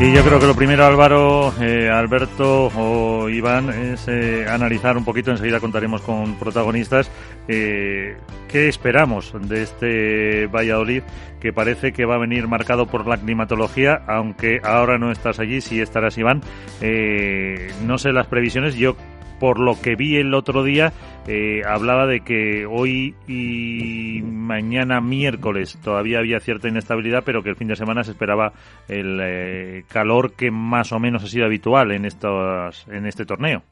Y 0.00 0.12
yo 0.12 0.22
creo 0.22 0.38
que 0.38 0.46
lo 0.46 0.54
primero, 0.54 0.86
Álvaro, 0.86 1.52
eh, 1.60 1.90
Alberto 1.90 2.70
o 2.76 3.28
Iván, 3.28 3.68
es 3.70 4.06
eh, 4.06 4.46
analizar 4.48 4.96
un 4.96 5.04
poquito, 5.04 5.32
enseguida 5.32 5.58
contaremos 5.58 6.02
con 6.02 6.36
protagonistas, 6.38 7.10
eh, 7.48 8.16
qué 8.46 8.68
esperamos 8.68 9.32
de 9.48 9.62
este 9.64 10.46
Valladolid, 10.46 11.02
que 11.40 11.52
parece 11.52 11.92
que 11.92 12.04
va 12.04 12.14
a 12.14 12.18
venir 12.18 12.46
marcado 12.46 12.86
por 12.86 13.08
la 13.08 13.16
climatología, 13.16 14.00
aunque 14.06 14.60
ahora 14.62 14.98
no 14.98 15.10
estás 15.10 15.40
allí, 15.40 15.60
si 15.60 15.80
estarás 15.80 16.16
Iván. 16.16 16.42
no 17.84 17.98
sé 17.98 18.12
las 18.12 18.28
previsiones, 18.28 18.76
yo 18.76 18.94
por 19.38 19.58
lo 19.58 19.80
que 19.80 19.96
vi 19.96 20.16
el 20.16 20.34
otro 20.34 20.62
día, 20.62 20.92
eh, 21.26 21.62
hablaba 21.66 22.06
de 22.06 22.20
que 22.20 22.66
hoy 22.66 23.14
y 23.26 24.22
mañana 24.22 25.00
miércoles 25.00 25.78
todavía 25.82 26.18
había 26.18 26.40
cierta 26.40 26.68
inestabilidad, 26.68 27.22
pero 27.24 27.42
que 27.42 27.50
el 27.50 27.56
fin 27.56 27.68
de 27.68 27.76
semana 27.76 28.04
se 28.04 28.12
esperaba 28.12 28.52
el 28.88 29.18
eh, 29.22 29.84
calor 29.88 30.32
que 30.32 30.50
más 30.50 30.92
o 30.92 30.98
menos 30.98 31.24
ha 31.24 31.28
sido 31.28 31.46
habitual 31.46 31.92
en, 31.92 32.04
estos, 32.04 32.86
en 32.88 33.06
este 33.06 33.24
torneo. 33.24 33.62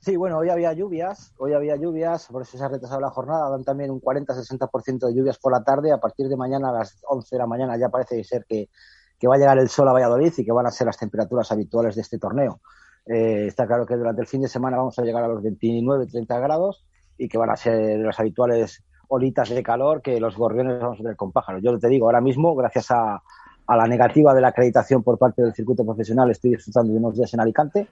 Sí, 0.00 0.16
bueno, 0.16 0.38
hoy 0.38 0.48
había 0.48 0.72
lluvias, 0.72 1.32
hoy 1.38 1.52
había 1.52 1.76
lluvias, 1.76 2.26
por 2.26 2.42
eso 2.42 2.58
se 2.58 2.64
ha 2.64 2.68
retrasado 2.68 3.00
la 3.00 3.10
jornada, 3.10 3.48
dan 3.50 3.62
también 3.62 3.88
un 3.92 4.00
40-60% 4.00 5.06
de 5.06 5.14
lluvias 5.14 5.38
por 5.38 5.52
la 5.52 5.62
tarde, 5.62 5.92
a 5.92 5.98
partir 5.98 6.26
de 6.28 6.36
mañana 6.36 6.70
a 6.70 6.72
las 6.72 6.98
11 7.06 7.36
de 7.36 7.38
la 7.38 7.46
mañana 7.46 7.76
ya 7.76 7.88
parece 7.88 8.24
ser 8.24 8.44
que, 8.44 8.68
que 9.16 9.28
va 9.28 9.36
a 9.36 9.38
llegar 9.38 9.56
el 9.58 9.68
sol 9.68 9.86
a 9.88 9.92
Valladolid 9.92 10.32
y 10.36 10.44
que 10.44 10.50
van 10.50 10.66
a 10.66 10.72
ser 10.72 10.88
las 10.88 10.98
temperaturas 10.98 11.52
habituales 11.52 11.94
de 11.94 12.02
este 12.02 12.18
torneo. 12.18 12.60
Eh, 13.06 13.46
está 13.46 13.66
claro 13.66 13.84
que 13.84 13.96
durante 13.96 14.22
el 14.22 14.28
fin 14.28 14.42
de 14.42 14.48
semana 14.48 14.76
vamos 14.76 14.98
a 14.98 15.02
llegar 15.02 15.24
a 15.24 15.28
los 15.28 15.42
29, 15.42 16.06
30 16.06 16.38
grados 16.38 16.84
y 17.18 17.28
que 17.28 17.38
van 17.38 17.50
a 17.50 17.56
ser 17.56 17.98
las 18.00 18.18
habituales 18.20 18.84
olitas 19.08 19.50
de 19.50 19.62
calor 19.62 20.00
que 20.00 20.18
los 20.20 20.36
gorriones 20.36 20.80
vamos 20.80 20.98
a 21.00 21.02
tener 21.02 21.16
con 21.16 21.32
pájaros. 21.32 21.62
Yo 21.62 21.78
te 21.78 21.88
digo, 21.88 22.06
ahora 22.06 22.20
mismo, 22.20 22.54
gracias 22.54 22.90
a, 22.90 23.22
la 23.68 23.86
negativa 23.86 24.34
de 24.34 24.40
la 24.42 24.48
acreditación 24.48 25.02
por 25.02 25.18
parte 25.18 25.40
del 25.40 25.54
circuito 25.54 25.84
profesional, 25.84 26.30
estoy 26.30 26.50
disfrutando 26.50 26.92
de 26.92 26.98
unos 26.98 27.16
días 27.16 27.32
en 27.32 27.40
Alicante 27.40 27.88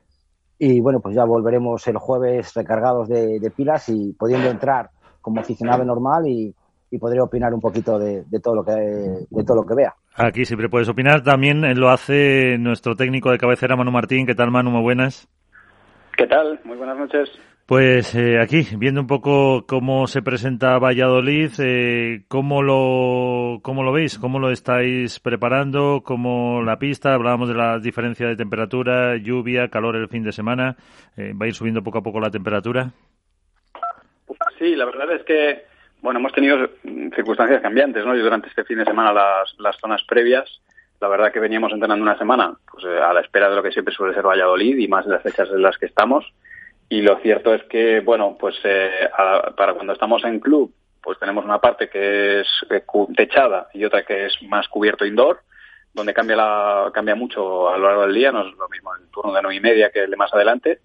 y 0.58 0.78
bueno, 0.80 1.00
pues 1.00 1.14
ya 1.14 1.24
volveremos 1.24 1.86
el 1.86 1.96
jueves 1.96 2.52
recargados 2.52 3.08
de, 3.08 3.52
pilas 3.56 3.88
y 3.88 4.12
pudiendo 4.12 4.50
entrar 4.50 4.90
como 5.22 5.40
aficionado 5.40 5.84
normal 5.84 6.26
y, 6.26 6.54
podré 6.98 7.20
opinar 7.20 7.54
un 7.54 7.60
poquito 7.60 7.98
de, 7.98 8.24
todo 8.42 8.56
lo 8.56 8.64
que 8.64 8.72
de 8.72 9.44
todo 9.44 9.56
lo 9.56 9.64
que 9.64 9.74
vea. 9.74 9.94
Aquí 10.16 10.44
siempre 10.44 10.68
puedes 10.68 10.88
opinar. 10.88 11.22
También 11.22 11.62
lo 11.78 11.90
hace 11.90 12.58
nuestro 12.58 12.94
técnico 12.94 13.30
de 13.30 13.38
cabecera, 13.38 13.76
Manu 13.76 13.90
Martín. 13.90 14.26
¿Qué 14.26 14.34
tal, 14.34 14.50
Manu? 14.50 14.70
Muy 14.70 14.82
buenas. 14.82 15.28
¿Qué 16.16 16.26
tal? 16.26 16.60
Muy 16.64 16.76
buenas 16.76 16.98
noches. 16.98 17.30
Pues 17.70 18.16
eh, 18.16 18.40
aquí, 18.40 18.66
viendo 18.76 19.00
un 19.00 19.06
poco 19.06 19.64
cómo 19.64 20.08
se 20.08 20.22
presenta 20.22 20.76
Valladolid, 20.80 21.52
eh, 21.60 22.24
¿cómo, 22.26 22.62
lo, 22.62 23.60
¿cómo 23.62 23.84
lo 23.84 23.92
veis? 23.92 24.18
¿Cómo 24.18 24.40
lo 24.40 24.50
estáis 24.50 25.20
preparando? 25.20 26.02
¿Cómo 26.04 26.62
la 26.64 26.80
pista? 26.80 27.14
Hablábamos 27.14 27.48
de 27.48 27.54
la 27.54 27.78
diferencia 27.78 28.26
de 28.26 28.34
temperatura, 28.34 29.16
lluvia, 29.18 29.68
calor 29.68 29.94
el 29.94 30.08
fin 30.08 30.24
de 30.24 30.32
semana. 30.32 30.74
Eh, 31.16 31.32
¿Va 31.32 31.46
a 31.46 31.48
ir 31.48 31.54
subiendo 31.54 31.80
poco 31.84 31.98
a 31.98 32.02
poco 32.02 32.18
la 32.18 32.30
temperatura? 32.32 32.90
Sí, 34.58 34.74
la 34.74 34.86
verdad 34.86 35.12
es 35.12 35.24
que 35.24 35.69
bueno, 36.02 36.20
hemos 36.20 36.32
tenido 36.32 36.68
circunstancias 37.14 37.60
cambiantes, 37.60 38.04
¿no? 38.04 38.16
Y 38.16 38.20
durante 38.20 38.48
este 38.48 38.64
fin 38.64 38.78
de 38.78 38.84
semana 38.84 39.12
las, 39.12 39.54
las 39.58 39.76
zonas 39.78 40.02
previas, 40.04 40.60
la 41.00 41.08
verdad 41.08 41.32
que 41.32 41.40
veníamos 41.40 41.72
entrenando 41.72 42.02
una 42.02 42.18
semana 42.18 42.54
pues, 42.70 42.84
eh, 42.84 42.98
a 42.98 43.12
la 43.12 43.20
espera 43.20 43.48
de 43.48 43.56
lo 43.56 43.62
que 43.62 43.72
siempre 43.72 43.94
suele 43.94 44.14
ser 44.14 44.26
Valladolid 44.26 44.78
y 44.78 44.88
más 44.88 45.06
de 45.06 45.12
las 45.12 45.22
fechas 45.22 45.48
en 45.50 45.62
las 45.62 45.76
que 45.78 45.86
estamos. 45.86 46.24
Y 46.88 47.02
lo 47.02 47.18
cierto 47.20 47.54
es 47.54 47.62
que, 47.64 48.00
bueno, 48.00 48.36
pues 48.38 48.56
eh, 48.64 49.08
para 49.56 49.74
cuando 49.74 49.92
estamos 49.92 50.24
en 50.24 50.40
club, 50.40 50.74
pues 51.02 51.18
tenemos 51.18 51.44
una 51.44 51.60
parte 51.60 51.88
que 51.88 52.40
es 52.40 52.48
eh, 52.68 52.82
techada 53.16 53.68
y 53.72 53.84
otra 53.84 54.04
que 54.04 54.26
es 54.26 54.34
más 54.48 54.68
cubierto 54.68 55.06
indoor, 55.06 55.40
donde 55.94 56.12
cambia, 56.12 56.36
la, 56.36 56.90
cambia 56.92 57.14
mucho 57.14 57.68
a 57.68 57.78
lo 57.78 57.86
largo 57.86 58.02
del 58.02 58.14
día, 58.14 58.32
no 58.32 58.46
es 58.46 58.54
lo 58.56 58.68
mismo 58.68 58.94
el 58.94 59.08
turno 59.10 59.32
de 59.32 59.42
nueve 59.42 59.56
y 59.56 59.60
media 59.60 59.90
que 59.90 60.04
el 60.04 60.10
de 60.10 60.16
más 60.16 60.32
adelante 60.34 60.80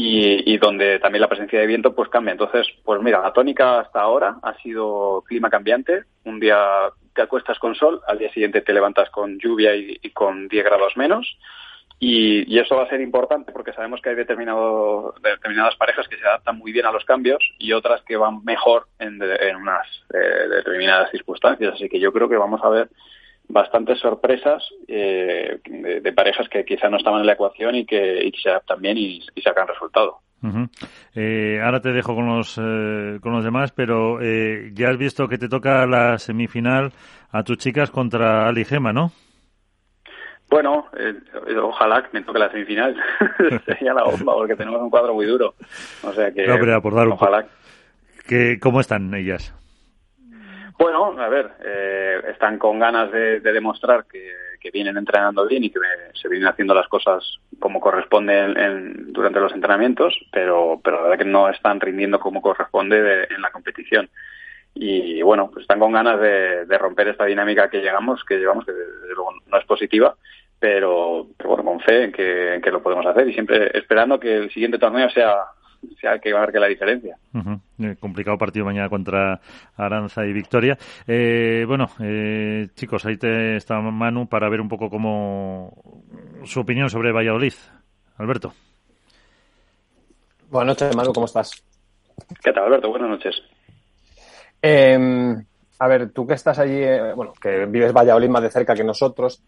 y, 0.00 0.58
donde 0.58 1.00
también 1.00 1.22
la 1.22 1.28
presencia 1.28 1.58
de 1.58 1.66
viento 1.66 1.92
pues 1.94 2.08
cambia. 2.08 2.32
Entonces, 2.32 2.68
pues 2.84 3.02
mira, 3.02 3.20
la 3.20 3.32
tónica 3.32 3.80
hasta 3.80 4.00
ahora 4.00 4.36
ha 4.42 4.54
sido 4.58 5.24
clima 5.26 5.50
cambiante. 5.50 6.04
Un 6.24 6.38
día 6.38 6.56
te 7.14 7.22
acuestas 7.22 7.58
con 7.58 7.74
sol, 7.74 8.00
al 8.06 8.18
día 8.18 8.32
siguiente 8.32 8.60
te 8.60 8.72
levantas 8.72 9.10
con 9.10 9.38
lluvia 9.40 9.74
y, 9.74 9.98
con 10.10 10.46
10 10.46 10.64
grados 10.64 10.96
menos. 10.96 11.36
Y, 11.98 12.56
eso 12.58 12.76
va 12.76 12.84
a 12.84 12.88
ser 12.88 13.00
importante 13.00 13.50
porque 13.50 13.72
sabemos 13.72 14.00
que 14.00 14.10
hay 14.10 14.14
determinado, 14.14 15.14
determinadas 15.20 15.74
parejas 15.74 16.06
que 16.06 16.16
se 16.16 16.26
adaptan 16.26 16.58
muy 16.58 16.70
bien 16.70 16.86
a 16.86 16.92
los 16.92 17.04
cambios 17.04 17.42
y 17.58 17.72
otras 17.72 18.02
que 18.02 18.16
van 18.16 18.44
mejor 18.44 18.86
en, 19.00 19.20
en 19.20 19.56
unas 19.56 19.86
eh, 20.14 20.48
determinadas 20.48 21.10
circunstancias. 21.10 21.74
Así 21.74 21.88
que 21.88 21.98
yo 21.98 22.12
creo 22.12 22.28
que 22.28 22.36
vamos 22.36 22.60
a 22.62 22.68
ver 22.68 22.88
bastantes 23.48 23.98
sorpresas 23.98 24.62
eh, 24.86 25.58
de, 25.64 26.12
parejas 26.12 26.48
que 26.48 26.64
quizá 26.64 26.88
no 26.88 26.98
estaban 26.98 27.20
en 27.20 27.26
la 27.26 27.32
ecuación 27.32 27.74
y 27.74 27.86
que, 27.86 28.30
se 28.42 28.50
adaptan 28.50 28.80
bien 28.80 28.98
y, 28.98 29.20
sacan 29.42 29.66
resultado. 29.66 30.18
Eh, 31.16 31.60
ahora 31.64 31.80
te 31.80 31.92
dejo 31.92 32.14
con 32.14 32.26
los 32.26 32.56
eh, 32.58 33.18
con 33.20 33.32
los 33.32 33.42
demás, 33.42 33.72
pero 33.72 34.20
ya 34.20 34.90
has 34.90 34.96
visto 34.96 35.26
que 35.26 35.38
te 35.38 35.48
toca 35.48 35.84
la 35.86 36.18
semifinal 36.18 36.92
a 37.32 37.42
tus 37.42 37.58
chicas 37.58 37.90
contra 37.90 38.46
Ali 38.46 38.64
Gema, 38.64 38.92
¿no? 38.92 39.10
Bueno, 40.48 40.86
ojalá 41.62 42.02
que 42.02 42.08
me 42.12 42.24
toque 42.24 42.38
la 42.38 42.50
semifinal. 42.50 42.96
Sería 43.66 43.92
la 43.92 44.04
bomba 44.04 44.34
porque 44.34 44.54
tenemos 44.54 44.80
un 44.80 44.90
cuadro 44.90 45.12
muy 45.12 45.26
duro. 45.26 45.54
O 46.04 46.12
sea 46.12 46.30
que. 46.30 46.46
por 46.82 46.94
dar 46.94 47.08
ojalá. 47.08 47.46
Que, 48.26 48.58
¿Cómo 48.60 48.80
están 48.80 49.12
ellas? 49.14 49.54
Bueno, 50.78 51.16
a 51.18 51.28
ver, 51.28 51.50
eh, 51.64 52.22
están 52.30 52.56
con 52.56 52.78
ganas 52.78 53.10
de, 53.10 53.40
demostrar 53.40 54.06
que, 54.06 54.46
vienen 54.70 54.98
entrenando 54.98 55.46
bien 55.46 55.64
y 55.64 55.70
que 55.70 55.80
se 56.12 56.28
vienen 56.28 56.46
haciendo 56.46 56.74
las 56.74 56.86
cosas 56.88 57.24
como 57.58 57.80
corresponde 57.80 58.54
durante 59.06 59.40
los 59.40 59.52
entrenamientos, 59.54 60.14
pero, 60.30 60.78
pero 60.84 60.98
la 60.98 61.02
verdad 61.04 61.18
que 61.18 61.24
no 61.24 61.48
están 61.48 61.80
rindiendo 61.80 62.20
como 62.20 62.42
corresponde 62.42 63.26
en 63.30 63.40
la 63.40 63.50
competición. 63.50 64.10
Y 64.74 65.22
bueno, 65.22 65.50
pues 65.50 65.62
están 65.62 65.80
con 65.80 65.92
ganas 65.92 66.20
de, 66.20 66.78
romper 66.78 67.08
esta 67.08 67.24
dinámica 67.24 67.70
que 67.70 67.80
llegamos, 67.80 68.22
que 68.24 68.36
llevamos, 68.36 68.66
que 68.66 68.72
desde 68.72 69.14
luego 69.14 69.32
no 69.46 69.58
es 69.58 69.64
positiva, 69.64 70.14
pero, 70.60 71.28
bueno, 71.42 71.64
con 71.64 71.80
fe 71.80 72.04
en 72.04 72.12
que, 72.12 72.54
en 72.56 72.60
que 72.60 72.70
lo 72.70 72.82
podemos 72.82 73.06
hacer 73.06 73.26
y 73.26 73.32
siempre 73.32 73.70
esperando 73.76 74.20
que 74.20 74.36
el 74.36 74.50
siguiente 74.52 74.78
torneo 74.78 75.08
sea 75.10 75.34
sea 76.00 76.18
que 76.18 76.32
marque 76.32 76.58
la 76.58 76.66
diferencia. 76.66 77.16
Eh, 77.78 77.96
complicado 77.98 78.38
partido 78.38 78.64
mañana 78.64 78.88
contra 78.88 79.40
Aranza 79.76 80.24
y 80.24 80.32
Victoria. 80.32 80.76
Eh, 81.06 81.64
bueno, 81.66 81.90
eh, 82.00 82.68
chicos, 82.74 83.04
ahí 83.06 83.16
te 83.16 83.56
está 83.56 83.80
Manu 83.80 84.28
para 84.28 84.48
ver 84.48 84.60
un 84.60 84.68
poco 84.68 84.88
cómo 84.90 85.72
su 86.44 86.60
opinión 86.60 86.90
sobre 86.90 87.12
Valladolid. 87.12 87.54
Alberto. 88.16 88.52
Buenas 90.50 90.80
noches, 90.80 90.96
Manu, 90.96 91.12
¿cómo 91.12 91.26
estás? 91.26 91.62
¿Qué 92.42 92.52
tal, 92.52 92.64
Alberto? 92.64 92.88
Buenas 92.88 93.10
noches. 93.10 93.42
Em, 94.60 95.44
a 95.78 95.88
ver, 95.88 96.10
tú 96.10 96.26
que 96.26 96.34
estás 96.34 96.58
allí, 96.58 96.80
bueno, 97.14 97.32
que 97.40 97.66
vives 97.66 97.92
Valladolid 97.92 98.28
más 98.28 98.42
de 98.42 98.50
cerca 98.50 98.74
que 98.74 98.82
nosotros, 98.82 99.42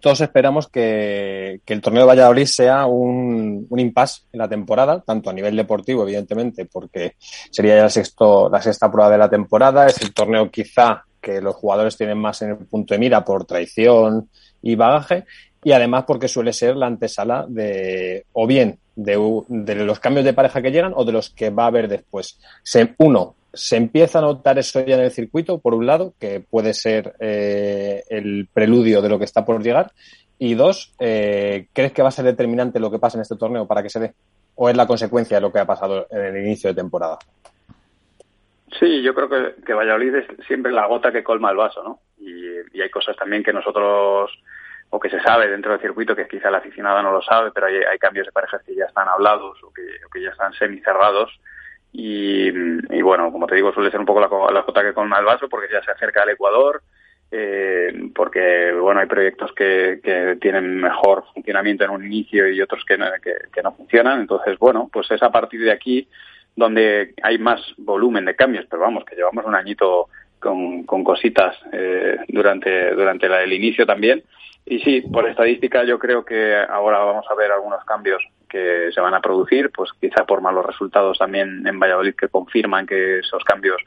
todos 0.00 0.20
esperamos 0.20 0.68
que, 0.68 1.60
el 1.66 1.80
torneo 1.80 2.02
de 2.02 2.08
Valladolid 2.08 2.46
sea 2.46 2.86
un, 2.86 3.66
un 3.68 3.80
impasse 3.80 4.22
en 4.32 4.38
la 4.38 4.48
temporada, 4.48 5.00
tanto 5.00 5.30
a 5.30 5.32
nivel 5.32 5.56
deportivo, 5.56 6.02
evidentemente, 6.02 6.66
porque 6.66 7.14
sería 7.50 7.76
ya 7.76 7.88
sexto, 7.88 8.48
la 8.48 8.62
sexta 8.62 8.90
prueba 8.90 9.10
de 9.10 9.18
la 9.18 9.28
temporada. 9.28 9.86
Es 9.86 10.00
el 10.02 10.12
torneo 10.12 10.50
quizá 10.50 11.04
que 11.20 11.40
los 11.40 11.54
jugadores 11.54 11.96
tienen 11.96 12.18
más 12.18 12.42
en 12.42 12.50
el 12.50 12.56
punto 12.56 12.94
de 12.94 13.00
mira 13.00 13.24
por 13.24 13.44
traición 13.44 14.28
y 14.62 14.74
bagaje, 14.74 15.24
y 15.62 15.72
además 15.72 16.04
porque 16.06 16.28
suele 16.28 16.52
ser 16.52 16.76
la 16.76 16.86
antesala 16.86 17.44
de, 17.48 18.26
o 18.32 18.46
bien 18.46 18.78
de, 18.96 19.42
de 19.48 19.74
los 19.76 20.00
cambios 20.00 20.24
de 20.24 20.32
pareja 20.32 20.62
que 20.62 20.70
llegan 20.70 20.92
o 20.94 21.04
de 21.04 21.12
los 21.12 21.30
que 21.30 21.50
va 21.50 21.64
a 21.64 21.68
haber 21.68 21.88
después. 21.88 22.38
Se, 22.62 22.94
uno, 22.98 23.36
se 23.52 23.76
empieza 23.76 24.18
a 24.18 24.22
notar 24.22 24.58
eso 24.58 24.84
ya 24.84 24.96
en 24.96 25.02
el 25.02 25.10
circuito, 25.10 25.58
por 25.58 25.74
un 25.74 25.86
lado, 25.86 26.14
que 26.20 26.40
puede 26.40 26.74
ser 26.74 27.14
eh, 27.20 28.02
el 28.10 28.48
preludio 28.52 29.00
de 29.00 29.08
lo 29.08 29.18
que 29.18 29.24
está 29.24 29.44
por 29.44 29.62
llegar. 29.62 29.92
Y 30.38 30.54
dos, 30.54 30.94
eh, 31.00 31.68
¿crees 31.72 31.92
que 31.92 32.02
va 32.02 32.08
a 32.08 32.12
ser 32.12 32.24
determinante 32.24 32.78
lo 32.78 32.90
que 32.90 32.98
pasa 32.98 33.18
en 33.18 33.22
este 33.22 33.36
torneo 33.36 33.66
para 33.66 33.82
que 33.82 33.90
se 33.90 34.00
dé? 34.00 34.14
¿O 34.54 34.68
es 34.68 34.76
la 34.76 34.86
consecuencia 34.86 35.38
de 35.38 35.40
lo 35.40 35.52
que 35.52 35.60
ha 35.60 35.66
pasado 35.66 36.06
en 36.10 36.36
el 36.36 36.44
inicio 36.44 36.70
de 36.70 36.80
temporada? 36.80 37.18
Sí, 38.78 39.02
yo 39.02 39.14
creo 39.14 39.28
que, 39.28 39.62
que 39.64 39.72
Valladolid 39.72 40.14
es 40.14 40.46
siempre 40.46 40.70
la 40.70 40.86
gota 40.86 41.10
que 41.10 41.24
colma 41.24 41.50
el 41.50 41.56
vaso, 41.56 41.82
¿no? 41.82 42.00
Y, 42.18 42.80
hay 42.80 42.90
cosas 42.90 43.16
también 43.16 43.42
que 43.42 43.52
nosotros, 43.52 44.30
o 44.90 45.00
que 45.00 45.10
se 45.10 45.20
sabe 45.20 45.48
dentro 45.48 45.72
del 45.72 45.80
circuito, 45.80 46.14
que 46.14 46.28
quizá 46.28 46.48
el 46.48 46.54
aficionado 46.54 47.02
no 47.02 47.10
lo 47.10 47.22
sabe, 47.22 47.50
pero 47.52 47.66
hay, 47.66 47.98
cambios 47.98 48.26
de 48.26 48.32
parejas 48.32 48.62
que 48.64 48.76
ya 48.76 48.84
están 48.84 49.08
hablados 49.08 49.58
o 49.64 49.72
que, 49.72 49.82
o 50.06 50.10
que 50.10 50.22
ya 50.22 50.30
están 50.30 50.52
semi 50.52 50.78
cerrados 50.78 51.40
y, 51.92 52.50
bueno, 53.02 53.32
como 53.32 53.46
te 53.46 53.54
digo, 53.54 53.72
suele 53.72 53.90
ser 53.90 54.00
un 54.00 54.06
poco 54.06 54.20
la, 54.20 54.52
la 54.52 54.62
cota 54.62 54.82
que 54.82 54.92
colma 54.92 55.18
el 55.18 55.24
vaso 55.24 55.48
porque 55.48 55.72
ya 55.72 55.82
se 55.82 55.90
acerca 55.90 56.22
al 56.22 56.30
Ecuador, 56.30 56.82
eh, 57.30 58.10
porque 58.14 58.72
bueno 58.72 59.00
hay 59.00 59.06
proyectos 59.06 59.52
que, 59.52 60.00
que, 60.02 60.38
tienen 60.40 60.80
mejor 60.80 61.24
funcionamiento 61.34 61.84
en 61.84 61.90
un 61.90 62.04
inicio 62.04 62.48
y 62.48 62.60
otros 62.62 62.84
que 62.86 62.96
no, 62.96 63.06
que, 63.22 63.62
no 63.62 63.72
funcionan. 63.72 64.20
Entonces 64.20 64.58
bueno 64.58 64.88
pues 64.90 65.10
es 65.10 65.22
a 65.22 65.30
partir 65.30 65.60
de 65.60 65.72
aquí 65.72 66.08
donde 66.56 67.12
hay 67.22 67.38
más 67.38 67.60
volumen 67.76 68.24
de 68.24 68.34
cambios 68.34 68.64
pero 68.70 68.82
vamos 68.82 69.04
que 69.04 69.14
llevamos 69.14 69.44
un 69.44 69.54
añito 69.54 70.08
con, 70.38 70.84
con 70.84 71.04
cositas 71.04 71.54
eh, 71.70 72.16
durante 72.28 72.94
durante 72.94 73.26
el 73.26 73.52
inicio 73.52 73.84
también 73.84 74.22
y 74.68 74.80
sí 74.80 75.00
por 75.00 75.28
estadística 75.28 75.84
yo 75.84 75.98
creo 75.98 76.24
que 76.24 76.56
ahora 76.56 76.98
vamos 76.98 77.26
a 77.30 77.34
ver 77.34 77.50
algunos 77.50 77.84
cambios 77.84 78.22
que 78.48 78.90
se 78.92 79.00
van 79.00 79.14
a 79.14 79.20
producir 79.20 79.70
pues 79.70 79.90
quizá 80.00 80.24
por 80.24 80.40
malos 80.40 80.66
resultados 80.66 81.18
también 81.18 81.66
en 81.66 81.78
Valladolid 81.78 82.14
que 82.14 82.28
confirman 82.28 82.86
que 82.86 83.20
esos 83.20 83.42
cambios 83.44 83.80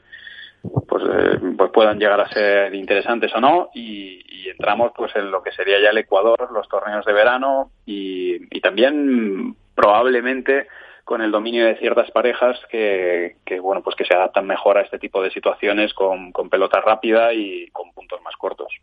pues, 0.88 1.04
eh, 1.04 1.40
pues 1.58 1.72
puedan 1.72 2.00
llegar 2.00 2.22
a 2.22 2.30
ser 2.30 2.74
interesantes 2.76 3.34
o 3.36 3.40
no 3.40 3.70
y, 3.74 4.20
entramos 4.50 4.92
pues 4.96 5.16
en 5.16 5.32
lo 5.32 5.42
que 5.42 5.52
sería 5.54 5.82
ya 5.82 5.92
el 5.92 5.98
Ecuador, 6.00 6.52
los 6.52 6.68
torneos 6.68 7.06
de 7.06 7.14
verano 7.14 7.72
y, 7.86 8.60
también 8.60 9.56
probablemente 9.74 10.68
con 11.06 11.22
el 11.22 11.32
dominio 11.32 11.66
de 11.66 11.78
ciertas 11.78 12.12
parejas 12.12 12.60
que, 12.70 13.38
bueno 13.62 13.82
pues 13.82 13.96
que 13.96 14.06
se 14.06 14.14
adaptan 14.14 14.46
mejor 14.46 14.78
a 14.78 14.82
este 14.82 15.00
tipo 15.00 15.24
de 15.24 15.32
situaciones 15.32 15.94
con, 15.94 16.32
pelota 16.50 16.82
rápida 16.82 17.34
y 17.34 17.68
con 17.72 17.92
puntos 17.94 18.22
más 18.22 18.36
cortos. 18.36 18.74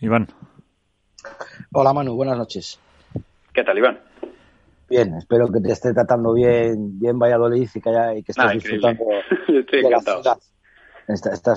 Iván. 0.00 0.26
Hola 1.72 1.92
Manu, 1.92 2.14
buenas 2.14 2.38
noches. 2.38 2.80
¿Qué 3.52 3.62
tal 3.62 3.76
Iván? 3.76 4.00
Bien, 4.88 5.14
espero 5.14 5.48
que 5.48 5.60
te 5.60 5.72
esté 5.72 5.92
tratando 5.92 6.32
bien, 6.32 6.98
bien 6.98 7.18
Valladolid 7.18 7.68
y 7.74 7.80
que, 7.80 7.90
haya, 7.90 8.14
y 8.14 8.22
que 8.22 8.32
estés 8.32 8.52
disfrutando 8.52 9.04
Estoy 9.48 9.80
encantado. 9.80 10.22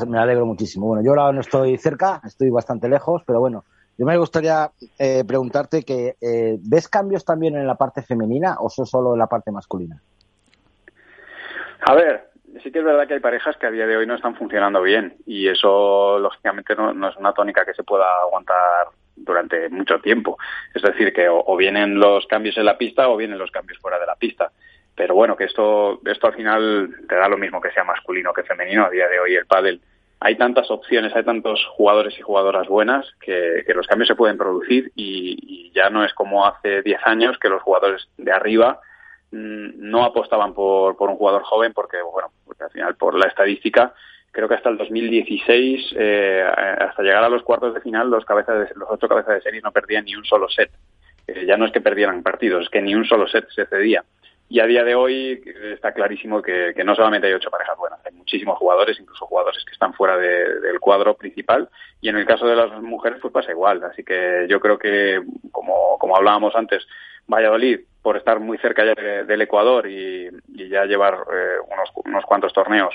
me 0.08 0.20
alegro 0.20 0.46
muchísimo. 0.46 0.88
Bueno, 0.88 1.04
yo 1.04 1.12
ahora 1.12 1.32
no 1.32 1.40
estoy 1.40 1.78
cerca, 1.78 2.22
estoy 2.26 2.50
bastante 2.50 2.90
lejos, 2.90 3.24
pero 3.26 3.40
bueno, 3.40 3.64
yo 3.98 4.06
me 4.06 4.18
gustaría 4.18 4.72
eh, 5.00 5.24
preguntarte 5.26 5.84
que 5.84 6.18
eh, 6.20 6.58
¿ves 6.60 6.90
cambios 6.90 7.24
también 7.24 7.56
en 7.56 7.66
la 7.66 7.76
parte 7.76 8.02
femenina 8.02 8.58
o 8.60 8.70
solo 8.70 9.14
en 9.14 9.20
la 9.20 9.28
parte 9.28 9.52
masculina? 9.52 10.02
A 11.86 11.96
ver, 11.96 12.33
sí 12.62 12.72
que 12.72 12.80
es 12.80 12.86
verdad 12.86 13.08
que 13.08 13.16
hay 13.16 13.20
parejas 13.20 13.58
que 13.58 13.68
a 13.68 13.72
día 13.72 13.88
de 13.88 13.98
hoy 13.98 14.06
no 14.06 14.16
están 14.16 14.36
funcionando 14.36 14.82
bien 14.82 15.16
y 15.26 15.48
eso 15.48 16.20
lógicamente 16.20 16.76
no 16.76 17.10
es 17.10 17.16
una 17.18 17.34
tónica 17.34 17.66
que 17.66 17.74
se 17.74 17.84
pueda 17.84 18.06
aguantar 18.22 18.88
durante 19.16 19.70
mucho 19.70 20.00
tiempo. 20.00 20.38
Es 20.74 20.82
decir, 20.82 21.14
que 21.14 21.28
o, 21.30 21.56
vienen 21.56 22.00
los 22.00 22.26
cambios 22.28 22.58
en 22.58 22.66
la 22.66 22.78
pista 22.78 23.10
o 23.10 23.18
vienen 23.18 23.38
los 23.38 23.52
cambios 23.52 23.80
fuera 23.80 24.00
de 24.00 24.06
la 24.06 24.16
pista. 24.16 24.52
Pero 24.96 25.16
bueno, 25.16 25.36
que 25.36 25.46
esto, 25.46 26.00
esto 26.06 26.28
al 26.28 26.36
final 26.36 26.96
te 27.08 27.16
da 27.16 27.28
lo 27.28 27.38
mismo 27.38 27.62
que 27.62 27.72
sea 27.72 27.84
masculino 27.84 28.34
que 28.34 28.44
femenino 28.44 28.86
a 28.86 28.90
día 28.90 29.08
de 29.08 29.20
hoy 29.20 29.36
el 29.36 29.46
pádel. 29.46 29.82
Hay 30.20 30.38
tantas 30.38 30.70
opciones, 30.72 31.14
hay 31.16 31.24
tantos 31.24 31.66
jugadores 31.76 32.18
y 32.18 32.22
jugadoras 32.22 32.68
buenas 32.68 33.12
que, 33.20 33.66
los 33.74 33.88
cambios 33.88 34.08
se 34.08 34.16
pueden 34.16 34.38
producir 34.38 34.92
y, 34.96 35.72
ya 35.74 35.90
no 35.90 36.06
es 36.06 36.14
como 36.14 36.46
hace 36.46 36.84
10 36.84 37.02
años 37.06 37.40
que 37.40 37.50
los 37.50 37.64
jugadores 37.64 38.08
de 38.18 38.32
arriba 38.32 38.80
no 39.34 40.06
apostaban 40.06 40.54
por, 40.54 40.96
por 40.96 41.10
un 41.10 41.18
jugador 41.18 41.44
joven 41.44 41.74
porque, 41.74 41.98
bueno, 42.02 42.30
porque 42.46 42.64
al 42.64 42.72
final 42.72 42.96
por 42.96 43.16
la 43.16 43.28
estadística 43.28 43.94
creo 44.34 44.50
que 44.50 44.56
hasta 44.56 44.70
el 44.70 44.78
2016, 44.78 45.96
eh, 45.96 46.44
hasta 46.80 47.04
llegar 47.04 47.24
a 47.24 47.30
los 47.30 47.44
cuartos 47.44 47.74
de 47.74 47.82
final, 47.82 48.10
los, 48.10 48.26
cabezas 48.26 48.68
de, 48.68 48.76
los 48.76 48.90
ocho 48.90 49.08
cabezas 49.08 49.36
de 49.36 49.42
serie 49.42 49.62
no 49.62 49.72
perdían 49.72 50.06
ni 50.06 50.16
un 50.16 50.26
solo 50.26 50.50
set. 50.50 50.72
Eh, 51.28 51.46
ya 51.46 51.56
no 51.56 51.66
es 51.66 51.72
que 51.72 51.82
perdieran 51.82 52.24
partidos, 52.24 52.64
es 52.64 52.70
que 52.70 52.82
ni 52.82 52.96
un 52.96 53.06
solo 53.06 53.28
set 53.28 53.48
se 53.50 53.66
cedía. 53.68 54.04
Y 54.50 54.60
a 54.60 54.66
día 54.66 54.84
de 54.84 54.96
hoy 54.96 55.42
está 55.74 55.94
clarísimo 55.94 56.42
que, 56.42 56.74
no 56.84 56.96
solamente 56.96 57.28
hay 57.28 57.34
ocho 57.34 57.50
parejas 57.50 57.78
buenas, 57.78 58.00
hay 58.06 58.12
muchísimos 58.14 58.58
jugadores, 58.58 59.00
incluso 59.00 59.26
jugadores 59.26 59.64
que 59.66 59.72
están 59.72 59.94
fuera 59.94 60.18
del 60.18 60.80
cuadro 60.80 61.16
principal. 61.16 61.70
Y 62.02 62.10
en 62.10 62.18
el 62.18 62.26
caso 62.26 62.46
de 62.46 62.56
las 62.56 62.72
mujeres, 62.82 63.20
pues 63.22 63.34
pasa 63.34 63.52
igual. 63.52 63.84
Así 63.84 64.04
que 64.04 64.46
yo 64.50 64.60
creo 64.60 64.78
que, 64.78 65.22
como, 65.52 65.98
como 65.98 66.18
hablábamos 66.18 66.56
antes, 66.56 66.86
Valladolid, 67.28 67.80
por 68.04 68.18
estar 68.18 68.40
muy 68.40 68.60
cerca 68.60 68.86
ya 68.86 69.24
del 69.24 69.42
Ecuador 69.42 69.88
y, 69.88 70.30
ya 70.70 70.86
llevar 70.86 71.14
eh, 71.14 71.56
unos, 71.72 71.90
unos 72.06 72.26
cuantos 72.26 72.54
torneos 72.54 72.94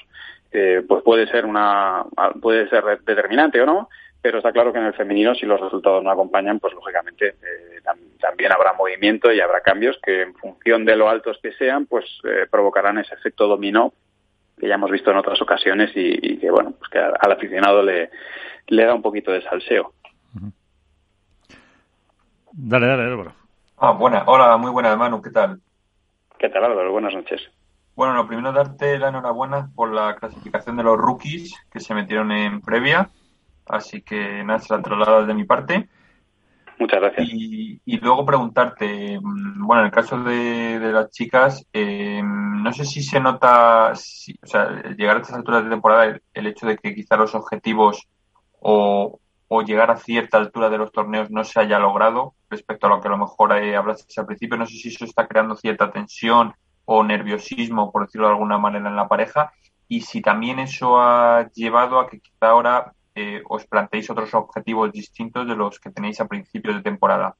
pues 0.50 1.02
puede 1.02 1.26
ser 1.26 1.44
una 1.44 2.04
puede 2.40 2.68
ser 2.70 2.82
determinante 3.04 3.60
o 3.60 3.66
no 3.66 3.88
pero 4.20 4.38
está 4.38 4.52
claro 4.52 4.72
que 4.72 4.78
en 4.78 4.86
el 4.86 4.94
femenino 4.94 5.34
si 5.34 5.46
los 5.46 5.60
resultados 5.60 6.02
no 6.02 6.10
acompañan 6.10 6.58
pues 6.58 6.74
lógicamente 6.74 7.28
eh, 7.28 7.80
también 8.20 8.52
habrá 8.52 8.72
movimiento 8.72 9.32
y 9.32 9.40
habrá 9.40 9.60
cambios 9.60 9.98
que 10.02 10.22
en 10.22 10.34
función 10.34 10.84
de 10.84 10.96
lo 10.96 11.08
altos 11.08 11.38
que 11.42 11.52
sean 11.52 11.86
pues 11.86 12.04
eh, 12.24 12.46
provocarán 12.50 12.98
ese 12.98 13.14
efecto 13.14 13.46
dominó 13.46 13.92
que 14.58 14.68
ya 14.68 14.74
hemos 14.74 14.90
visto 14.90 15.10
en 15.10 15.18
otras 15.18 15.40
ocasiones 15.40 15.92
y, 15.94 16.38
que 16.38 16.50
bueno 16.50 16.74
pues 16.78 16.90
que 16.90 16.98
al 16.98 17.32
aficionado 17.32 17.82
le, 17.82 18.10
le 18.66 18.84
da 18.84 18.94
un 18.94 19.02
poquito 19.02 19.30
de 19.30 19.42
salseo. 19.42 19.92
Dale 22.52 22.86
dale 22.86 23.02
Álvaro 23.04 23.37
ah 23.80 23.92
buena 23.92 24.24
hola 24.26 24.56
muy 24.56 24.70
buena 24.70 24.96
Manu 24.96 25.22
qué 25.22 25.30
tal 25.30 25.60
qué 26.38 26.48
tal 26.48 26.64
Álvaro 26.64 26.92
buenas 26.92 27.14
noches 27.14 27.50
bueno, 27.98 28.14
lo 28.14 28.28
primero 28.28 28.52
darte 28.52 28.96
la 28.96 29.08
enhorabuena 29.08 29.70
por 29.74 29.92
la 29.92 30.14
clasificación 30.14 30.76
de 30.76 30.84
los 30.84 30.96
rookies 30.96 31.52
que 31.68 31.80
se 31.80 31.94
metieron 31.94 32.30
en 32.30 32.60
previa. 32.60 33.10
Así 33.66 34.02
que 34.02 34.44
nada, 34.44 34.60
se 34.60 34.72
la 34.72 35.22
de 35.22 35.34
mi 35.34 35.42
parte. 35.42 35.88
Muchas 36.78 37.00
gracias. 37.00 37.28
Y, 37.28 37.98
luego 38.00 38.24
preguntarte, 38.24 39.18
mm, 39.20 39.66
bueno, 39.66 39.82
en 39.82 39.86
el 39.86 39.92
caso 39.92 40.22
de, 40.22 40.78
las 40.78 41.10
chicas, 41.10 41.66
eh, 41.72 42.22
no 42.22 42.72
sé 42.72 42.84
si 42.84 43.02
se 43.02 43.18
nota, 43.18 43.90
o 43.90 44.46
sea, 44.46 44.80
llegar 44.96 45.16
a 45.16 45.20
estas 45.20 45.34
alturas 45.34 45.64
de 45.64 45.70
temporada, 45.70 46.20
el, 46.34 46.46
hecho 46.46 46.68
de 46.68 46.78
que 46.78 46.94
quizá 46.94 47.16
los 47.16 47.34
objetivos 47.34 48.06
o, 48.60 49.18
llegar 49.62 49.90
a 49.90 49.96
cierta 49.96 50.36
altura 50.36 50.68
de 50.68 50.78
los 50.78 50.92
torneos 50.92 51.30
no 51.30 51.44
se 51.44 51.60
haya 51.60 51.78
logrado 51.78 52.34
respecto 52.50 52.86
a 52.86 52.90
lo 52.90 53.00
que 53.00 53.08
a 53.08 53.10
lo 53.10 53.18
mejor 53.18 53.52
eh, 53.56 53.76
hablaste 53.76 54.20
al 54.20 54.26
principio. 54.26 54.58
No 54.58 54.66
sé 54.66 54.76
si 54.76 54.88
eso 54.88 55.04
está 55.04 55.26
creando 55.26 55.56
cierta 55.56 55.90
tensión 55.90 56.54
o 56.84 57.02
nerviosismo, 57.02 57.90
por 57.90 58.06
decirlo 58.06 58.28
de 58.28 58.34
alguna 58.34 58.58
manera, 58.58 58.88
en 58.88 58.96
la 58.96 59.08
pareja 59.08 59.52
y 59.88 60.02
si 60.02 60.20
también 60.20 60.58
eso 60.58 61.00
ha 61.00 61.50
llevado 61.54 61.98
a 61.98 62.08
que 62.08 62.20
quizá 62.20 62.48
ahora 62.50 62.92
eh, 63.14 63.42
os 63.48 63.66
planteéis 63.66 64.10
otros 64.10 64.32
objetivos 64.34 64.92
distintos 64.92 65.48
de 65.48 65.56
los 65.56 65.80
que 65.80 65.90
tenéis 65.90 66.20
a 66.20 66.28
principios 66.28 66.76
de 66.76 66.82
temporada. 66.82 67.34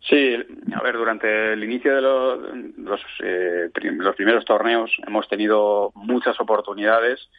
Sí, 0.00 0.36
a 0.74 0.82
ver, 0.82 0.96
durante 0.96 1.54
el 1.54 1.64
inicio 1.64 1.94
de 1.94 2.02
los, 2.02 3.00
eh, 3.22 3.70
los 3.82 4.14
primeros 4.14 4.44
torneos 4.44 4.94
hemos 5.06 5.26
tenido 5.28 5.92
muchas 5.94 6.38
oportunidades. 6.40 7.30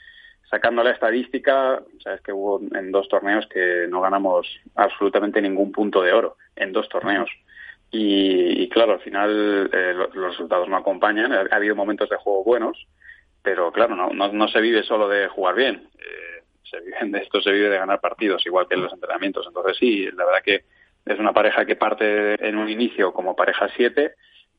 Sacando 0.49 0.83
la 0.83 0.91
estadística, 0.91 1.81
sabes 2.03 2.21
que 2.21 2.31
hubo 2.31 2.61
en 2.75 2.91
dos 2.91 3.07
torneos 3.09 3.47
que 3.47 3.87
no 3.89 4.01
ganamos 4.01 4.47
absolutamente 4.75 5.41
ningún 5.41 5.71
punto 5.71 6.01
de 6.01 6.13
oro, 6.13 6.37
en 6.55 6.71
dos 6.71 6.87
torneos. 6.89 7.29
Y, 7.91 8.67
claro, 8.69 8.93
al 8.93 8.99
final 8.99 9.69
eh, 9.71 9.93
los, 9.93 10.13
resultados 10.13 10.67
no 10.67 10.75
acompañan. 10.75 11.31
Ha, 11.31 11.55
habido 11.55 11.75
momentos 11.75 12.09
de 12.09 12.17
juego 12.17 12.43
buenos, 12.43 12.87
pero 13.41 13.71
claro, 13.71 13.95
no, 13.95 14.09
no, 14.11 14.47
se 14.49 14.59
vive 14.59 14.83
solo 14.83 15.07
de 15.07 15.27
jugar 15.29 15.55
bien. 15.55 15.87
Eh, 15.97 16.43
se 16.63 16.79
vive 16.81 16.97
de 17.05 17.19
esto 17.19 17.41
se 17.41 17.51
vive 17.51 17.69
de 17.69 17.77
ganar 17.77 18.01
partidos, 18.01 18.45
igual 18.45 18.67
que 18.67 18.75
en 18.75 18.83
los 18.83 18.93
entrenamientos. 18.93 19.45
Entonces 19.47 19.77
sí, 19.77 20.05
la 20.11 20.25
verdad 20.25 20.43
que 20.43 20.63
es 21.05 21.19
una 21.19 21.33
pareja 21.33 21.65
que 21.65 21.75
parte 21.75 22.33
en 22.45 22.57
un 22.57 22.69
inicio 22.69 23.13
como 23.13 23.35
pareja 23.35 23.69
7, 23.75 24.13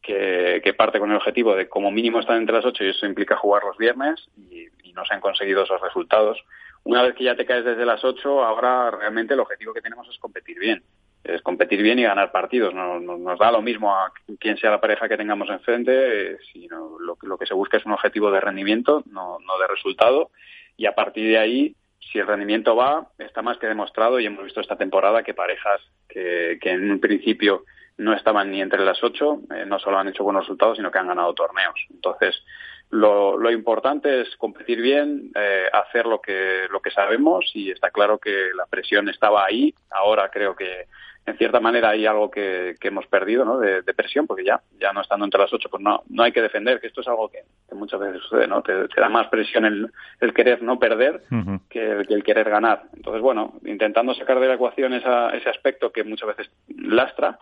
que, 0.07 0.61
que, 0.63 0.73
parte 0.73 1.01
con 1.01 1.11
el 1.11 1.17
objetivo 1.17 1.57
de 1.57 1.69
como 1.69 1.91
mínimo 1.91 2.21
estar 2.21 2.37
entre 2.37 2.55
las 2.55 2.65
8 2.65 2.85
y 2.85 2.89
eso 2.91 3.07
implica 3.07 3.37
jugar 3.37 3.65
los 3.65 3.77
viernes 3.77 4.29
y, 4.37 4.67
no 4.95 5.05
se 5.05 5.13
han 5.13 5.21
conseguido 5.21 5.65
esos 5.65 5.79
resultados. 5.83 6.43
Una 6.83 7.03
vez 7.03 7.15
que 7.15 7.25
ya 7.25 7.37
te 7.37 7.45
caes 7.45 7.67
desde 7.67 7.85
las 7.85 8.03
8, 8.03 8.43
ahora 8.43 8.91
realmente 8.91 9.35
el 9.35 9.41
objetivo 9.41 9.75
que 9.75 9.83
tenemos 9.83 10.09
es 10.09 10.19
competir 10.19 10.59
bien 10.59 10.83
es 11.23 11.43
competir 11.43 11.83
bien 11.83 11.99
y 11.99 12.05
ganar 12.05 12.33
partidos. 12.33 12.73
No, 12.73 12.99
nos 13.01 13.39
da 13.39 13.51
lo 13.51 13.61
mismo 13.61 13.95
a 13.95 14.11
quién 14.39 14.57
sea 14.57 14.71
la 14.71 14.81
pareja 14.81 15.09
que 15.09 15.19
tengamos 15.19 15.51
enfrente, 15.51 15.93
eh, 16.33 16.39
sino 16.51 16.99
lo, 16.99 17.19
lo, 17.21 17.37
que 17.37 17.45
se 17.45 17.53
busca 17.53 17.77
es 17.77 17.85
un 17.85 17.93
objetivo 17.93 18.31
de 18.31 18.41
rendimiento, 18.41 19.03
no, 19.11 19.39
no 19.41 19.59
de 19.59 19.67
resultado. 19.67 20.31
Y 20.77 20.87
a 20.87 20.95
partir 20.95 21.29
de 21.29 21.39
ahí, 21.39 21.77
si 21.99 22.19
el 22.21 22.27
rendimiento 22.27 22.77
va, 22.77 23.09
está 23.19 23.43
más 23.43 23.59
que 23.59 23.67
demostrado 23.67 24.21
y 24.21 24.27
hemos 24.27 24.45
visto 24.45 24.61
esta 24.61 24.77
temporada 24.77 25.25
que 25.25 25.35
parejas 25.35 25.83
que, 26.09 26.59
que 26.61 26.71
en 26.71 26.91
un 26.91 27.01
principio 27.01 27.65
no 27.99 28.13
estaban 28.15 28.51
ni 28.51 28.61
entre 28.61 28.85
las 28.85 29.03
ocho, 29.03 29.41
eh, 29.55 29.65
no 29.67 29.79
solo 29.79 29.99
han 29.99 30.09
hecho 30.09 30.25
buenos 30.25 30.45
resultados, 30.45 30.77
sino 30.77 30.91
que 30.91 30.99
han 30.99 31.09
ganado 31.09 31.33
torneos. 31.35 31.75
Entonces, 31.91 32.43
lo, 32.91 33.37
lo 33.37 33.51
importante 33.51 34.21
es 34.21 34.37
competir 34.37 34.81
bien, 34.81 35.31
eh, 35.35 35.67
hacer 35.73 36.07
lo 36.07 36.21
que, 36.21 36.67
lo 36.71 36.81
que 36.81 36.91
sabemos 36.91 37.51
y 37.55 37.71
está 37.71 37.91
claro 37.91 38.19
que 38.19 38.51
la 38.55 38.67
presión 38.67 39.09
estaba 39.09 39.45
ahí. 39.45 39.75
Ahora 39.91 40.31
creo 40.31 40.55
que 40.55 40.87
en 41.27 41.37
cierta 41.37 41.59
manera 41.59 41.91
hay 41.91 42.07
algo 42.07 42.31
que, 42.31 42.77
hemos 42.81 43.07
perdido 43.09 43.45
¿no? 43.45 43.59
de, 43.59 43.83
presión, 43.95 44.29
porque 44.29 44.45
ya, 44.45 44.61
ya 44.81 44.93
no 44.93 45.01
estando 45.01 45.25
entre 45.25 45.41
las 45.41 45.53
ocho, 45.53 45.69
pues 45.69 45.83
no, 45.83 46.05
no 46.09 46.23
hay 46.23 46.31
que 46.31 46.41
defender, 46.41 46.81
que 46.81 46.87
esto 46.87 47.01
es 47.01 47.09
algo 47.09 47.29
que, 47.29 47.43
muchas 47.75 47.99
veces 47.99 48.23
sucede, 48.23 48.47
¿no? 48.47 48.63
Te, 48.63 48.87
da 48.87 49.09
más 49.09 49.27
presión 49.27 49.65
el, 49.65 49.91
el 50.21 50.33
querer 50.33 50.63
no 50.63 50.79
perder 50.79 51.23
que, 51.69 51.85
el, 51.85 52.07
el, 52.09 52.23
querer 52.23 52.49
ganar. 52.49 52.85
Entonces, 52.95 53.21
bueno, 53.21 53.55
intentando 53.65 54.15
sacar 54.15 54.39
de 54.39 54.47
la 54.47 54.55
ecuación 54.55 54.95
esa, 54.95 55.31
ese 55.31 55.51
aspecto 55.51 55.91
que 55.91 56.05
muchas 56.05 56.29
veces 56.29 56.51
lastra, 56.69 57.39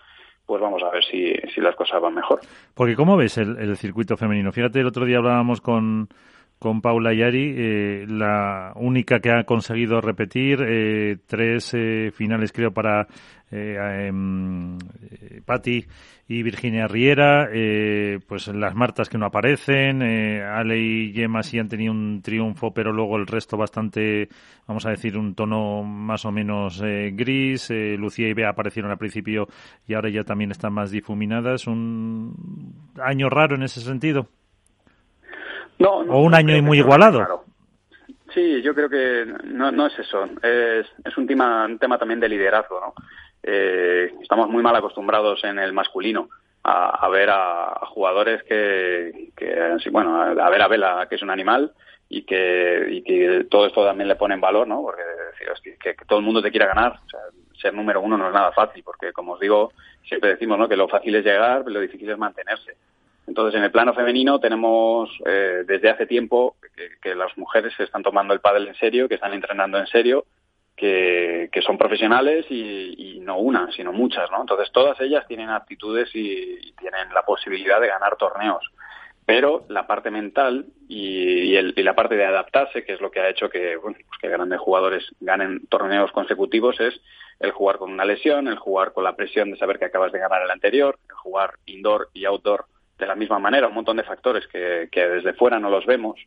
pues 0.47 0.61
vamos 0.61 0.83
a 0.83 0.91
ver 0.91 1.05
si, 1.05 1.35
si 1.55 1.61
las 1.61 1.75
cosas 1.77 2.01
van 2.01 2.15
mejor. 2.15 2.41
Porque 2.75 2.97
¿cómo 2.97 3.17
ves 3.17 3.39
el, 3.39 3.57
el 3.59 3.77
circuito 3.77 4.17
femenino? 4.17 4.53
Fíjate, 4.53 4.81
el 4.81 4.87
otro 4.87 5.05
día 5.05 5.19
hablábamos 5.19 5.61
con, 5.61 6.09
con 6.65 6.81
Paula 6.81 7.13
Yari, 7.13 7.55
eh, 7.59 8.07
la 8.09 8.73
única 8.77 9.21
que 9.21 9.31
ha 9.31 9.45
conseguido 9.45 10.01
repetir 10.01 10.65
eh, 10.67 11.19
tres 11.27 11.75
eh, 11.75 12.11
finales, 12.11 12.53
creo, 12.53 12.73
para 12.73 13.07
eh, 13.51 14.07
em, 14.09 14.79
Patti 15.45 15.85
y 16.27 16.43
Virginia 16.43 16.89
Riera, 16.89 17.51
pues 18.27 18.49
las 18.49 18.75
Martas 18.75 19.11
que 19.11 19.19
no 19.19 19.27
aparecen, 19.27 20.01
Ale 20.01 20.79
y 20.79 21.13
Gemma 21.13 21.43
sí 21.43 21.59
han 21.59 21.69
tenido 21.69 21.93
un 21.93 22.23
triunfo, 22.23 22.73
pero 22.73 22.95
luego 22.95 23.19
el 23.19 23.27
resto 23.27 23.59
bastante, 23.59 24.31
vamos 24.67 24.87
a 24.87 24.91
decir, 24.91 25.19
un 25.19 25.35
tono 25.35 25.83
más 25.83 26.25
o 26.25 26.33
menos 26.33 26.81
gris. 26.81 27.69
Lucía 27.99 28.27
y 28.27 28.33
Bea 28.33 28.49
aparecieron 28.49 28.91
al 28.91 28.97
principio 28.97 29.49
y 29.87 29.93
ahora 29.93 30.09
ya 30.09 30.25
también 30.25 30.51
están 30.51 30.73
más 30.73 30.91
difuminadas. 30.91 31.67
Un 31.67 32.91
año 33.03 33.29
raro 33.29 33.55
en 33.55 33.65
ese 33.65 33.83
sentido. 33.83 34.31
No, 35.79 35.99
o 35.99 36.21
un 36.21 36.35
año 36.35 36.57
y 36.57 36.63
muy 36.63 36.79
igualado. 36.79 37.45
Sí, 38.33 38.63
yo 38.63 38.75
creo 38.75 38.89
que 38.89 39.27
no, 39.45 39.71
no 39.71 39.87
es 39.87 39.99
eso. 39.99 40.25
Es, 40.43 40.87
es 41.05 41.17
un, 41.17 41.27
tema, 41.27 41.67
un 41.67 41.79
tema 41.79 41.99
también 41.99 42.21
de 42.21 42.29
liderazgo. 42.29 42.81
¿no? 42.81 42.95
Eh, 43.43 44.13
estamos 44.21 44.49
muy 44.49 44.63
mal 44.63 44.75
acostumbrados 44.75 45.45
en 45.45 45.59
el 45.59 45.73
masculino 45.73 46.29
a, 46.65 47.07
a 47.07 47.09
ver 47.09 47.31
a, 47.31 47.87
jugadores 47.87 48.43
que, 48.45 49.31
que, 49.37 49.79
bueno, 49.91 50.21
a, 50.21 50.51
ver 50.51 50.63
a 50.63 50.69
Vela, 50.69 51.07
que 51.09 51.17
es 51.17 51.23
un 51.23 51.31
animal, 51.31 51.73
y 52.09 52.25
que, 52.25 52.87
y 52.91 53.03
que 53.03 53.47
todo 53.51 53.67
esto 53.67 53.85
también 53.85 54.09
le 54.09 54.17
pone 54.17 54.35
en 54.35 54.41
valor, 54.41 54.67
¿no? 54.67 54.83
Porque 54.83 55.03
decir, 55.03 55.79
que, 55.79 55.95
que, 55.95 56.05
todo 56.07 56.19
el 56.19 56.25
mundo 56.25 56.43
te 56.43 56.51
quiera 56.51 56.67
ganar. 56.67 56.93
O 57.05 57.09
sea, 57.09 57.21
ser 57.61 57.75
número 57.75 58.01
uno 58.01 58.17
no 58.17 58.29
es 58.29 58.35
nada 58.35 58.53
fácil, 58.53 58.83
porque 58.83 59.13
como 59.13 59.35
os 59.35 59.41
digo, 59.41 59.73
siempre 60.07 60.31
decimos, 60.31 60.59
¿no? 60.59 60.69
Que 60.69 60.77
lo 60.77 60.89
fácil 60.89 61.15
es 61.15 61.25
llegar, 61.25 61.65
lo 61.67 61.81
difícil 61.81 62.11
es 62.11 62.19
mantenerse. 62.19 62.77
Entonces, 63.27 63.59
en 63.59 63.65
el 63.65 63.71
plano 63.71 63.95
femenino 63.95 64.39
tenemos 64.39 65.11
eh, 65.25 65.65
desde 65.67 65.91
hace 65.91 66.07
tiempo 66.07 66.57
que, 67.01 67.15
las 67.15 67.37
mujeres 67.39 67.73
se 67.77 67.85
están 67.85 68.03
tomando 68.03 68.35
el 68.35 68.41
pádel 68.41 68.69
en 68.69 68.75
serio, 68.75 69.09
que 69.09 69.15
están 69.15 69.33
entrenando 69.33 69.79
en 69.79 69.87
serio, 69.87 70.27
que, 70.77 71.49
son 71.65 71.79
profesionales 71.79 72.47
y, 72.51 73.21
no 73.23 73.39
una, 73.39 73.71
sino 73.73 73.93
muchas, 73.93 74.31
¿no? 74.31 74.43
Entonces, 74.43 74.71
todas 74.73 75.01
ellas 75.01 75.27
tienen 75.27 75.49
aptitudes 75.49 76.11
y, 76.15 76.73
tienen 76.79 77.13
la 77.15 77.23
posibilidad 77.23 77.81
de 77.81 77.89
ganar 77.89 78.17
torneos. 78.17 78.71
Pero 79.25 79.65
la 79.69 79.87
parte 79.87 80.11
mental 80.11 80.67
y, 80.87 81.57
la 81.83 81.95
parte 81.95 82.17
de 82.17 82.27
adaptarse, 82.27 82.85
que 82.85 82.93
es 82.93 83.01
lo 83.01 83.11
que 83.11 83.21
ha 83.21 83.31
hecho 83.31 83.49
que, 83.49 83.77
bueno, 83.77 83.97
pues 84.07 84.21
que 84.21 84.29
grandes 84.29 84.61
jugadores 84.61 85.05
ganen 85.21 85.67
torneos 85.69 86.13
consecutivos, 86.13 86.79
es 86.81 87.01
el 87.41 87.53
jugar 87.53 87.79
con 87.79 87.91
una 87.91 88.05
lesión, 88.05 88.49
el 88.49 88.59
jugar 88.59 88.93
con 88.93 89.05
la 89.05 89.17
presión 89.17 89.51
de 89.51 89.57
saber 89.57 89.79
que 89.79 89.87
acabas 89.87 90.13
de 90.13 90.19
ganar 90.19 90.43
el 90.43 90.51
anterior, 90.51 90.99
el 91.09 91.17
jugar 91.17 91.55
indoor 91.65 92.11
y 92.13 92.27
outdoor 92.27 92.67
de 92.99 93.07
la 93.07 93.15
misma 93.15 93.39
manera, 93.39 93.69
un 93.69 93.75
montón 93.75 93.97
de 93.97 94.05
factores 94.05 94.47
que, 94.47 94.89
que 94.91 95.09
desde 95.09 95.35
fuera 95.35 95.59
no 95.59 95.71
los 95.71 95.87
vemos, 95.87 96.21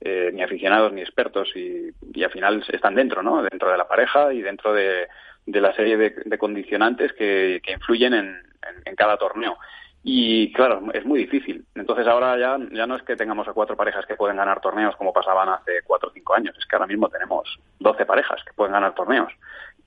eh, 0.00 0.30
ni 0.32 0.42
aficionados 0.42 0.92
ni 0.92 1.00
expertos, 1.00 1.50
y, 1.54 1.90
y, 2.12 2.24
al 2.24 2.30
final 2.30 2.64
están 2.72 2.94
dentro, 2.94 3.22
¿no? 3.22 3.42
Dentro 3.42 3.70
de 3.70 3.78
la 3.78 3.88
pareja 3.88 4.32
y 4.32 4.42
dentro 4.42 4.72
de, 4.72 5.08
de 5.46 5.60
la 5.60 5.74
serie 5.74 5.96
de, 5.96 6.38
condicionantes 6.38 7.12
que, 7.12 7.60
que 7.62 7.72
influyen 7.72 8.14
en, 8.14 8.42
en, 8.84 8.96
cada 8.96 9.16
torneo. 9.16 9.56
Y 10.02 10.52
claro, 10.52 10.82
es 10.92 11.04
muy 11.04 11.20
difícil. 11.20 11.64
Entonces 11.74 12.06
ahora 12.06 12.38
ya, 12.38 12.58
ya 12.72 12.86
no 12.86 12.96
es 12.96 13.02
que 13.02 13.16
tengamos 13.16 13.48
a 13.48 13.52
cuatro 13.52 13.76
parejas 13.76 14.04
que 14.06 14.16
pueden 14.16 14.36
ganar 14.36 14.60
torneos 14.60 14.96
como 14.96 15.12
pasaban 15.12 15.48
hace 15.48 15.82
cuatro 15.84 16.10
o 16.10 16.12
cinco 16.12 16.34
años, 16.34 16.54
es 16.58 16.66
que 16.66 16.76
ahora 16.76 16.86
mismo 16.86 17.08
tenemos 17.08 17.58
doce 17.78 18.04
parejas 18.04 18.42
que 18.44 18.52
pueden 18.52 18.74
ganar 18.74 18.94
torneos, 18.94 19.32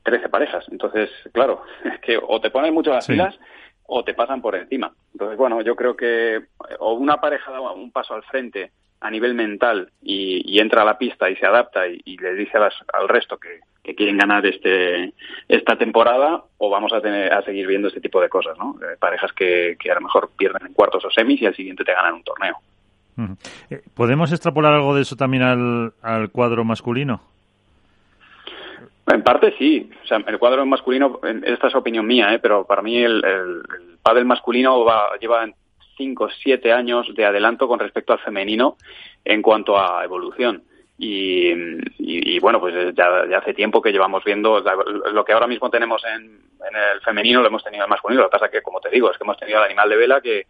trece 0.04 0.30
parejas. 0.30 0.66
Entonces, 0.72 1.10
claro, 1.34 1.64
es 1.84 2.00
que 2.00 2.20
o 2.22 2.42
te 2.42 2.50
pones 2.50 2.72
mucho 2.72 2.92
las 2.92 3.08
pilas 3.08 3.38
o 3.88 4.04
te 4.04 4.14
pasan 4.14 4.42
por 4.42 4.56
encima. 4.56 4.94
Entonces, 5.14 5.38
bueno, 5.38 5.62
yo 5.62 5.76
creo 5.76 5.96
que 5.96 6.40
o 6.80 6.94
una 6.94 7.20
pareja 7.20 7.52
da 7.52 7.72
un 7.72 7.92
paso 7.92 8.14
al 8.14 8.24
frente 8.24 8.72
a 9.00 9.10
nivel 9.10 9.34
mental 9.34 9.92
y, 10.02 10.60
entra 10.60 10.82
a 10.82 10.86
la 10.86 10.98
pista 10.98 11.30
y 11.30 11.36
se 11.36 11.46
adapta 11.46 11.88
y, 11.88 12.18
le 12.18 12.34
dice 12.36 12.58
al 12.58 13.08
resto 13.08 13.38
que, 13.38 13.60
quieren 13.96 14.18
ganar 14.18 14.46
este 14.46 15.14
esta 15.48 15.78
temporada 15.78 16.44
o 16.58 16.70
vamos 16.70 16.92
a 16.92 17.00
tener 17.00 17.34
a 17.34 17.42
seguir 17.44 17.66
viendo 17.66 17.88
este 17.88 18.02
tipo 18.02 18.20
de 18.20 18.28
cosas, 18.28 18.58
¿no? 18.58 18.76
Eh, 18.82 18.98
parejas 19.00 19.32
que, 19.32 19.78
a 19.90 19.94
lo 19.94 20.02
mejor 20.02 20.32
pierden 20.38 20.68
en 20.68 20.74
cuartos 20.74 21.06
o 21.06 21.10
semis 21.10 21.42
y 21.42 21.46
al 21.46 21.56
siguiente 21.56 21.86
te 21.86 21.94
ganan 21.94 22.16
un 22.16 22.24
torneo. 22.24 22.58
Eh, 23.70 23.82
¿Podemos 23.94 24.34
extrapolar 24.34 24.74
algo 24.74 24.94
de 24.94 25.04
eso 25.04 25.16
también 25.16 25.44
al, 25.44 25.94
al 26.02 26.30
cuadro 26.32 26.66
masculino? 26.66 27.22
En 29.08 29.24
parte 29.24 29.54
sí. 29.58 29.90
O 30.04 30.08
sea, 30.08 30.18
el 30.26 30.38
cuadro 30.38 30.66
masculino, 30.66 31.20
esta 31.44 31.68
es 31.68 31.76
opinión 31.76 32.06
mía, 32.06 32.34
¿eh? 32.34 32.40
pero 32.40 32.66
para 32.66 32.82
mí 32.82 32.98
el, 32.98 33.24
el, 33.24 33.64
el 33.80 33.98
pádel 34.02 34.26
masculino 34.26 34.84
va, 34.84 35.18
lleva 35.20 35.48
5 35.98 36.24
o 36.24 36.30
7 36.30 36.72
años 36.74 37.08
de 37.16 37.26
adelanto 37.26 37.68
con 37.68 37.80
respecto 37.80 38.14
al 38.14 38.20
femenino 38.20 38.78
en 39.24 39.42
cuanto 39.42 39.80
a 39.80 40.04
evolución. 40.04 40.64
Y, 41.00 41.52
y, 42.00 42.40
bueno, 42.40 42.60
pues 42.60 42.74
ya, 42.96 43.26
ya, 43.30 43.38
hace 43.38 43.54
tiempo 43.54 43.84
que 43.84 43.92
llevamos 43.92 44.24
viendo 44.24 44.64
lo 45.14 45.24
que 45.24 45.32
ahora 45.32 45.46
mismo 45.46 45.70
tenemos 45.70 46.04
en, 46.04 46.24
en, 46.24 46.76
el 46.96 47.02
femenino 47.02 47.42
lo 47.42 47.48
hemos 47.48 47.64
tenido 47.64 47.84
en 47.84 47.88
el 47.88 47.92
masculino. 47.92 48.24
Lo 48.24 48.30
que 48.30 48.38
pasa 48.40 48.50
que, 48.50 48.64
como 48.64 48.80
te 48.80 48.90
digo, 48.90 49.12
es 49.12 49.18
que 49.18 49.24
hemos 49.24 49.38
tenido 49.38 49.60
al 49.60 49.66
animal 49.66 49.90
de 49.90 49.96
vela 49.96 50.22
que, 50.22 50.48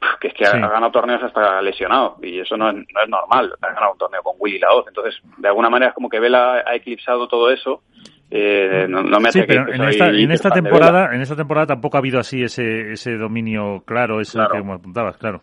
que 0.20 0.28
es 0.28 0.34
que 0.34 0.44
ha, 0.44 0.52
ganado 0.52 0.90
torneos 0.90 1.22
hasta 1.22 1.60
lesionado 1.62 2.16
y 2.22 2.40
eso 2.40 2.56
no 2.56 2.70
es, 2.70 2.76
no 2.76 3.02
es 3.02 3.08
normal. 3.08 3.52
Ha 3.60 3.68
ganado 3.68 3.92
un 3.92 3.98
torneo 3.98 4.22
con 4.22 4.36
Willy 4.38 4.58
Laoz. 4.58 4.86
Entonces, 4.88 5.20
de 5.36 5.48
alguna 5.48 5.70
manera 5.70 5.90
es 5.90 5.94
como 5.94 6.08
que 6.08 6.20
Vela 6.20 6.62
ha 6.66 6.74
eclipsado 6.74 7.28
todo 7.28 7.50
eso 7.50 7.82
eh, 8.30 8.86
no, 8.88 9.02
me 9.20 9.32
sí, 9.32 9.40
pero 9.46 9.72
en 9.72 9.82
esta, 9.84 10.08
en 10.08 10.30
esta 10.30 10.50
temporada, 10.50 11.14
en 11.14 11.22
esta 11.22 11.34
temporada 11.34 11.68
tampoco 11.68 11.96
ha 11.96 12.00
habido 12.00 12.18
así 12.18 12.42
ese, 12.42 12.92
ese 12.92 13.16
dominio 13.16 13.82
claro, 13.86 14.20
ese 14.20 14.38
que 14.52 14.62
me 14.62 14.74
apuntabas, 14.74 15.16
claro. 15.16 15.42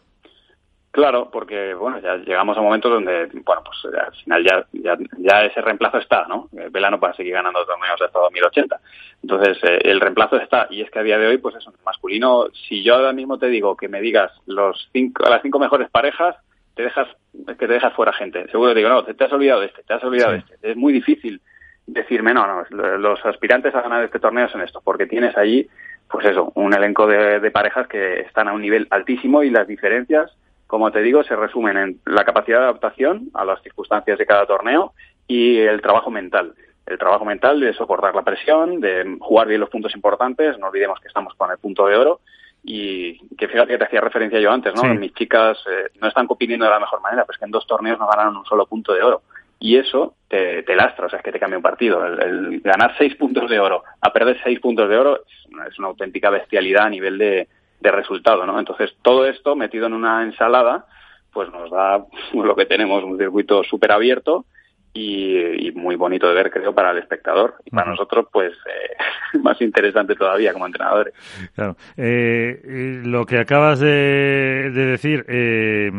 Claro, 0.96 1.30
porque 1.30 1.74
bueno, 1.74 2.00
ya 2.00 2.16
llegamos 2.16 2.58
a 2.58 2.62
momentos 2.62 2.90
donde, 2.90 3.26
bueno, 3.44 3.62
pues 3.66 3.94
al 3.94 4.16
final 4.16 4.46
ya, 4.46 4.66
ya, 4.72 4.98
ya 5.18 5.44
ese 5.44 5.60
reemplazo 5.60 5.98
está, 5.98 6.26
¿no? 6.26 6.48
Eh, 6.58 6.70
Vela 6.72 6.90
no 6.90 7.02
seguir 7.18 7.34
ganando 7.34 7.66
torneos 7.66 8.02
hasta 8.02 8.18
2080. 8.18 8.80
Entonces, 9.22 9.58
eh, 9.64 9.80
el 9.84 10.00
reemplazo 10.00 10.38
está, 10.38 10.68
y 10.70 10.80
es 10.80 10.90
que 10.90 11.00
a 11.00 11.04
día 11.04 11.18
de 11.18 11.28
hoy, 11.28 11.38
pues 11.38 11.54
eso, 11.56 11.74
masculino, 11.86 12.46
si 12.70 12.82
yo 12.82 12.96
ahora 12.96 13.12
mismo 13.12 13.38
te 13.38 13.48
digo 13.48 13.76
que 13.76 13.90
me 13.90 14.00
digas 14.00 14.32
los 14.46 14.88
cinco, 14.94 15.30
las 15.30 15.42
cinco 15.42 15.60
mejores 15.60 15.90
parejas, 15.90 16.38
te 16.76 16.84
dejas, 16.84 17.10
que 17.46 17.68
te 17.68 17.74
dejas 17.74 17.92
fuera 17.92 18.14
gente. 18.14 18.48
Seguro 18.50 18.72
te 18.72 18.78
digo, 18.78 18.88
no, 18.88 19.04
te, 19.04 19.22
has 19.22 19.34
olvidado 19.34 19.60
de 19.60 19.66
este, 19.66 19.84
te 19.84 19.96
has 19.96 20.04
olvidado 20.06 20.32
de 20.32 20.38
este. 20.38 20.72
Es 20.72 20.78
muy 20.78 20.94
difícil 20.94 21.42
decirme, 21.86 22.34
no, 22.34 22.48
no, 22.48 22.98
los 23.00 23.26
aspirantes 23.26 23.76
a 23.76 23.82
ganar 23.82 24.02
este 24.06 24.20
torneo 24.20 24.48
son 24.48 24.62
estos, 24.62 24.82
porque 24.82 25.08
tienes 25.08 25.36
allí, 25.36 25.68
pues 26.10 26.26
eso, 26.26 26.54
un 26.56 26.74
elenco 26.74 27.06
de, 27.06 27.52
parejas 27.52 27.86
que 27.90 28.22
están 28.22 28.48
a 28.48 28.54
un 28.54 28.62
nivel 28.62 28.88
altísimo 28.92 29.44
y 29.44 29.50
las 29.50 29.68
diferencias, 29.68 30.32
como 30.68 30.92
te 30.92 31.02
digo, 31.02 31.24
se 31.24 31.36
resumen 31.36 31.78
en 31.78 32.00
la 32.06 32.24
capacidad 32.24 32.60
de 32.60 32.64
adaptación 32.66 33.30
a 33.34 33.46
las 33.46 33.62
circunstancias 33.62 34.18
de 34.18 34.26
cada 34.26 34.46
torneo 34.46 34.94
y 35.28 35.60
el 35.60 35.82
trabajo 35.82 36.10
mental. 36.10 36.54
El 36.86 36.98
trabajo 36.98 37.26
mental 37.26 37.60
de 37.60 37.74
soportar 37.74 38.14
la 38.14 38.24
presión, 38.24 38.80
de 38.80 39.18
jugar 39.20 39.48
bien 39.48 39.62
los 39.62 39.70
puntos 39.70 39.96
importantes, 39.96 40.58
no 40.60 40.68
olvidemos 40.68 41.00
que 41.00 41.08
estamos 41.08 41.34
con 41.36 41.50
el 41.52 41.58
punto 41.58 41.88
de 41.88 41.96
oro 41.96 42.20
y 42.64 43.18
que 43.36 43.48
fíjate 43.48 43.74
que 43.74 43.78
te 43.78 43.86
hacía 43.86 44.02
referencia 44.02 44.40
yo 44.40 44.52
antes, 44.52 44.74
¿no? 44.76 44.94
Mis 44.96 45.14
chicas 45.14 45.58
eh, 45.70 45.90
no 46.02 46.08
están 46.08 46.28
compitiendo 46.28 46.66
de 46.66 46.72
la 46.72 46.80
mejor 46.80 47.02
manera, 47.02 47.26
pues 47.26 47.38
que 47.38 47.46
en 47.46 47.52
dos 47.52 47.68
torneos 47.68 48.00
no 48.00 48.08
ganaron 48.08 48.38
un 48.38 48.46
solo 48.46 48.66
punto 48.66 48.94
de 48.94 49.04
oro 49.04 49.22
y 49.60 49.78
eso 49.78 50.16
te, 50.28 50.64
te, 50.64 50.76
lastra, 50.76 51.06
o 51.06 51.10
sea, 51.10 51.20
es 51.20 51.26
que 51.26 51.32
te 51.32 51.40
cambia 51.40 51.58
un 51.58 51.64
partido. 51.64 52.06
El, 52.06 52.60
ganar 52.62 52.96
seis 52.98 53.16
puntos 53.16 53.50
de 53.50 53.60
oro 53.60 53.84
a 54.02 54.12
perder 54.12 54.38
seis 54.44 54.60
puntos 54.60 54.90
de 54.90 54.98
oro 54.98 55.22
es, 55.68 55.80
una 55.80 55.88
auténtica 55.88 56.30
bestialidad 56.30 56.86
a 56.86 56.90
nivel 56.90 57.18
de, 57.18 57.48
de, 57.80 57.92
resultado, 57.92 58.46
¿no? 58.46 58.60
Entonces, 58.60 58.96
todo 59.02 59.26
esto 59.26 59.56
metido 59.56 59.88
en 59.88 59.94
una 59.94 60.24
ensalada, 60.24 60.86
pues 61.32 61.50
nos 61.52 61.70
da 61.72 62.06
lo 62.34 62.56
que 62.56 62.66
tenemos, 62.66 63.04
un 63.04 63.18
circuito 63.18 63.64
súper 63.64 63.92
abierto 63.92 64.46
y, 64.94 65.72
muy 65.76 65.96
bonito 65.98 66.28
de 66.28 66.34
ver, 66.34 66.52
creo, 66.52 66.74
para 66.74 66.92
el 66.92 67.00
espectador. 67.00 67.56
Y 67.66 67.72
para 67.72 67.92
nosotros, 67.92 68.28
pues, 68.32 68.54
eh, 68.54 69.38
más 69.40 69.62
interesante 69.62 70.16
todavía 70.16 70.54
como 70.54 70.66
entrenadores. 70.66 71.14
Claro. 71.54 71.76
Eh, 71.98 73.02
lo 73.04 73.26
que 73.26 73.40
acabas 73.40 73.82
de, 73.82 74.72
de 74.74 74.86
decir, 74.86 75.26
eh, 75.28 75.92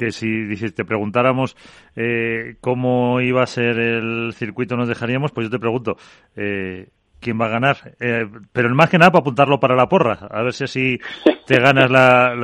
que 0.00 0.12
si, 0.12 0.72
te 0.72 0.86
preguntáramos 0.86 1.58
eh, 1.94 2.56
cómo 2.62 3.20
iba 3.20 3.42
a 3.42 3.46
ser 3.46 3.78
el 3.78 4.32
circuito 4.32 4.74
nos 4.74 4.88
dejaríamos, 4.88 5.30
pues 5.30 5.46
yo 5.46 5.50
te 5.50 5.58
pregunto, 5.58 5.98
eh, 6.36 6.88
¿quién 7.20 7.40
va 7.40 7.46
a 7.46 7.50
ganar? 7.50 7.76
Eh, 8.00 8.26
pero 8.52 8.68
más 8.74 8.90
que 8.90 8.98
nada 8.98 9.10
para 9.10 9.20
apuntarlo 9.20 9.60
para 9.60 9.76
la 9.76 9.88
porra, 9.88 10.26
a 10.30 10.42
ver 10.42 10.52
si 10.52 10.64
así 10.64 10.98
te 11.46 11.60
ganas 11.60 11.90
la, 11.90 12.34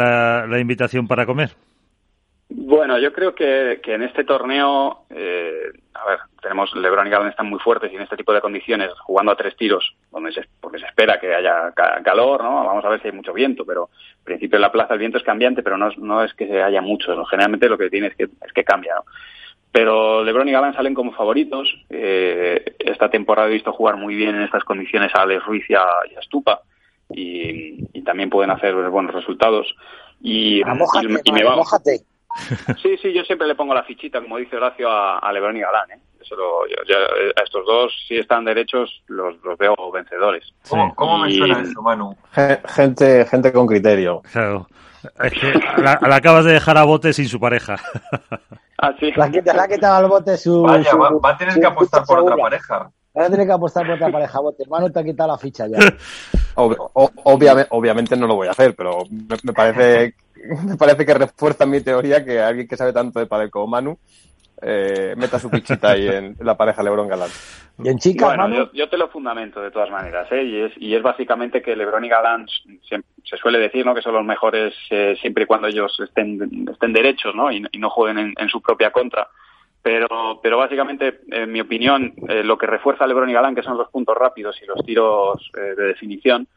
la, 0.49 0.61
invitación 0.61 1.09
para 1.09 1.27
comer. 1.27 1.51
Bueno, 2.49 2.99
yo 2.99 3.13
creo 3.13 3.35
que, 3.35 3.81
que 3.83 3.95
en 3.95 4.03
este 4.03 4.23
torneo, 4.23 5.07
eh, 5.11 5.73
a 5.95 6.07
ver, 6.07 6.19
tenemos 6.41 6.75
LeBron 6.77 7.09
y 7.09 7.11
Galán 7.11 7.29
están 7.29 7.51
muy 7.51 7.59
fuertes 7.59 7.91
y 7.93 7.97
en 7.97 8.03
este 8.03 8.17
tipo 8.17 8.33
de 8.33 8.41
condiciones, 8.41 8.91
jugando 9.01 9.33
a 9.33 9.37
tres 9.37 9.57
tiros, 9.57 9.97
donde 10.13 10.31
se, 10.31 10.45
porque 10.61 10.79
se 10.79 10.87
espera 10.87 11.19
que 11.19 11.35
haya 11.35 11.73
calor, 12.05 12.45
¿no? 12.45 12.65
Vamos 12.65 12.85
a 12.85 12.89
ver 12.89 13.01
si 13.01 13.09
hay 13.09 13.15
mucho 13.15 13.33
viento, 13.33 13.65
pero 13.65 13.91
en 14.19 14.25
principio 14.25 14.57
en 14.57 14.63
la 14.63 14.71
plaza 14.71 14.93
el 14.95 15.01
viento 15.01 15.19
es 15.19 15.25
cambiante, 15.25 15.65
pero 15.65 15.77
no, 15.77 15.91
no 15.99 16.23
es 16.23 16.33
que 16.35 16.63
haya 16.63 16.81
mucho, 16.81 17.25
generalmente 17.25 17.69
lo 17.69 17.77
que 17.77 17.91
tiene 17.91 18.09
es 18.09 18.17
que, 18.17 18.25
es 18.25 18.53
que 18.55 18.65
cambia, 18.65 18.95
¿no? 18.95 19.05
Pero 19.77 20.25
LeBron 20.25 20.49
y 20.49 20.53
Galán 20.53 20.73
salen 20.73 20.95
como 20.95 21.13
favoritos. 21.13 21.69
Eh, 21.91 22.77
esta 22.79 23.11
temporada 23.11 23.47
he 23.47 23.53
visto 23.53 23.75
jugar 23.75 23.99
muy 23.99 24.15
bien 24.15 24.35
en 24.35 24.41
estas 24.41 24.65
condiciones 24.65 25.15
a 25.15 25.21
Alex 25.21 25.45
Ruiz 25.45 25.69
y 25.69 25.75
a, 25.75 25.85
Stupa. 26.23 26.63
y, 27.11 28.01
también 28.01 28.31
pueden 28.31 28.51
hacer 28.51 28.75
buenos 28.89 29.15
resultados. 29.15 29.67
Y, 30.23 30.63
y, 30.63 31.33
me 31.33 31.45
va. 31.45 31.57
Sí, 32.83 32.97
sí, 32.99 33.13
yo 33.13 33.23
siempre 33.25 33.47
le 33.47 33.55
pongo 33.55 33.75
la 33.75 33.85
fichita, 33.85 34.21
como 34.21 34.37
dice 34.39 34.57
Horacio, 34.57 34.91
a, 34.91 35.19
a 35.19 35.33
Lebron 35.33 35.57
y 35.57 35.61
Galán. 35.61 35.91
¿eh? 35.91 36.01
a 37.37 37.43
estos 37.43 37.67
dos, 37.67 37.93
si 38.09 38.19
están 38.19 38.45
derechos, 38.45 39.03
los, 39.07 39.37
los 39.45 39.57
veo 39.59 39.75
vencedores. 39.93 40.45
¿Cómo, 40.69 41.19
me 41.19 41.33
suena 41.33 41.61
eso, 41.61 41.83
Manu? 41.83 42.17
Gente, 42.67 43.25
gente 43.27 43.53
con 43.53 43.67
criterio. 43.67 44.23
Claro. 44.33 44.67
Es 45.23 45.33
que 45.33 45.53
la, 45.81 45.99
acabas 46.17 46.45
de 46.45 46.55
dejar 46.55 46.79
a 46.79 46.85
bote 46.85 47.13
sin 47.13 47.29
su 47.29 47.39
pareja. 47.41 47.77
Ah, 48.79 48.93
sí. 49.01 49.11
La 49.17 49.31
que 49.31 49.39
ha 49.39 49.69
quitado 49.69 49.97
al 49.97 50.07
bote 50.07 50.37
su. 50.37 50.61
Vaya, 50.61 50.95
va, 50.95 51.31
a 51.31 51.39
tener 51.39 51.59
que 51.59 51.65
apostar 51.65 52.05
por 52.05 52.19
otra 52.19 52.37
pareja. 52.37 52.91
Va 53.19 53.25
a 53.25 53.31
tener 53.31 53.47
que 53.47 53.53
apostar 53.55 53.87
por 53.87 53.95
otra 53.95 54.13
pareja, 54.13 54.39
bote. 54.39 54.65
Manu 54.69 54.91
te 54.91 55.01
ha 55.01 55.03
quitado 55.03 55.31
la 55.31 55.39
ficha 55.39 55.67
ya. 55.67 55.79
obviamente, 56.57 57.69
obviamente 57.71 58.17
no 58.19 58.27
lo 58.27 58.35
voy 58.35 58.49
a 58.49 58.51
hacer, 58.51 58.75
pero 58.77 58.99
me, 59.11 59.53
parece 59.55 60.15
me 60.67 60.77
parece 60.77 61.05
que 61.05 61.15
refuerza 61.15 61.67
mi 61.67 61.81
teoría 61.81 62.25
que 62.25 62.41
alguien 62.41 62.69
que 62.69 62.77
sabe 62.77 62.93
tanto 62.93 63.21
de 63.21 63.27
padel 63.27 63.51
como 63.51 63.67
Manu 63.67 63.99
eh, 64.63 65.15
meta 65.17 65.39
su 65.39 65.51
pichita 65.51 65.91
ahí 65.91 66.09
en, 66.09 66.37
la 66.41 66.57
pareja 66.57 66.83
Lebron 66.83 67.09
Galán. 67.09 67.29
Y 67.83 67.89
en 67.89 67.99
chicas, 67.99 68.37
bueno, 68.37 68.71
yo, 68.73 68.89
te 68.89 68.97
lo 68.97 69.09
fundamento 69.09 69.61
de 69.61 69.71
todas 69.71 69.91
maneras, 69.91 70.27
¿eh? 70.33 70.43
y, 70.43 70.61
es, 70.63 70.73
y 70.77 70.95
es 70.95 71.03
básicamente 71.03 71.61
que 71.61 71.77
Lebron 71.77 72.05
y 72.05 72.09
Galán 72.09 72.47
se, 72.89 73.37
suele 73.37 73.59
decir 73.59 73.85
¿no? 73.85 73.95
que 73.95 74.01
son 74.01 74.15
los 74.15 74.25
mejores 74.25 74.75
eh, 74.89 75.15
siempre 75.21 75.45
y 75.45 75.47
cuando 75.47 75.69
ellos 75.69 75.95
estén, 76.01 76.67
estén 76.73 76.93
derechos 76.95 77.35
¿no? 77.35 77.53
Y, 77.53 77.61
no 77.79 77.91
jueguen 77.91 78.35
en, 78.37 78.49
su 78.49 78.63
propia 78.63 78.91
contra. 78.91 79.29
Pero, 79.83 80.41
pero 80.43 80.59
básicamente, 80.59 81.21
en 81.31 81.53
mi 81.53 81.61
opinión, 81.61 82.15
eh, 82.29 82.43
lo 82.43 82.59
que 82.59 82.67
refuerza 82.67 83.05
a 83.05 83.07
Lebron 83.07 83.31
y 83.31 83.35
Galán, 83.35 83.55
que 83.55 83.63
son 83.63 83.77
los 83.77 83.91
puntos 83.91 84.17
rápidos 84.17 84.57
y 84.61 84.67
los 84.67 84.85
tiros 84.85 85.51
de 85.55 85.85
definición, 85.85 86.43
eh, 86.43 86.56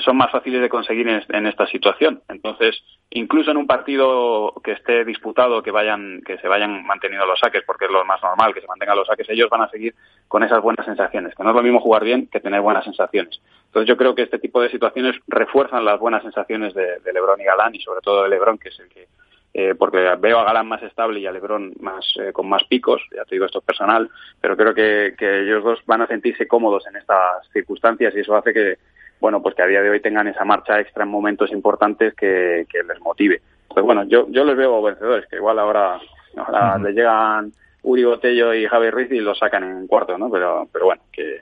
son 0.00 0.16
más 0.16 0.30
fáciles 0.30 0.60
de 0.60 0.68
conseguir 0.68 1.08
en, 1.08 1.46
esta 1.46 1.66
situación. 1.66 2.22
Entonces, 2.28 2.82
incluso 3.10 3.50
en 3.50 3.56
un 3.56 3.66
partido 3.66 4.52
que 4.62 4.72
esté 4.72 5.04
disputado, 5.04 5.62
que 5.62 5.70
vayan, 5.70 6.20
que 6.26 6.38
se 6.38 6.48
vayan 6.48 6.84
manteniendo 6.84 7.26
los 7.26 7.40
saques, 7.40 7.62
porque 7.64 7.86
es 7.86 7.90
lo 7.90 8.04
más 8.04 8.22
normal, 8.22 8.52
que 8.52 8.60
se 8.60 8.66
mantengan 8.66 8.96
los 8.96 9.06
saques, 9.06 9.28
ellos 9.30 9.48
van 9.48 9.62
a 9.62 9.70
seguir 9.70 9.94
con 10.28 10.42
esas 10.42 10.60
buenas 10.60 10.84
sensaciones, 10.84 11.34
que 11.34 11.42
no 11.42 11.50
es 11.50 11.56
lo 11.56 11.62
mismo 11.62 11.80
jugar 11.80 12.04
bien 12.04 12.28
que 12.30 12.40
tener 12.40 12.60
buenas 12.60 12.84
sensaciones. 12.84 13.40
Entonces, 13.66 13.88
yo 13.88 13.96
creo 13.96 14.14
que 14.14 14.22
este 14.22 14.38
tipo 14.38 14.60
de 14.60 14.70
situaciones 14.70 15.16
refuerzan 15.26 15.84
las 15.84 15.98
buenas 15.98 16.22
sensaciones 16.22 16.74
de, 16.74 17.00
Lebron 17.12 17.40
y 17.40 17.44
Galán, 17.44 17.74
y 17.74 17.80
sobre 17.80 18.00
todo 18.02 18.22
de 18.22 18.28
Lebron, 18.28 18.58
que 18.58 18.68
es 18.68 18.78
el 18.80 18.88
que 18.88 19.08
eh, 19.54 19.74
porque 19.74 20.14
veo 20.20 20.38
a 20.38 20.44
Galán 20.44 20.68
más 20.68 20.82
estable 20.82 21.20
y 21.20 21.26
a 21.26 21.32
Lebron 21.32 21.72
más 21.80 22.04
eh, 22.20 22.32
con 22.32 22.48
más 22.48 22.62
picos, 22.64 23.00
ya 23.16 23.24
te 23.24 23.34
digo 23.34 23.46
esto 23.46 23.60
es 23.60 23.64
personal, 23.64 24.10
pero 24.40 24.56
creo 24.56 24.74
que 24.74 25.14
ellos 25.18 25.64
dos 25.64 25.80
van 25.86 26.02
a 26.02 26.06
sentirse 26.06 26.46
cómodos 26.46 26.86
en 26.86 26.96
estas 26.96 27.48
circunstancias 27.50 28.14
y 28.14 28.20
eso 28.20 28.36
hace 28.36 28.52
que, 28.52 28.76
bueno, 29.20 29.42
pues 29.42 29.54
que 29.54 29.62
a 29.62 29.66
día 29.66 29.82
de 29.82 29.90
hoy 29.90 30.00
tengan 30.00 30.28
esa 30.28 30.44
marcha 30.44 30.80
extra 30.80 31.04
en 31.04 31.10
momentos 31.10 31.50
importantes 31.50 32.14
que, 32.14 32.66
les 32.72 33.00
motive. 33.00 33.40
Pues 33.68 33.84
bueno, 33.84 34.04
yo, 34.04 34.26
yo 34.30 34.44
les 34.44 34.56
veo 34.56 34.82
vencedores, 34.82 35.26
que 35.28 35.36
igual 35.36 35.58
ahora, 35.58 36.00
ahora 36.36 36.78
les 36.78 36.94
llegan 36.94 37.52
Uri 37.82 38.04
Botello 38.04 38.54
y 38.54 38.66
Javi 38.66 38.90
Ruiz 38.90 39.10
y 39.10 39.20
los 39.20 39.38
sacan 39.38 39.64
en 39.64 39.86
cuarto, 39.86 40.16
¿no? 40.16 40.30
Pero, 40.30 40.68
pero 40.72 40.86
bueno, 40.86 41.02
que... 41.12 41.40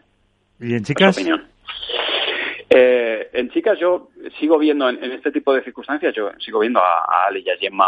¿Y 0.60 0.74
en 0.74 0.84
chicas? 0.84 1.18
Eh, 2.68 3.30
en 3.32 3.50
chicas 3.50 3.78
yo 3.78 4.08
sigo 4.40 4.58
viendo, 4.58 4.88
en, 4.88 5.02
este 5.12 5.30
tipo 5.30 5.54
de 5.54 5.62
circunstancias, 5.62 6.14
yo 6.14 6.30
sigo 6.38 6.60
viendo 6.60 6.80
a, 6.80 7.04
a 7.04 7.26
Ali 7.28 7.42
y 7.46 7.50
a 7.50 7.56
Gemma 7.56 7.86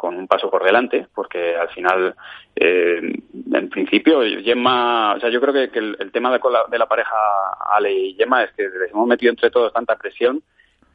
con 0.00 0.16
un 0.16 0.26
paso 0.26 0.50
por 0.50 0.64
delante, 0.64 1.08
porque 1.14 1.54
al 1.54 1.68
final, 1.68 2.14
eh, 2.56 3.00
en 3.52 3.68
principio, 3.68 4.22
Gemma, 4.42 5.12
o 5.14 5.20
sea, 5.20 5.28
yo 5.28 5.42
creo 5.42 5.52
que, 5.52 5.78
el, 5.78 6.10
tema 6.10 6.32
de, 6.32 6.40
la, 6.50 6.64
de 6.70 6.78
la 6.78 6.86
pareja 6.86 7.14
Ale 7.74 7.92
y 7.92 8.14
Gemma 8.14 8.44
es 8.44 8.52
que 8.52 8.62
les 8.62 8.90
hemos 8.90 9.06
metido 9.06 9.28
entre 9.28 9.50
todos 9.50 9.74
tanta 9.74 9.96
presión 9.96 10.42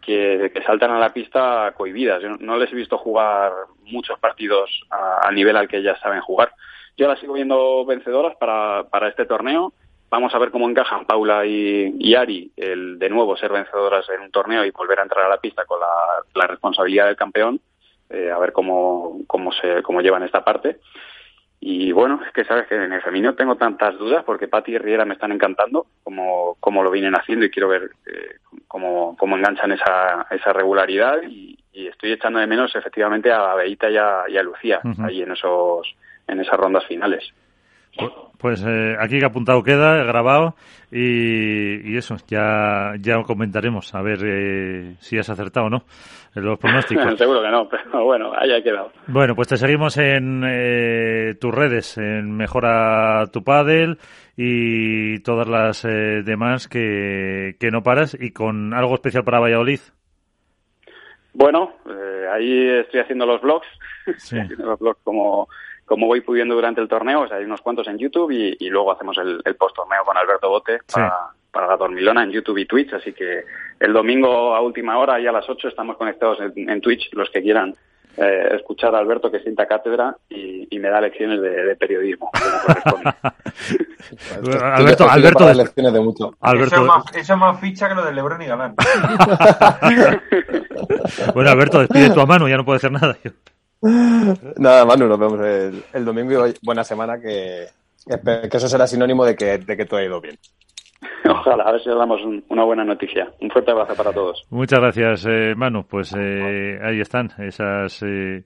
que, 0.02 0.52
saltan 0.66 0.90
a 0.90 0.98
la 0.98 1.14
pista 1.14 1.72
cohibidas. 1.78 2.20
Yo 2.24 2.30
no, 2.40 2.58
les 2.58 2.72
he 2.72 2.76
visto 2.76 2.98
jugar 2.98 3.54
muchos 3.84 4.18
partidos 4.18 4.72
al 4.90 5.36
nivel 5.36 5.56
al 5.56 5.68
que 5.68 5.78
ellas 5.78 6.00
saben 6.02 6.22
jugar. 6.22 6.52
Yo 6.98 7.08
las 7.08 7.20
sigo 7.20 7.34
viendo 7.34 7.86
vencedoras 7.86 8.36
para, 8.38 8.86
para 8.90 9.10
este 9.10 9.27
torneo. 9.27 9.72
Vamos 10.10 10.34
a 10.34 10.40
ver 10.40 10.50
cómo 10.50 10.68
encajan 10.68 11.06
Paula 11.06 11.46
y, 11.46 12.16
Ari, 12.16 12.51
el 12.58 12.98
de 12.98 13.10
nuevo 13.10 13.38
ser 13.38 13.51
vencedoras 13.51 14.10
en 14.10 14.22
un 14.22 14.32
torneo 14.32 14.66
y 14.66 14.72
volver 14.72 15.00
a 15.00 15.03
entrar 15.03 15.25
a 15.25 15.29
la 15.29 15.38
pista 15.38 15.64
con 15.66 15.79
la 16.34 16.48
responsabilidad 16.48 17.06
del 17.06 17.16
campeón 17.16 17.62
eh, 18.09 18.31
a 18.31 18.37
ver 18.39 18.51
cómo, 18.51 19.20
cómo, 19.27 19.51
se, 19.51 19.81
cómo 19.83 20.01
llevan 20.01 20.24
esta 20.24 20.44
parte. 20.44 20.79
Y 21.59 21.91
bueno, 21.91 22.22
es 22.25 22.31
que 22.31 22.44
sabes 22.46 22.68
que 22.68 22.75
en 22.75 22.94
el 22.94 23.01
femenino 23.01 23.33
tengo 23.33 23.55
tantas 23.55 23.98
dudas 23.98 24.24
porque 24.24 24.48
Patti 24.48 24.74
y 24.74 24.77
Riera 24.77 25.05
me 25.05 25.15
están 25.15 25.31
encantando, 25.31 25.87
como, 26.03 26.57
como 26.59 26.83
lo 26.83 26.91
vienen 26.91 27.15
haciendo 27.15 27.46
y 27.46 27.50
quiero 27.50 27.70
ver 27.70 27.89
eh, 28.05 28.35
cómo, 28.68 29.15
cómo, 29.18 29.35
enganchan 29.37 29.72
esa, 29.72 30.27
esa 30.29 30.53
regularidad 30.53 31.22
y, 31.27 31.57
estoy 31.74 32.13
echando 32.13 32.39
de 32.39 32.48
menos 32.48 32.74
efectivamente 32.75 33.31
a 33.31 33.53
Beita 33.53 33.89
y 33.89 33.98
a, 33.98 34.24
y 34.29 34.37
a 34.37 34.44
Lucía 34.44 34.79
ahí 35.03 35.22
en 35.22 35.31
esos 35.33 35.96
en 36.27 36.39
esas 36.39 36.57
rondas 36.57 36.85
finales. 36.85 37.33
Pues 38.38 38.64
eh, 38.64 38.96
aquí 39.00 39.20
que 39.20 39.25
apuntado 39.25 39.64
queda, 39.64 40.03
grabado, 40.03 40.55
y, 40.92 41.98
eso, 41.98 42.16
ya, 42.27 42.94
ya 43.00 43.22
comentaremos 43.24 43.96
a 43.96 44.01
ver 44.01 44.20
eh, 44.24 44.96
si 45.00 45.18
has 45.18 45.29
acertado 45.29 45.68
o 45.68 45.70
no 45.70 45.84
los 46.36 46.60
pronósticos. 46.60 47.05
Seguro 47.18 47.42
que 47.42 47.50
no, 47.50 47.68
pero 47.70 48.03
bueno, 48.03 48.34
ahí 48.38 48.51
ha 48.51 48.62
quedado. 48.62 48.92
Bueno, 49.08 49.36
pues 49.36 49.48
te 49.48 49.58
seguimos 49.58 49.98
en 49.98 50.44
eh, 50.46 51.36
tus 51.40 51.55
redes, 51.55 51.98
en 51.98 52.36
Mejora 52.36 53.25
tu 53.31 53.44
Padel 53.44 53.98
y 54.36 55.20
todas 55.22 55.48
las 55.48 55.81
demás 55.81 56.68
que, 56.68 57.55
que 57.60 57.72
no 57.72 57.84
paras, 57.84 58.18
y 58.20 58.31
con 58.31 58.74
algo 58.74 58.96
especial 58.96 59.24
para 59.24 59.40
Valladolid. 59.40 59.79
Bueno, 61.34 61.74
ahí 62.31 62.70
estoy 62.79 63.00
haciendo 63.00 63.25
los 63.25 63.42
blogs, 63.42 63.68
sí. 64.18 64.38
los 64.58 64.77
blogs 64.77 65.00
como 65.03 65.48
como 65.86 66.08
voy 66.08 66.22
pudiendo 66.22 66.56
durante 66.56 66.82
el 66.82 66.88
torneo, 66.88 67.22
o 67.22 67.28
sea, 67.28 67.38
hay 67.38 67.46
unos 67.46 67.62
cuantos 67.62 67.88
en 67.88 67.98
YouTube 67.98 68.32
y, 68.32 68.70
luego 68.70 68.92
hacemos 68.92 69.18
el, 69.18 69.56
post-torneo 69.56 70.04
con 70.04 70.18
Alberto 70.18 70.50
Bote 70.50 70.80
para, 70.92 71.30
para, 71.52 71.68
la 71.68 71.78
Dormilona 71.78 72.24
en 72.24 72.32
YouTube 72.32 72.58
y 72.58 72.66
Twitch, 72.66 72.94
así 72.94 73.14
que 73.14 73.44
el 73.80 73.94
domingo 73.94 74.56
a 74.56 74.62
última 74.62 74.98
hora 74.98 75.20
y 75.20 75.28
a 75.28 75.32
las 75.32 75.48
8 75.48 75.68
estamos 75.68 75.98
conectados 75.98 76.40
en, 76.56 76.82
Twitch, 76.82 77.14
los 77.14 77.30
que 77.30 77.42
quieran 77.42 77.76
eh, 78.18 78.56
escuchar 78.56 78.96
a 78.96 79.00
Alberto 79.00 79.30
que 79.30 79.42
sienta 79.42 79.68
cátedra 79.68 80.16
y, 80.30 80.80
me 80.80 80.90
da 80.90 81.02
lecciones 81.02 81.42
de, 81.42 81.76
periodismo. 81.78 82.32
Alberto, 84.62 85.10
Alberto, 85.10 85.54
lecciones 85.54 85.94
de 85.94 86.00
mucho. 86.00 86.36
Alberto. 86.42 86.76
Eso, 86.76 86.84
es 86.84 86.88
más, 86.88 87.04
eso 87.16 87.34
es 87.34 87.40
más 87.40 87.60
ficha 87.60 87.90
que 87.90 87.96
lo 87.96 88.06
de 88.06 88.14
Lebron 88.14 88.42
y 88.42 88.46
Galán. 88.46 88.76
bueno, 91.34 91.50
Alberto, 91.50 91.80
despide 91.80 92.12
tu 92.12 92.20
a 92.20 92.26
mano, 92.26 92.48
ya 92.48 92.58
no 92.58 92.66
puede 92.66 92.78
hacer 92.78 92.92
nada. 92.92 93.18
Nada, 94.58 94.86
Manu, 94.86 95.08
nos 95.08 95.20
vemos 95.20 95.40
el, 95.94 96.06
domingo 96.06 96.48
y 96.48 96.54
buena 96.64 96.84
semana, 96.84 97.20
que, 97.20 97.68
que 98.50 98.58
eso 98.58 98.68
será 98.68 98.88
sinónimo 98.88 99.26
de 99.26 99.36
que, 99.36 99.60
de 99.60 99.78
que 99.78 99.86
todo 99.86 100.00
ha 100.00 100.04
ido 100.04 100.20
bien. 100.20 100.38
Ojalá, 101.30 101.64
a 101.64 101.72
ver 101.72 101.82
si 101.82 101.90
damos 101.90 102.22
una 102.50 102.64
buena 102.64 102.84
noticia. 102.84 103.32
Un 103.42 103.50
fuerte 103.50 103.72
abrazo 103.72 103.96
para 103.96 104.12
todos. 104.12 104.44
Muchas 104.50 104.80
gracias, 104.80 105.26
eh, 105.28 105.54
Manu. 105.56 105.86
Pues 105.88 106.16
eh, 106.18 106.80
ahí 106.82 107.00
están 107.00 107.30
esas 107.40 108.02
eh, 108.04 108.44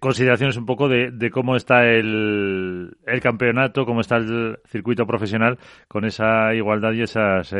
consideraciones 0.00 0.56
un 0.56 0.66
poco 0.66 0.88
de, 0.88 1.30
cómo 1.30 1.56
está 1.56 1.84
el, 1.84 2.96
el, 3.06 3.20
campeonato, 3.20 3.86
cómo 3.86 4.00
está 4.00 4.16
el 4.16 4.58
circuito 4.66 5.06
profesional 5.06 5.58
con 5.88 6.04
esa 6.04 6.52
igualdad 6.54 6.92
y 6.92 7.02
esas 7.02 7.54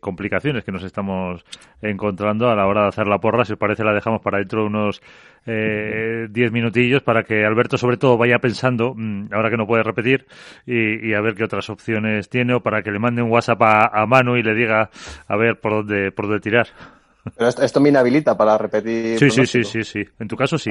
complicaciones 0.00 0.64
que 0.64 0.72
nos 0.72 0.82
estamos 0.82 1.44
encontrando 1.80 2.50
a 2.50 2.54
la 2.54 2.66
hora 2.66 2.82
de 2.82 2.88
hacer 2.88 3.06
la 3.06 3.18
porra. 3.18 3.44
Si 3.44 3.54
os 3.54 3.58
parece, 3.58 3.84
la 3.84 3.94
dejamos 3.94 4.20
para 4.20 4.38
dentro 4.38 4.60
de 4.60 4.66
unos 4.66 5.02
diez 5.46 6.52
minutillos 6.52 7.02
para 7.02 7.22
que 7.22 7.44
Alberto, 7.46 7.78
sobre 7.78 7.96
todo, 7.96 8.18
vaya 8.18 8.38
pensando, 8.38 8.92
mm, 8.94 9.32
ahora 9.32 9.48
que 9.48 9.56
no 9.56 9.66
puede 9.66 9.82
repetir, 9.82 10.26
y, 10.66 11.08
y 11.08 11.14
a 11.14 11.22
ver 11.22 11.34
qué 11.34 11.44
otras 11.44 11.70
opciones 11.70 12.28
tiene 12.28 12.54
o 12.54 12.60
para 12.60 12.82
que 12.82 12.90
le 12.90 12.98
mande 12.98 13.22
un 13.22 13.30
WhatsApp 13.30 13.62
a, 13.62 14.06
Manu 14.06 14.36
y 14.36 14.42
le 14.42 14.54
diga 14.54 14.90
a 15.26 15.36
ver 15.36 15.58
por 15.60 15.72
dónde, 15.72 16.12
por 16.12 16.26
dónde 16.26 16.40
tirar. 16.40 16.68
Pero 17.36 17.48
esto, 17.48 17.80
me 17.80 17.90
inhabilita 17.90 18.36
para 18.36 18.56
repetir. 18.56 19.18
Sí, 19.18 19.30
sí, 19.30 19.46
sí, 19.46 19.64
sí, 19.64 19.84
sí. 19.84 20.04
En 20.18 20.28
tu 20.28 20.36
caso 20.36 20.56
sí. 20.56 20.70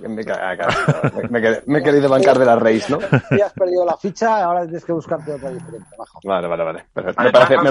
Me, 0.00 1.78
he 1.78 1.82
querido 1.82 2.08
bancar 2.08 2.38
de 2.38 2.46
la 2.46 2.56
raíz, 2.56 2.88
¿no? 2.88 2.98
Ya 3.36 3.46
has 3.46 3.52
perdido 3.52 3.84
la 3.84 3.96
ficha, 3.96 4.42
ahora 4.42 4.62
tienes 4.62 4.84
que 4.84 4.92
buscarte 4.92 5.32
otra 5.34 5.50
diferente. 5.50 5.86
Vale, 6.24 6.48
vale, 6.48 6.64
vale. 6.64 6.84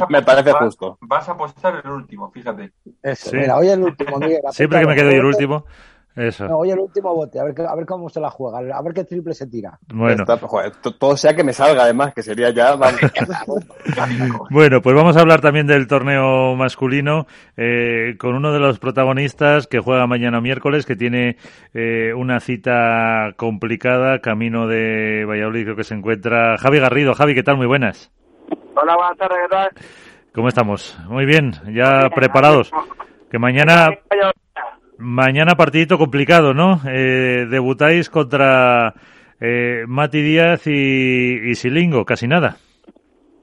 me 0.09 0.21
parece, 0.21 0.51
justo. 0.53 0.97
Vas 1.01 1.27
a 1.27 1.31
apostar 1.31 1.81
el 1.83 1.89
último, 1.89 2.29
fíjate. 2.31 2.73
Mira, 3.33 3.57
hoy 3.57 3.69
el 3.69 3.83
último. 3.83 4.19
Siempre 4.51 4.79
que 4.81 4.85
me 4.85 4.95
quedo 4.95 5.11
yo 5.11 5.17
el 5.17 5.25
último. 5.25 5.65
Eso. 6.15 6.45
No, 6.45 6.65
el 6.65 6.77
último 6.77 7.15
bote, 7.15 7.39
a 7.39 7.43
ver, 7.45 7.55
a 7.61 7.73
ver 7.73 7.85
cómo 7.85 8.09
se 8.09 8.19
la 8.19 8.29
juega, 8.29 8.59
a 8.77 8.81
ver 8.81 8.93
qué 8.93 9.05
triple 9.05 9.33
se 9.33 9.47
tira. 9.47 9.79
Bueno. 9.93 10.25
todo 10.99 11.15
sea 11.15 11.33
que 11.35 11.43
me 11.43 11.53
salga, 11.53 11.83
además, 11.83 12.13
que 12.13 12.21
sería 12.21 12.49
ya. 12.49 12.75
bueno, 14.49 14.81
pues 14.81 14.95
vamos 14.95 15.15
a 15.15 15.21
hablar 15.21 15.39
también 15.39 15.67
del 15.67 15.87
torneo 15.87 16.55
masculino 16.55 17.27
eh, 17.55 18.15
con 18.19 18.35
uno 18.35 18.51
de 18.51 18.59
los 18.59 18.77
protagonistas 18.79 19.67
que 19.67 19.79
juega 19.79 20.05
mañana 20.05 20.41
miércoles, 20.41 20.85
que 20.85 20.97
tiene 20.97 21.37
eh, 21.73 22.13
una 22.13 22.41
cita 22.41 23.33
complicada, 23.37 24.19
camino 24.19 24.67
de 24.67 25.23
Valladolid, 25.25 25.63
creo 25.63 25.75
que 25.77 25.85
se 25.85 25.95
encuentra 25.95 26.57
Javi 26.57 26.79
Garrido. 26.79 27.13
Javi, 27.13 27.35
¿qué 27.35 27.43
tal? 27.43 27.55
Muy 27.55 27.67
buenas. 27.67 28.11
Hola, 28.75 28.95
buenas 28.95 29.17
tardes, 29.17 29.37
¿qué 29.43 29.49
tal? 29.49 29.69
¿Cómo 30.33 30.47
estamos? 30.49 30.97
Muy 31.07 31.25
bien, 31.25 31.53
ya 31.73 32.09
preparados. 32.13 32.71
Que 33.29 33.39
mañana 33.39 33.89
mañana 35.01 35.55
partidito 35.55 35.97
complicado, 35.97 36.53
¿no? 36.53 36.79
Eh, 36.87 37.47
debutáis 37.49 38.09
contra 38.09 38.93
eh, 39.39 39.83
Mati 39.87 40.21
Díaz 40.21 40.67
y, 40.67 41.53
Silingo, 41.55 42.05
casi 42.05 42.27
nada. 42.27 42.57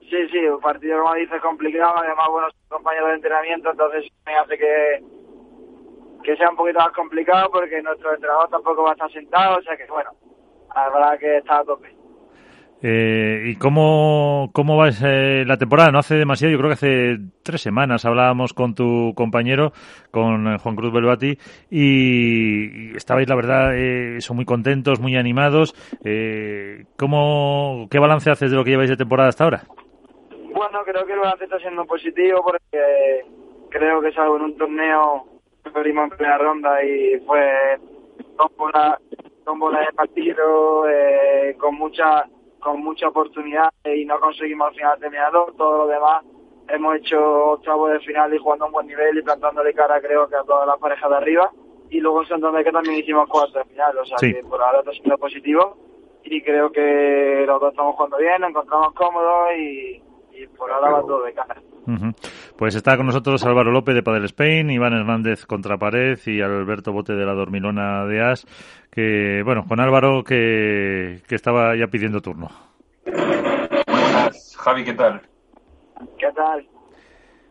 Sí, 0.09 0.17
sí, 0.31 0.39
un 0.39 0.61
partido, 0.61 1.03
como 1.03 1.15
dices, 1.15 1.41
complicado, 1.43 1.99
además 1.99 2.27
buenos 2.31 2.55
compañeros 2.69 3.09
de 3.09 3.15
entrenamiento, 3.17 3.71
entonces 3.71 4.05
me 4.25 4.35
hace 4.37 4.57
que, 4.57 5.03
que 6.23 6.37
sea 6.37 6.51
un 6.51 6.57
poquito 6.57 6.79
más 6.79 6.93
complicado 6.93 7.51
porque 7.51 7.83
nuestro 7.83 8.15
entrenador 8.15 8.49
tampoco 8.49 8.85
va 8.85 8.91
a 8.91 8.93
estar 8.93 9.13
sentado, 9.13 9.59
o 9.59 9.63
sea 9.63 9.77
que 9.77 9.87
bueno, 9.91 10.11
la 10.75 10.89
verdad 10.91 11.19
que 11.19 11.39
está 11.39 11.59
a 11.59 11.65
tope. 11.65 11.98
Eh, 12.81 13.43
¿Y 13.47 13.57
cómo, 13.57 14.51
cómo 14.53 14.77
va 14.77 14.89
eh, 14.89 15.45
la 15.45 15.57
temporada? 15.57 15.91
No 15.91 15.99
hace 15.99 16.15
demasiado, 16.15 16.53
yo 16.53 16.59
creo 16.59 16.71
que 16.71 16.75
hace 16.75 17.17
tres 17.43 17.61
semanas 17.61 18.05
hablábamos 18.05 18.55
con 18.55 18.75
tu 18.75 19.13
compañero, 19.17 19.73
con 20.11 20.47
eh, 20.47 20.59
Juan 20.59 20.77
Cruz 20.77 20.93
Belvati, 20.93 21.37
y, 21.71 22.97
estabais, 22.97 23.29
la 23.29 23.35
verdad, 23.35 23.77
eh, 23.77 24.21
son 24.21 24.37
muy 24.37 24.45
contentos, 24.45 25.01
muy 25.01 25.17
animados. 25.17 25.75
Eh, 26.05 26.85
¿cómo, 26.97 27.89
¿Qué 27.91 27.99
balance 27.99 28.31
haces 28.31 28.51
de 28.51 28.57
lo 28.57 28.65
que 28.65 28.71
lleváis 28.71 28.91
de 28.91 28.97
temporada 28.97 29.31
hasta 29.31 29.45
ahora? 29.45 29.63
Bueno, 30.55 30.81
creo 30.85 31.05
que 31.05 31.13
el 31.15 31.21
balance 31.21 31.45
está 31.45 31.59
siendo 31.59 31.85
positivo 31.85 32.43
porque 32.45 33.25
creo 33.71 34.01
que 34.01 34.13
salgo 34.13 34.37
en 34.37 34.43
un 34.43 34.57
torneo 34.57 35.25
perdimos 35.73 36.05
en 36.05 36.11
primera 36.17 36.39
ronda 36.39 36.83
y 36.83 37.19
fue 37.21 37.79
dos 38.39 38.51
bolas 38.57 39.87
de 39.87 39.93
partido, 39.95 40.89
eh, 40.89 41.57
con 41.59 41.75
mucha 41.77 42.25
con 42.69 42.83
mucha 42.85 43.09
oportunidad 43.09 43.71
y 43.85 44.05
no 44.05 44.19
conseguimos 44.21 44.69
al 44.69 44.75
final 44.75 44.99
terminador. 45.01 45.55
Todo 45.57 45.79
lo 45.79 45.87
demás 45.87 46.25
hemos 46.69 46.97
hecho 46.97 47.19
octavo 47.53 47.89
de 47.89 47.99
final 48.01 48.33
y 48.35 48.39
jugando 48.39 48.65
a 48.65 48.69
un 48.69 48.73
buen 48.73 48.87
nivel 48.87 49.19
y 49.19 49.23
plantándole 49.23 49.73
cara 49.73 50.01
creo 50.01 50.29
que 50.29 50.37
a 50.37 50.43
todas 50.45 50.67
las 50.67 50.79
parejas 50.79 51.09
de 51.11 51.17
arriba. 51.17 51.51
Y 51.91 52.01
luego 52.01 52.23
en 52.23 52.29
Santander 52.29 52.65
que 52.65 52.73
también 52.73 52.97
hicimos 52.97 53.29
cuatro 53.31 53.61
de 53.63 53.71
final, 53.71 53.97
o 53.99 54.05
sea 54.05 54.19
Sí. 54.19 54.35
que 54.35 54.43
por 54.43 54.61
ahora 54.63 54.81
está 54.81 54.93
siendo 54.93 55.17
positivo 55.17 55.79
y 56.25 56.43
creo 56.43 56.71
que 56.71 57.45
los 57.47 57.59
dos 57.61 57.71
estamos 57.71 57.95
jugando 57.97 58.19
bien, 58.19 58.41
nos 58.43 58.51
encontramos 58.51 58.93
cómodos 58.93 59.49
y, 59.57 60.03
y 60.39 60.47
por 60.47 60.71
ahora 60.71 60.91
va 60.91 61.01
todo 61.01 61.25
de 61.25 61.33
cara. 61.33 61.57
Pues 62.57 62.75
está 62.75 62.97
con 62.97 63.07
nosotros 63.07 63.45
Álvaro 63.45 63.71
López 63.71 63.95
de 63.95 64.03
Padel 64.03 64.25
Spain, 64.27 64.71
Iván 64.71 64.93
Hernández 64.93 65.47
contra 65.47 65.79
Pared 65.79 66.19
y 66.27 66.43
Alberto 66.43 66.93
Bote 66.93 67.15
de 67.15 67.25
la 67.25 67.33
Dormilona 67.33 68.05
de 68.05 68.23
As, 68.23 68.47
que, 68.91 69.43
bueno, 69.45 69.65
con 69.67 69.81
Álvaro 69.81 70.23
que, 70.23 71.23
que 71.27 71.35
estaba 71.35 71.75
ya 71.77 71.87
pidiendo 71.87 72.21
turno. 72.21 72.51
Buenas, 73.05 74.57
Javi, 74.59 74.85
¿qué 74.85 74.93
tal? 74.93 75.23
¿Qué 76.19 76.31
tal? 76.35 76.67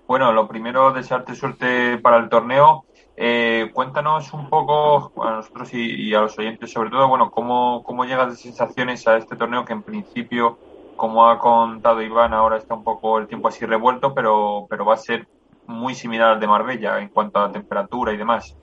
Bueno, 0.07 0.31
lo 0.31 0.47
primero, 0.47 0.91
desearte 0.93 1.35
suerte 1.35 1.97
para 1.97 2.17
el 2.17 2.29
torneo. 2.29 2.85
Eh, 3.19 3.71
cuéntanos 3.73 4.31
un 4.33 4.47
poco 4.47 5.11
a 5.23 5.31
nosotros 5.31 5.73
y, 5.73 6.09
y 6.09 6.13
a 6.13 6.21
los 6.21 6.37
oyentes, 6.37 6.71
sobre 6.71 6.91
todo, 6.91 7.07
bueno, 7.07 7.31
cómo, 7.31 7.81
cómo 7.83 8.05
llegas 8.05 8.29
de 8.29 8.35
sensaciones 8.35 9.07
a 9.07 9.17
este 9.17 9.35
torneo 9.35 9.65
que 9.65 9.73
en 9.73 9.81
principio, 9.81 10.59
como 10.97 11.29
ha 11.29 11.39
contado 11.39 12.01
Iván, 12.01 12.33
ahora 12.33 12.57
está 12.57 12.73
un 12.73 12.83
poco 12.83 13.19
el 13.19 13.27
tiempo 13.27 13.47
así 13.47 13.65
revuelto, 13.65 14.13
pero, 14.13 14.65
pero 14.69 14.83
va 14.83 14.95
a 14.95 14.97
ser 14.97 15.27
muy 15.67 15.93
similar 15.93 16.31
al 16.31 16.39
de 16.39 16.47
Marbella 16.47 16.99
en 16.99 17.09
cuanto 17.09 17.39
a 17.39 17.51
temperatura 17.51 18.11
y 18.11 18.17
demás. 18.17 18.57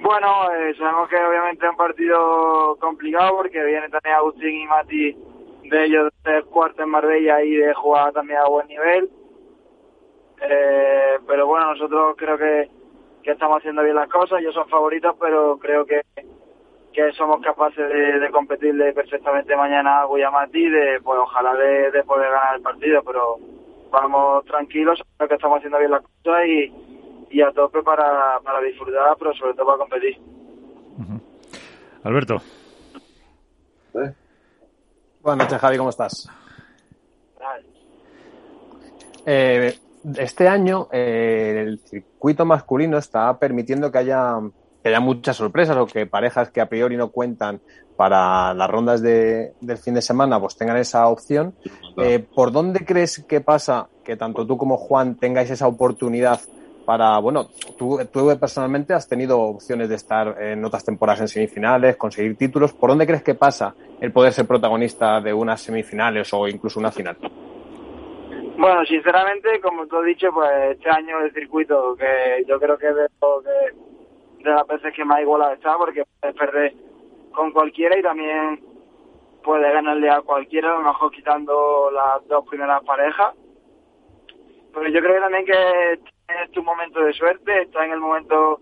Bueno, 0.00 0.52
eh, 0.52 0.74
sabemos 0.78 1.08
que 1.08 1.16
obviamente 1.16 1.64
es 1.64 1.70
un 1.70 1.76
partido 1.76 2.76
complicado 2.80 3.36
porque 3.36 3.64
viene 3.64 3.88
también 3.88 4.14
Agustín 4.16 4.60
y 4.60 4.66
Mati 4.66 5.16
de 5.64 5.84
ellos 5.84 6.12
de 6.22 6.42
cuarto 6.44 6.82
en 6.82 6.90
Marbella 6.90 7.42
y 7.42 7.56
de 7.56 7.74
jugar 7.74 8.12
también 8.12 8.38
a 8.38 8.48
buen 8.48 8.68
nivel. 8.68 9.10
Eh, 10.40 11.18
pero 11.26 11.46
bueno, 11.46 11.72
nosotros 11.72 12.14
creo 12.16 12.38
que, 12.38 12.70
que 13.22 13.32
estamos 13.32 13.58
haciendo 13.58 13.82
bien 13.82 13.96
las 13.96 14.08
cosas, 14.08 14.40
ellos 14.40 14.54
son 14.54 14.68
favoritos, 14.68 15.16
pero 15.18 15.58
creo 15.58 15.86
que, 15.86 16.02
que 16.96 17.12
somos 17.12 17.42
capaces 17.42 17.86
de, 17.90 18.18
de 18.18 18.30
competirle 18.30 18.94
perfectamente 18.94 19.54
mañana 19.54 20.00
a 20.00 20.04
Guayamati, 20.06 20.66
de 20.70 20.98
pues 21.04 21.18
ojalá 21.20 21.54
de, 21.54 21.90
de 21.90 22.02
poder 22.04 22.30
ganar 22.30 22.56
el 22.56 22.62
partido, 22.62 23.02
pero 23.04 23.36
vamos 23.90 24.46
tranquilos, 24.46 24.98
creo 25.18 25.28
que 25.28 25.34
estamos 25.34 25.58
haciendo 25.58 25.78
bien 25.78 25.90
las 25.90 26.00
cosas 26.00 26.46
y, 26.46 26.72
y 27.30 27.42
a 27.42 27.52
tope 27.52 27.82
para, 27.82 28.40
para 28.42 28.62
disfrutar, 28.62 29.14
pero 29.18 29.34
sobre 29.34 29.52
todo 29.52 29.66
para 29.66 29.78
competir. 29.78 30.18
Alberto. 32.02 32.36
Buenas 35.20 35.46
noches, 35.46 35.60
Javi, 35.60 35.76
¿cómo 35.76 35.90
estás? 35.90 36.30
Eh, 39.26 39.74
este 40.16 40.48
año 40.48 40.88
eh, 40.90 41.64
el 41.66 41.78
circuito 41.80 42.46
masculino 42.46 42.96
está 42.96 43.38
permitiendo 43.38 43.92
que 43.92 43.98
haya, 43.98 44.38
que 44.86 44.90
haya 44.90 45.00
muchas 45.00 45.36
sorpresas 45.36 45.76
o 45.78 45.86
que 45.86 46.06
parejas 46.06 46.52
que 46.52 46.60
a 46.60 46.68
priori 46.68 46.96
no 46.96 47.10
cuentan 47.10 47.60
para 47.96 48.54
las 48.54 48.70
rondas 48.70 49.02
de, 49.02 49.54
del 49.60 49.78
fin 49.78 49.94
de 49.94 50.00
semana 50.00 50.38
pues 50.38 50.56
tengan 50.56 50.76
esa 50.76 51.08
opción. 51.08 51.56
Eh, 51.96 52.20
¿Por 52.20 52.52
dónde 52.52 52.84
crees 52.84 53.24
que 53.26 53.40
pasa 53.40 53.88
que 54.04 54.16
tanto 54.16 54.46
tú 54.46 54.56
como 54.56 54.76
Juan 54.76 55.16
tengáis 55.16 55.50
esa 55.50 55.66
oportunidad 55.66 56.38
para, 56.84 57.18
bueno, 57.18 57.48
tú, 57.76 57.98
tú 58.12 58.28
personalmente 58.38 58.94
has 58.94 59.08
tenido 59.08 59.40
opciones 59.40 59.88
de 59.88 59.96
estar 59.96 60.40
en 60.40 60.64
otras 60.64 60.84
temporadas 60.84 61.22
en 61.22 61.28
semifinales, 61.28 61.96
conseguir 61.96 62.36
títulos. 62.36 62.72
¿Por 62.72 62.90
dónde 62.90 63.08
crees 63.08 63.24
que 63.24 63.34
pasa 63.34 63.74
el 64.00 64.12
poder 64.12 64.32
ser 64.32 64.46
protagonista 64.46 65.20
de 65.20 65.34
unas 65.34 65.60
semifinales 65.62 66.32
o 66.32 66.46
incluso 66.46 66.78
una 66.78 66.92
final? 66.92 67.16
Bueno, 68.56 68.84
sinceramente, 68.84 69.60
como 69.60 69.84
tú 69.88 69.96
has 69.96 70.06
dicho, 70.06 70.28
pues 70.32 70.48
este 70.70 70.88
año 70.88 71.18
el 71.24 71.32
circuito, 71.32 71.96
que 71.96 72.44
yo 72.46 72.60
creo 72.60 72.78
que 72.78 72.88
es 72.88 72.94
de, 72.94 73.08
lo 73.20 73.42
que- 73.42 73.85
de 74.46 74.54
las 74.56 74.66
veces 74.66 74.94
que 74.94 75.04
más 75.04 75.20
igualado 75.20 75.52
está, 75.52 75.76
porque 75.76 76.04
puedes 76.20 76.36
perder 76.36 76.74
con 77.32 77.52
cualquiera 77.52 77.98
y 77.98 78.02
también 78.02 78.60
puedes 79.42 79.72
ganarle 79.72 80.08
a 80.08 80.22
cualquiera, 80.22 80.74
a 80.74 80.78
lo 80.78 80.86
mejor 80.86 81.10
quitando 81.10 81.90
las 81.90 82.26
dos 82.28 82.46
primeras 82.48 82.82
parejas. 82.84 83.34
Pero 84.72 84.88
yo 84.88 85.00
creo 85.00 85.20
también 85.20 85.44
que 85.44 85.92
es 85.92 86.50
tu 86.52 86.62
momento 86.62 87.00
de 87.00 87.12
suerte, 87.12 87.62
está 87.62 87.84
en 87.84 87.92
el 87.92 88.00
momento 88.00 88.60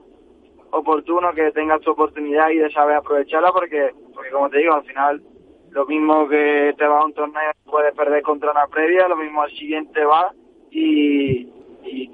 oportuno 0.71 1.33
que 1.33 1.53
tengas 1.53 1.81
tu 1.81 1.93
oportunidad 1.93 2.51
y 2.51 2.59
de 2.59 2.71
saber 2.71 2.97
aprovecharla, 2.97 3.53
porque, 3.53 3.93
porque 4.13 4.31
como 4.31 4.51
te 4.51 4.59
digo, 4.59 4.75
al 4.75 4.85
final 4.85 5.23
lo 5.71 5.87
mismo 5.87 6.29
que 6.29 6.75
te 6.79 6.87
va 6.87 7.01
a 7.01 7.05
un 7.05 7.15
torneo 7.15 7.53
puedes 7.65 7.95
perder 7.95 8.23
contra 8.23 8.53
una 8.53 8.67
previa, 8.69 9.09
lo 9.09 9.17
mismo 9.17 9.43
al 9.43 9.51
siguiente 9.51 10.05
va 10.05 10.33
y, 10.71 11.49
y 11.83 12.11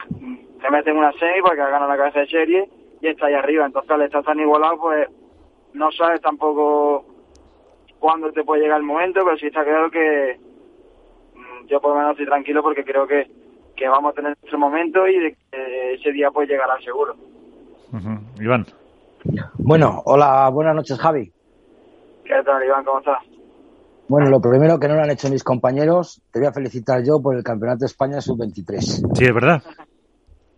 te 0.60 0.70
meten 0.70 0.96
una 0.96 1.12
semi 1.12 1.40
porque 1.42 1.60
has 1.60 1.70
ganado 1.70 1.90
la 1.90 1.96
cabeza 1.96 2.20
de 2.20 2.26
serie 2.26 2.79
y 3.00 3.08
está 3.08 3.26
ahí 3.26 3.34
arriba. 3.34 3.66
Entonces 3.66 3.90
al 3.90 4.02
estar 4.02 4.22
tan 4.22 4.38
igualado, 4.38 4.78
pues 4.78 5.08
no 5.74 5.90
sabes 5.92 6.20
tampoco 6.20 7.04
cuándo 7.98 8.32
te 8.32 8.44
puede 8.44 8.62
llegar 8.62 8.78
el 8.78 8.86
momento, 8.86 9.20
pero 9.24 9.36
sí 9.36 9.46
está 9.46 9.64
claro 9.64 9.90
que 9.90 10.38
mm, 11.34 11.66
yo 11.66 11.80
por 11.80 11.90
lo 11.90 11.96
menos 11.96 12.12
estoy 12.12 12.26
tranquilo 12.26 12.62
porque 12.62 12.84
creo 12.84 13.06
que, 13.06 13.30
que 13.76 13.88
vamos 13.88 14.12
a 14.12 14.14
tener 14.14 14.36
nuestro 14.40 14.58
momento 14.58 15.06
y 15.06 15.18
de 15.18 15.36
que 15.50 15.94
ese 15.94 16.12
día 16.12 16.30
pues 16.30 16.48
llegará 16.48 16.78
seguro. 16.80 17.14
Iván. 18.40 18.66
Bueno, 19.58 20.02
hola, 20.04 20.48
buenas 20.50 20.74
noches, 20.74 20.98
Javi. 20.98 21.32
¿Qué 22.24 22.42
tal, 22.44 22.64
Iván? 22.64 22.84
¿Cómo 22.84 23.00
estás? 23.00 23.18
Bueno, 24.08 24.28
lo 24.28 24.40
primero 24.40 24.78
que 24.78 24.88
no 24.88 24.94
lo 24.94 25.02
han 25.02 25.10
hecho 25.10 25.30
mis 25.30 25.44
compañeros, 25.44 26.22
te 26.32 26.40
voy 26.40 26.48
a 26.48 26.52
felicitar 26.52 27.02
yo 27.04 27.20
por 27.22 27.36
el 27.36 27.44
Campeonato 27.44 27.80
de 27.80 27.86
España 27.86 28.20
Sub-23. 28.20 28.80
Sí, 29.14 29.24
es 29.24 29.34
verdad. 29.34 29.62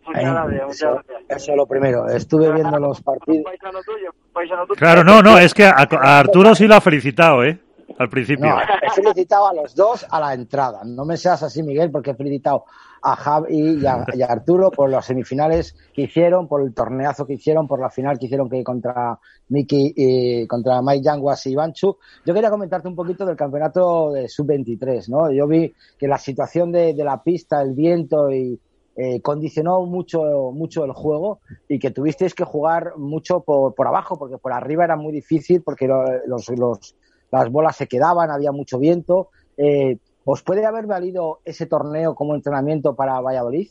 Muchas 0.06 0.22
gracias, 0.22 0.62
muchas 0.62 0.76
eso, 0.76 0.90
gracias. 0.94 1.22
eso 1.42 1.50
es 1.52 1.56
lo 1.56 1.66
primero. 1.66 2.08
Estuve 2.08 2.52
viendo 2.52 2.78
los 2.78 2.98
¿Un 2.98 3.04
partidos. 3.04 3.44
paisano 3.44 3.78
tuyo? 3.82 4.10
¿Un 4.26 4.32
paisano 4.32 4.66
tuyo? 4.66 4.78
Claro, 4.78 5.04
no, 5.04 5.22
no, 5.22 5.38
es 5.38 5.54
que 5.54 5.64
a, 5.64 5.74
a 5.76 6.18
Arturo 6.18 6.54
sí 6.54 6.66
lo 6.66 6.74
ha 6.74 6.80
felicitado, 6.80 7.44
¿eh? 7.44 7.58
Al 7.98 8.08
principio. 8.08 8.46
No, 8.46 8.56
he 8.60 8.90
felicitado 8.90 9.48
a 9.48 9.54
los 9.54 9.74
dos 9.74 10.06
a 10.10 10.18
la 10.18 10.32
entrada. 10.32 10.80
No 10.84 11.04
me 11.04 11.16
seas 11.16 11.42
así, 11.42 11.62
Miguel, 11.62 11.90
porque 11.90 12.12
he 12.12 12.14
felicitado 12.14 12.64
a 13.02 13.16
Javi 13.16 13.78
y 13.80 13.86
a, 13.86 14.04
y 14.14 14.22
a 14.22 14.26
Arturo 14.26 14.70
por 14.70 14.88
las 14.88 15.04
semifinales 15.06 15.76
que 15.92 16.02
hicieron, 16.02 16.48
por 16.48 16.62
el 16.62 16.72
torneazo 16.72 17.26
que 17.26 17.34
hicieron, 17.34 17.66
por 17.68 17.80
la 17.80 17.90
final 17.90 18.18
que 18.18 18.26
hicieron 18.26 18.48
que 18.48 18.64
contra 18.64 19.18
Miki 19.48 19.92
y 19.94 20.46
contra 20.46 20.80
Mike 20.80 21.02
Yanguas 21.02 21.44
y 21.46 21.54
Banchu. 21.54 21.98
Yo 22.24 22.32
quería 22.32 22.48
comentarte 22.50 22.88
un 22.88 22.94
poquito 22.96 23.26
del 23.26 23.36
campeonato 23.36 24.12
de 24.12 24.28
sub-23, 24.28 25.08
¿no? 25.08 25.30
Yo 25.30 25.46
vi 25.46 25.74
que 25.98 26.08
la 26.08 26.18
situación 26.18 26.72
de, 26.72 26.94
de 26.94 27.04
la 27.04 27.22
pista, 27.22 27.60
el 27.60 27.74
viento 27.74 28.30
y 28.30 28.58
eh, 28.96 29.20
condicionó 29.22 29.80
mucho, 29.86 30.50
mucho 30.52 30.84
el 30.84 30.92
juego 30.92 31.40
y 31.68 31.78
que 31.78 31.90
tuvisteis 31.90 32.34
que 32.34 32.44
jugar 32.44 32.96
mucho 32.96 33.40
por, 33.40 33.74
por 33.74 33.86
abajo, 33.86 34.18
porque 34.18 34.38
por 34.38 34.52
arriba 34.52 34.84
era 34.84 34.96
muy 34.96 35.12
difícil, 35.12 35.62
porque 35.62 35.86
lo- 35.88 36.04
los, 36.26 36.48
los, 36.50 36.96
las 37.30 37.50
bolas 37.50 37.76
se 37.76 37.86
quedaban, 37.88 38.30
había 38.30 38.52
mucho 38.52 38.78
viento. 38.78 39.28
Eh, 39.56 39.96
¿Os 40.24 40.42
puede 40.42 40.64
haber 40.66 40.86
valido 40.86 41.40
ese 41.44 41.66
torneo 41.66 42.14
como 42.14 42.34
entrenamiento 42.34 42.94
para 42.94 43.20
Valladolid? 43.20 43.68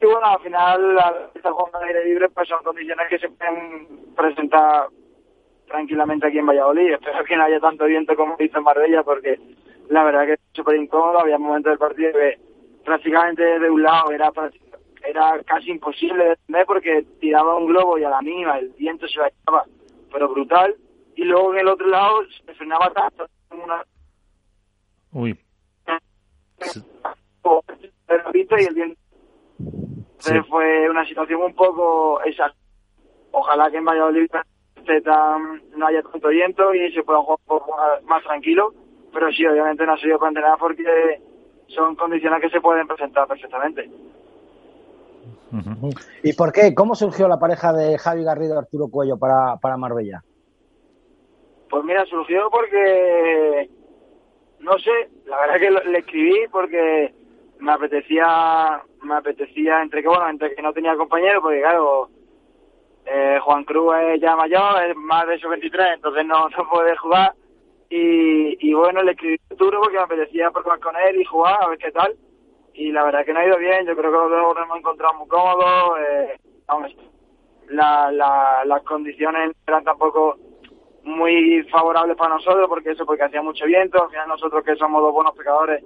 Y 0.00 0.06
bueno, 0.06 0.24
al 0.26 0.40
final, 0.40 0.98
al 0.98 1.30
estar 1.34 1.52
jugando 1.52 1.78
aire 1.78 2.04
libre, 2.04 2.28
pues 2.30 2.48
son 2.48 2.62
condiciones 2.64 3.06
que 3.08 3.18
se 3.18 3.28
pueden 3.28 4.14
presentar 4.16 4.88
tranquilamente 5.68 6.26
aquí 6.26 6.38
en 6.38 6.46
Valladolid. 6.46 6.94
Espero 6.94 7.24
que 7.24 7.36
no 7.36 7.44
haya 7.44 7.60
tanto 7.60 7.84
viento 7.84 8.16
como 8.16 8.34
hizo 8.38 8.58
en 8.58 8.64
Marbella, 8.64 9.02
porque 9.04 9.38
la 9.90 10.04
verdad 10.04 10.26
que 10.26 10.36
súper 10.54 10.76
incómodo, 10.76 11.20
había 11.20 11.38
momentos 11.38 11.70
del 11.70 11.78
partido 11.78 12.12
que 12.12 12.38
prácticamente 12.84 13.42
de 13.42 13.70
un 13.70 13.82
lado 13.82 14.10
era 14.12 14.30
era 15.04 15.42
casi 15.44 15.70
imposible 15.70 16.22
de 16.22 16.30
defender 16.30 16.66
porque 16.66 17.04
tiraba 17.20 17.56
un 17.56 17.66
globo 17.66 17.98
y 17.98 18.04
a 18.04 18.10
la 18.10 18.22
mínima 18.22 18.58
el 18.58 18.70
viento 18.70 19.08
se 19.08 19.18
la 19.18 19.28
echaba, 19.28 19.64
pero 20.12 20.28
brutal, 20.28 20.76
y 21.16 21.24
luego 21.24 21.52
en 21.52 21.60
el 21.60 21.68
otro 21.68 21.88
lado 21.88 22.20
se 22.46 22.54
frenaba 22.54 22.90
tanto 22.92 23.26
una... 23.50 23.84
Uy. 25.12 25.38
y 28.60 28.64
el 28.64 28.74
viento. 28.74 29.00
Fue 30.48 30.88
una 30.88 31.04
situación 31.06 31.42
un 31.42 31.54
poco 31.54 32.22
esa. 32.22 32.54
Ojalá 33.32 33.70
que 33.70 33.78
en 33.78 33.84
Valladolid 33.84 34.30
no 35.76 35.86
haya 35.86 36.02
tanto 36.02 36.28
viento 36.28 36.74
y 36.74 36.92
se 36.92 37.02
pueda 37.02 37.20
jugar 37.20 37.38
un 37.40 37.46
poco 37.46 37.76
más, 38.04 38.22
tranquilo, 38.22 38.72
pero 39.12 39.30
sí, 39.32 39.46
obviamente 39.46 39.84
no 39.84 39.94
ha 39.94 39.98
sido 39.98 40.18
para 40.18 40.56
porque 40.56 41.20
son 41.74 41.96
condiciones 41.96 42.40
que 42.40 42.50
se 42.50 42.60
pueden 42.60 42.86
presentar 42.86 43.26
perfectamente. 43.26 43.90
¿Y 46.22 46.32
por 46.32 46.52
qué? 46.52 46.74
¿Cómo 46.74 46.94
surgió 46.94 47.28
la 47.28 47.38
pareja 47.38 47.72
de 47.72 47.98
Javi 47.98 48.24
Garrido 48.24 48.54
y 48.54 48.58
Arturo 48.58 48.88
Cuello 48.88 49.18
para, 49.18 49.56
para 49.56 49.76
Marbella? 49.76 50.22
Pues 51.68 51.84
mira, 51.84 52.04
surgió 52.06 52.48
porque, 52.50 53.68
no 54.60 54.78
sé, 54.78 55.10
la 55.26 55.40
verdad 55.40 55.58
que 55.58 55.90
le 55.90 55.98
escribí 55.98 56.46
porque 56.50 57.14
me 57.60 57.72
apetecía, 57.72 58.82
me 59.02 59.14
apetecía 59.14 59.82
entre 59.82 60.02
que, 60.02 60.08
bueno, 60.08 60.28
entre 60.28 60.54
que 60.54 60.62
no 60.62 60.72
tenía 60.72 60.96
compañero, 60.96 61.40
porque 61.42 61.60
claro, 61.60 62.10
eh, 63.06 63.38
Juan 63.42 63.64
Cruz 63.64 63.94
es 64.08 64.20
ya 64.20 64.36
mayor, 64.36 64.84
es 64.84 64.96
más 64.96 65.26
de 65.26 65.34
esos 65.34 65.50
23, 65.50 65.94
entonces 65.94 66.26
no, 66.26 66.48
no 66.56 66.68
puede 66.70 66.96
jugar. 66.96 67.32
Y, 67.94 68.70
y 68.70 68.72
bueno, 68.72 69.02
le 69.02 69.12
escribí 69.12 69.36
Arturo 69.50 69.80
porque 69.82 69.98
me 69.98 70.02
apetecía 70.02 70.50
probar 70.50 70.80
con 70.80 70.96
él 70.96 71.20
y 71.20 71.26
jugar, 71.26 71.58
a 71.60 71.68
ver 71.68 71.76
qué 71.76 71.92
tal. 71.92 72.16
Y 72.72 72.90
la 72.90 73.04
verdad 73.04 73.22
que 73.22 73.34
no 73.34 73.40
ha 73.40 73.46
ido 73.46 73.58
bien, 73.58 73.84
yo 73.84 73.94
creo 73.94 74.10
que 74.10 74.16
los 74.16 74.30
dos 74.30 74.56
hemos 74.64 74.78
encontrado 74.78 75.12
muy 75.18 75.28
cómodos. 75.28 75.98
Eh, 76.00 76.38
la, 77.68 78.10
la, 78.10 78.64
las 78.64 78.82
condiciones 78.84 79.54
eran 79.66 79.84
tampoco 79.84 80.38
muy 81.02 81.64
favorables 81.64 82.16
para 82.16 82.36
nosotros, 82.36 82.66
porque 82.66 82.92
eso, 82.92 83.04
porque 83.04 83.24
hacía 83.24 83.42
mucho 83.42 83.66
viento. 83.66 84.02
Al 84.02 84.08
final, 84.08 84.28
nosotros 84.28 84.64
que 84.64 84.74
somos 84.76 85.02
dos 85.02 85.12
buenos 85.12 85.36
pecadores, 85.36 85.84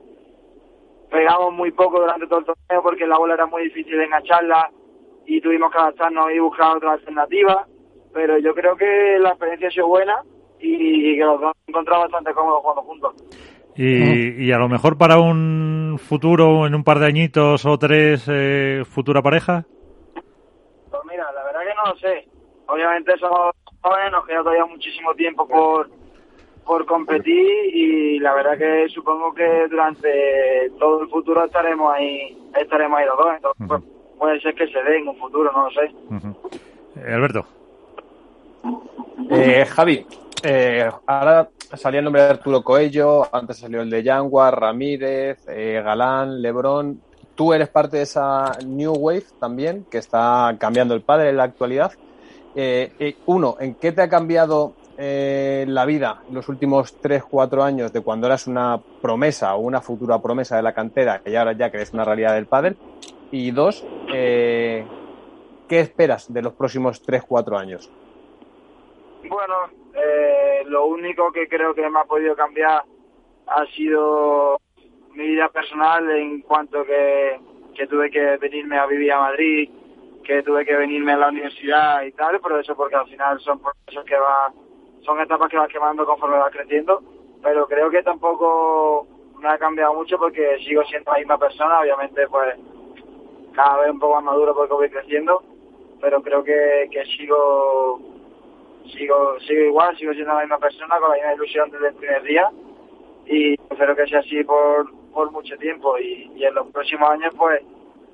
pegamos 1.10 1.54
muy 1.54 1.72
poco 1.72 1.98
durante 1.98 2.28
todo 2.28 2.38
el 2.38 2.44
torneo 2.44 2.82
porque 2.84 3.08
la 3.08 3.18
bola 3.18 3.34
era 3.34 3.46
muy 3.46 3.64
difícil 3.64 3.98
de 3.98 4.04
engancharla 4.04 4.70
y 5.26 5.40
tuvimos 5.40 5.72
que 5.72 5.78
adaptarnos 5.78 6.30
y 6.30 6.38
buscar 6.38 6.76
otra 6.76 6.92
alternativa. 6.92 7.66
Pero 8.12 8.38
yo 8.38 8.54
creo 8.54 8.76
que 8.76 9.18
la 9.18 9.30
experiencia 9.30 9.66
ha 9.66 9.72
sido 9.72 9.88
buena 9.88 10.22
y 10.60 11.16
que 11.16 11.24
los 11.24 11.40
dos 11.40 11.52
hemos 11.54 11.68
encontrado 11.68 12.02
bastante 12.02 12.32
cómodos 12.32 12.60
jugando 12.60 12.82
juntos. 12.82 13.14
Y, 13.76 14.46
y, 14.46 14.52
a 14.52 14.58
lo 14.58 14.68
mejor 14.68 14.96
para 14.96 15.18
un 15.18 15.98
futuro, 15.98 16.66
en 16.66 16.74
un 16.74 16.82
par 16.82 16.98
de 16.98 17.06
añitos 17.06 17.66
o 17.66 17.78
tres, 17.78 18.24
eh, 18.26 18.84
futura 18.88 19.20
pareja. 19.20 19.66
Pues 20.14 21.02
mira, 21.10 21.30
la 21.32 21.44
verdad 21.44 21.60
que 21.60 21.74
no 21.74 21.92
lo 21.92 21.96
sé. 21.98 22.28
Obviamente 22.68 23.18
somos 23.18 23.54
jóvenes, 23.82 24.12
nos 24.12 24.26
queda 24.26 24.38
todavía 24.38 24.64
muchísimo 24.64 25.14
tiempo 25.14 25.46
por, 25.46 25.90
por 26.64 26.86
competir 26.86 27.46
y 27.74 28.18
la 28.18 28.34
verdad 28.34 28.56
que 28.56 28.88
supongo 28.88 29.34
que 29.34 29.68
durante 29.68 30.70
todo 30.78 31.02
el 31.02 31.08
futuro 31.08 31.44
estaremos 31.44 31.94
ahí, 31.94 32.36
estaremos 32.58 32.98
ahí 32.98 33.06
los 33.06 33.18
dos. 33.18 33.34
Entonces, 33.36 33.66
pues, 33.68 33.82
puede 34.18 34.40
ser 34.40 34.54
que 34.54 34.66
se 34.68 34.82
dé 34.82 34.98
en 34.98 35.08
un 35.08 35.16
futuro, 35.18 35.52
no 35.52 35.64
lo 35.64 35.70
sé. 35.70 35.92
Eh, 36.96 37.12
Alberto. 37.12 37.44
Eh, 39.30 39.64
Javi, 39.66 40.06
eh, 40.46 40.90
ahora 41.06 41.48
salía 41.74 41.98
el 41.98 42.04
nombre 42.04 42.22
de 42.22 42.28
Arturo 42.28 42.62
Coello, 42.62 43.34
antes 43.34 43.58
salió 43.58 43.82
el 43.82 43.90
de 43.90 44.02
Yanguar, 44.02 44.58
Ramírez, 44.58 45.44
Galán, 45.46 46.40
Lebrón. 46.40 47.00
Tú 47.34 47.52
eres 47.52 47.68
parte 47.68 47.98
de 47.98 48.04
esa 48.04 48.52
New 48.64 48.94
Wave 48.94 49.26
también, 49.38 49.84
que 49.90 49.98
está 49.98 50.54
cambiando 50.58 50.94
el 50.94 51.02
padre 51.02 51.30
en 51.30 51.36
la 51.36 51.44
actualidad. 51.44 51.92
uno, 53.26 53.56
¿en 53.60 53.74
qué 53.74 53.92
te 53.92 54.02
ha 54.02 54.08
cambiado 54.08 54.74
la 54.96 55.84
vida 55.84 56.22
los 56.30 56.48
últimos 56.48 56.96
3, 57.00 57.24
4 57.24 57.62
años 57.62 57.92
de 57.92 58.00
cuando 58.00 58.26
eras 58.26 58.46
una 58.46 58.80
promesa 59.02 59.54
o 59.54 59.60
una 59.60 59.82
futura 59.82 60.22
promesa 60.22 60.56
de 60.56 60.62
la 60.62 60.72
cantera 60.72 61.20
y 61.26 61.34
ahora 61.34 61.52
ya 61.52 61.70
que 61.70 61.76
eres 61.76 61.92
una 61.92 62.04
realidad 62.04 62.34
del 62.34 62.46
pádel? 62.46 62.76
Y 63.30 63.50
dos, 63.50 63.84
eh, 64.12 64.86
¿qué 65.68 65.80
esperas 65.80 66.32
de 66.32 66.42
los 66.42 66.52
próximos 66.52 67.02
3-4 67.04 67.58
años? 67.58 67.90
Bueno, 69.28 69.54
eh, 69.96 70.62
lo 70.66 70.86
único 70.86 71.32
que 71.32 71.48
creo 71.48 71.74
que 71.74 71.88
me 71.88 72.00
ha 72.00 72.04
podido 72.04 72.36
cambiar 72.36 72.82
ha 73.46 73.66
sido 73.74 74.60
mi 75.14 75.26
vida 75.26 75.48
personal 75.48 76.10
en 76.10 76.42
cuanto 76.42 76.84
que, 76.84 77.40
tuve 77.88 78.10
que 78.10 78.36
venirme 78.36 78.78
a 78.78 78.86
vivir 78.86 79.12
a 79.12 79.20
Madrid, 79.20 79.70
que 80.24 80.42
tuve 80.42 80.66
que 80.66 80.76
venirme 80.76 81.12
a 81.12 81.16
la 81.16 81.28
universidad 81.28 82.02
y 82.02 82.12
tal, 82.12 82.40
pero 82.40 82.58
eso 82.58 82.76
porque 82.76 82.96
al 82.96 83.06
final 83.06 83.40
son 83.40 83.60
procesos 83.60 84.04
que 84.04 84.16
va, 84.16 84.52
son 85.02 85.20
etapas 85.20 85.48
que 85.48 85.58
vas 85.58 85.68
quemando 85.68 86.04
conforme 86.04 86.36
vas 86.36 86.52
creciendo, 86.52 87.02
pero 87.42 87.66
creo 87.66 87.88
que 87.90 88.02
tampoco 88.02 89.06
me 89.38 89.48
ha 89.48 89.58
cambiado 89.58 89.94
mucho 89.94 90.18
porque 90.18 90.58
sigo 90.58 90.82
siendo 90.84 91.12
la 91.12 91.18
misma 91.18 91.38
persona, 91.38 91.80
obviamente 91.80 92.26
pues 92.28 92.54
cada 93.54 93.78
vez 93.78 93.90
un 93.90 94.00
poco 94.00 94.16
más 94.16 94.24
maduro 94.24 94.54
porque 94.54 94.74
voy 94.74 94.90
creciendo, 94.90 95.42
pero 96.00 96.20
creo 96.22 96.44
que 96.44 96.88
sigo, 97.16 98.15
sigo, 98.92 99.38
sigo 99.40 99.60
igual, 99.64 99.96
sigo 99.96 100.12
siendo 100.12 100.34
la 100.34 100.40
misma 100.40 100.58
persona 100.58 100.98
con 100.98 101.10
la 101.10 101.16
misma 101.16 101.34
ilusión 101.34 101.70
desde 101.70 101.88
el 101.88 101.94
primer 101.94 102.22
día. 102.22 102.50
Y 103.26 103.54
espero 103.54 103.96
que 103.96 104.06
sea 104.06 104.20
así 104.20 104.44
por, 104.44 104.90
por 105.12 105.30
mucho 105.30 105.56
tiempo. 105.56 105.98
Y, 105.98 106.44
en 106.44 106.54
los 106.54 106.68
próximos 106.68 107.10
años 107.10 107.32
pues 107.36 107.62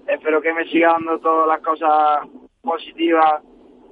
espero 0.07 0.41
que 0.41 0.53
me 0.53 0.65
siga 0.67 0.93
dando 0.93 1.19
todas 1.19 1.49
las 1.49 1.61
cosas 1.61 2.27
positivas 2.63 3.43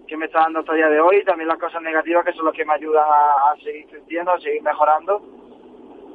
que 0.07 0.17
me 0.17 0.27
está 0.27 0.41
dando 0.41 0.61
hasta 0.61 0.73
el 0.73 0.79
día 0.79 0.89
de 0.89 1.01
hoy 1.01 1.19
y 1.19 1.25
también 1.25 1.49
las 1.49 1.59
cosas 1.59 1.83
negativas 1.83 2.25
que 2.25 2.33
son 2.33 2.47
las 2.47 2.55
que 2.55 2.65
me 2.65 2.75
ayudan 2.75 3.05
a, 3.07 3.55
seguir 3.63 3.87
creciendo, 3.87 4.33
a 4.33 4.41
seguir 4.41 4.63
mejorando. 4.63 5.21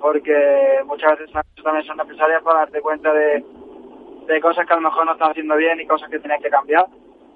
Porque 0.02 0.82
muchas 0.86 1.18
veces 1.18 1.34
también 1.64 1.86
son 1.86 1.98
necesarias 1.98 2.44
para 2.44 2.60
darte 2.60 2.82
cuenta 2.82 3.14
de, 3.14 3.44
de 4.28 4.42
cosas 4.42 4.66
que 4.66 4.74
a 4.74 4.78
lo 4.78 4.82
mejor 4.82 5.06
no 5.06 5.14
están 5.14 5.32
haciendo 5.32 5.56
bien 5.56 5.80
y 5.80 5.88
cosas 5.88 6.10
que 6.10 6.20
tienes 6.20 6.42
que 6.42 6.50
cambiar 6.50 6.86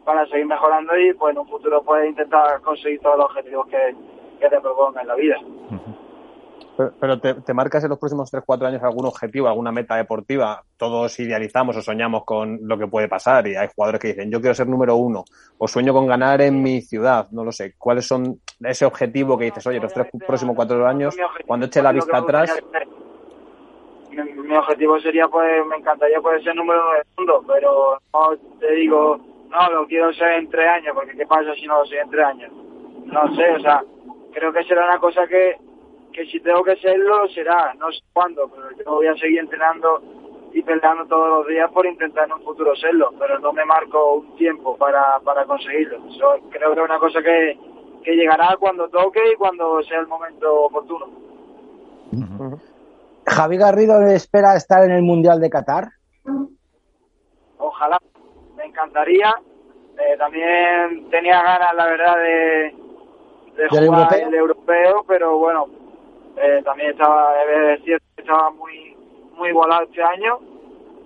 para 0.05 0.25
seguir 0.27 0.45
mejorando 0.45 0.97
y 0.97 1.13
pues 1.13 1.33
en 1.33 1.39
un 1.39 1.47
futuro 1.47 1.81
puedes 1.83 2.09
intentar 2.09 2.61
conseguir 2.61 2.99
todos 3.01 3.17
los 3.17 3.25
objetivos 3.25 3.67
que, 3.67 3.95
te 4.39 4.61
propongan 4.61 5.01
en 5.01 5.07
la 5.07 5.15
vida. 5.15 5.35
Pero, 6.99 7.19
te, 7.19 7.53
marcas 7.53 7.83
en 7.83 7.89
los 7.89 7.99
próximos 7.99 8.31
3-4 8.31 8.67
años 8.67 8.83
algún 8.83 9.05
objetivo, 9.05 9.49
alguna 9.49 9.69
meta 9.69 9.97
deportiva. 9.97 10.63
Todos 10.77 11.19
idealizamos 11.19 11.75
o 11.75 11.81
soñamos 11.81 12.23
con 12.23 12.57
lo 12.61 12.77
que 12.77 12.87
puede 12.87 13.09
pasar 13.09 13.45
y 13.47 13.55
hay 13.55 13.67
jugadores 13.75 13.99
que 13.99 14.07
dicen 14.09 14.31
yo 14.31 14.39
quiero 14.39 14.53
ser 14.53 14.67
número 14.67 14.95
uno 14.95 15.25
o 15.57 15.67
sueño 15.67 15.91
con 15.91 16.07
ganar 16.07 16.41
en 16.41 16.61
mi 16.63 16.81
ciudad. 16.81 17.27
No 17.31 17.43
lo 17.43 17.51
sé. 17.51 17.73
¿Cuáles 17.77 18.07
son 18.07 18.39
ese 18.61 18.85
objetivo 18.85 19.37
que 19.37 19.45
dices, 19.45 19.67
oye, 19.67 19.81
los 19.81 19.93
tres 19.93 20.07
próximos 20.25 20.55
cuatro 20.55 20.87
años, 20.87 21.17
cuando 21.45 21.65
eche 21.65 21.81
la 21.81 21.91
vista 21.91 22.17
atrás? 22.17 22.49
mi, 24.25 24.55
objetivo 24.55 24.99
sería, 24.99 25.27
pues, 25.27 25.65
me 25.67 25.77
encantaría 25.77 26.19
poder 26.19 26.43
ser 26.43 26.55
número 26.55 26.81
uno 26.81 26.93
del 26.93 27.03
mundo, 27.17 27.43
pero 27.47 27.99
no 28.13 28.57
te 28.59 28.71
digo, 28.73 29.19
no, 29.49 29.71
lo 29.71 29.87
quiero 29.87 30.13
ser 30.13 30.33
en 30.33 30.49
tres 30.49 30.67
años, 30.67 30.93
porque 30.93 31.15
¿qué 31.15 31.25
pasa 31.25 31.53
si 31.55 31.65
no 31.65 31.79
lo 31.79 31.85
soy 31.85 31.97
en 31.97 32.09
tres 32.09 32.25
años? 32.25 32.51
No 33.05 33.35
sé, 33.35 33.51
o 33.51 33.59
sea, 33.59 33.83
creo 34.31 34.53
que 34.53 34.63
será 34.63 34.85
una 34.85 34.99
cosa 34.99 35.27
que, 35.27 35.57
que 36.13 36.25
si 36.27 36.39
tengo 36.39 36.63
que 36.63 36.75
serlo, 36.77 37.27
será, 37.29 37.73
no 37.79 37.91
sé 37.91 37.99
cuándo, 38.13 38.47
pero 38.49 38.69
yo 38.77 38.91
voy 38.91 39.07
a 39.07 39.15
seguir 39.15 39.39
entrenando 39.39 40.01
y 40.53 40.61
peleando 40.61 41.05
todos 41.05 41.29
los 41.29 41.47
días 41.47 41.69
por 41.71 41.85
intentar 41.85 42.25
en 42.25 42.33
un 42.33 42.43
futuro 42.43 42.75
serlo, 42.75 43.11
pero 43.19 43.39
no 43.39 43.51
me 43.53 43.65
marco 43.65 44.15
un 44.15 44.35
tiempo 44.35 44.77
para, 44.77 45.19
para 45.23 45.45
conseguirlo. 45.45 45.99
creo 46.49 46.73
que 46.73 46.79
es 46.79 46.85
una 46.85 46.99
cosa 46.99 47.21
que, 47.21 47.57
que 48.03 48.15
llegará 48.15 48.55
cuando 48.59 48.87
toque 48.89 49.19
y 49.33 49.35
cuando 49.35 49.81
sea 49.83 49.99
el 49.99 50.07
momento 50.07 50.63
oportuno. 50.65 51.07
¿Javi 53.25 53.57
Garrido 53.57 54.01
espera 54.07 54.55
estar 54.55 54.83
en 54.83 54.91
el 54.91 55.03
Mundial 55.03 55.39
de 55.39 55.49
Qatar? 55.49 55.98
Encantaría. 58.79 59.35
Eh, 59.97 60.15
también 60.17 61.09
tenía 61.09 61.43
ganas, 61.43 61.73
la 61.75 61.85
verdad, 61.85 62.15
de, 62.17 62.73
jugar 63.69 63.83
europeo? 63.83 64.27
el 64.27 64.33
europeo, 64.33 65.05
pero 65.05 65.37
bueno, 65.37 65.67
eh, 66.37 66.61
también 66.63 66.91
estaba, 66.91 67.33
cierto, 67.83 68.05
estaba 68.15 68.51
muy, 68.51 68.95
muy 69.35 69.49
igualado 69.49 69.83
este 69.83 70.01
año. 70.01 70.39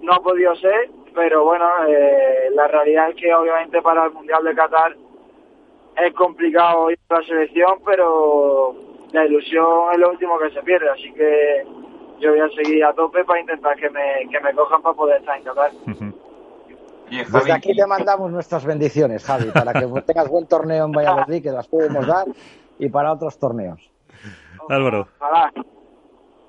No 0.01 0.13
ha 0.13 0.19
podido 0.19 0.55
ser, 0.57 0.91
pero 1.15 1.43
bueno, 1.43 1.65
eh, 1.87 2.49
la 2.51 2.67
realidad 2.67 3.09
es 3.09 3.15
que 3.15 3.33
obviamente 3.33 3.81
para 3.81 4.05
el 4.05 4.11
Mundial 4.11 4.43
de 4.43 4.53
Qatar 4.53 4.95
es 5.97 6.13
complicado 6.13 6.91
ir 6.91 6.99
a 7.09 7.19
la 7.19 7.25
selección, 7.25 7.79
pero 7.83 8.75
la 9.11 9.25
ilusión 9.25 9.93
es 9.93 9.97
lo 9.97 10.11
último 10.11 10.37
que 10.37 10.51
se 10.51 10.61
pierde, 10.61 10.89
así 10.89 11.11
que 11.13 11.65
yo 12.19 12.29
voy 12.29 12.39
a 12.41 12.49
seguir 12.49 12.85
a 12.85 12.93
tope 12.93 13.23
para 13.25 13.39
intentar 13.39 13.75
que 13.77 13.89
me, 13.89 14.27
que 14.29 14.39
me 14.39 14.53
cojan 14.53 14.83
para 14.83 14.95
poder 14.95 15.19
estar 15.19 15.37
en 15.37 15.43
Qatar. 15.43 15.71
Desde 17.09 17.51
aquí 17.51 17.75
te 17.75 17.85
mandamos 17.85 18.31
nuestras 18.31 18.65
bendiciones, 18.65 19.23
Javi, 19.23 19.51
para 19.51 19.73
que 19.73 19.87
tengas 20.05 20.27
buen 20.27 20.47
torneo 20.47 20.85
en 20.85 20.91
Valladolid, 20.91 21.43
que 21.43 21.51
las 21.51 21.67
podemos 21.67 22.05
dar, 22.07 22.25
y 22.79 22.89
para 22.89 23.11
otros 23.11 23.37
torneos. 23.37 23.91
Álvaro. 24.69 25.07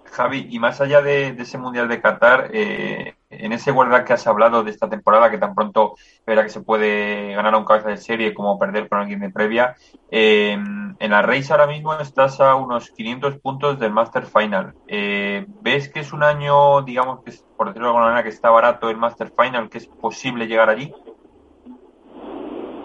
Javi, 0.04 0.46
y 0.50 0.58
más 0.58 0.80
allá 0.80 1.02
de, 1.02 1.28
ese 1.28 1.58
Mundial 1.58 1.88
de 1.88 2.00
Qatar, 2.00 2.50
eh, 2.52 3.14
en 3.40 3.52
ese 3.52 3.70
guarda 3.70 4.04
que 4.04 4.12
has 4.12 4.26
hablado 4.26 4.62
de 4.62 4.70
esta 4.70 4.88
temporada, 4.88 5.30
que 5.30 5.38
tan 5.38 5.54
pronto 5.54 5.94
verá 6.26 6.42
que 6.42 6.48
se 6.48 6.62
puede 6.62 7.34
ganar 7.34 7.54
a 7.54 7.58
un 7.58 7.64
cabeza 7.64 7.88
de 7.88 7.96
serie 7.96 8.34
como 8.34 8.58
perder 8.58 8.88
con 8.88 9.00
alguien 9.00 9.20
de 9.20 9.30
previa, 9.30 9.76
eh, 10.10 10.52
en 10.52 11.10
la 11.10 11.22
race 11.22 11.52
ahora 11.52 11.66
mismo 11.66 11.94
estás 11.94 12.40
a 12.40 12.54
unos 12.54 12.90
500 12.90 13.38
puntos 13.38 13.78
del 13.78 13.92
Master 13.92 14.24
Final. 14.26 14.74
Eh, 14.86 15.44
¿Ves 15.60 15.88
que 15.88 16.00
es 16.00 16.12
un 16.12 16.22
año, 16.22 16.82
digamos, 16.82 17.22
que 17.24 17.32
por 17.56 17.68
decirlo 17.68 17.86
de 17.86 17.90
alguna 17.90 18.06
manera, 18.06 18.22
que 18.22 18.28
está 18.30 18.50
barato 18.50 18.88
el 18.88 18.96
Master 18.96 19.30
Final, 19.36 19.68
que 19.68 19.78
es 19.78 19.86
posible 19.86 20.46
llegar 20.46 20.70
allí? 20.70 20.92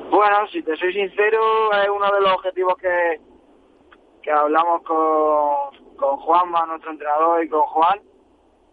Bueno, 0.09 0.47
si 0.51 0.63
te 0.63 0.75
soy 0.75 0.93
sincero, 0.93 1.71
es 1.71 1.89
uno 1.89 2.11
de 2.11 2.21
los 2.21 2.33
objetivos 2.33 2.75
que, 2.77 3.21
que 4.23 4.31
hablamos 4.31 4.81
con, 4.83 5.95
con 5.95 6.17
Juanma, 6.17 6.65
nuestro 6.65 6.91
entrenador, 6.91 7.43
y 7.43 7.49
con 7.49 7.61
Juan. 7.61 7.99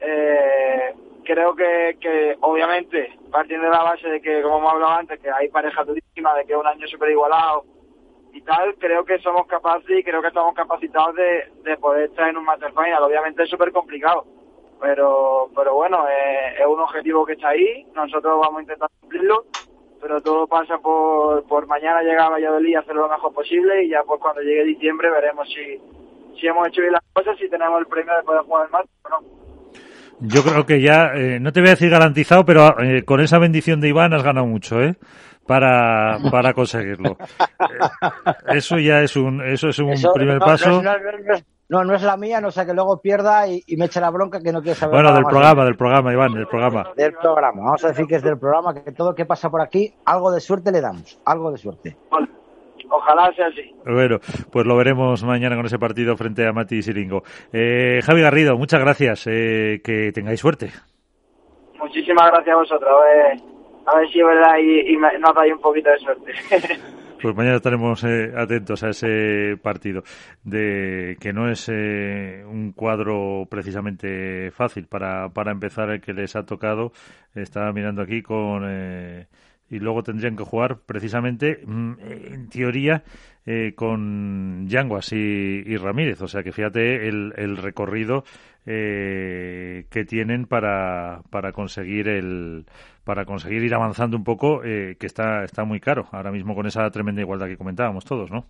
Eh, 0.00 0.94
creo 1.26 1.54
que, 1.54 2.36
obviamente, 2.40 3.18
partiendo 3.30 3.66
de 3.66 3.72
la 3.72 3.82
base 3.82 4.08
de 4.08 4.20
que, 4.20 4.42
como 4.42 4.58
hemos 4.58 4.72
hablado 4.72 4.92
antes, 4.92 5.20
que 5.20 5.30
hay 5.30 5.48
pareja 5.48 5.84
durísima, 5.84 6.34
de 6.34 6.46
que 6.46 6.52
es 6.52 6.58
un 6.58 6.66
año 6.66 6.86
súper 6.86 7.10
igualado 7.10 7.64
y 8.32 8.40
tal, 8.42 8.74
creo 8.76 9.04
que 9.04 9.18
somos 9.18 9.46
capaces 9.46 9.98
y 9.98 10.04
creo 10.04 10.22
que 10.22 10.28
estamos 10.28 10.54
capacitados 10.54 11.14
de, 11.16 11.52
de 11.62 11.76
poder 11.76 12.10
estar 12.10 12.28
en 12.28 12.36
un 12.36 12.44
Master 12.44 12.70
Final. 12.72 13.02
Obviamente 13.02 13.42
es 13.42 13.50
súper 13.50 13.72
complicado, 13.72 14.24
pero, 14.80 15.50
pero 15.54 15.74
bueno, 15.74 16.06
es 16.08 16.66
un 16.66 16.80
objetivo 16.80 17.26
que 17.26 17.32
está 17.34 17.48
ahí, 17.48 17.86
nosotros 17.94 18.40
vamos 18.40 18.58
a 18.58 18.62
intentar 18.62 18.88
cumplirlo 19.00 19.44
pero 20.00 20.20
todo 20.20 20.46
pasa 20.46 20.78
por, 20.78 21.44
por 21.46 21.66
mañana 21.66 22.02
llegar 22.02 22.26
a 22.26 22.30
Valladolid 22.30 22.68
y 22.68 22.74
hacerlo 22.74 23.02
lo 23.02 23.08
mejor 23.08 23.32
posible 23.32 23.84
y 23.84 23.88
ya 23.88 24.02
pues 24.04 24.20
cuando 24.20 24.42
llegue 24.42 24.64
diciembre 24.64 25.10
veremos 25.10 25.48
si, 25.48 25.80
si 26.38 26.46
hemos 26.46 26.68
hecho 26.68 26.80
bien 26.80 26.92
las 26.92 27.02
cosas, 27.12 27.36
si 27.38 27.48
tenemos 27.48 27.80
el 27.80 27.86
premio 27.86 28.14
de 28.14 28.22
poder 28.22 28.42
jugar 28.42 28.66
el 28.66 28.72
más 28.72 28.84
o 29.04 29.08
no. 29.08 29.45
Yo 30.20 30.42
creo 30.42 30.64
que 30.64 30.80
ya, 30.80 31.12
eh, 31.14 31.38
no 31.40 31.52
te 31.52 31.60
voy 31.60 31.68
a 31.68 31.72
decir 31.72 31.90
garantizado, 31.90 32.44
pero 32.44 32.80
eh, 32.80 33.04
con 33.04 33.20
esa 33.20 33.38
bendición 33.38 33.80
de 33.80 33.88
Iván 33.88 34.14
has 34.14 34.22
ganado 34.22 34.46
mucho, 34.46 34.80
¿eh? 34.80 34.96
Para, 35.46 36.18
para 36.30 36.54
conseguirlo. 36.54 37.16
Eh, 37.18 38.56
eso 38.56 38.78
ya 38.78 39.02
es 39.02 39.16
un, 39.16 39.42
eso 39.42 39.68
es 39.68 39.78
un 39.78 39.94
primer 40.14 40.38
paso. 40.38 40.82
No, 41.68 41.84
no 41.84 41.94
es 41.94 42.02
la 42.02 42.16
mía, 42.16 42.40
no 42.40 42.50
sea 42.50 42.64
que 42.64 42.74
luego 42.74 43.00
pierda 43.00 43.46
y, 43.48 43.62
me 43.76 43.86
eche 43.86 44.00
la 44.00 44.10
bronca 44.10 44.40
que 44.40 44.52
no 44.52 44.62
quiere 44.62 44.76
saber. 44.76 44.94
Bueno, 44.94 45.12
del 45.12 45.24
programa, 45.24 45.64
del 45.64 45.76
programa, 45.76 46.12
Iván, 46.12 46.32
del 46.32 46.46
programa. 46.46 46.92
Del 46.96 47.12
programa, 47.12 47.62
vamos 47.62 47.84
a 47.84 47.88
decir 47.88 48.06
que 48.06 48.16
es 48.16 48.22
del 48.22 48.38
programa, 48.38 48.72
que 48.72 48.92
todo 48.92 49.10
lo 49.10 49.14
que 49.14 49.26
pasa 49.26 49.50
por 49.50 49.60
aquí, 49.60 49.92
algo 50.04 50.30
de 50.32 50.40
suerte 50.40 50.70
le 50.70 50.80
damos, 50.80 51.20
algo 51.24 51.50
de 51.50 51.58
suerte. 51.58 51.96
Ojalá 52.90 53.32
sea 53.34 53.46
así. 53.46 53.74
Bueno, 53.84 54.18
pues 54.50 54.66
lo 54.66 54.76
veremos 54.76 55.24
mañana 55.24 55.56
con 55.56 55.66
ese 55.66 55.78
partido 55.78 56.16
frente 56.16 56.46
a 56.46 56.52
Mati 56.52 56.82
Siringo. 56.82 57.22
Eh, 57.52 58.00
Javi 58.02 58.22
Garrido, 58.22 58.56
muchas 58.56 58.80
gracias, 58.80 59.26
eh, 59.26 59.80
que 59.84 60.12
tengáis 60.12 60.40
suerte. 60.40 60.70
Muchísimas 61.78 62.30
gracias 62.30 62.54
a 62.54 62.58
vosotros, 62.58 62.90
a 62.90 63.04
ver, 63.04 63.40
a 63.86 63.98
ver 63.98 64.08
si 64.10 64.20
es 64.20 64.26
verdad 64.26 64.56
y, 64.58 64.92
y 64.92 64.96
nos 64.96 65.34
dais 65.34 65.52
un 65.52 65.60
poquito 65.60 65.90
de 65.90 65.98
suerte. 65.98 66.32
Pues 67.20 67.34
mañana 67.34 67.56
estaremos 67.56 68.04
eh, 68.04 68.32
atentos 68.36 68.82
a 68.82 68.90
ese 68.90 69.56
partido, 69.62 70.02
de 70.44 71.16
que 71.18 71.32
no 71.32 71.50
es 71.50 71.66
eh, 71.72 72.44
un 72.46 72.72
cuadro 72.72 73.46
precisamente 73.50 74.50
fácil 74.50 74.86
para, 74.86 75.30
para 75.30 75.50
empezar 75.50 75.88
el 75.90 76.02
que 76.02 76.12
les 76.12 76.36
ha 76.36 76.44
tocado. 76.44 76.92
Estaba 77.34 77.72
mirando 77.72 78.02
aquí 78.02 78.22
con 78.22 78.64
eh, 78.66 79.28
y 79.70 79.78
luego 79.78 80.02
tendrían 80.02 80.36
que 80.36 80.44
jugar 80.44 80.78
precisamente, 80.86 81.60
mm, 81.64 81.92
en 82.00 82.48
teoría, 82.48 83.02
con 83.76 84.66
Yanguas 84.66 85.12
y, 85.12 85.76
Ramírez. 85.76 86.20
O 86.20 86.26
sea 86.26 86.42
que 86.42 86.50
fíjate 86.50 87.06
el, 87.08 87.32
el 87.36 87.56
recorrido 87.56 88.24
que 88.64 90.06
tienen 90.08 90.46
para, 90.46 91.22
para 91.30 91.52
conseguir 91.52 92.08
el 92.08 92.66
para 93.06 93.24
conseguir 93.24 93.62
ir 93.62 93.72
avanzando 93.72 94.16
un 94.16 94.24
poco, 94.24 94.64
eh, 94.64 94.96
que 94.98 95.06
está, 95.06 95.44
está 95.44 95.62
muy 95.62 95.78
caro 95.78 96.08
ahora 96.10 96.32
mismo 96.32 96.56
con 96.56 96.66
esa 96.66 96.90
tremenda 96.90 97.22
igualdad 97.22 97.46
que 97.46 97.56
comentábamos 97.56 98.04
todos, 98.04 98.32
¿no? 98.32 98.46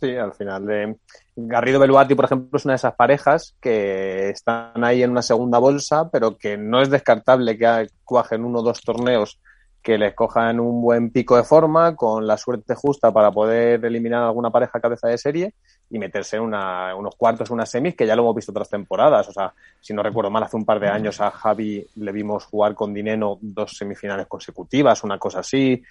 Sí, 0.00 0.14
al 0.14 0.32
final. 0.32 0.96
Garrido 1.34 1.80
Beluati, 1.80 2.14
por 2.14 2.26
ejemplo, 2.26 2.56
es 2.56 2.64
una 2.64 2.74
de 2.74 2.76
esas 2.76 2.94
parejas 2.94 3.56
que 3.60 4.28
están 4.28 4.84
ahí 4.84 5.02
en 5.02 5.10
una 5.10 5.22
segunda 5.22 5.58
bolsa, 5.58 6.08
pero 6.08 6.38
que 6.38 6.56
no 6.56 6.80
es 6.80 6.88
descartable 6.88 7.58
que 7.58 7.88
cuajen 8.04 8.44
uno 8.44 8.60
o 8.60 8.62
dos 8.62 8.80
torneos 8.80 9.40
que 9.82 9.96
les 9.96 10.14
cojan 10.14 10.60
un 10.60 10.82
buen 10.82 11.10
pico 11.10 11.36
de 11.36 11.44
forma, 11.44 11.96
con 11.96 12.26
la 12.26 12.36
suerte 12.36 12.74
justa 12.74 13.12
para 13.12 13.30
poder 13.30 13.84
eliminar 13.84 14.22
alguna 14.22 14.50
pareja 14.50 14.80
cabeza 14.80 15.08
de 15.08 15.16
serie 15.16 15.54
y 15.88 15.98
meterse 15.98 16.36
en 16.36 16.42
una, 16.42 16.94
unos 16.94 17.16
cuartos, 17.16 17.50
unas 17.50 17.70
semis, 17.70 17.96
que 17.96 18.06
ya 18.06 18.14
lo 18.14 18.22
hemos 18.22 18.36
visto 18.36 18.52
otras 18.52 18.68
temporadas. 18.68 19.28
O 19.28 19.32
sea, 19.32 19.52
si 19.80 19.94
no 19.94 20.02
recuerdo 20.02 20.30
mal, 20.30 20.42
hace 20.42 20.56
un 20.56 20.64
par 20.64 20.80
de 20.80 20.88
años 20.88 21.20
a 21.20 21.30
Javi 21.30 21.84
le 21.96 22.12
vimos 22.12 22.44
jugar 22.44 22.74
con 22.74 22.92
Dineno 22.92 23.38
dos 23.40 23.76
semifinales 23.76 24.26
consecutivas, 24.26 25.02
una 25.02 25.18
cosa 25.18 25.40
así. 25.40 25.82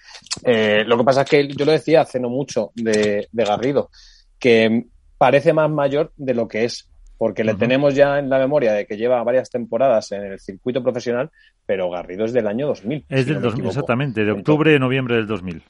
Eh, 0.44 0.84
lo 0.86 0.96
que 0.96 1.04
pasa 1.04 1.22
es 1.22 1.30
que 1.30 1.48
yo 1.48 1.64
lo 1.64 1.72
decía 1.72 2.02
hace 2.02 2.20
no 2.20 2.28
mucho 2.28 2.70
de, 2.74 3.28
Garrido, 3.32 3.90
que 4.38 4.86
parece 5.18 5.52
más 5.52 5.70
mayor 5.70 6.12
de 6.16 6.34
lo 6.34 6.46
que 6.46 6.64
es 6.64 6.89
porque 7.20 7.44
le 7.44 7.52
tenemos 7.52 7.94
ya 7.94 8.18
en 8.18 8.30
la 8.30 8.38
memoria 8.38 8.72
de 8.72 8.86
que 8.86 8.96
lleva 8.96 9.22
varias 9.22 9.50
temporadas 9.50 10.10
en 10.12 10.22
el 10.22 10.40
circuito 10.40 10.82
profesional, 10.82 11.28
pero 11.66 11.90
Garrido 11.90 12.24
es 12.24 12.32
del 12.32 12.46
año 12.46 12.68
2000. 12.68 13.04
Es 13.10 13.26
del 13.26 13.42
2000, 13.42 13.66
exactamente, 13.66 14.24
de 14.24 14.32
octubre, 14.32 14.78
noviembre 14.78 15.16
del 15.16 15.26
2000. 15.26 15.62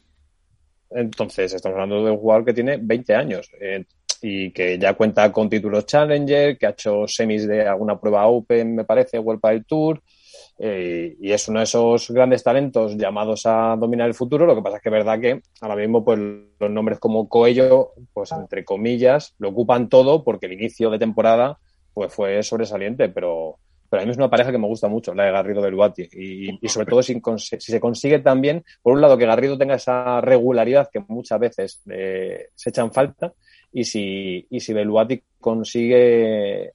Entonces, 0.91 1.53
estamos 1.53 1.75
hablando 1.75 2.05
de 2.05 2.13
un 2.13 2.19
jugador 2.19 2.45
que 2.45 2.53
tiene 2.53 2.79
20 2.81 3.15
años. 3.17 3.51
Eh, 3.61 3.85
y 4.23 4.53
que 4.53 4.79
ya 4.79 4.95
cuenta 4.95 5.33
con 5.33 5.51
títulos 5.51 5.87
Challenger, 5.87 6.57
que 6.57 6.67
ha 6.67 6.71
hecho 6.71 7.09
semis 7.09 7.49
de 7.49 7.67
alguna 7.67 7.99
prueba 7.99 8.29
Open, 8.29 8.77
me 8.77 8.85
parece, 8.85 9.19
World 9.19 9.41
Padel 9.41 9.65
Tour, 9.65 10.01
eh, 10.63 11.17
y 11.19 11.33
es 11.33 11.49
uno 11.49 11.61
de 11.61 11.65
esos 11.65 12.11
grandes 12.11 12.45
talentos 12.45 12.95
llamados 12.95 13.47
a 13.47 13.77
dominar 13.79 14.09
el 14.09 14.15
futuro. 14.15 14.45
Lo 14.45 14.55
que 14.55 14.61
pasa 14.61 14.77
es 14.77 14.83
que 14.83 14.91
es 14.91 14.93
verdad 14.93 15.19
que 15.19 15.41
ahora 15.63 15.75
mismo 15.75 16.05
pues 16.05 16.19
los 16.19 16.71
nombres 16.71 16.99
como 16.99 17.31
Coello, 17.31 17.93
pues 18.13 18.31
entre 18.33 18.63
comillas, 18.63 19.35
lo 19.39 19.49
ocupan 19.49 19.89
todo 19.89 20.23
porque 20.23 20.47
el 20.47 20.53
inicio 20.53 20.91
de 20.91 20.99
temporada 20.99 21.59
pues 21.95 22.13
fue 22.13 22.43
sobresaliente, 22.43 23.09
pero, 23.09 23.57
pero 23.89 24.03
a 24.03 24.05
mí 24.05 24.11
es 24.11 24.19
una 24.19 24.29
pareja 24.29 24.53
que 24.53 24.59
me 24.59 24.67
gusta 24.67 24.87
mucho, 24.87 25.15
la 25.15 25.25
de 25.25 25.33
Garrido 25.33 25.63
Beluati. 25.63 26.07
Y, 26.13 26.59
y 26.61 26.69
sobre 26.69 26.87
todo 26.87 27.03
si, 27.03 27.19
si, 27.39 27.59
se 27.59 27.81
consigue 27.81 28.19
también, 28.19 28.63
por 28.83 28.93
un 28.93 29.01
lado, 29.01 29.17
que 29.17 29.25
Garrido 29.25 29.57
tenga 29.57 29.77
esa 29.77 30.21
regularidad 30.21 30.91
que 30.93 31.01
muchas 31.09 31.41
veces 31.41 31.83
eh, 31.91 32.49
se 32.55 32.69
echan 32.69 32.93
falta, 32.93 33.33
y 33.73 33.85
si, 33.85 34.47
y 34.51 34.61
si 34.61 34.75
Beluati 34.75 35.23
consigue 35.41 36.75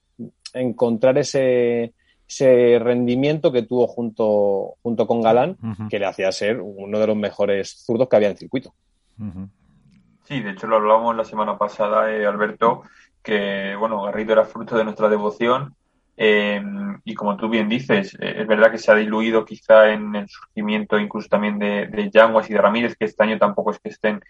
encontrar 0.54 1.20
ese, 1.20 1.94
ese 2.28 2.80
rendimiento 2.80 3.52
que 3.52 3.64
tuvo 3.64 3.88
junto, 3.88 4.76
junto 4.82 5.08
con 5.08 5.22
Galán, 5.22 5.58
que 5.90 6.00
le 6.00 6.06
hacía 6.06 6.32
ser 6.32 6.60
uno 6.62 7.00
de 7.00 7.08
los 7.08 7.16
mejores 7.16 7.84
zurdos 7.86 8.10
que 8.10 8.16
había 8.16 8.30
en 8.30 8.34
el 8.34 8.38
circuito. 8.38 8.74
Sí, 10.24 10.42
de 10.42 10.52
hecho 10.52 10.68
lo 10.68 10.78
hablábamos 10.78 11.16
la 11.16 11.24
semana 11.24 11.58
pasada, 11.58 12.12
eh, 12.12 12.26
Alberto, 12.26 12.84
que 13.22 13.76
bueno, 13.76 14.02
Garrido 14.04 14.34
era 14.34 14.46
fruto 14.46 14.76
de 14.76 14.84
nuestra 14.84 15.08
devoción. 15.08 15.76
Eh, 16.18 16.64
y 17.04 17.14
como 17.14 17.36
tú 17.36 17.50
bien 17.50 17.68
dices, 17.70 18.16
eh, 18.20 18.36
es 18.38 18.48
verdad 18.48 18.72
que 18.72 18.78
se 18.78 18.92
ha 18.92 18.96
diluido 18.96 19.44
quizá 19.44 19.92
en 19.92 20.16
el 20.16 20.30
surgimiento 20.30 20.98
incluso 20.98 21.28
también 21.28 21.60
de, 21.60 21.88
de 21.88 22.10
Yanguas 22.10 22.50
y 22.50 22.54
de 22.54 22.62
Ramírez, 22.62 22.96
que 22.96 23.06
este 23.06 23.22
año 23.22 23.38
tampoco 23.38 23.72
es 23.72 23.80
que 23.80 23.90
estén 23.90 24.22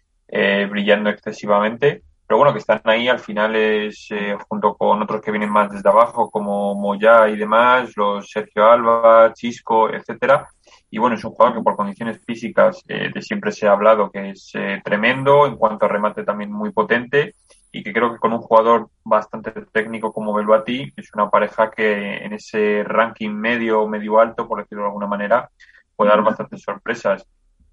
brillando 0.69 1.09
excesivamente 1.11 2.01
pero 2.27 2.37
bueno, 2.37 2.53
que 2.53 2.59
están 2.59 2.81
ahí 2.85 3.07
al 3.07 3.19
final 3.19 3.55
es 3.55 4.07
eh, 4.09 4.35
junto 4.49 4.75
con 4.75 5.01
otros 5.01 5.21
que 5.21 5.31
vienen 5.31 5.49
más 5.49 5.71
desde 5.71 5.89
abajo, 5.89 6.31
como 6.31 6.73
Moya 6.73 7.29
y 7.29 7.35
demás, 7.35 7.95
los 7.95 8.29
Sergio 8.29 8.65
Alba, 8.65 9.31
Chisco, 9.33 9.89
etcétera. 9.89 10.47
Y 10.89 10.97
bueno, 10.97 11.15
es 11.15 11.23
un 11.23 11.31
jugador 11.31 11.57
que 11.57 11.63
por 11.63 11.75
condiciones 11.75 12.23
físicas 12.25 12.81
eh, 12.87 13.11
de 13.13 13.21
siempre 13.21 13.51
se 13.51 13.67
ha 13.67 13.73
hablado 13.73 14.09
que 14.09 14.31
es 14.31 14.51
eh, 14.55 14.81
tremendo, 14.83 15.45
en 15.45 15.55
cuanto 15.55 15.85
a 15.85 15.89
remate 15.89 16.23
también 16.23 16.51
muy 16.51 16.71
potente, 16.71 17.35
y 17.71 17.83
que 17.83 17.93
creo 17.93 18.13
que 18.13 18.19
con 18.19 18.33
un 18.33 18.39
jugador 18.39 18.89
bastante 19.03 19.51
técnico 19.71 20.11
como 20.11 20.33
Beluati, 20.33 20.93
es 20.95 21.13
una 21.13 21.29
pareja 21.29 21.69
que 21.69 22.17
en 22.23 22.33
ese 22.33 22.83
ranking 22.83 23.31
medio, 23.31 23.87
medio 23.87 24.19
alto, 24.19 24.47
por 24.47 24.61
decirlo 24.61 24.83
de 24.83 24.87
alguna 24.87 25.07
manera, 25.07 25.49
puede 25.95 26.09
dar 26.09 26.23
bastantes 26.23 26.61
sorpresas. 26.61 27.27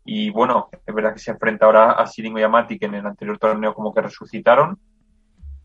Y 0.04 0.30
bueno, 0.30 0.68
es 0.84 0.94
verdad 0.94 1.12
que 1.12 1.20
se 1.20 1.30
enfrenta 1.30 1.66
ahora 1.66 1.92
a 1.92 2.06
Siringo 2.06 2.38
y 2.38 2.42
a 2.42 2.48
Mati, 2.48 2.78
que 2.78 2.86
en 2.86 2.94
el 2.94 3.06
anterior 3.06 3.38
torneo 3.38 3.74
como 3.74 3.94
que 3.94 4.02
resucitaron. 4.02 4.78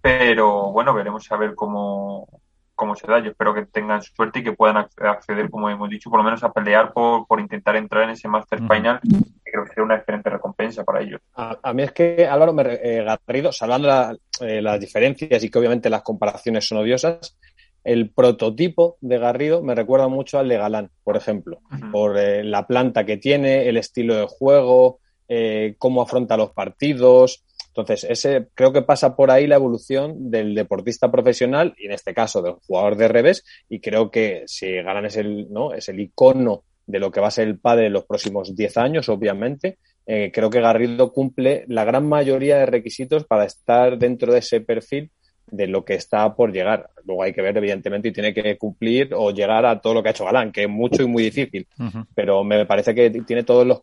Pero 0.01 0.71
bueno, 0.71 0.93
veremos 0.93 1.29
a 1.31 1.37
ver 1.37 1.55
cómo, 1.55 2.27
cómo 2.77 2.95
se 2.95 3.07
da. 3.07 3.19
Yo 3.19 3.31
espero 3.31 3.53
que 3.53 3.65
tengan 3.65 4.01
suerte 4.01 4.39
y 4.39 4.43
que 4.43 4.53
puedan 4.53 4.77
acceder, 4.77 5.49
como 5.49 5.69
hemos 5.69 5.89
dicho, 5.89 6.09
por 6.09 6.19
lo 6.19 6.23
menos 6.23 6.43
a 6.43 6.53
pelear 6.53 6.93
por, 6.93 7.27
por 7.27 7.41
intentar 7.41 7.75
entrar 7.75 8.03
en 8.03 8.11
ese 8.11 8.29
Master 8.29 8.59
Final, 8.59 9.01
que 9.01 9.51
creo 9.51 9.63
que 9.63 9.69
sería 9.69 9.83
una 9.83 9.95
excelente 9.95 10.29
recompensa 10.29 10.83
para 10.85 11.01
ellos. 11.01 11.19
A, 11.35 11.73
mí 11.73 11.83
es 11.83 11.91
que, 11.91 12.25
Álvaro, 12.25 12.53
me, 12.53 12.63
eh, 12.81 13.03
Garrido, 13.03 13.51
salvando 13.51 13.89
eh, 14.39 14.61
las 14.61 14.79
diferencias 14.79 15.43
y 15.43 15.49
que 15.49 15.59
obviamente 15.59 15.89
las 15.89 16.03
comparaciones 16.03 16.65
son 16.65 16.77
odiosas, 16.77 17.35
el 17.87 18.09
prototipo 18.09 18.97
de 18.99 19.17
Garrido 19.17 19.63
me 19.63 19.73
recuerda 19.73 20.09
mucho 20.09 20.37
al 20.37 20.49
de 20.49 20.57
Galán, 20.57 20.91
por 21.05 21.15
ejemplo, 21.15 21.61
por 21.89 22.17
eh, 22.17 22.43
la 22.43 22.67
planta 22.67 23.05
que 23.05 23.15
tiene, 23.15 23.69
el 23.69 23.77
estilo 23.77 24.13
de 24.15 24.27
juego, 24.27 24.99
eh, 25.29 25.75
cómo 25.77 26.01
afronta 26.01 26.35
los 26.35 26.51
partidos, 26.51 27.45
Entonces, 27.69 28.03
ese 28.09 28.47
creo 28.53 28.73
que 28.73 28.81
pasa 28.81 29.15
por 29.15 29.31
ahí 29.31 29.47
la 29.47 29.55
evolución 29.55 30.29
del 30.29 30.53
deportista 30.53 31.09
profesional 31.09 31.75
y 31.77 31.85
en 31.85 31.93
este 31.93 32.13
caso 32.13 32.41
del 32.41 32.55
jugador 32.55 32.97
de 32.97 33.07
revés. 33.07 33.45
Y 33.69 33.79
creo 33.79 34.11
que 34.11 34.43
si 34.47 34.69
Galán 34.81 35.05
es 35.05 35.15
el, 35.15 35.47
¿no? 35.49 35.71
es 35.71 35.87
el 35.87 36.01
icono 36.01 36.63
de 36.85 36.99
lo 36.99 37.09
que 37.09 37.21
va 37.21 37.27
a 37.27 37.31
ser 37.31 37.47
el 37.47 37.57
padre 37.57 37.85
en 37.85 37.93
los 37.93 38.03
próximos 38.03 38.53
10 38.53 38.77
años, 38.77 39.07
obviamente, 39.07 39.77
eh, 40.05 40.29
creo 40.33 40.49
que 40.49 40.59
Garrido 40.59 41.13
cumple 41.13 41.63
la 41.69 41.85
gran 41.85 42.05
mayoría 42.05 42.57
de 42.57 42.65
requisitos 42.65 43.23
para 43.23 43.45
estar 43.45 43.97
dentro 43.97 44.33
de 44.33 44.39
ese 44.39 44.59
perfil 44.59 45.09
de 45.49 45.67
lo 45.67 45.85
que 45.85 45.93
está 45.95 46.35
por 46.35 46.51
llegar. 46.51 46.89
Luego 47.05 47.23
hay 47.23 47.33
que 47.33 47.41
ver, 47.41 47.57
evidentemente, 47.57 48.09
y 48.09 48.11
tiene 48.11 48.33
que 48.33 48.57
cumplir 48.57 49.13
o 49.13 49.31
llegar 49.31 49.65
a 49.65 49.79
todo 49.79 49.93
lo 49.93 50.03
que 50.03 50.09
ha 50.09 50.11
hecho 50.11 50.25
Galán, 50.25 50.51
que 50.51 50.63
es 50.63 50.69
mucho 50.69 51.03
y 51.03 51.07
muy 51.07 51.23
difícil. 51.23 51.67
Pero 52.13 52.43
me 52.43 52.65
parece 52.65 52.93
que 52.93 53.09
tiene 53.09 53.43
todos 53.43 53.65
los 53.65 53.81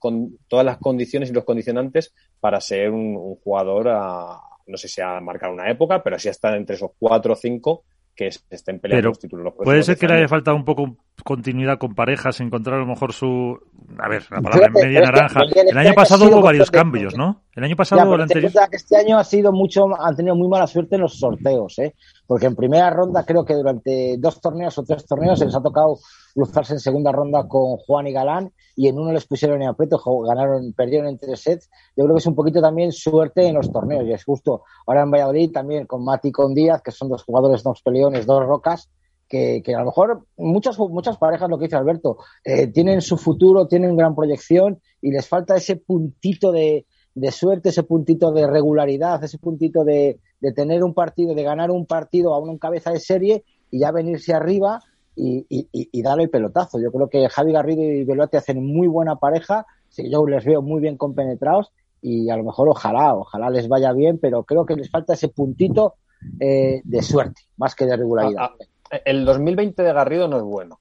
todas 0.49 0.65
las 0.65 0.79
condiciones 0.79 1.31
y 1.31 1.33
los 1.33 1.45
condicionantes 1.45 2.15
para 2.41 2.61
ser 2.61 2.91
un, 2.91 3.37
jugador 3.37 3.89
a, 3.89 4.39
no 4.67 4.77
sé 4.77 4.89
si 4.89 5.01
a 5.01 5.21
marcar 5.21 5.51
una 5.51 5.71
época, 5.71 6.03
pero 6.03 6.19
sí 6.19 6.29
estar 6.29 6.55
entre 6.55 6.77
esos 6.77 6.91
cuatro 6.99 7.33
o 7.33 7.37
cinco 7.37 7.85
que 8.15 8.29
estén 8.29 8.79
peleando 8.79 9.09
los 9.09 9.19
títulos. 9.19 9.55
puede 9.57 9.83
ser 9.83 9.97
que 9.97 10.07
le 10.07 10.15
haya 10.15 10.29
faltado 10.29 10.57
un 10.57 10.65
poco 10.65 10.97
continuidad 11.25 11.79
con 11.79 11.95
parejas, 11.95 12.41
encontrar 12.41 12.77
a 12.77 12.81
lo 12.81 12.87
mejor 12.87 13.13
su... 13.13 13.59
A 13.99 14.09
ver, 14.09 14.25
la 14.31 14.41
palabra 14.41 14.69
media 14.75 15.01
naranja. 15.01 15.41
El 15.69 15.77
año 15.77 15.95
pasado 15.95 16.27
hubo 16.27 16.41
varios 16.41 16.71
cambios, 16.71 17.17
¿no? 17.17 17.44
El 17.57 17.63
año 17.63 17.77
pasado 17.77 18.11
o 18.11 18.15
el 18.17 18.23
anterior... 18.23 18.51
Este 18.73 18.97
año 18.97 19.17
ha 19.17 19.25
sido 19.25 19.53
mucho, 19.53 19.87
han 19.97 20.17
tenido 20.17 20.35
muy 20.35 20.49
mala 20.49 20.67
suerte 20.67 20.97
en 20.97 21.03
los 21.03 21.19
sorteos, 21.19 21.79
¿eh? 21.79 21.95
Porque 22.27 22.47
en 22.47 22.57
primera 22.57 22.91
ronda 22.91 23.25
creo 23.25 23.45
que 23.45 23.55
durante 23.55 24.17
dos 24.19 24.41
torneos 24.41 24.77
o 24.79 24.83
tres 24.83 25.07
torneos 25.07 25.39
se 25.39 25.45
les 25.45 25.55
ha 25.55 25.63
tocado 25.63 25.99
cruzarse 26.35 26.73
en 26.73 26.81
segunda 26.81 27.13
ronda 27.13 27.47
con 27.47 27.77
Juan 27.77 28.09
y 28.09 28.13
Galán 28.13 28.53
y 28.75 28.89
en 28.89 28.99
uno 28.99 29.13
les 29.13 29.25
pusieron 29.27 29.63
en 29.63 29.69
aprieto, 29.69 30.03
ganaron, 30.23 30.73
perdieron 30.73 31.09
en 31.09 31.19
tres 31.19 31.41
sets. 31.41 31.71
Yo 31.97 32.05
creo 32.05 32.17
que 32.17 32.21
es 32.21 32.27
un 32.27 32.35
poquito 32.35 32.61
también 32.61 32.91
suerte 32.91 33.47
en 33.47 33.55
los 33.55 33.71
torneos 33.71 34.05
y 34.05 34.13
es 34.13 34.25
justo 34.25 34.65
ahora 34.87 35.03
en 35.03 35.13
Valladolid 35.13 35.53
también 35.53 35.87
con 35.87 36.05
Mati 36.05 36.29
y 36.29 36.33
con 36.33 36.55
Díaz, 36.55 36.83
que 36.83 36.91
son 36.91 37.09
dos 37.09 37.23
jugadores, 37.23 37.63
dos 37.63 37.83
peleones, 37.83 38.27
dos 38.27 38.45
rocas, 38.45 38.91
que, 39.29 39.63
a 39.75 39.79
lo 39.79 39.87
mejor 39.87 40.27
muchas, 40.37 40.79
muchas 40.79 41.19
parejas, 41.19 41.49
lo 41.49 41.59
que 41.59 41.65
dice 41.65 41.77
Alberto, 41.77 42.19
eh, 42.45 42.69
tienen 42.69 43.01
su 43.01 43.17
futuro, 43.17 43.67
tienen 43.67 43.97
gran 43.97 44.15
proyección 44.15 44.81
y 45.01 45.11
les 45.11 45.29
falta 45.29 45.57
ese 45.57 45.77
puntito 45.77 46.53
de, 46.53 46.87
suerte, 47.31 47.69
ese 47.69 47.83
puntito 47.83 48.33
de 48.33 48.47
regularidad, 48.47 49.23
ese 49.23 49.39
puntito 49.39 49.85
de, 49.85 50.19
de, 50.41 50.53
tener 50.53 50.83
un 50.83 50.95
partido, 50.95 51.35
de 51.35 51.43
ganar 51.43 51.71
un 51.71 51.87
partido 51.87 52.35
a 52.35 52.39
uno 52.39 52.53
en 52.53 52.59
cabeza 52.59 52.91
de 52.91 53.01
serie 53.01 53.45
y 53.71 53.81
ya 53.81 53.93
venirse 53.93 54.35
arriba 54.35 54.81
y, 55.17 55.47
y, 55.71 56.03
darle 56.03 56.25
el 56.25 56.31
pelotazo. 56.31 56.81
Yo 56.81 56.91
creo 56.91 57.09
que 57.09 57.29
Javi 57.29 57.53
Garrido 57.53 57.83
y 57.83 58.05
Velote 58.05 58.37
hacen 58.37 58.65
muy 58.65 58.89
buena 58.89 59.17
pareja, 59.17 59.67
yo 59.97 60.27
les 60.27 60.45
veo 60.45 60.61
muy 60.61 60.81
bien 60.81 60.97
compenetrados 60.97 61.73
y 62.03 62.29
a 62.31 62.37
lo 62.37 62.45
mejor 62.45 62.69
ojalá, 62.69 63.15
ojalá 63.15 63.49
les 63.51 63.69
vaya 63.69 63.93
bien, 63.93 64.19
pero 64.19 64.43
creo 64.43 64.67
que 64.67 64.77
les 64.77 64.91
falta 64.91 65.15
ese 65.15 65.29
puntito 65.29 65.95
eh, 66.41 66.83
de 66.85 67.03
suerte, 67.03 67.43
más 67.57 67.75
que 67.75 67.87
de 67.87 67.97
regularidad. 67.97 68.43
Ah, 68.43 68.55
ah, 68.91 68.97
el 69.05 69.25
2020 69.25 69.83
de 69.83 69.93
Garrido 69.93 70.29
no 70.29 70.37
es 70.37 70.43
bueno. 70.43 70.81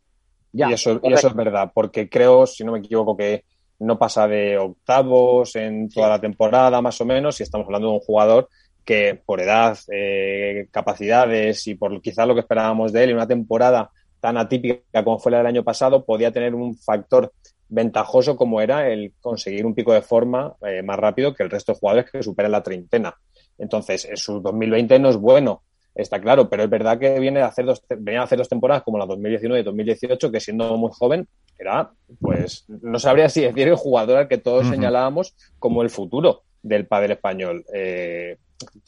y, 0.51 0.63
eso, 0.73 0.99
y 1.03 1.13
eso 1.13 1.27
es 1.27 1.35
verdad, 1.35 1.71
porque 1.73 2.09
creo, 2.09 2.45
si 2.47 2.63
no 2.63 2.71
me 2.71 2.79
equivoco, 2.79 3.15
que 3.15 3.45
no 3.79 3.97
pasa 3.97 4.27
de 4.27 4.57
octavos 4.57 5.55
en 5.55 5.89
toda 5.89 6.09
la 6.09 6.19
temporada, 6.21 6.81
más 6.81 6.99
o 7.01 7.05
menos, 7.05 7.39
y 7.39 7.43
estamos 7.43 7.65
hablando 7.65 7.89
de 7.89 7.93
un 7.95 7.99
jugador 7.99 8.49
que 8.83 9.19
por 9.25 9.39
edad, 9.39 9.77
eh, 9.91 10.67
capacidades 10.71 11.67
y 11.67 11.75
por 11.75 12.01
quizás 12.01 12.27
lo 12.27 12.33
que 12.33 12.41
esperábamos 12.41 12.91
de 12.91 13.03
él 13.03 13.09
en 13.11 13.15
una 13.15 13.27
temporada 13.27 13.89
tan 14.19 14.37
atípica 14.37 15.03
como 15.03 15.19
fue 15.19 15.31
la 15.31 15.39
del 15.39 15.47
año 15.47 15.63
pasado, 15.63 16.05
podía 16.05 16.31
tener 16.31 16.55
un 16.55 16.77
factor 16.77 17.33
ventajoso 17.67 18.35
como 18.37 18.61
era 18.61 18.87
el 18.89 19.13
conseguir 19.19 19.65
un 19.65 19.73
pico 19.73 19.93
de 19.93 20.01
forma 20.01 20.55
eh, 20.65 20.81
más 20.81 20.97
rápido 20.97 21.33
que 21.33 21.43
el 21.43 21.49
resto 21.49 21.73
de 21.73 21.79
jugadores 21.79 22.11
que 22.11 22.23
superan 22.23 22.51
la 22.51 22.63
treintena. 22.63 23.15
Entonces, 23.57 24.05
en 24.05 24.17
su 24.17 24.39
2020 24.39 24.99
no 24.99 25.09
es 25.09 25.17
bueno, 25.17 25.63
está 25.95 26.21
claro, 26.21 26.49
pero 26.49 26.63
es 26.63 26.69
verdad 26.69 26.99
que 26.99 27.19
viene 27.19 27.41
a 27.41 27.47
hacer 27.47 27.65
dos, 27.65 27.83
venía 27.89 28.21
a 28.21 28.23
hacer 28.23 28.37
dos 28.37 28.49
temporadas 28.49 28.83
como 28.83 28.97
la 28.97 29.05
2019 29.05 29.61
y 29.61 29.63
2018, 29.63 30.31
que 30.31 30.39
siendo 30.39 30.77
muy 30.77 30.91
joven 30.93 31.27
era, 31.57 31.91
pues, 32.19 32.65
no 32.67 32.99
sabría 32.99 33.29
si 33.29 33.41
decir 33.41 33.67
el 33.67 33.75
jugador 33.75 34.17
al 34.17 34.27
que 34.27 34.37
todos 34.37 34.67
señalábamos 34.67 35.35
como 35.59 35.81
el 35.81 35.89
futuro 35.89 36.43
del 36.61 36.87
padre 36.87 37.13
español. 37.13 37.65
Eh, 37.73 38.37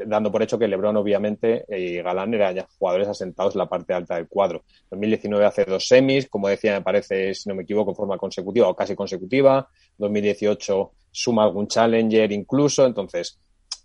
dando 0.05 0.31
por 0.31 0.41
hecho 0.41 0.57
que 0.57 0.67
Lebron, 0.67 0.97
obviamente, 0.97 1.65
y 1.69 2.01
Galán 2.01 2.33
eran 2.33 2.55
ya 2.55 2.67
jugadores 2.77 3.07
asentados 3.07 3.55
en 3.55 3.59
la 3.59 3.69
parte 3.69 3.93
alta 3.93 4.15
del 4.15 4.27
cuadro. 4.27 4.63
2019 4.89 5.45
hace 5.45 5.65
dos 5.65 5.87
semis, 5.87 6.29
como 6.29 6.47
decía, 6.47 6.73
me 6.73 6.81
parece, 6.81 7.33
si 7.33 7.49
no 7.49 7.55
me 7.55 7.63
equivoco, 7.63 7.91
en 7.91 7.95
forma 7.95 8.17
consecutiva 8.17 8.67
o 8.67 8.75
casi 8.75 8.95
consecutiva. 8.95 9.67
2018 9.97 10.91
suma 11.11 11.43
algún 11.43 11.67
challenger 11.67 12.31
incluso. 12.31 12.85
Entonces, 12.85 13.37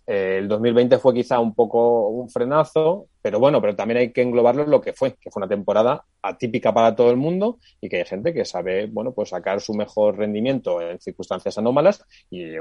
eh, 0.07 0.37
el 0.39 0.47
2020 0.47 0.97
fue 0.97 1.13
quizá 1.13 1.39
un 1.39 1.53
poco 1.53 2.09
un 2.09 2.29
frenazo, 2.29 3.07
pero 3.21 3.39
bueno, 3.39 3.61
pero 3.61 3.75
también 3.75 3.99
hay 3.99 4.11
que 4.11 4.21
englobarlo 4.21 4.63
en 4.63 4.71
lo 4.71 4.81
que 4.81 4.93
fue, 4.93 5.15
que 5.19 5.29
fue 5.29 5.41
una 5.41 5.47
temporada 5.47 6.03
atípica 6.21 6.73
para 6.73 6.95
todo 6.95 7.11
el 7.11 7.17
mundo 7.17 7.59
y 7.79 7.89
que 7.89 7.97
hay 7.97 8.05
gente 8.05 8.33
que 8.33 8.45
sabe, 8.45 8.87
bueno, 8.87 9.13
pues 9.13 9.29
sacar 9.29 9.61
su 9.61 9.73
mejor 9.73 10.17
rendimiento 10.17 10.81
en 10.81 10.99
circunstancias 10.99 11.57
anómalas 11.57 12.03
y, 12.29 12.51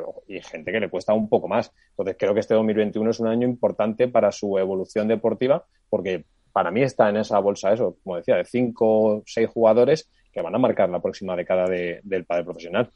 gente 0.43 0.73
que 0.73 0.81
le 0.81 0.91
cuesta 0.91 1.15
un 1.15 1.29
poco 1.29 1.49
más. 1.49 1.73
Entonces 1.91 2.17
creo 2.19 2.35
que 2.35 2.41
este 2.41 2.55
2021 2.55 3.11
es 3.11 3.21
un 3.21 3.29
año 3.29 3.47
importante 3.47 4.09
para 4.09 4.33
su 4.33 4.59
evolución 4.59 5.09
deportiva 5.09 5.65
porque 5.89 6.25
para 6.53 6.71
mí 6.71 6.83
está 6.83 7.09
en 7.09 7.19
esa 7.19 7.39
bolsa 7.39 7.73
eso, 7.73 7.97
como 8.03 8.17
decía, 8.17 8.37
de 8.37 8.45
cinco 8.45 8.87
o 8.87 9.23
seis 9.27 9.49
jugadores 9.49 10.11
que 10.33 10.43
van 10.43 10.55
a 10.55 10.59
marcar 10.59 10.89
la 10.89 11.01
próxima 11.01 11.37
década 11.37 11.67
del 11.69 12.25
padre 12.25 12.45
profesional. 12.45 12.91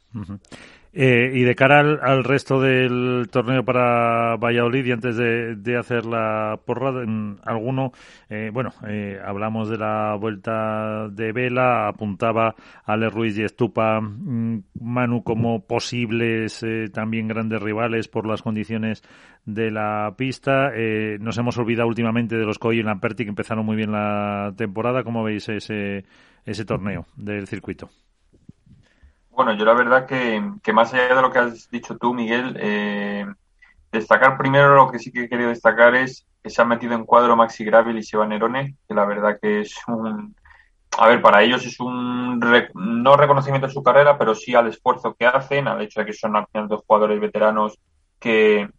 Eh, 0.97 1.31
y 1.33 1.43
de 1.43 1.55
cara 1.55 1.81
al, 1.81 2.23
resto 2.23 2.61
del 2.61 3.27
torneo 3.29 3.65
para 3.65 4.37
Valladolid 4.37 4.85
y 4.85 4.91
antes 4.93 5.17
de, 5.17 5.77
hacer 5.77 6.05
la 6.05 6.57
porra, 6.65 7.03
en 7.03 7.37
alguno, 7.43 7.91
eh, 8.29 8.49
bueno, 8.53 8.69
eh, 8.87 9.19
hablamos 9.21 9.67
de 9.67 9.77
la 9.77 10.15
vuelta 10.15 11.09
de 11.09 11.33
Vela, 11.33 11.89
apuntaba 11.89 12.55
Ale 12.85 13.09
Ruiz 13.09 13.37
y 13.37 13.43
Estupa, 13.43 13.99
mm, 13.99 14.63
Manu 14.79 15.21
como 15.21 15.65
posibles 15.67 16.65
también 16.93 17.27
grandes 17.27 17.61
rivales 17.61 18.07
por 18.07 18.25
las 18.25 18.41
condiciones 18.41 19.03
de 19.45 19.71
la 19.71 20.13
pista. 20.17 20.71
nos 21.19 21.37
hemos 21.37 21.57
olvidado 21.57 21.89
últimamente 21.89 22.37
de 22.37 22.45
los 22.45 22.57
Coy 22.57 22.79
y 22.79 22.83
Lamperti 22.83 23.25
que 23.25 23.29
empezaron 23.29 23.65
muy 23.65 23.75
bien 23.75 23.91
la 23.91 24.53
temporada. 24.55 25.03
¿Cómo 25.03 25.23
veis 25.23 25.49
ese, 25.49 26.05
ese 26.45 26.63
torneo 26.65 27.05
del 27.17 27.47
circuito? 27.47 27.89
Bueno, 29.35 29.53
yo 29.53 29.65
la 29.65 29.73
verdad 29.73 30.05
que, 30.05 30.41
que, 30.63 30.71
más 30.71 30.93
allá 30.93 31.13
de 31.13 31.21
lo 31.21 31.29
que 31.29 31.39
has 31.39 31.69
dicho 31.69 31.97
tú, 31.97 32.13
Miguel, 32.13 32.55
eh, 32.57 33.25
destacar 33.91 34.37
primero 34.37 34.75
lo 34.75 34.89
que 34.89 34.97
sí 34.97 35.11
que 35.11 35.23
he 35.23 35.29
querido 35.29 35.49
destacar 35.49 35.93
es 35.93 36.25
que 36.41 36.49
se 36.49 36.61
ha 36.61 36.65
metido 36.65 36.93
en 36.93 37.05
cuadro 37.05 37.35
Maxi 37.35 37.65
Gravel 37.65 37.97
y 37.97 38.03
Seba 38.03 38.25
Nerone, 38.25 38.77
que 38.87 38.93
la 38.93 39.05
verdad 39.05 39.37
que 39.41 39.61
es 39.61 39.75
un... 39.87 40.35
A 40.97 41.07
ver, 41.09 41.21
para 41.21 41.43
ellos 41.43 41.65
es 41.65 41.81
un 41.81 42.39
no 42.75 43.17
reconocimiento 43.17 43.67
de 43.67 43.73
su 43.73 43.83
carrera, 43.83 44.17
pero 44.17 44.33
sí 44.35 44.55
al 44.55 44.67
esfuerzo 44.67 45.13
que 45.15 45.25
hacen, 45.25 45.67
al 45.67 45.81
hecho 45.81 45.99
de 45.99 46.05
que 46.05 46.13
son 46.13 46.37
al 46.37 46.47
final 46.47 46.69
dos 46.69 46.83
jugadores 46.87 47.19
veteranos 47.19 47.77
que, 48.17 48.69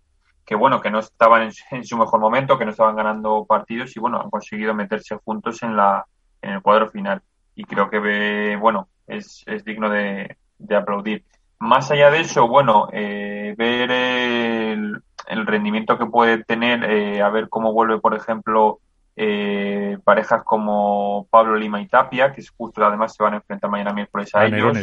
que 0.46 0.54
bueno, 0.54 0.80
que 0.80 0.90
no 0.90 1.00
estaban 1.00 1.42
en, 1.42 1.52
en, 1.72 1.84
su 1.84 1.98
mejor 1.98 2.18
momento, 2.18 2.58
que 2.58 2.64
no 2.64 2.70
estaban 2.70 2.96
ganando 2.96 3.44
partidos 3.44 3.94
y 3.94 4.00
bueno, 4.00 4.22
han 4.22 4.30
conseguido 4.30 4.72
meterse 4.72 5.16
juntos 5.22 5.62
en 5.62 5.76
la 5.76 6.06
en 6.40 6.52
el 6.52 6.62
cuadro 6.62 6.88
final. 6.88 7.20
Y 7.54 7.64
creo 7.64 7.90
que 7.90 8.56
bueno, 8.58 8.88
es, 9.06 9.42
es 9.46 9.62
digno 9.64 9.90
de, 9.90 10.36
de 10.58 10.76
aplaudir. 10.76 11.24
Más 11.58 11.90
allá 11.90 12.10
de 12.10 12.20
eso, 12.20 12.46
bueno, 12.48 12.88
eh, 12.92 13.54
ver 13.56 13.90
el, 13.90 15.02
rendimiento 15.46 15.96
que 15.98 16.06
puede 16.06 16.44
tener, 16.44 16.84
eh, 16.84 17.22
a 17.22 17.30
ver 17.30 17.48
cómo 17.48 17.72
vuelve, 17.72 17.98
por 17.98 18.14
ejemplo, 18.14 18.80
eh, 19.16 19.96
parejas 20.04 20.42
como 20.44 21.26
Pablo 21.30 21.56
Lima 21.56 21.80
y 21.80 21.86
Tapia, 21.86 22.32
que 22.32 22.42
es 22.42 22.50
justo 22.50 22.84
además 22.84 23.14
se 23.14 23.22
van 23.22 23.34
a 23.34 23.36
enfrentar 23.36 23.70
mañana 23.70 23.94
miércoles 23.94 24.34
a, 24.34 24.44
ellos. 24.44 24.76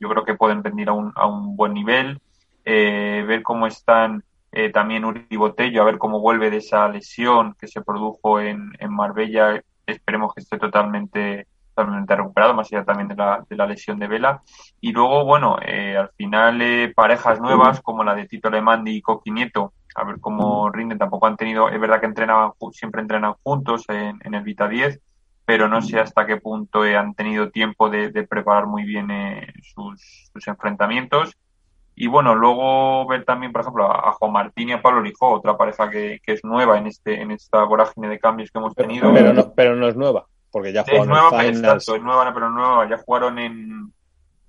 yo 0.00 0.08
creo 0.08 0.24
que 0.24 0.34
pueden 0.34 0.64
rendir 0.64 0.88
a 0.88 0.92
un, 0.92 1.12
a 1.14 1.26
un 1.26 1.56
buen 1.56 1.74
nivel. 1.74 2.18
ver 2.64 3.42
cómo 3.42 3.66
están 3.66 4.24
también 4.72 5.04
Uri 5.04 5.26
Botello, 5.36 5.82
a 5.82 5.84
ver 5.84 5.98
cómo 5.98 6.20
vuelve 6.20 6.48
de 6.48 6.58
esa 6.58 6.88
lesión 6.88 7.54
que 7.58 7.66
se 7.66 7.82
produjo 7.82 8.40
en, 8.40 8.72
en 8.78 8.94
Marbella. 8.94 9.60
Esperemos 9.86 10.32
que 10.32 10.40
esté 10.40 10.58
totalmente 10.58 11.46
totalmente 11.74 12.14
recuperado, 12.16 12.54
más 12.54 12.72
allá 12.72 12.84
también 12.84 13.08
de 13.08 13.16
la, 13.16 13.44
de 13.48 13.56
la 13.56 13.66
lesión 13.66 13.98
de 13.98 14.08
Vela. 14.08 14.42
Y 14.80 14.92
luego, 14.92 15.24
bueno, 15.24 15.58
eh, 15.60 15.96
al 15.96 16.10
final 16.10 16.62
eh, 16.62 16.92
parejas 16.94 17.40
nuevas 17.40 17.80
como 17.80 18.04
la 18.04 18.14
de 18.14 18.26
Tito 18.26 18.50
Lemandi 18.50 18.96
y 18.96 19.02
Coqui 19.02 19.30
Nieto, 19.30 19.72
a 19.96 20.04
ver 20.04 20.20
cómo 20.20 20.70
rinden, 20.70 20.98
tampoco 20.98 21.26
han 21.26 21.36
tenido, 21.36 21.68
es 21.68 21.80
verdad 21.80 22.00
que 22.00 22.06
entrenaban, 22.06 22.52
siempre 22.72 23.00
entrenan 23.00 23.34
juntos 23.42 23.84
en, 23.88 24.18
en 24.24 24.34
el 24.34 24.42
Vita 24.42 24.68
10, 24.68 25.00
pero 25.44 25.68
no 25.68 25.82
sé 25.82 26.00
hasta 26.00 26.26
qué 26.26 26.36
punto 26.38 26.84
eh, 26.84 26.96
han 26.96 27.14
tenido 27.14 27.50
tiempo 27.50 27.90
de, 27.90 28.10
de 28.10 28.26
preparar 28.26 28.66
muy 28.66 28.84
bien 28.84 29.08
sus, 29.62 30.30
sus, 30.32 30.48
enfrentamientos. 30.48 31.36
Y 31.96 32.08
bueno, 32.08 32.34
luego 32.34 33.06
ver 33.06 33.24
también, 33.24 33.52
por 33.52 33.60
ejemplo, 33.60 33.84
a, 33.84 34.10
Juan 34.12 34.32
Martín 34.32 34.70
y 34.70 34.72
a 34.72 34.82
Pablo 34.82 35.00
Lijó, 35.00 35.30
otra 35.30 35.56
pareja 35.56 35.90
que, 35.90 36.20
que, 36.24 36.32
es 36.32 36.42
nueva 36.42 36.76
en 36.76 36.88
este 36.88 37.20
en 37.20 37.30
esta 37.30 37.62
vorágine 37.62 38.08
de 38.08 38.18
cambios 38.18 38.50
que 38.50 38.58
hemos 38.58 38.74
tenido. 38.74 39.12
Pero 39.12 39.32
no, 39.32 39.52
pero 39.54 39.76
no 39.76 39.86
es 39.86 39.94
nueva 39.94 40.26
porque 40.54 40.72
ya 40.72 40.84
jugaron 40.84 41.02
es 41.02 41.08
nueva, 41.08 41.44
en 41.44 41.60
pero, 41.60 41.76
es 41.76 41.88
nueva, 41.88 42.32
pero 42.32 42.48
nueva, 42.48 42.88
ya 42.88 42.96
jugaron 42.98 43.40
en, 43.40 43.92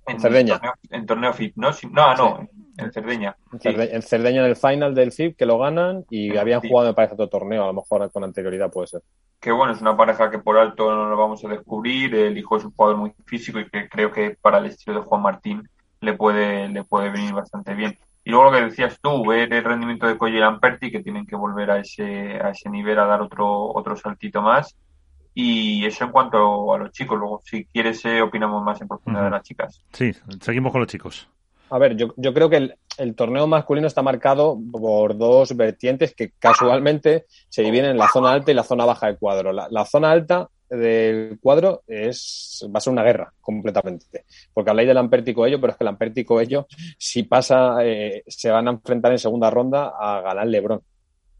en 0.06 0.20
Cerdeña. 0.20 0.54
Torneo, 0.54 0.74
en 0.88 1.06
torneo 1.06 1.32
fit, 1.32 1.56
¿no? 1.56 1.70
no, 1.90 2.14
no, 2.14 2.48
en 2.78 2.92
Cerdeña. 2.92 3.36
En, 3.60 4.02
Cerdeña 4.02 4.44
en 4.44 4.50
el 4.50 4.54
final 4.54 4.94
del 4.94 5.10
FIP, 5.10 5.36
que 5.36 5.46
lo 5.46 5.58
ganan 5.58 6.04
y 6.08 6.36
habían 6.36 6.60
jugado, 6.60 6.86
me 6.86 6.94
parece, 6.94 7.14
otro 7.14 7.28
torneo, 7.28 7.64
a 7.64 7.66
lo 7.66 7.72
mejor 7.72 8.08
con 8.12 8.22
anterioridad 8.22 8.70
puede 8.70 8.86
ser. 8.86 9.02
Que 9.40 9.50
bueno, 9.50 9.72
es 9.72 9.80
una 9.80 9.96
pareja 9.96 10.30
que 10.30 10.38
por 10.38 10.56
alto 10.56 10.94
no 10.94 11.08
lo 11.08 11.16
vamos 11.16 11.44
a 11.44 11.48
descubrir. 11.48 12.14
El 12.14 12.38
hijo 12.38 12.56
es 12.56 12.64
un 12.64 12.70
jugador 12.70 12.98
muy 12.98 13.12
físico 13.26 13.58
y 13.58 13.68
que 13.68 13.88
creo 13.88 14.12
que 14.12 14.36
para 14.40 14.58
el 14.58 14.66
estilo 14.66 15.00
de 15.00 15.06
Juan 15.06 15.22
Martín 15.22 15.68
le 16.00 16.12
puede, 16.12 16.68
le 16.68 16.84
puede 16.84 17.10
venir 17.10 17.32
bastante 17.32 17.74
bien. 17.74 17.98
Y 18.22 18.30
luego 18.30 18.44
lo 18.44 18.52
que 18.52 18.64
decías 18.64 19.00
tú, 19.02 19.26
ver 19.26 19.52
el 19.52 19.64
rendimiento 19.64 20.06
de 20.06 20.16
Colle 20.16 20.36
y 20.36 20.40
Lamperti, 20.40 20.92
que 20.92 21.02
tienen 21.02 21.26
que 21.26 21.34
volver 21.34 21.72
a 21.72 21.80
ese, 21.80 22.38
a 22.40 22.50
ese 22.50 22.70
nivel 22.70 22.96
a 23.00 23.06
dar 23.06 23.22
otro, 23.22 23.72
otro 23.74 23.96
saltito 23.96 24.40
más. 24.40 24.76
Y 25.38 25.84
eso 25.84 26.06
en 26.06 26.12
cuanto 26.12 26.72
a 26.72 26.78
los 26.78 26.92
chicos. 26.92 27.18
Luego, 27.18 27.42
si 27.44 27.66
quieres, 27.66 28.02
eh, 28.06 28.22
opinamos 28.22 28.64
más 28.64 28.80
en 28.80 28.88
profundidad 28.88 29.24
de 29.24 29.30
las 29.30 29.42
chicas. 29.42 29.82
Sí, 29.92 30.10
seguimos 30.40 30.72
con 30.72 30.80
los 30.80 30.88
chicos. 30.88 31.28
A 31.68 31.76
ver, 31.78 31.94
yo, 31.94 32.14
yo 32.16 32.32
creo 32.32 32.48
que 32.48 32.74
el, 32.96 33.14
torneo 33.14 33.46
masculino 33.46 33.86
está 33.86 34.00
marcado 34.00 34.58
por 34.72 35.18
dos 35.18 35.54
vertientes 35.54 36.14
que 36.14 36.30
casualmente 36.38 37.26
se 37.50 37.62
dividen 37.62 37.90
en 37.90 37.98
la 37.98 38.08
zona 38.08 38.32
alta 38.32 38.50
y 38.50 38.54
la 38.54 38.62
zona 38.62 38.86
baja 38.86 39.08
del 39.08 39.18
cuadro. 39.18 39.52
La, 39.52 39.84
zona 39.84 40.10
alta 40.10 40.48
del 40.70 41.38
cuadro 41.38 41.82
es 41.86 42.66
va 42.74 42.78
a 42.78 42.80
ser 42.80 42.94
una 42.94 43.02
guerra 43.02 43.30
completamente. 43.42 44.24
Porque 44.54 44.70
habláis 44.70 44.88
de 44.88 44.94
Lamperti 44.94 45.32
ello, 45.32 45.60
pero 45.60 45.72
es 45.72 45.76
que 45.76 45.84
Lamperti 45.84 46.24
ello, 46.40 46.66
si 46.96 47.24
pasa, 47.24 47.84
eh, 47.84 48.22
se 48.26 48.50
van 48.50 48.68
a 48.68 48.70
enfrentar 48.70 49.12
en 49.12 49.18
segunda 49.18 49.50
ronda 49.50 49.92
a 50.00 50.22
Galán 50.22 50.50
Lebrón. 50.50 50.80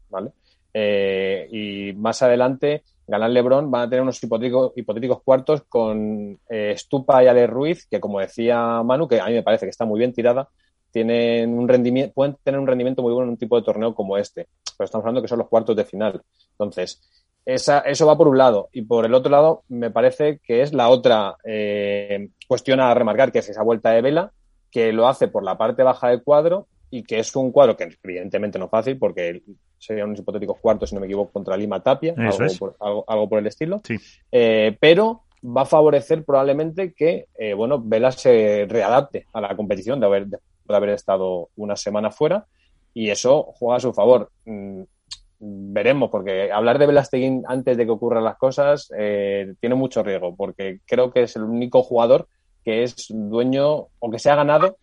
¿Vale? 0.07 0.33
Eh, 0.71 1.47
y 1.49 1.93
más 1.93 2.21
adelante 2.21 2.83
Galán 3.07 3.33
Lebrón 3.33 3.71
van 3.71 3.83
a 3.83 3.89
tener 3.89 4.01
unos 4.01 4.21
hipotéticos, 4.21 4.73
hipotéticos 4.75 5.23
cuartos 5.23 5.63
con 5.69 6.37
eh, 6.49 6.75
Stupa 6.77 7.23
y 7.23 7.27
Ale 7.27 7.47
Ruiz, 7.47 7.87
que 7.87 7.99
como 7.99 8.19
decía 8.19 8.83
Manu, 8.83 9.07
que 9.07 9.21
a 9.21 9.27
mí 9.27 9.33
me 9.33 9.43
parece 9.43 9.65
que 9.65 9.69
está 9.69 9.85
muy 9.85 9.99
bien 9.99 10.13
tirada, 10.13 10.49
tienen 10.91 11.57
un 11.57 11.67
rendimiento, 11.67 12.13
pueden 12.13 12.35
tener 12.43 12.59
un 12.59 12.67
rendimiento 12.67 13.01
muy 13.01 13.13
bueno 13.13 13.25
en 13.25 13.31
un 13.31 13.37
tipo 13.37 13.55
de 13.55 13.63
torneo 13.63 13.95
como 13.95 14.17
este. 14.17 14.47
Pero 14.77 14.85
estamos 14.85 15.03
hablando 15.03 15.21
que 15.21 15.27
son 15.27 15.39
los 15.39 15.47
cuartos 15.47 15.75
de 15.75 15.85
final. 15.85 16.21
Entonces, 16.51 17.01
esa, 17.45 17.79
eso 17.79 18.05
va 18.05 18.17
por 18.17 18.27
un 18.27 18.37
lado. 18.37 18.69
Y 18.73 18.81
por 18.81 19.05
el 19.05 19.13
otro 19.13 19.31
lado, 19.31 19.63
me 19.69 19.89
parece 19.89 20.39
que 20.43 20.61
es 20.61 20.73
la 20.73 20.89
otra 20.89 21.37
eh, 21.45 22.29
cuestión 22.47 22.79
a 22.81 22.93
remarcar, 22.93 23.31
que 23.31 23.39
es 23.39 23.49
esa 23.49 23.63
vuelta 23.63 23.91
de 23.91 24.01
vela, 24.01 24.31
que 24.69 24.91
lo 24.91 25.07
hace 25.07 25.29
por 25.29 25.43
la 25.43 25.57
parte 25.57 25.83
baja 25.83 26.09
del 26.09 26.23
cuadro 26.23 26.67
y 26.89 27.03
que 27.03 27.19
es 27.19 27.35
un 27.35 27.51
cuadro 27.51 27.77
que 27.77 27.89
evidentemente 28.03 28.59
no 28.59 28.65
es 28.65 28.71
fácil 28.71 28.97
porque 28.97 29.41
serían 29.77 30.07
unos 30.07 30.19
hipotéticos 30.19 30.57
cuartos, 30.59 30.89
si 30.89 30.95
no 30.95 31.01
me 31.01 31.07
equivoco, 31.07 31.31
contra 31.31 31.57
Lima 31.57 31.81
Tapia, 31.81 32.13
algo 32.17 33.29
por, 33.29 33.39
el 33.39 33.47
estilo. 33.47 33.81
Eh, 34.31 34.75
pero 34.79 35.23
va 35.43 35.61
a 35.61 35.65
favorecer 35.65 36.23
probablemente 36.25 36.93
que, 36.93 37.27
eh, 37.37 37.53
bueno, 37.53 37.81
Vela 37.83 38.11
se 38.11 38.65
readapte 38.67 39.25
a 39.33 39.41
la 39.41 39.55
competición 39.55 39.99
de 39.99 40.05
haber, 40.05 40.27
de 40.27 40.39
haber 40.67 40.89
estado 40.89 41.49
una 41.55 41.75
semana 41.75 42.11
fuera 42.11 42.45
y 42.93 43.09
eso 43.09 43.43
juega 43.53 43.77
a 43.77 43.81
su 43.81 43.93
favor. 43.93 44.31
Mm, 44.45 44.81
veremos, 45.39 46.09
porque 46.09 46.51
hablar 46.51 46.79
de 46.79 46.87
Velasteguín 46.87 47.43
antes 47.47 47.77
de 47.77 47.85
que 47.85 47.91
ocurran 47.91 48.23
las 48.23 48.37
cosas 48.37 48.91
eh, 48.97 49.53
tiene 49.59 49.75
mucho 49.75 50.01
riesgo, 50.01 50.35
porque 50.35 50.79
creo 50.85 51.11
que 51.11 51.23
es 51.23 51.35
el 51.35 51.43
único 51.43 51.83
jugador 51.83 52.27
que 52.63 52.83
es 52.83 53.07
dueño 53.09 53.87
o 53.99 54.11
que 54.11 54.19
se 54.19 54.29
ha 54.29 54.35
ganado 54.35 54.77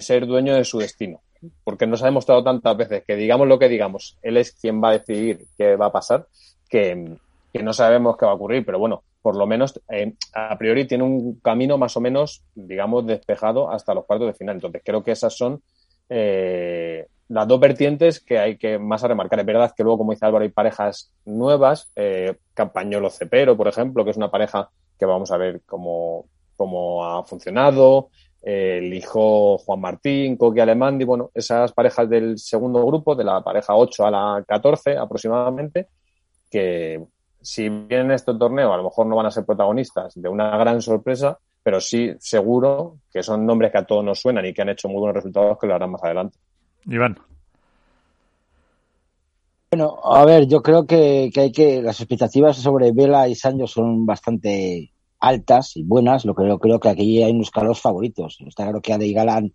ser 0.00 0.26
dueño 0.26 0.56
de 0.56 0.64
su 0.64 0.78
destino 0.78 1.22
porque 1.64 1.86
nos 1.86 2.02
ha 2.02 2.06
demostrado 2.06 2.44
tantas 2.44 2.76
veces 2.76 3.02
que 3.06 3.16
digamos 3.16 3.48
lo 3.48 3.58
que 3.58 3.68
digamos, 3.68 4.18
él 4.22 4.36
es 4.36 4.52
quien 4.52 4.82
va 4.82 4.90
a 4.90 4.98
decidir 4.98 5.46
qué 5.56 5.76
va 5.76 5.86
a 5.86 5.92
pasar, 5.92 6.26
que, 6.68 7.16
no 7.54 7.72
sabemos 7.72 8.16
qué 8.16 8.26
va 8.26 8.32
a 8.32 8.36
ocurrir, 8.36 8.64
pero 8.64 8.78
bueno, 8.78 9.02
por 9.22 9.36
lo 9.36 9.46
menos 9.46 9.80
eh, 9.88 10.14
a 10.34 10.56
priori 10.56 10.86
tiene 10.86 11.04
un 11.04 11.40
camino 11.40 11.76
más 11.76 11.96
o 11.96 12.00
menos, 12.00 12.42
digamos, 12.54 13.06
despejado 13.06 13.70
hasta 13.70 13.92
los 13.94 14.06
cuartos 14.06 14.28
de 14.28 14.34
final. 14.34 14.56
Entonces 14.56 14.82
creo 14.84 15.02
que 15.02 15.12
esas 15.12 15.36
son 15.36 15.60
eh, 16.08 17.06
las 17.28 17.46
dos 17.46 17.60
vertientes 17.60 18.20
que 18.20 18.38
hay 18.38 18.56
que 18.56 18.78
más 18.78 19.04
a 19.04 19.08
remarcar. 19.08 19.40
Es 19.40 19.46
verdad 19.46 19.74
que 19.76 19.82
luego, 19.82 19.98
como 19.98 20.12
dice 20.12 20.26
Álvaro, 20.26 20.44
hay 20.44 20.50
parejas 20.50 21.12
nuevas, 21.24 21.90
eh, 21.96 22.36
Campañolo 22.54 23.10
Cepero, 23.10 23.56
por 23.56 23.68
ejemplo, 23.68 24.04
que 24.04 24.10
es 24.10 24.16
una 24.16 24.30
pareja 24.30 24.70
que 24.98 25.06
vamos 25.06 25.30
a 25.30 25.36
ver 25.36 25.60
cómo, 25.66 26.26
cómo 26.56 27.04
ha 27.04 27.24
funcionado 27.24 28.10
el 28.42 28.92
hijo 28.94 29.58
Juan 29.58 29.80
Martín, 29.80 30.36
Coqui 30.36 30.60
Alemandi, 30.60 31.04
bueno, 31.04 31.30
esas 31.34 31.72
parejas 31.72 32.08
del 32.08 32.38
segundo 32.38 32.84
grupo, 32.86 33.14
de 33.14 33.24
la 33.24 33.42
pareja 33.42 33.74
8 33.74 34.06
a 34.06 34.10
la 34.10 34.44
14 34.46 34.96
aproximadamente, 34.96 35.88
que 36.50 37.04
si 37.42 37.68
vienen 37.68 38.12
este 38.12 38.34
torneo 38.34 38.72
a 38.72 38.76
lo 38.76 38.84
mejor 38.84 39.06
no 39.06 39.16
van 39.16 39.26
a 39.26 39.30
ser 39.30 39.44
protagonistas 39.44 40.14
de 40.14 40.28
una 40.28 40.56
gran 40.56 40.80
sorpresa, 40.80 41.38
pero 41.62 41.80
sí 41.80 42.12
seguro 42.18 42.96
que 43.12 43.22
son 43.22 43.44
nombres 43.44 43.72
que 43.72 43.78
a 43.78 43.86
todos 43.86 44.04
nos 44.04 44.20
suenan 44.20 44.46
y 44.46 44.54
que 44.54 44.62
han 44.62 44.70
hecho 44.70 44.88
muy 44.88 44.98
buenos 44.98 45.16
resultados 45.16 45.58
que 45.58 45.66
lo 45.66 45.74
harán 45.74 45.90
más 45.90 46.02
adelante. 46.02 46.38
Iván. 46.86 47.18
Bueno, 49.70 50.00
a 50.02 50.24
ver, 50.24 50.46
yo 50.48 50.62
creo 50.62 50.84
que, 50.84 51.30
que 51.32 51.40
hay 51.40 51.52
que 51.52 51.80
las 51.80 52.00
expectativas 52.00 52.56
sobre 52.56 52.90
Vela 52.92 53.28
y 53.28 53.36
Sancho 53.36 53.66
son 53.66 54.04
bastante 54.04 54.90
altas 55.20 55.76
y 55.76 55.84
buenas, 55.84 56.24
lo 56.24 56.34
que 56.34 56.48
yo 56.48 56.58
creo 56.58 56.80
que 56.80 56.88
aquí 56.88 57.22
hay 57.22 57.32
unos 57.32 57.50
calos 57.50 57.80
favoritos. 57.80 58.38
Está 58.46 58.64
claro 58.64 58.80
que 58.80 58.92
Ale 58.92 59.06
y 59.06 59.12
Galán, 59.12 59.52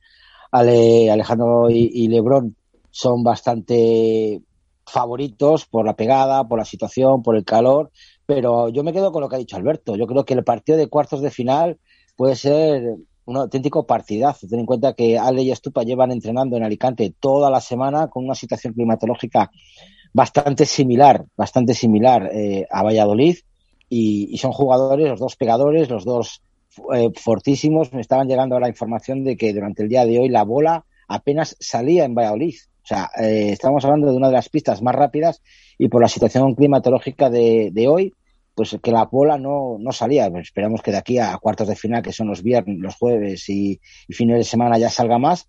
Ale, 0.52 1.12
Alejandro 1.12 1.70
y, 1.70 2.08
Lebrón 2.08 2.56
son 2.92 3.24
bastante 3.24 4.42
favoritos 4.86 5.66
por 5.66 5.86
la 5.86 5.96
pegada, 5.96 6.48
por 6.48 6.60
la 6.60 6.66
situación, 6.66 7.24
por 7.24 7.36
el 7.36 7.44
calor, 7.44 7.92
pero 8.26 8.70
yo 8.70 8.84
me 8.84 8.94
quedo 8.94 9.12
con 9.12 9.22
lo 9.22 9.28
que 9.28 9.36
ha 9.36 9.40
dicho 9.40 9.58
Alberto. 9.58 9.96
Yo 9.96 10.08
creo 10.08 10.24
que 10.24 10.36
el 10.36 10.44
partido 10.44 10.78
de 10.78 10.88
cuartos 10.88 11.22
de 11.22 11.32
final 11.32 11.80
puede 12.16 12.36
ser 12.36 12.96
un 13.26 13.38
auténtico 13.38 13.86
partidazo. 13.86 14.48
Ten 14.48 14.60
en 14.60 14.66
cuenta 14.66 14.94
que 14.94 15.18
Ale 15.18 15.42
y 15.42 15.52
Estupa 15.52 15.84
llevan 15.84 16.12
entrenando 16.12 16.56
en 16.56 16.64
Alicante 16.64 17.14
toda 17.20 17.50
la 17.50 17.60
semana 17.60 18.08
con 18.08 18.24
una 18.24 18.36
situación 18.36 18.74
climatológica 18.74 19.52
bastante 20.14 20.66
similar, 20.66 21.26
bastante 21.36 21.74
similar 21.74 22.30
eh, 22.32 22.68
a 22.72 22.84
Valladolid 22.84 23.36
y, 23.90 24.38
son 24.38 24.52
jugadores, 24.52 25.08
los 25.08 25.20
dos 25.20 25.36
pegadores, 25.36 25.90
los 25.90 26.06
dos 26.06 26.42
eh, 26.94 27.10
fortísimos. 27.16 27.94
Me 27.94 28.02
estaban 28.02 28.28
llegando 28.28 28.60
la 28.60 28.70
información 28.70 29.24
de 29.24 29.38
que 29.38 29.54
durante 29.54 29.84
el 29.84 29.90
día 29.90 30.06
de 30.06 30.20
hoy 30.20 30.30
la 30.30 30.44
bola 30.44 30.86
apenas 31.08 31.56
salía 31.60 32.06
en 32.06 32.16
Valladolid. 32.16 32.56
O 32.84 32.88
sea, 32.88 33.10
eh, 33.20 33.50
estamos 33.52 33.84
hablando 33.84 34.12
de 34.12 34.18
una 34.18 34.28
de 34.28 34.34
las 34.34 34.50
pistas 34.50 34.82
más 34.82 34.96
rápidas 34.96 35.42
y 35.78 35.88
por 35.88 36.02
la 36.02 36.08
situación 36.08 36.54
climatológica 36.56 37.30
de, 37.30 37.70
de 37.72 37.88
hoy, 37.88 38.14
pues 38.54 38.78
que 38.82 38.92
la 38.92 39.06
bola 39.06 39.38
no, 39.38 39.78
no 39.80 39.92
salía. 39.92 40.30
Pues 40.30 40.46
esperamos 40.46 40.82
que 40.82 40.92
de 40.92 40.98
aquí 40.98 41.18
a 41.18 41.38
cuartos 41.38 41.68
de 41.68 41.76
final, 41.76 42.02
que 42.02 42.14
son 42.14 42.28
los 42.28 42.44
viernes, 42.44 42.78
los 42.80 42.96
jueves 42.96 43.50
y, 43.50 43.80
y 44.08 44.14
fines 44.14 44.38
de 44.38 44.44
semana 44.44 44.78
ya 44.78 44.90
salga 44.90 45.18
más. 45.18 45.48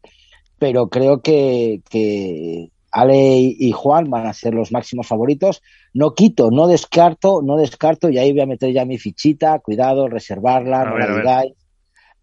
Pero 0.58 0.88
creo 0.88 1.20
que, 1.20 1.82
que 1.90 2.70
Ale 2.96 3.36
y 3.36 3.72
Juan 3.72 4.08
van 4.08 4.26
a 4.26 4.32
ser 4.32 4.54
los 4.54 4.72
máximos 4.72 5.06
favoritos. 5.06 5.60
No 5.92 6.14
quito, 6.14 6.50
no 6.50 6.66
descarto, 6.66 7.42
no 7.42 7.56
descarto, 7.56 8.08
y 8.08 8.16
ahí 8.16 8.32
voy 8.32 8.40
a 8.40 8.46
meter 8.46 8.72
ya 8.72 8.86
mi 8.86 8.96
fichita, 8.96 9.58
cuidado, 9.58 10.08
reservarla, 10.08 10.82
no 10.86 10.96
la 10.96 11.14
digáis, 11.14 11.52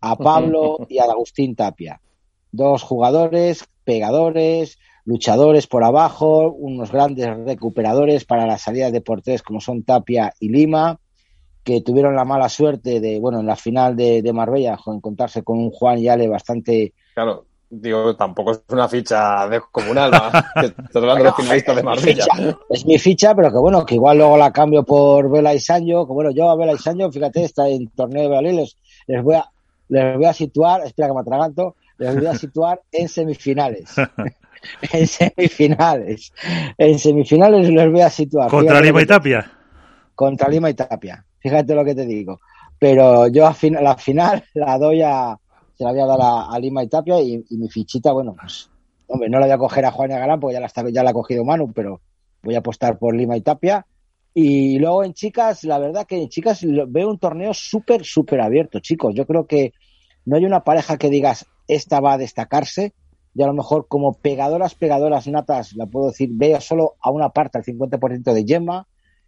a 0.01 0.15
Pablo 0.17 0.79
y 0.89 0.97
a 0.97 1.03
Agustín 1.03 1.55
Tapia. 1.55 2.01
Dos 2.51 2.81
jugadores, 2.81 3.69
pegadores, 3.83 4.79
luchadores 5.05 5.67
por 5.67 5.83
abajo, 5.83 6.51
unos 6.51 6.91
grandes 6.91 7.27
recuperadores 7.45 8.25
para 8.25 8.47
las 8.47 8.63
salidas 8.63 8.91
de 8.91 9.01
porteros 9.01 9.43
como 9.43 9.61
son 9.61 9.83
Tapia 9.83 10.33
y 10.39 10.49
Lima, 10.49 10.99
que 11.63 11.81
tuvieron 11.81 12.15
la 12.15 12.25
mala 12.25 12.49
suerte 12.49 12.99
de, 12.99 13.19
bueno, 13.19 13.41
en 13.41 13.45
la 13.45 13.55
final 13.55 13.95
de, 13.95 14.23
de 14.23 14.33
Marbella, 14.33 14.79
encontrarse 14.87 15.43
con 15.43 15.59
un 15.59 15.69
Juan 15.69 15.99
y 15.99 16.07
Ale 16.07 16.27
bastante 16.27 16.95
claro 17.13 17.45
digo, 17.81 18.15
tampoco 18.15 18.51
es 18.51 18.63
una 18.69 18.87
ficha 18.87 19.47
descomunal, 19.47 20.11
hablando 20.93 21.15
de 21.15 21.23
los 21.23 21.35
finalistas 21.35 21.75
de 21.75 21.83
Marbella. 21.83 22.25
Es 22.69 22.85
mi 22.85 22.99
ficha, 22.99 23.35
pero 23.35 23.51
que 23.51 23.57
bueno, 23.57 23.85
que 23.85 23.95
igual 23.95 24.17
luego 24.17 24.37
la 24.37 24.51
cambio 24.51 24.83
por 24.83 25.29
Vela 25.29 25.53
y 25.53 25.59
Sancho, 25.59 26.05
que 26.05 26.13
bueno, 26.13 26.31
yo 26.31 26.49
a 26.49 26.55
Vela 26.55 26.73
y 26.73 26.77
Sancho, 26.77 27.11
fíjate, 27.11 27.43
está 27.43 27.67
en 27.67 27.87
torneo 27.89 28.23
de 28.23 28.29
Valladolid, 28.29 28.67
les, 29.07 29.23
voy 29.23 29.35
a 29.35 29.45
les 29.89 30.15
voy 30.15 30.25
a 30.25 30.33
situar, 30.33 30.81
espera 30.85 31.09
que 31.09 31.13
me 31.13 31.21
atraganto, 31.21 31.75
les 31.97 32.15
voy 32.15 32.27
a 32.27 32.35
situar 32.35 32.81
en 32.91 33.07
semifinales. 33.07 33.95
en 34.93 35.07
semifinales. 35.07 36.33
En 36.77 36.99
semifinales 36.99 37.69
les 37.69 37.91
voy 37.91 38.01
a 38.01 38.09
situar. 38.09 38.49
¿Contra 38.49 38.81
Lima 38.81 39.01
y 39.01 39.05
Tapia? 39.05 39.51
Contra 40.15 40.49
Lima 40.49 40.69
y 40.69 40.73
Tapia. 40.73 41.25
Fíjate 41.39 41.75
lo 41.75 41.83
que 41.83 41.95
te 41.95 42.05
digo. 42.05 42.39
Pero 42.79 43.27
yo 43.27 43.47
a 43.47 43.55
la 43.81 43.95
final 43.95 44.43
la 44.53 44.77
doy 44.77 45.01
a, 45.01 45.37
la 45.83 45.91
voy 45.91 46.01
a 46.01 46.05
dar 46.05 46.19
a, 46.21 46.59
Lima 46.59 46.83
y 46.83 46.87
Tapia 46.87 47.21
y, 47.21 47.43
mi 47.51 47.69
fichita, 47.69 48.11
bueno, 48.11 48.35
pues, 48.39 48.69
hombre, 49.07 49.29
no 49.29 49.39
la 49.39 49.45
voy 49.45 49.53
a 49.53 49.57
coger 49.57 49.85
a 49.85 49.91
Juan 49.91 50.11
y 50.11 50.13
a 50.13 50.19
Galán 50.19 50.39
porque 50.39 50.55
ya 50.55 50.59
la, 50.59 50.89
ya 50.89 51.03
la 51.03 51.09
ha 51.11 51.13
cogido 51.13 51.43
Manu, 51.43 51.71
pero 51.73 52.01
voy 52.41 52.55
a 52.55 52.59
apostar 52.59 52.97
por 52.97 53.15
Lima 53.15 53.37
y 53.37 53.41
Tapia. 53.41 53.85
Y 54.33 54.79
luego 54.79 55.03
en 55.03 55.13
chicas, 55.13 55.63
la 55.63 55.77
verdad 55.77 56.07
que 56.07 56.21
en 56.21 56.29
chicas 56.29 56.61
veo 56.63 57.09
un 57.09 57.19
torneo 57.19 57.53
súper, 57.53 58.03
súper 58.03 58.41
abierto, 58.41 58.79
chicos. 58.79 59.13
Yo 59.13 59.27
creo 59.27 59.45
que 59.45 59.73
no 60.25 60.37
hay 60.37 60.45
una 60.45 60.63
pareja 60.63 60.97
que 60.97 61.09
digas, 61.09 61.45
esta 61.67 61.99
va 61.99 62.13
a 62.13 62.17
destacarse. 62.17 62.93
Y 63.35 63.41
a 63.41 63.47
lo 63.47 63.53
mejor 63.53 63.87
como 63.87 64.13
pegadoras, 64.13 64.75
pegadoras 64.75 65.27
natas, 65.27 65.73
la 65.73 65.87
puedo 65.87 66.07
decir, 66.07 66.29
veo 66.31 66.61
solo 66.61 66.93
a 67.01 67.11
una 67.11 67.29
parte, 67.29 67.57
al 67.57 67.63
50% 67.63 68.31
de 68.31 68.45
Gemma, 68.45 68.87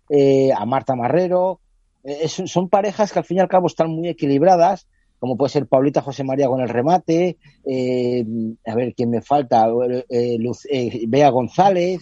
eh, 0.09 0.51
a 0.55 0.65
Marta 0.65 0.95
Marrero. 0.95 1.59
Eh, 2.03 2.27
son 2.27 2.69
parejas 2.69 3.11
que 3.11 3.19
al 3.19 3.25
fin 3.25 3.37
y 3.37 3.39
al 3.41 3.47
cabo 3.47 3.67
están 3.67 3.89
muy 3.89 4.07
equilibradas 4.07 4.87
como 5.19 5.37
puede 5.37 5.49
ser 5.49 5.67
Paulita 5.67 6.01
José 6.01 6.23
María 6.23 6.47
con 6.47 6.61
el 6.61 6.69
remate, 6.69 7.37
eh, 7.65 8.25
a 8.65 8.75
ver 8.75 8.93
quién 8.93 9.09
me 9.09 9.21
falta, 9.21 9.67
eh, 10.09 10.37
Luz, 10.39 10.67
eh, 10.69 11.05
Bea 11.07 11.29
González, 11.29 11.99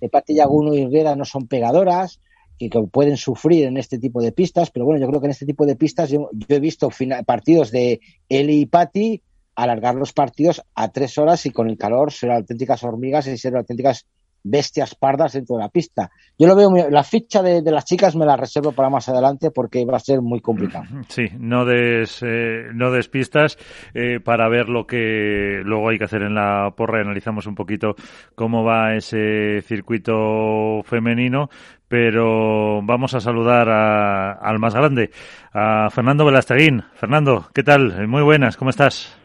eh, 0.00 0.08
Pati 0.08 0.34
Yaguno 0.34 0.74
y 0.74 0.82
Herrera 0.82 1.16
no 1.16 1.24
son 1.24 1.46
pegadoras, 1.46 2.20
que, 2.58 2.70
que 2.70 2.82
pueden 2.84 3.16
sufrir 3.16 3.66
en 3.66 3.76
este 3.76 3.98
tipo 3.98 4.22
de 4.22 4.32
pistas, 4.32 4.70
pero 4.70 4.84
bueno, 4.84 5.00
yo 5.00 5.08
creo 5.08 5.20
que 5.20 5.26
en 5.26 5.32
este 5.32 5.46
tipo 5.46 5.66
de 5.66 5.76
pistas 5.76 6.10
yo, 6.10 6.30
yo 6.32 6.56
he 6.56 6.60
visto 6.60 6.90
partidos 7.24 7.70
de 7.70 8.00
Eli 8.28 8.60
y 8.60 8.66
Pati 8.66 9.22
alargar 9.54 9.94
los 9.94 10.12
partidos 10.12 10.62
a 10.74 10.92
tres 10.92 11.16
horas 11.18 11.44
y 11.46 11.50
con 11.50 11.68
el 11.70 11.78
calor 11.78 12.12
ser 12.12 12.30
auténticas 12.30 12.84
hormigas 12.84 13.26
y 13.26 13.38
ser 13.38 13.56
auténticas 13.56 14.06
bestias 14.48 14.94
pardas 14.94 15.32
dentro 15.32 15.56
de 15.56 15.62
la 15.62 15.68
pista. 15.68 16.10
Yo 16.38 16.46
lo 16.46 16.54
veo, 16.56 16.70
muy- 16.70 16.90
la 16.90 17.02
ficha 17.02 17.42
de, 17.42 17.62
las 17.62 17.84
chicas 17.84 18.14
me 18.14 18.24
la 18.26 18.36
reservo 18.36 18.72
para 18.72 18.88
más 18.90 19.08
adelante 19.08 19.50
porque 19.50 19.84
va 19.84 19.96
a 19.96 20.00
ser 20.00 20.22
muy 20.22 20.40
complicado. 20.40 20.84
Sí, 21.08 21.26
no 21.38 21.64
des, 21.64 22.22
eh, 22.22 22.66
no 22.72 22.90
des 22.90 23.08
pistas 23.08 23.58
eh, 23.94 24.20
para 24.24 24.48
ver 24.48 24.68
lo 24.68 24.86
que 24.86 25.60
luego 25.64 25.88
hay 25.88 25.98
que 25.98 26.04
hacer 26.04 26.22
en 26.22 26.34
la 26.34 26.72
porra 26.76 27.00
analizamos 27.00 27.46
un 27.46 27.54
poquito 27.54 27.94
cómo 28.34 28.62
va 28.64 28.94
ese 28.94 29.62
circuito 29.62 30.82
femenino. 30.84 31.48
Pero 31.88 32.82
vamos 32.82 33.14
a 33.14 33.20
saludar 33.20 33.68
a- 33.68 34.32
al 34.32 34.58
más 34.58 34.74
grande, 34.74 35.10
a 35.52 35.88
Fernando 35.90 36.24
Velasteguín. 36.24 36.82
Fernando, 36.94 37.46
¿qué 37.54 37.62
tal? 37.62 38.08
Muy 38.08 38.22
buenas, 38.22 38.56
¿cómo 38.56 38.70
estás? 38.70 39.16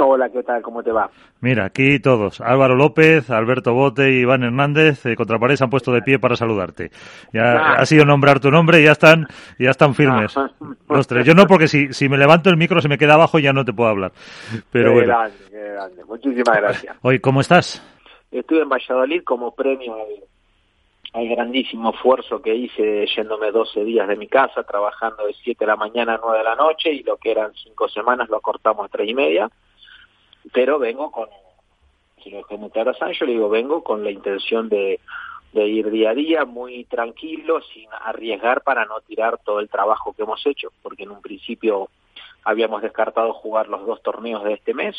Hola, 0.00 0.28
¿qué 0.30 0.42
tal? 0.42 0.62
¿Cómo 0.62 0.82
te 0.82 0.92
va? 0.92 1.10
Mira, 1.40 1.64
aquí 1.66 1.98
todos. 2.00 2.40
Álvaro 2.40 2.74
López, 2.76 3.30
Alberto 3.30 3.74
Bote 3.74 4.10
y 4.12 4.20
Iván 4.20 4.42
Hernández, 4.42 5.04
eh, 5.06 5.16
contra 5.16 5.38
pared 5.38 5.56
se 5.56 5.64
han 5.64 5.70
puesto 5.70 5.92
de 5.92 6.02
pie 6.02 6.18
para 6.18 6.36
saludarte. 6.36 6.90
Ya 7.32 7.52
Ah. 7.52 7.74
ha 7.78 7.86
sido 7.86 8.04
nombrar 8.04 8.40
tu 8.40 8.50
nombre 8.50 8.80
y 8.80 8.84
ya 8.84 8.92
están, 8.92 9.26
ya 9.58 9.70
están 9.70 9.94
firmes. 9.94 10.36
Ah. 10.36 10.50
Los 10.88 11.06
tres. 11.06 11.26
Yo 11.26 11.34
no, 11.34 11.46
porque 11.46 11.68
si, 11.68 11.92
si 11.92 12.08
me 12.08 12.16
levanto 12.18 12.50
el 12.50 12.56
micro 12.56 12.80
se 12.80 12.88
me 12.88 12.98
queda 12.98 13.14
abajo 13.14 13.38
y 13.38 13.42
ya 13.42 13.52
no 13.52 13.64
te 13.64 13.72
puedo 13.72 13.90
hablar. 13.90 14.12
Pero 14.70 14.90
qué 14.90 14.94
bueno. 14.94 15.06
grande, 15.08 15.36
qué 15.50 15.58
grande. 15.72 16.04
Muchísimas 16.04 16.56
gracias. 16.56 16.96
Oye, 17.02 17.20
¿cómo 17.20 17.40
estás? 17.40 17.82
Estuve 18.30 18.62
en 18.62 18.68
Valladolid 18.68 19.22
como 19.24 19.54
premio 19.54 19.94
al, 19.94 21.20
al 21.22 21.28
grandísimo 21.28 21.90
esfuerzo 21.90 22.40
que 22.42 22.54
hice 22.54 23.06
yéndome 23.16 23.50
12 23.50 23.84
días 23.84 24.06
de 24.06 24.16
mi 24.16 24.28
casa, 24.28 24.62
trabajando 24.62 25.26
de 25.26 25.34
7 25.42 25.64
de 25.64 25.66
la 25.66 25.76
mañana 25.76 26.14
a 26.14 26.20
9 26.22 26.38
de 26.38 26.44
la 26.44 26.54
noche 26.54 26.92
y 26.92 27.02
lo 27.02 27.16
que 27.16 27.30
eran 27.32 27.52
5 27.54 27.88
semanas 27.88 28.28
lo 28.28 28.36
acortamos 28.36 28.84
a 28.86 28.88
3 28.88 29.08
y 29.08 29.14
media. 29.14 29.48
Pero 30.52 30.78
vengo 30.78 31.10
con, 31.10 31.28
si 32.22 32.30
lo 32.30 32.44
muy 32.58 32.70
claro 32.70 32.92
a 32.92 32.94
Sancho, 32.94 33.24
le 33.24 33.32
digo, 33.32 33.48
vengo 33.48 33.82
con 33.82 34.04
la 34.04 34.10
intención 34.10 34.68
de, 34.68 35.00
de 35.52 35.66
ir 35.66 35.90
día 35.90 36.10
a 36.10 36.14
día 36.14 36.44
muy 36.44 36.84
tranquilo, 36.84 37.60
sin 37.62 37.88
arriesgar 37.92 38.62
para 38.62 38.84
no 38.84 39.00
tirar 39.00 39.38
todo 39.38 39.60
el 39.60 39.68
trabajo 39.68 40.12
que 40.12 40.22
hemos 40.22 40.44
hecho, 40.46 40.72
porque 40.82 41.04
en 41.04 41.10
un 41.10 41.22
principio 41.22 41.88
habíamos 42.44 42.82
descartado 42.82 43.32
jugar 43.32 43.68
los 43.68 43.86
dos 43.86 44.02
torneos 44.02 44.44
de 44.44 44.54
este 44.54 44.74
mes, 44.74 44.96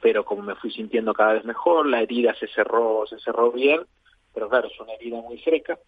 pero 0.00 0.24
como 0.24 0.42
me 0.42 0.54
fui 0.54 0.70
sintiendo 0.70 1.14
cada 1.14 1.34
vez 1.34 1.44
mejor, 1.44 1.86
la 1.86 2.00
herida 2.00 2.34
se 2.34 2.48
cerró, 2.48 3.06
se 3.06 3.18
cerró 3.20 3.50
bien, 3.50 3.80
pero 4.34 4.48
claro, 4.48 4.68
es 4.68 4.80
una 4.80 4.92
herida 4.92 5.20
muy 5.20 5.38
seca 5.40 5.78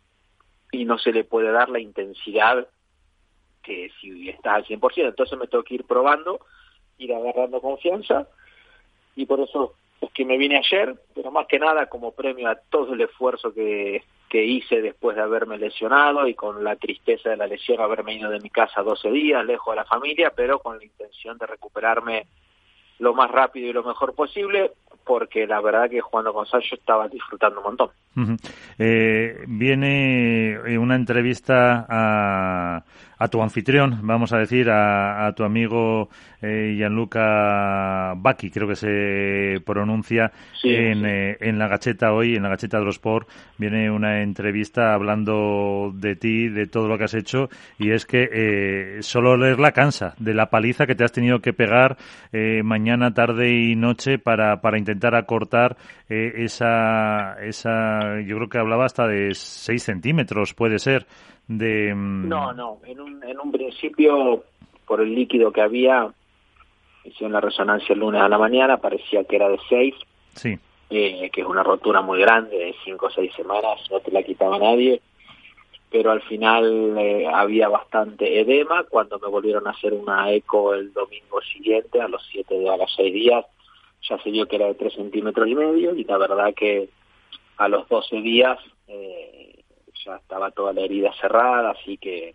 y 0.72 0.84
no 0.84 0.98
se 0.98 1.12
le 1.12 1.24
puede 1.24 1.50
dar 1.50 1.68
la 1.68 1.80
intensidad 1.80 2.66
que 3.62 3.90
si 4.00 4.30
estás 4.30 4.56
al 4.56 4.64
100%, 4.64 5.08
entonces 5.08 5.38
me 5.38 5.46
tengo 5.46 5.64
que 5.64 5.74
ir 5.74 5.84
probando, 5.84 6.40
ir 6.96 7.12
agarrando 7.12 7.60
confianza 7.60 8.26
y 9.18 9.26
por 9.26 9.40
eso 9.40 9.74
es 10.00 10.12
que 10.12 10.24
me 10.24 10.38
vine 10.38 10.58
ayer, 10.58 10.94
pero 11.12 11.32
más 11.32 11.48
que 11.48 11.58
nada 11.58 11.86
como 11.86 12.12
premio 12.12 12.48
a 12.48 12.54
todo 12.54 12.94
el 12.94 13.00
esfuerzo 13.00 13.52
que, 13.52 14.04
que 14.28 14.44
hice 14.44 14.80
después 14.80 15.16
de 15.16 15.22
haberme 15.22 15.58
lesionado 15.58 16.28
y 16.28 16.34
con 16.34 16.62
la 16.62 16.76
tristeza 16.76 17.30
de 17.30 17.36
la 17.36 17.48
lesión 17.48 17.80
haberme 17.80 18.14
ido 18.14 18.30
de 18.30 18.38
mi 18.38 18.48
casa 18.48 18.80
12 18.80 19.10
días, 19.10 19.44
lejos 19.44 19.72
de 19.72 19.76
la 19.76 19.84
familia, 19.84 20.32
pero 20.36 20.60
con 20.60 20.78
la 20.78 20.84
intención 20.84 21.36
de 21.36 21.46
recuperarme 21.46 22.28
lo 23.00 23.12
más 23.12 23.28
rápido 23.28 23.68
y 23.68 23.72
lo 23.72 23.82
mejor 23.82 24.14
posible, 24.14 24.70
porque 25.05 25.47
la 25.47 25.61
verdad 25.61 25.89
que 25.89 26.01
jugando 26.01 26.32
con 26.32 26.47
Sancho 26.47 26.74
estaba 26.74 27.09
disfrutando 27.09 27.59
un 27.61 27.64
montón. 27.64 27.89
Ujú. 28.16 28.36
Eh, 28.78 29.45
viene 29.47 30.53
eh, 30.53 30.76
una 30.78 30.97
entrevista 30.97 31.86
a, 31.89 32.82
a 33.18 33.28
tu 33.28 33.41
anfitrión, 33.43 34.01
vamos 34.03 34.32
a 34.32 34.39
decir, 34.39 34.68
a, 34.70 35.26
a 35.26 35.32
tu 35.34 35.45
amigo 35.45 36.09
eh, 36.43 36.74
Gianluca 36.76 38.14
Bacchi, 38.16 38.51
creo 38.51 38.68
que 38.68 38.76
se 38.76 39.61
pronuncia 39.64 40.32
Sí, 40.61 40.74
en, 40.74 40.99
sí. 41.03 41.07
eh, 41.07 41.36
en 41.41 41.59
la 41.59 41.68
gacheta 41.68 42.12
hoy, 42.12 42.34
en 42.34 42.43
la 42.43 42.49
gacheta 42.49 42.78
de 42.78 42.84
los 42.84 42.97
Sport, 42.97 43.28
viene 43.59 43.91
una 43.91 44.22
entrevista 44.22 44.93
hablando 44.95 45.93
de 45.95 46.16
ti, 46.16 46.49
de 46.49 46.66
todo 46.66 46.89
lo 46.89 46.99
que 46.99 47.05
has 47.05 47.14
hecho, 47.14 47.49
y 47.78 47.93
es 47.93 48.07
que 48.07 48.28
eh, 48.32 48.99
solo 49.03 49.36
leerla 49.36 49.70
cansa, 49.72 50.14
de 50.18 50.34
la 50.34 50.47
paliza 50.51 50.86
que 50.86 50.97
te 50.97 51.05
has 51.05 51.12
tenido 51.12 51.39
que 51.41 51.53
pegar 51.53 51.97
eh, 52.32 52.62
mañana, 52.64 53.14
tarde 53.14 53.53
y 53.53 53.76
noche 53.76 54.18
para, 54.18 54.61
para 54.61 54.77
intentar 54.78 55.14
acortar 55.14 55.76
eh, 56.08 56.32
esa, 56.36 57.36
esa, 57.44 58.20
yo 58.20 58.36
creo 58.36 58.48
que 58.48 58.58
hablaba 58.58 58.84
hasta 58.86 59.06
de 59.06 59.34
6 59.34 59.82
centímetros, 59.82 60.54
puede 60.54 60.78
ser, 60.78 61.06
de... 61.46 61.94
mm, 61.94 62.28
No, 62.28 62.52
no, 62.52 62.78
en 62.86 63.00
un, 63.00 63.22
en 63.24 63.38
un 63.38 63.52
principio, 63.52 64.44
por 64.86 65.00
el 65.00 65.14
líquido 65.14 65.52
que 65.52 65.60
había, 65.60 66.08
hicieron 67.04 67.32
la 67.32 67.40
resonancia 67.40 67.92
el 67.92 68.00
lunes 68.00 68.20
a 68.22 68.28
la 68.28 68.38
mañana, 68.38 68.76
parecía 68.78 69.24
que 69.24 69.36
era 69.36 69.48
de 69.48 69.58
6, 69.68 69.94
Sí, 70.34 70.56
eh, 70.90 71.28
que 71.32 71.40
es 71.40 71.46
una 71.46 71.62
rotura 71.62 72.00
muy 72.00 72.20
grande, 72.20 72.56
de 72.56 72.74
5 72.84 73.06
o 73.06 73.10
6 73.10 73.32
semanas, 73.34 73.80
no 73.90 74.00
te 74.00 74.10
la 74.12 74.22
quitaba 74.22 74.58
nadie, 74.58 75.00
pero 75.90 76.10
al 76.10 76.20
final 76.22 76.96
eh, 76.98 77.26
había 77.26 77.68
bastante 77.68 78.40
edema, 78.40 78.84
cuando 78.84 79.18
me 79.18 79.28
volvieron 79.28 79.66
a 79.66 79.70
hacer 79.70 79.94
una 79.94 80.30
eco 80.30 80.74
el 80.74 80.92
domingo 80.92 81.40
siguiente, 81.42 82.00
a 82.00 82.08
los 82.08 82.22
7 82.30 82.58
de 82.58 82.68
a 82.68 82.76
los 82.76 82.92
6 82.94 83.12
días, 83.12 83.44
ya 84.09 84.18
se 84.22 84.30
vio 84.30 84.46
que 84.46 84.56
era 84.56 84.66
de 84.66 84.74
3 84.74 84.94
centímetros 84.94 85.48
y 85.48 85.54
medio, 85.54 85.94
y 85.94 86.04
la 86.04 86.18
verdad 86.18 86.54
que 86.54 86.88
a 87.56 87.68
los 87.68 87.88
12 87.88 88.16
días 88.20 88.59
eh, 88.86 89.64
ya 90.04 90.16
estaba 90.16 90.50
toda 90.50 90.72
la 90.72 90.82
herida 90.82 91.12
cerrada, 91.20 91.70
así 91.70 91.98
que 91.98 92.34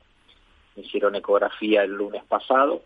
me 0.75 0.83
hicieron 0.83 1.15
ecografía 1.15 1.83
el 1.83 1.91
lunes 1.91 2.23
pasado, 2.25 2.81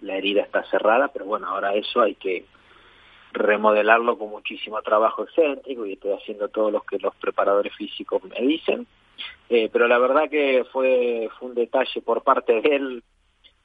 la 0.00 0.16
herida 0.16 0.42
está 0.42 0.64
cerrada, 0.70 1.08
pero 1.08 1.26
bueno, 1.26 1.48
ahora 1.48 1.74
eso 1.74 2.00
hay 2.00 2.14
que 2.14 2.44
remodelarlo 3.32 4.18
con 4.18 4.30
muchísimo 4.30 4.80
trabajo 4.82 5.24
excéntrico 5.24 5.86
y 5.86 5.92
estoy 5.92 6.12
haciendo 6.12 6.48
todo 6.48 6.70
lo 6.70 6.80
que 6.82 6.98
los 6.98 7.14
preparadores 7.16 7.74
físicos 7.76 8.22
me 8.24 8.40
dicen. 8.46 8.86
Eh, 9.48 9.68
pero 9.72 9.86
la 9.86 9.98
verdad 9.98 10.28
que 10.30 10.64
fue, 10.72 11.28
fue 11.38 11.48
un 11.48 11.54
detalle 11.54 12.00
por 12.02 12.22
parte 12.22 12.60
de 12.60 12.76
él. 12.76 13.02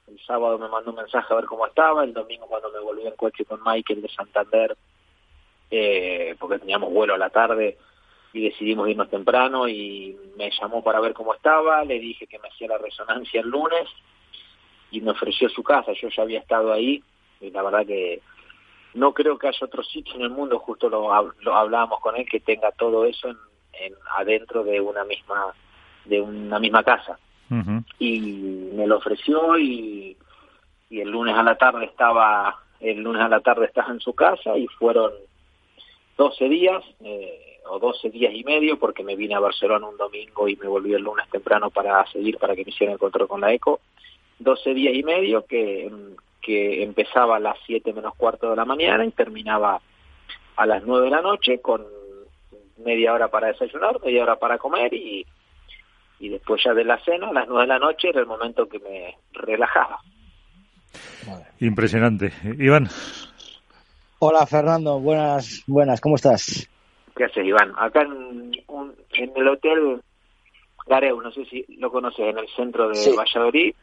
El 0.06 0.20
sábado 0.20 0.58
me 0.58 0.68
mandó 0.68 0.90
un 0.90 0.96
mensaje 0.96 1.32
a 1.32 1.36
ver 1.36 1.46
cómo 1.46 1.66
estaba, 1.66 2.04
el 2.04 2.12
domingo 2.12 2.46
cuando 2.46 2.70
me 2.70 2.78
volví 2.78 3.06
en 3.06 3.16
coche 3.16 3.44
con 3.44 3.60
Michael 3.64 4.02
de 4.02 4.08
Santander, 4.08 4.76
eh, 5.70 6.36
porque 6.38 6.60
teníamos 6.60 6.92
vuelo 6.92 7.14
a 7.14 7.18
la 7.18 7.30
tarde 7.30 7.76
y 8.32 8.44
decidimos 8.44 8.88
irnos 8.88 9.10
temprano 9.10 9.66
y 9.66 10.16
me 10.36 10.50
llamó 10.50 10.84
para 10.84 11.00
ver 11.00 11.12
cómo 11.12 11.34
estaba, 11.34 11.84
le 11.84 11.98
dije 11.98 12.26
que 12.26 12.38
me 12.38 12.48
hacía 12.48 12.68
la 12.68 12.78
resonancia 12.78 13.40
el 13.40 13.48
lunes 13.48 13.88
y 14.92 15.00
me 15.00 15.10
ofreció 15.10 15.48
su 15.48 15.64
casa, 15.64 15.92
yo 15.92 16.08
ya 16.08 16.22
había 16.22 16.38
estado 16.38 16.72
ahí 16.72 17.02
y 17.40 17.50
la 17.50 17.62
verdad 17.62 17.84
que 17.84 18.20
no 18.94 19.12
creo 19.12 19.38
que 19.38 19.48
haya 19.48 19.66
otro 19.66 19.82
sitio 19.82 20.14
en 20.14 20.22
el 20.22 20.30
mundo, 20.30 20.58
justo 20.60 20.88
lo, 20.88 21.32
lo 21.40 21.54
hablábamos 21.54 22.00
con 22.00 22.16
él, 22.16 22.26
que 22.30 22.40
tenga 22.40 22.70
todo 22.72 23.04
eso 23.06 23.28
en, 23.28 23.36
en 23.72 23.94
adentro 24.16 24.62
de 24.62 24.80
una 24.80 25.04
misma 25.04 25.52
de 26.04 26.20
una 26.20 26.60
misma 26.60 26.84
casa 26.84 27.18
y 27.98 28.20
me 28.74 28.86
lo 28.86 28.98
ofreció 28.98 29.58
y, 29.58 30.16
el 30.90 31.10
lunes 31.10 31.36
a 31.36 31.42
la 31.42 31.56
tarde 31.56 31.86
estaba 31.86 32.58
el 32.80 33.02
lunes 33.02 33.20
a 33.20 33.28
la 33.28 33.40
tarde 33.40 33.66
estaba 33.66 33.92
en 33.92 34.00
su 34.00 34.14
casa 34.14 34.56
y 34.56 34.66
fueron 34.68 35.10
12 36.16 36.48
días 36.48 36.82
eh, 37.00 37.60
o 37.68 37.78
12 37.78 38.10
días 38.10 38.32
y 38.32 38.44
medio 38.44 38.78
porque 38.78 39.02
me 39.02 39.16
vine 39.16 39.34
a 39.34 39.40
Barcelona 39.40 39.88
un 39.88 39.96
domingo 39.96 40.48
y 40.48 40.56
me 40.56 40.68
volví 40.68 40.94
el 40.94 41.02
lunes 41.02 41.28
temprano 41.28 41.70
para 41.70 42.06
seguir 42.06 42.38
para 42.38 42.54
que 42.54 42.64
me 42.64 42.70
hicieran 42.70 42.94
el 42.94 42.98
control 42.98 43.28
con 43.28 43.40
la 43.40 43.52
eco. 43.52 43.80
12 44.38 44.74
días 44.74 44.94
y 44.94 45.02
medio 45.02 45.44
que, 45.44 45.90
que 46.40 46.82
empezaba 46.82 47.36
a 47.36 47.40
las 47.40 47.56
7 47.66 47.92
menos 47.92 48.14
cuarto 48.14 48.50
de 48.50 48.56
la 48.56 48.64
mañana 48.64 49.04
y 49.04 49.10
terminaba 49.10 49.80
a 50.56 50.66
las 50.66 50.84
9 50.84 51.06
de 51.06 51.10
la 51.10 51.22
noche 51.22 51.60
con 51.60 51.84
media 52.78 53.12
hora 53.12 53.28
para 53.28 53.48
desayunar, 53.48 54.00
media 54.04 54.22
hora 54.22 54.36
para 54.36 54.58
comer 54.58 54.94
y, 54.94 55.26
y 56.18 56.28
después 56.30 56.62
ya 56.64 56.72
de 56.74 56.84
la 56.84 56.98
cena, 57.04 57.28
a 57.28 57.32
las 57.32 57.46
9 57.48 57.62
de 57.62 57.68
la 57.68 57.78
noche 57.78 58.08
era 58.08 58.20
el 58.20 58.26
momento 58.26 58.66
que 58.68 58.78
me 58.78 59.16
relajaba. 59.32 59.98
Impresionante. 61.60 62.32
Iván, 62.58 62.88
Hola 64.18 64.46
Fernando, 64.46 64.98
buenas, 64.98 65.62
buenas, 65.66 66.00
¿cómo 66.00 66.16
estás? 66.16 66.68
¿Qué 67.14 67.24
haces, 67.24 67.44
Iván? 67.46 67.72
Acá 67.78 68.02
en, 68.02 68.12
un- 68.68 68.94
en 69.12 69.32
el 69.36 69.48
hotel 69.48 70.00
Gareu, 70.86 71.20
no 71.20 71.30
sé 71.32 71.44
si 71.46 71.64
lo 71.78 71.90
conoces, 71.90 72.20
en 72.26 72.38
el 72.38 72.46
centro 72.56 72.88
de 72.88 72.94
Sí. 72.94 73.10
Valladolid, 73.16 73.74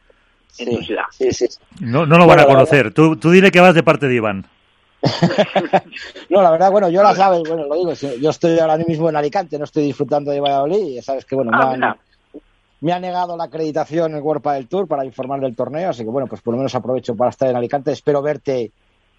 en 0.58 0.76
tu 0.76 0.82
ciudad. 0.82 1.04
Sí, 1.10 1.32
sí. 1.32 1.46
no, 1.80 2.04
no 2.06 2.18
lo 2.18 2.26
van 2.26 2.40
a 2.40 2.46
conocer. 2.46 2.92
Tú, 2.92 3.16
tú 3.16 3.30
dile 3.30 3.50
que 3.52 3.60
vas 3.60 3.74
de 3.74 3.82
parte 3.82 4.08
de 4.08 4.14
Iván. 4.16 4.46
No, 6.30 6.42
la 6.42 6.50
verdad, 6.50 6.70
bueno, 6.72 6.88
yo 6.88 7.02
la 7.02 7.14
sabes, 7.14 7.42
bueno, 7.46 7.66
lo 7.66 7.74
digo, 7.76 7.92
yo 8.20 8.30
estoy 8.30 8.58
ahora 8.58 8.76
mismo 8.78 9.08
en 9.08 9.16
Alicante, 9.16 9.58
no 9.58 9.64
estoy 9.64 9.84
disfrutando 9.84 10.30
de 10.32 10.40
Valladolid, 10.40 10.78
y 10.82 10.94
ya 10.96 11.02
sabes 11.02 11.24
que, 11.26 11.36
bueno, 11.36 11.50
me 11.52 11.58
Ah, 11.58 11.68
han, 11.70 11.74
mira. 11.78 11.96
Me 12.84 12.92
ha 12.92 13.00
negado 13.00 13.34
la 13.34 13.44
acreditación 13.44 14.10
en 14.10 14.18
el 14.18 14.22
World 14.22 14.46
del 14.46 14.68
Tour 14.68 14.86
para 14.86 15.06
informar 15.06 15.40
del 15.40 15.56
torneo, 15.56 15.88
así 15.88 16.04
que 16.04 16.10
bueno, 16.10 16.26
pues 16.28 16.42
por 16.42 16.52
lo 16.52 16.58
menos 16.58 16.74
aprovecho 16.74 17.16
para 17.16 17.30
estar 17.30 17.48
en 17.48 17.56
Alicante. 17.56 17.90
Espero 17.90 18.20
verte 18.20 18.72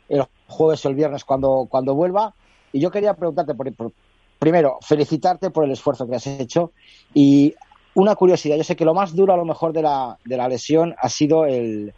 el 0.07 0.23
jueves 0.45 0.85
o 0.85 0.89
el 0.89 0.93
viernes 0.93 1.25
cuando, 1.25 1.65
cuando 1.67 1.95
vuelva. 1.95 2.35
Y 2.71 2.79
yo 2.79 2.91
quería 2.91 3.15
preguntarte, 3.15 3.55
por, 3.55 3.91
primero, 4.37 4.77
felicitarte 4.83 5.49
por 5.49 5.63
el 5.63 5.71
esfuerzo 5.71 6.07
que 6.07 6.15
has 6.15 6.27
hecho 6.27 6.73
y 7.11 7.55
una 7.95 8.13
curiosidad. 8.13 8.55
Yo 8.55 8.63
sé 8.63 8.75
que 8.75 8.85
lo 8.85 8.93
más 8.93 9.15
duro 9.15 9.33
a 9.33 9.37
lo 9.37 9.45
mejor 9.45 9.73
de 9.73 9.81
la, 9.81 10.19
de 10.23 10.37
la 10.37 10.47
lesión 10.47 10.93
ha 10.99 11.09
sido 11.09 11.47
el, 11.47 11.95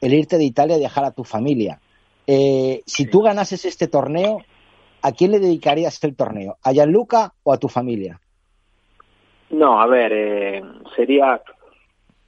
el 0.00 0.14
irte 0.14 0.38
de 0.38 0.44
Italia 0.44 0.78
y 0.78 0.80
dejar 0.80 1.04
a 1.04 1.10
tu 1.10 1.24
familia. 1.24 1.78
Eh, 2.26 2.82
si 2.86 3.04
tú 3.04 3.20
ganases 3.20 3.66
este 3.66 3.86
torneo, 3.86 4.38
¿a 5.02 5.12
quién 5.12 5.32
le 5.32 5.40
dedicarías 5.40 6.02
el 6.04 6.16
torneo? 6.16 6.56
¿A 6.62 6.72
Gianluca 6.72 7.34
o 7.42 7.52
a 7.52 7.58
tu 7.58 7.68
familia? 7.68 8.18
No, 9.52 9.80
a 9.80 9.86
ver, 9.86 10.12
eh, 10.12 10.62
sería, 10.96 11.40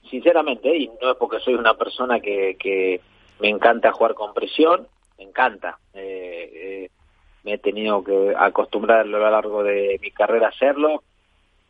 sinceramente, 0.09 0.75
y 0.75 0.89
no 1.01 1.11
es 1.11 1.17
porque 1.17 1.39
soy 1.39 1.55
una 1.55 1.73
persona 1.73 2.19
que, 2.19 2.55
que 2.59 3.01
me 3.39 3.49
encanta 3.49 3.91
jugar 3.91 4.13
con 4.13 4.33
presión, 4.33 4.87
me 5.17 5.25
encanta. 5.25 5.79
Eh, 5.93 6.51
eh, 6.53 6.89
me 7.43 7.53
he 7.53 7.57
tenido 7.57 8.03
que 8.03 8.33
acostumbrar 8.37 9.01
a 9.01 9.05
lo 9.05 9.19
largo 9.19 9.63
de 9.63 9.99
mi 10.01 10.11
carrera 10.11 10.47
a 10.47 10.49
hacerlo 10.49 11.03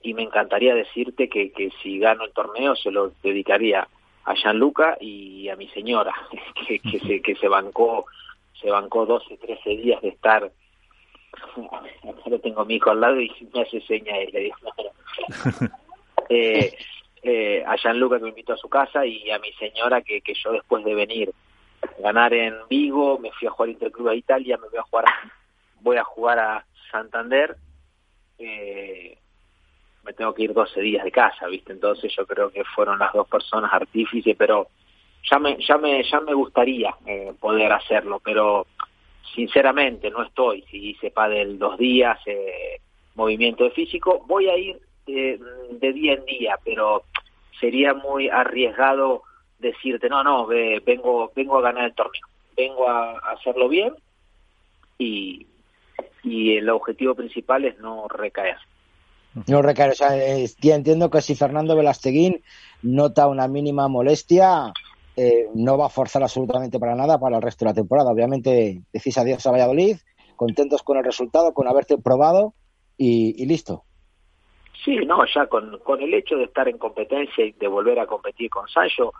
y 0.02 0.14
me 0.14 0.24
encantaría 0.24 0.76
decirte 0.76 1.30
que, 1.30 1.52
que 1.52 1.72
si 1.82 2.00
gano 2.00 2.26
el 2.26 2.34
torneo 2.34 2.76
se 2.76 2.92
lo 2.92 3.12
dedicaría 3.24 3.88
a 4.26 4.36
Gianluca 4.36 4.98
y 5.00 5.50
a 5.50 5.56
mi 5.56 5.68
señora, 5.70 6.14
que, 6.68 6.80
que, 6.80 7.00
se, 7.00 7.22
que 7.22 7.36
se 7.36 7.48
bancó 7.48 8.06
se 8.62 8.70
bancó 8.70 9.06
12, 9.06 9.38
13 9.38 9.70
días 9.78 10.02
de 10.02 10.10
estar 10.10 10.52
ahora 12.04 12.40
tengo 12.40 12.62
a 12.62 12.66
mi 12.66 12.76
hijo 12.76 12.92
al 12.92 13.02
lado 13.02 13.22
y 13.22 13.32
me 13.54 13.62
hace 13.62 13.82
seña 13.82 14.22
y 14.22 14.32
le 14.32 14.40
digo, 14.40 14.58
eh, 16.30 16.74
eh, 17.24 17.64
a 17.66 17.76
Gianluca 17.76 18.18
que 18.18 18.24
me 18.24 18.30
invitó 18.30 18.54
a 18.54 18.58
su 18.58 18.70
casa 18.70 19.06
y 19.06 19.30
a 19.32 19.40
mi 19.40 19.52
señora 19.54 20.02
que, 20.02 20.22
que 20.22 20.34
yo 20.34 20.52
después 20.52 20.84
de 20.84 20.94
venir 20.94 21.32
ganar 22.00 22.34
en 22.34 22.56
Vigo, 22.70 23.20
me 23.20 23.32
fui 23.32 23.48
a 23.48 23.52
jugar 23.52 23.70
Interclub 23.70 24.10
a 24.10 24.16
Italia, 24.16 24.58
me 24.58 24.70
voy 24.70 24.80
a 24.80 24.84
jugar 24.84 25.06
voy 25.82 25.98
a 25.98 26.04
jugar 26.04 26.40
a 26.40 26.66
Santander, 26.92 27.56
eh, 28.40 29.18
me 30.04 30.14
tengo 30.14 30.34
que 30.34 30.44
ir 30.44 30.54
12 30.54 30.82
días 30.82 31.04
de 31.04 31.12
casa, 31.12 31.48
¿viste? 31.48 31.74
Entonces 31.74 32.14
yo 32.16 32.26
creo 32.26 32.50
que 32.50 32.64
fueron 32.64 33.00
las 33.00 33.14
dos 33.14 33.28
personas 33.28 33.72
artífices, 33.74 34.36
pero 34.38 34.68
ya 35.30 35.40
me 35.40 35.58
ya 35.60 35.78
me 35.78 36.04
ya 36.04 36.20
me 36.22 36.34
gustaría 36.34 36.96
eh, 37.06 37.34
poder 37.40 37.72
hacerlo, 37.72 38.22
pero 38.24 38.68
sinceramente 39.34 40.10
no 40.10 40.24
estoy, 40.24 40.64
si 40.70 40.90
hice 40.90 41.12
del 41.30 41.58
dos 41.58 41.78
días, 41.78 42.20
eh, 42.26 42.80
movimiento 43.16 43.64
de 43.64 43.72
físico, 43.72 44.24
voy 44.28 44.50
a 44.50 44.58
ir 44.58 44.80
de, 45.08 45.40
de, 45.72 45.94
día 45.94 46.14
en 46.14 46.26
día, 46.26 46.60
pero 46.64 47.04
sería 47.60 47.94
muy 47.94 48.30
arriesgado 48.30 49.24
decirte, 49.60 50.10
no, 50.10 50.24
no, 50.24 50.46
vengo, 50.48 51.32
vengo 51.36 51.58
a 51.58 51.62
ganar 51.62 51.86
el 51.86 51.96
torneo, 51.96 52.28
vengo 52.56 52.90
a, 52.90 53.18
hacerlo 53.34 53.70
bien 53.70 53.94
y, 54.98 55.48
y 56.24 56.58
el 56.58 56.70
objetivo 56.70 57.16
principal 57.16 57.66
es 57.66 57.78
no 57.80 58.08
recaer. 58.08 58.58
No 59.48 59.62
recaer, 59.62 59.92
o 59.92 59.96
sea, 59.96 60.16
entiendo 60.16 61.10
que 61.10 61.22
si 61.22 61.36
Fernando 61.36 61.76
Velasteguín 61.76 62.42
nota 62.82 63.28
una 63.28 63.48
mínima 63.48 63.88
molestia, 63.88 64.72
eh, 65.18 65.48
no 65.54 65.78
va 65.78 65.88
a 65.88 65.90
forzar 65.90 66.24
absolutamente 66.24 66.80
para 66.80 66.96
nada 66.96 67.20
para 67.20 67.38
el 67.38 67.42
resto 67.42 67.66
de 67.66 67.72
la 67.72 67.76
temporada. 67.76 68.12
Obviamente 68.12 68.82
decís 68.92 69.18
adiós 69.18 69.46
a 69.46 69.52
Valladolid, 69.52 69.98
contentos 70.36 70.84
con 70.84 70.98
el 70.98 71.04
resultado, 71.04 71.54
con 71.54 71.68
haberte 71.68 71.98
probado 71.98 72.54
y, 72.98 73.46
listo. 73.46 73.84
Sí, 74.84 74.98
no, 75.06 75.26
ya 75.34 75.48
con, 75.48 75.80
con 75.80 76.02
el 76.02 76.14
hecho 76.14 76.36
de 76.36 76.46
estar 76.46 76.68
en 76.68 76.78
competencia 76.78 77.46
y 77.46 77.54
de 77.54 77.68
volver 77.68 78.00
a 78.00 78.06
competir 78.06 78.50
con 78.50 78.68
Sancho, 78.68 79.14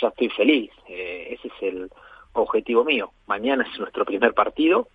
ya 0.00 0.08
estoy 0.08 0.28
feliz. 0.30 0.70
Eh, 0.88 1.34
ese 1.38 1.48
es 1.48 1.54
el 1.62 1.90
objetivo 2.32 2.84
mío. 2.84 3.12
Mañana 3.26 3.66
es 3.70 3.78
nuestro 3.78 4.04
primer 4.04 4.34
partido, 4.34 4.88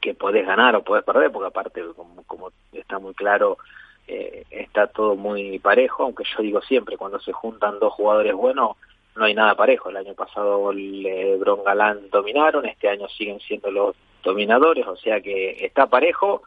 que 0.00 0.14
podés 0.14 0.46
ganar 0.46 0.76
o 0.76 0.82
podés 0.82 1.04
perder, 1.04 1.30
porque 1.30 1.48
aparte, 1.48 1.82
como, 1.94 2.22
como 2.24 2.50
está 2.72 2.98
muy 2.98 3.14
claro, 3.14 3.58
eh, 4.06 4.44
está 4.50 4.86
todo 4.86 5.14
muy 5.16 5.58
parejo, 5.58 6.04
aunque 6.04 6.24
yo 6.24 6.42
digo 6.42 6.60
siempre, 6.62 6.96
cuando 6.96 7.20
se 7.20 7.32
juntan 7.32 7.78
dos 7.78 7.92
jugadores 7.92 8.34
buenos, 8.34 8.76
no 9.16 9.24
hay 9.24 9.34
nada 9.34 9.54
parejo. 9.54 9.90
El 9.90 9.96
año 9.96 10.14
pasado 10.14 10.72
Lebron 10.72 11.64
Galán 11.64 12.10
dominaron, 12.10 12.66
este 12.66 12.88
año 12.88 13.08
siguen 13.08 13.40
siendo 13.40 13.70
los 13.70 13.96
dominadores, 14.22 14.86
o 14.86 14.96
sea 14.96 15.20
que 15.20 15.64
está 15.64 15.86
parejo 15.86 16.42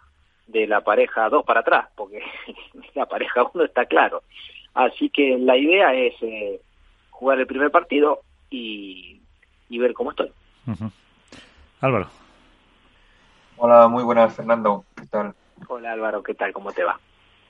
de 0.47 0.67
la 0.67 0.81
pareja 0.81 1.29
dos 1.29 1.45
para 1.45 1.61
atrás, 1.61 1.87
porque 1.95 2.21
la 2.95 3.05
pareja 3.05 3.43
uno 3.53 3.63
está 3.63 3.85
claro. 3.85 4.23
Así 4.73 5.09
que 5.09 5.37
la 5.37 5.57
idea 5.57 5.93
es 5.93 6.13
eh, 6.21 6.59
jugar 7.11 7.39
el 7.39 7.47
primer 7.47 7.71
partido 7.71 8.21
y, 8.49 9.21
y 9.69 9.77
ver 9.77 9.93
cómo 9.93 10.11
estoy. 10.11 10.31
Álvaro. 11.81 12.07
Hola, 13.57 13.87
muy 13.87 14.03
buenas, 14.03 14.35
Fernando. 14.35 14.83
¿Qué 14.95 15.05
tal? 15.05 15.35
Hola, 15.67 15.93
Álvaro, 15.93 16.23
¿qué 16.23 16.33
tal? 16.33 16.51
¿Cómo 16.53 16.71
te 16.71 16.83
va? 16.83 16.99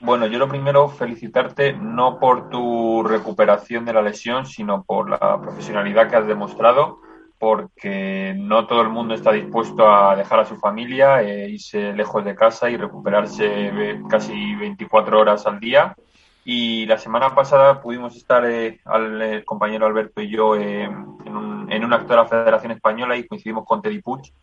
Bueno, 0.03 0.27
yo 0.27 0.37
lo 0.37 0.49
primero 0.49 0.89
felicitarte 0.89 1.71
no 1.71 2.19
por 2.19 2.49
tu 2.49 3.03
recuperación 3.03 3.85
de 3.85 3.93
la 3.93 4.01
lesión, 4.01 4.45
sino 4.45 4.83
por 4.83 5.09
la 5.09 5.39
profesionalidad 5.39 6.09
que 6.09 6.17
has 6.17 6.27
demostrado, 6.27 6.99
porque 7.39 8.35
no 8.37 8.67
todo 8.67 8.81
el 8.81 8.89
mundo 8.89 9.13
está 9.13 9.31
dispuesto 9.31 9.87
a 9.89 10.13
dejar 10.17 10.41
a 10.41 10.45
su 10.45 10.57
familia, 10.57 11.21
e 11.21 11.51
irse 11.51 11.93
lejos 11.93 12.25
de 12.25 12.35
casa 12.35 12.69
y 12.69 12.75
recuperarse 12.75 13.97
casi 14.09 14.55
24 14.55 15.21
horas 15.21 15.47
al 15.47 15.61
día. 15.61 15.95
Y 16.43 16.85
la 16.85 16.97
semana 16.97 17.33
pasada 17.33 17.79
pudimos 17.81 18.17
estar, 18.17 18.45
eh, 18.45 18.81
el 18.93 19.45
compañero 19.45 19.85
Alberto 19.85 20.21
y 20.21 20.29
yo, 20.29 20.57
eh, 20.57 20.83
en, 20.83 21.37
un, 21.37 21.71
en 21.71 21.93
acto 21.93 22.09
de 22.09 22.17
la 22.17 22.25
Federación 22.25 22.73
Española 22.73 23.15
y 23.15 23.25
coincidimos 23.25 23.65
con 23.65 23.81
Teddy 23.81 24.01
Puig 24.01 24.33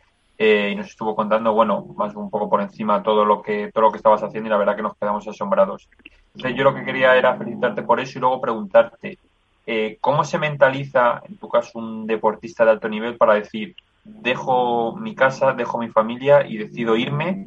eh, 0.42 0.70
y 0.72 0.74
nos 0.74 0.86
estuvo 0.86 1.14
contando, 1.14 1.52
bueno, 1.52 1.84
más 1.96 2.16
un 2.16 2.30
poco 2.30 2.48
por 2.48 2.62
encima 2.62 3.02
todo 3.02 3.26
lo 3.26 3.42
que 3.42 3.70
todo 3.74 3.84
lo 3.84 3.90
que 3.90 3.98
estabas 3.98 4.22
haciendo 4.22 4.48
y 4.48 4.50
la 4.50 4.56
verdad 4.56 4.74
que 4.74 4.80
nos 4.80 4.96
quedamos 4.96 5.28
asombrados. 5.28 5.86
Entonces 6.34 6.56
yo 6.56 6.64
lo 6.64 6.74
que 6.74 6.82
quería 6.82 7.14
era 7.14 7.36
felicitarte 7.36 7.82
por 7.82 8.00
eso 8.00 8.16
y 8.16 8.22
luego 8.22 8.40
preguntarte 8.40 9.18
eh, 9.66 9.98
cómo 10.00 10.24
se 10.24 10.38
mentaliza, 10.38 11.20
en 11.28 11.36
tu 11.36 11.46
caso, 11.50 11.78
un 11.78 12.06
deportista 12.06 12.64
de 12.64 12.70
alto 12.70 12.88
nivel 12.88 13.18
para 13.18 13.34
decir 13.34 13.76
dejo 14.02 14.96
mi 14.96 15.14
casa, 15.14 15.52
dejo 15.52 15.76
mi 15.76 15.88
familia 15.88 16.46
y 16.46 16.56
decido 16.56 16.96
irme 16.96 17.44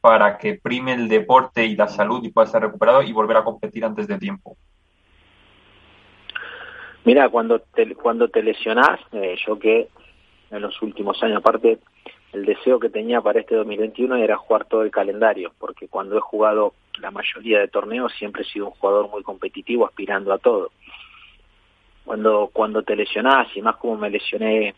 para 0.00 0.36
que 0.36 0.58
prime 0.60 0.94
el 0.94 1.06
deporte 1.06 1.64
y 1.64 1.76
la 1.76 1.86
salud 1.86 2.24
y 2.24 2.30
pueda 2.30 2.46
estar 2.46 2.60
recuperado 2.60 3.04
y 3.04 3.12
volver 3.12 3.36
a 3.36 3.44
competir 3.44 3.84
antes 3.84 4.08
de 4.08 4.18
tiempo. 4.18 4.56
Mira, 7.04 7.28
cuando 7.28 7.60
te, 7.60 7.94
cuando 7.94 8.26
te 8.26 8.42
lesionás, 8.42 8.98
eh, 9.12 9.36
yo 9.46 9.60
que 9.60 9.88
en 10.50 10.60
los 10.60 10.82
últimos 10.82 11.22
años, 11.22 11.36
aparte, 11.36 11.78
el 12.32 12.46
deseo 12.46 12.80
que 12.80 12.88
tenía 12.88 13.20
para 13.20 13.40
este 13.40 13.54
2021 13.54 14.16
era 14.16 14.36
jugar 14.36 14.64
todo 14.64 14.82
el 14.82 14.90
calendario, 14.90 15.52
porque 15.58 15.88
cuando 15.88 16.16
he 16.16 16.20
jugado 16.20 16.74
la 16.98 17.10
mayoría 17.10 17.60
de 17.60 17.68
torneos 17.68 18.12
siempre 18.14 18.42
he 18.42 18.46
sido 18.46 18.66
un 18.66 18.72
jugador 18.72 19.10
muy 19.10 19.22
competitivo, 19.22 19.86
aspirando 19.86 20.32
a 20.32 20.38
todo. 20.38 20.70
Cuando, 22.04 22.50
cuando 22.52 22.82
te 22.82 22.96
lesionás, 22.96 23.54
y 23.54 23.62
más 23.62 23.76
como 23.76 23.96
me 23.96 24.10
lesioné, 24.10 24.74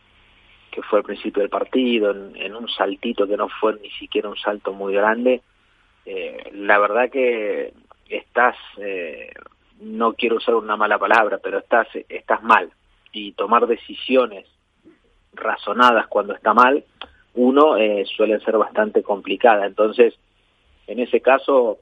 que 0.71 0.83
fue 0.83 0.99
al 0.99 1.05
principio 1.05 1.43
del 1.43 1.51
partido, 1.51 2.11
en, 2.11 2.55
un 2.55 2.69
saltito 2.69 3.27
que 3.27 3.37
no 3.37 3.49
fue 3.49 3.79
ni 3.81 3.91
siquiera 3.91 4.29
un 4.29 4.37
salto 4.37 4.73
muy 4.73 4.93
grande, 4.93 5.41
eh, 6.05 6.51
la 6.55 6.79
verdad 6.81 7.09
que 7.09 7.73
estás, 8.09 8.57
eh, 8.79 9.33
no 9.81 10.15
quiero 10.15 10.37
usar 10.37 10.57
una 10.57 10.77
mala 10.77 10.99
palabra, 10.99 11.39
pero 11.39 11.59
estás, 11.59 11.87
estás 12.09 12.43
mal. 12.43 12.71
Y 13.13 13.33
tomar 13.33 13.67
decisiones 13.69 14.47
razonadas 15.33 16.09
cuando 16.09 16.35
está 16.35 16.53
mal, 16.53 16.85
uno 17.35 17.77
eh, 17.77 18.05
suelen 18.17 18.41
ser 18.41 18.57
bastante 18.57 19.03
complicadas. 19.03 19.67
Entonces, 19.67 20.15
en 20.87 21.01
ese 21.01 21.21
caso, 21.21 21.79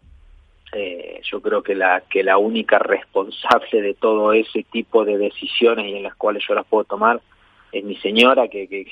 eh, 0.73 1.21
yo 1.31 1.43
creo 1.43 1.63
que 1.63 1.75
la, 1.75 2.03
que 2.09 2.23
la 2.23 2.39
única 2.39 2.79
responsable 2.79 3.83
de 3.83 3.95
todo 3.95 4.33
ese 4.33 4.63
tipo 4.65 5.05
de 5.05 5.19
decisiones 5.19 5.87
y 5.87 5.97
en 5.97 6.03
las 6.03 6.15
cuales 6.17 6.43
yo 6.49 6.55
las 6.55 6.67
puedo 6.67 6.85
tomar 6.85 7.21
es 7.73 7.85
mi 7.85 7.97
señora, 7.97 8.49
que, 8.49 8.69
que, 8.69 8.87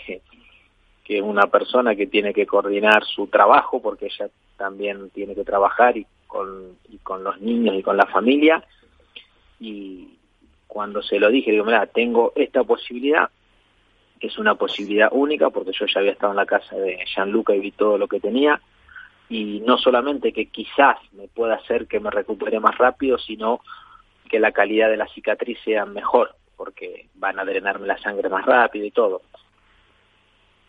que, 1.04 1.18
es 1.18 1.22
una 1.22 1.46
persona 1.48 1.96
que 1.96 2.06
tiene 2.06 2.32
que 2.32 2.46
coordinar 2.46 3.04
su 3.04 3.26
trabajo, 3.26 3.82
porque 3.82 4.06
ella 4.06 4.30
también 4.56 5.10
tiene 5.10 5.34
que 5.34 5.44
trabajar 5.44 5.96
y 5.96 6.06
con, 6.26 6.76
y 6.88 6.98
con 6.98 7.24
los 7.24 7.40
niños 7.40 7.74
y 7.76 7.82
con 7.82 7.96
la 7.96 8.06
familia. 8.06 8.62
Y 9.58 10.14
cuando 10.66 11.02
se 11.02 11.18
lo 11.18 11.30
dije, 11.30 11.50
digo, 11.50 11.64
mira, 11.64 11.86
tengo 11.86 12.32
esta 12.36 12.62
posibilidad, 12.62 13.28
es 14.20 14.38
una 14.38 14.54
posibilidad 14.54 15.08
única 15.12 15.50
porque 15.50 15.72
yo 15.72 15.86
ya 15.86 16.00
había 16.00 16.12
estado 16.12 16.32
en 16.32 16.36
la 16.36 16.46
casa 16.46 16.76
de 16.76 17.04
Gianluca 17.06 17.54
y 17.54 17.60
vi 17.60 17.70
todo 17.72 17.96
lo 17.98 18.06
que 18.06 18.20
tenía 18.20 18.60
y 19.28 19.60
no 19.60 19.78
solamente 19.78 20.32
que 20.32 20.46
quizás 20.46 20.98
me 21.12 21.28
pueda 21.28 21.54
hacer 21.54 21.86
que 21.86 22.00
me 22.00 22.10
recupere 22.10 22.60
más 22.60 22.76
rápido, 22.78 23.16
sino 23.18 23.60
que 24.28 24.38
la 24.40 24.52
calidad 24.52 24.90
de 24.90 24.96
la 24.96 25.08
cicatriz 25.08 25.58
sea 25.64 25.86
mejor 25.86 26.34
porque 26.56 27.06
van 27.14 27.38
a 27.38 27.44
drenarme 27.44 27.86
la 27.86 27.98
sangre 27.98 28.28
más 28.28 28.44
rápido 28.44 28.84
y 28.84 28.90
todo. 28.90 29.22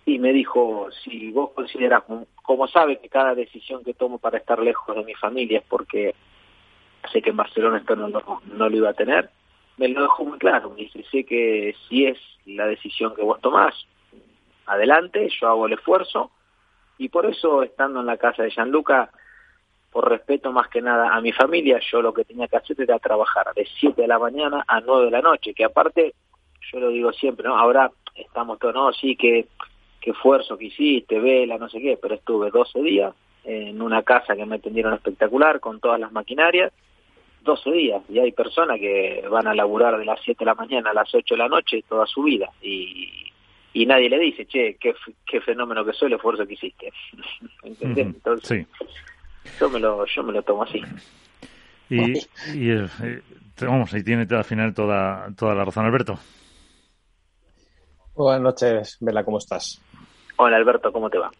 Y 0.06 0.18
me 0.20 0.34
dijo, 0.34 0.89
si 1.04 1.32
vos 1.32 1.52
consideras, 1.52 2.04
como 2.41 2.68
sabe 2.68 2.99
que 2.99 3.10
cada 3.10 3.36
decisión 3.36 3.84
que 3.84 3.93
tomo 3.93 4.18
para 4.18 4.38
estar 4.38 4.60
lejos 4.60 4.95
de 4.95 5.04
mi 5.04 5.14
familia 5.14 5.60
es 5.60 5.66
porque 5.68 6.16
sé 7.12 7.22
que 7.22 7.30
en 7.32 7.38
Barcelona 7.38 7.78
esto 7.78 7.95
no, 7.95 8.08
lo- 8.08 8.41
no 8.54 8.70
lo 8.70 8.78
iba 8.78 8.89
a 8.89 8.93
tener, 8.93 9.30
me 9.82 9.88
lo 9.88 10.04
dejó 10.04 10.26
muy 10.26 10.38
claro. 10.38 10.70
Me 10.70 10.84
dice, 10.84 11.04
sé 11.12 11.24
que 11.24 11.76
si 11.90 12.06
es 12.06 12.18
la 12.46 12.68
decisión 12.68 13.16
que 13.16 13.24
vos 13.24 13.42
tomás, 13.42 13.74
adelante, 14.68 15.28
yo 15.40 15.48
hago 15.48 15.66
el 15.66 15.74
esfuerzo. 15.74 16.30
Y 17.00 17.10
por 17.10 17.26
eso, 17.26 17.64
estando 17.64 18.00
en 18.00 18.06
la 18.06 18.18
casa 18.18 18.44
de 18.44 18.52
Gianluca, 18.52 19.10
por 19.92 20.08
respeto 20.08 20.52
más 20.52 20.68
que 20.68 20.82
nada 20.82 21.16
a 21.16 21.20
mi 21.20 21.32
familia, 21.32 21.80
yo 21.92 22.02
lo 22.04 22.14
que 22.14 22.26
tenía 22.26 22.48
que 22.48 22.58
hacer 22.58 22.80
era 22.80 23.00
trabajar 23.00 23.52
de 23.56 23.68
7 23.80 24.04
de 24.04 24.08
la 24.08 24.20
mañana 24.20 24.64
a 24.68 24.80
9 24.82 25.06
de 25.06 25.12
la 25.12 25.22
noche, 25.22 25.56
que 25.56 25.66
aparte, 25.66 26.14
yo 26.72 26.80
lo 26.80 26.90
digo 26.90 27.12
siempre, 27.12 27.48
¿no? 27.48 27.58
Ahora 27.58 27.92
estamos 28.14 28.60
todos, 28.60 28.76
no, 28.76 28.94
sí, 28.94 29.16
que, 29.16 29.48
que 30.00 30.12
esfuerzo 30.12 30.60
que 30.60 30.66
hiciste, 30.66 31.20
vela, 31.20 31.58
no 31.58 31.68
sé 31.70 31.80
qué, 31.80 31.98
pero 32.00 32.16
estuve 32.16 32.52
12 32.52 32.82
días 32.84 33.14
en 33.44 33.82
una 33.82 34.04
casa 34.04 34.36
que 34.36 34.46
me 34.46 34.58
atendieron 34.58 34.94
espectacular, 34.94 35.60
con 35.60 35.80
todas 35.80 36.00
las 36.00 36.12
maquinarias, 36.12 36.72
12 37.42 37.72
días, 37.72 38.02
y 38.10 38.20
hay 38.20 38.32
personas 38.32 38.80
que 38.80 39.24
van 39.30 39.48
a 39.48 39.56
laburar 39.56 39.98
de 39.98 40.06
las 40.06 40.20
7 40.24 40.38
de 40.39 40.46
la 40.46 40.56
mañana 40.56 40.92
a 40.92 40.94
las 40.94 41.14
8 41.14 41.34
de 41.34 41.38
la 41.39 41.48
noche 41.48 41.84
toda 41.88 42.06
su 42.06 42.24
vida, 42.24 42.50
y, 42.62 43.10
y 43.74 43.86
nadie 43.86 44.10
le 44.10 44.20
dice, 44.20 44.46
che, 44.46 44.78
qué, 44.80 45.42
fenómeno 45.42 45.84
que 45.86 45.94
soy 45.94 46.08
el 46.08 46.14
esfuerzo 46.14 46.46
que 46.46 46.54
hiciste. 46.54 46.92
¿Entendés? 47.64 48.08
Entonces, 48.08 48.68
Sí. 48.68 48.86
yo 49.60 49.70
me 49.70 49.80
lo, 49.80 50.06
yo 50.06 50.24
me 50.24 50.34
lo 50.34 50.44
tomo 50.44 50.64
así. 50.64 50.82
Y, 51.89 52.14
y, 52.54 52.72
eh, 52.72 53.22
vamos, 53.62 53.94
y 53.94 54.04
tiene 54.04 54.28
al 54.30 54.44
final 54.44 54.74
toda, 54.74 55.28
toda 55.38 55.56
la 55.56 55.66
razón, 55.66 55.86
Alberto. 55.86 56.18
Buenas 58.14 58.42
noches, 58.42 58.98
Vela, 59.00 59.24
¿cómo 59.24 59.39
estás? 59.39 59.82
Hola 60.38 60.58
Alberto, 60.58 60.92
¿cómo 60.92 61.10
te 61.10 61.18
va? 61.18 61.32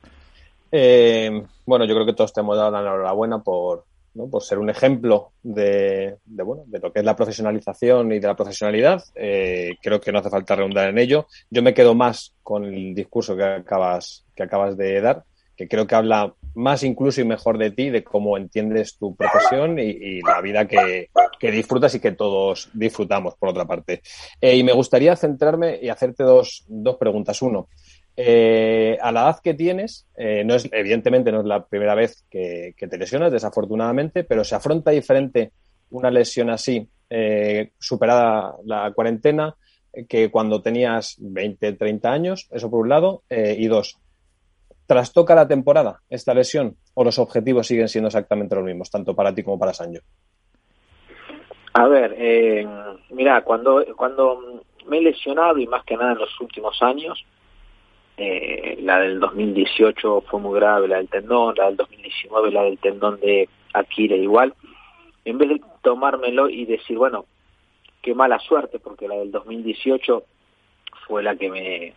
Eh, 0.72 1.43
bueno, 1.66 1.86
yo 1.86 1.93
creo 1.93 2.06
que 2.06 2.14
todos 2.14 2.34
te 2.34 2.39
hemos 2.41 2.56
dado 2.58 2.72
la 2.72 2.80
enhorabuena 2.80 3.39
por, 3.39 3.86
¿no? 4.14 4.30
por 4.30 4.43
ser 4.43 4.59
un 4.59 4.70
ejemplo 4.70 5.32
de, 5.43 6.18
de, 6.26 6.43
bueno, 6.43 6.64
de 6.68 6.80
lo 6.80 6.91
que 6.91 6.99
es 6.99 7.05
la 7.05 7.16
profesionalización 7.16 8.12
y 8.12 8.20
de 8.20 8.28
la 8.28 8.36
profesionalidad. 8.36 9.03
Eh, 9.16 9.76
creo 9.82 9.99
que 10.01 10.12
no 10.12 10.20
hace 10.20 10.30
falta 10.30 10.55
redundar 10.55 10.89
en 10.89 10.97
ello. 10.97 11.28
Yo 11.49 11.62
me 11.62 11.74
quedo 11.74 11.95
más 11.95 12.34
con 12.43 12.66
el 12.66 12.93
discurso 12.93 13.36
que 13.36 13.43
acabas, 13.43 14.26
que 14.36 14.43
acabas 14.43 14.78
de 14.78 15.01
dar, 15.01 15.24
que 15.55 15.68
creo 15.68 15.88
que 15.88 15.95
habla 15.95 16.34
más 16.53 16.84
incluso 16.84 17.22
y 17.22 17.26
mejor 17.26 17.57
de 17.57 17.72
ti, 17.72 17.89
de 17.89 18.03
cómo 18.03 18.38
entiendes 18.38 18.97
tu 18.97 19.16
profesión 19.16 19.80
y, 19.80 19.84
y 19.84 20.22
la 20.22 20.41
vida 20.41 20.68
que, 20.68 21.09
que 21.39 21.51
disfrutas 21.51 21.95
y 21.95 21.99
que 21.99 22.12
todos 22.12 22.70
disfrutamos, 22.74 23.36
por 23.36 23.49
otra 23.49 23.66
parte. 23.66 24.01
Eh, 24.39 24.57
y 24.57 24.64
me 24.64 24.74
gustaría 24.74 25.16
centrarme 25.16 25.80
y 25.82 25.89
hacerte 25.89 26.24
dos, 26.24 26.66
dos 26.68 26.97
preguntas. 26.97 27.41
Uno, 27.41 27.70
eh, 28.18 28.97
a 29.01 29.12
la 29.12 29.22
edad 29.22 29.39
que 29.43 29.53
tienes, 29.53 30.07
eh, 30.16 30.43
no 30.43 30.55
es, 30.55 30.68
evidentemente 30.72 31.32
no 31.32 31.39
es 31.39 31.45
la 31.45 31.66
primera 31.66 31.95
vez 31.95 32.26
que, 32.30 32.76
te 32.78 32.97
lesionas, 32.97 33.32
desafortunadamente, 33.32 34.24
pero 34.24 34.43
se 34.43 34.55
afronta 34.55 34.91
diferente 34.91 35.51
una 35.91 36.12
lesión 36.12 36.49
así, 36.49 36.88
eh, 37.09 37.72
superada 37.80 38.55
la 38.66 38.91
cuarentena, 38.91 39.55
eh, 39.93 40.05
que 40.05 40.32
cuando 40.32 40.62
tenías 40.62 41.18
20, 41.20 41.74
30 41.74 42.12
años, 42.12 42.47
eso 42.51 42.70
por 42.70 42.82
un 42.82 42.89
lado, 42.89 43.24
eh, 43.30 43.55
y 43.57 43.68
dos, 43.68 43.97
¿trastoca 44.86 45.36
la 45.36 45.47
temporada 45.47 46.01
esta 46.09 46.34
lesión 46.34 46.76
o 46.93 47.03
los 47.03 47.20
objetivos 47.20 47.68
siguen 47.68 47.88
siendo 47.88 48.07
exactamente 48.07 48.55
los 48.55 48.64
mismos, 48.64 48.89
tanto 48.89 49.16
para 49.16 49.34
ti 49.34 49.43
como 49.43 49.59
para 49.59 49.74
Sancho? 49.74 50.01
A 51.74 51.88
ver, 51.88 52.18
mira, 53.12 53.45
cuando, 53.45 53.84
cuando 53.95 54.64
me 54.88 54.97
he 54.97 55.01
lesionado 55.01 55.57
y 55.57 55.68
más 55.68 55.86
que 55.86 55.95
nada 55.95 56.12
en 56.12 56.18
los 56.18 56.41
últimos 56.41 56.82
años, 56.82 57.26
eh, 58.24 58.78
la 58.84 58.99
del 58.99 59.19
2018 59.19 60.22
fue 60.30 60.39
muy 60.39 60.59
grave, 60.59 60.88
la 60.88 60.97
del 60.97 61.09
tendón, 61.09 61.55
la 61.57 61.65
del 61.65 61.78
2019, 61.78 62.51
la 62.51 62.61
del 62.61 62.78
tendón 62.78 63.19
de 63.19 63.49
Akira 63.74 64.15
igual, 64.15 64.53
en 65.26 65.39
vez 65.39 65.49
de 65.49 65.61
tomármelo 65.82 66.47
y 66.47 66.65
decir, 66.65 66.99
bueno, 66.99 67.26
qué 68.03 68.13
mala 68.13 68.38
suerte, 68.38 68.78
porque 68.78 69.07
la 69.07 69.15
del 69.15 69.32
2018 69.32 70.24
fue 71.07 71.24
la 71.24 71.36
que 71.36 71.49
me 71.49 71.93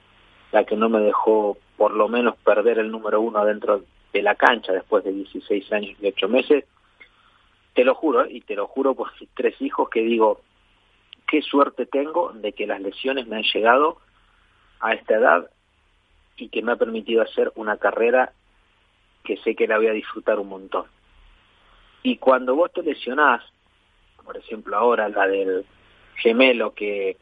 la 0.51 0.65
que 0.65 0.77
no 0.77 0.89
me 0.89 1.01
dejó 1.01 1.59
por 1.77 1.93
lo 1.93 2.09
menos 2.09 2.37
perder 2.39 2.79
el 2.79 2.91
número 2.91 3.21
uno 3.21 3.45
dentro 3.45 3.83
de 4.15 4.23
la 4.23 4.35
cancha 4.35 4.73
después 4.73 5.05
de 5.05 5.13
16 5.13 5.73
años 5.75 5.95
y 6.01 6.07
8 6.07 6.27
meses, 6.29 6.65
te 7.75 7.85
lo 7.85 7.95
juro, 7.95 8.25
¿eh? 8.25 8.29
y 8.31 8.41
te 8.41 8.55
lo 8.55 8.67
juro 8.67 8.95
por 8.95 9.11
mis 9.21 9.29
tres 9.35 9.61
hijos 9.61 9.91
que 9.91 10.01
digo, 10.01 10.41
qué 11.27 11.43
suerte 11.43 11.85
tengo 11.85 12.33
de 12.33 12.53
que 12.53 12.67
las 12.67 12.81
lesiones 12.81 13.27
me 13.27 13.37
han 13.37 13.43
llegado 13.43 13.99
a 14.81 14.95
esta 14.95 15.17
edad 15.17 15.51
y 16.37 16.49
que 16.49 16.63
me 16.63 16.73
ha 16.73 16.77
permitido 16.77 17.23
hacer 17.23 17.53
una 17.57 17.77
carrera 17.77 18.33
que 19.23 19.37
sé 19.39 19.55
que 19.55 19.67
la 19.67 19.79
voy 19.79 19.89
a 19.89 19.93
disfrutar 19.93 20.39
un 20.39 20.49
montón. 20.49 20.85
Y 22.03 22.19
cuando 22.19 22.55
vos 22.55 22.73
te 22.73 22.83
lesionás, 22.83 23.43
por 24.25 24.37
ejemplo 24.37 24.77
ahora 24.77 25.09
la 25.09 25.27
del 25.27 25.65
gemelo 26.17 26.75
que, 26.75 27.17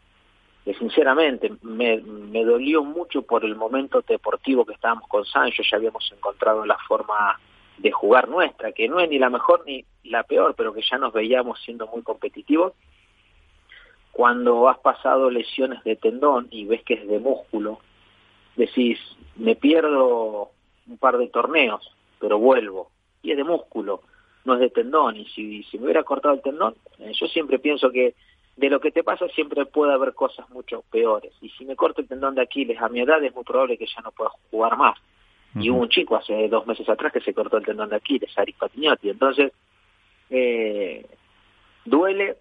sinceramente 0.79 1.53
me, 1.63 1.99
me 2.01 2.45
dolió 2.45 2.85
mucho 2.85 3.23
por 3.23 3.45
el 3.45 3.57
momento 3.57 4.03
deportivo 4.03 4.65
que 4.65 4.75
estábamos 4.75 5.09
con 5.09 5.25
Sancho, 5.25 5.63
ya 5.63 5.77
habíamos 5.77 6.11
encontrado 6.13 6.65
la 6.67 6.79
forma 6.89 7.39
de 7.79 7.91
jugar 7.91 8.29
nuestra, 8.29 8.73
que 8.73 8.89
no 8.89 9.01
es 9.01 9.09
ni 9.09 9.19
la 9.19 9.31
mejor 9.31 9.65
ni 9.67 9.85
la 10.05 10.23
peor, 10.23 10.55
pero 10.57 10.73
que 10.73 10.83
ya 10.83 10.99
nos 10.99 11.13
veíamos 11.13 11.61
siendo 11.63 11.87
muy 11.87 12.03
competitivos. 12.03 12.75
Cuando 14.13 14.69
has 14.69 14.79
pasado 14.79 15.31
lesiones 15.31 15.83
de 15.85 15.97
tendón 15.97 16.49
y 16.51 16.65
ves 16.67 16.83
que 16.85 16.95
es 16.95 17.09
de 17.09 17.19
músculo, 17.19 17.81
decís, 18.57 18.99
me 19.37 19.57
pierdo 19.57 20.51
un 20.87 20.99
par 20.99 21.19
de 21.19 21.29
torneos, 21.29 21.95
pero 22.19 22.39
vuelvo. 22.39 22.91
Y 23.23 23.31
es 23.31 23.37
de 23.37 23.45
músculo, 23.45 24.03
no 24.45 24.55
es 24.55 24.61
de 24.61 24.71
tendón. 24.71 25.17
Y 25.17 25.27
si, 25.27 25.63
si 25.65 25.79
me 25.79 25.85
hubiera 25.85 26.05
cortado 26.05 26.35
el 26.35 26.43
tendón, 26.43 26.75
eh, 26.99 27.13
yo 27.15 27.27
siempre 27.29 27.59
pienso 27.59 27.91
que 27.91 28.15
de 28.57 28.71
lo 28.71 28.81
que 28.81 28.91
te 28.91 29.03
pasa 29.03 29.27
siempre 29.29 29.65
puede 29.67 29.93
haber 29.93 30.15
cosas 30.15 30.49
mucho 30.51 30.85
peores. 30.91 31.33
Y 31.41 31.49
si 31.51 31.65
me 31.65 31.77
corto 31.77 32.01
el 32.01 32.09
tendón 32.09 32.35
de 32.35 32.43
Aquiles 32.43 32.81
a 32.81 32.89
mi 32.89 33.01
edad 33.01 33.23
es 33.25 33.35
muy 33.35 33.45
probable 33.45 33.79
que 33.79 33.87
ya 33.87 34.03
no 34.03 34.13
pueda 34.13 34.31
jugar 34.51 34.77
más. 34.77 34.99
Y 35.55 35.69
hubo 35.69 35.83
un 35.83 35.91
chico 35.91 36.17
hace 36.17 36.49
dos 36.49 36.67
meses 36.67 36.89
atrás 36.89 37.13
que 37.13 37.21
se 37.21 37.35
cortó 37.35 37.59
el 37.59 37.65
tendón 37.67 37.91
de 37.91 37.97
Aquiles, 37.97 38.37
Aris 38.39 38.57
Patiñotti. 38.57 39.11
Entonces, 39.11 39.53
eh, 40.31 41.05
duele, 41.85 42.39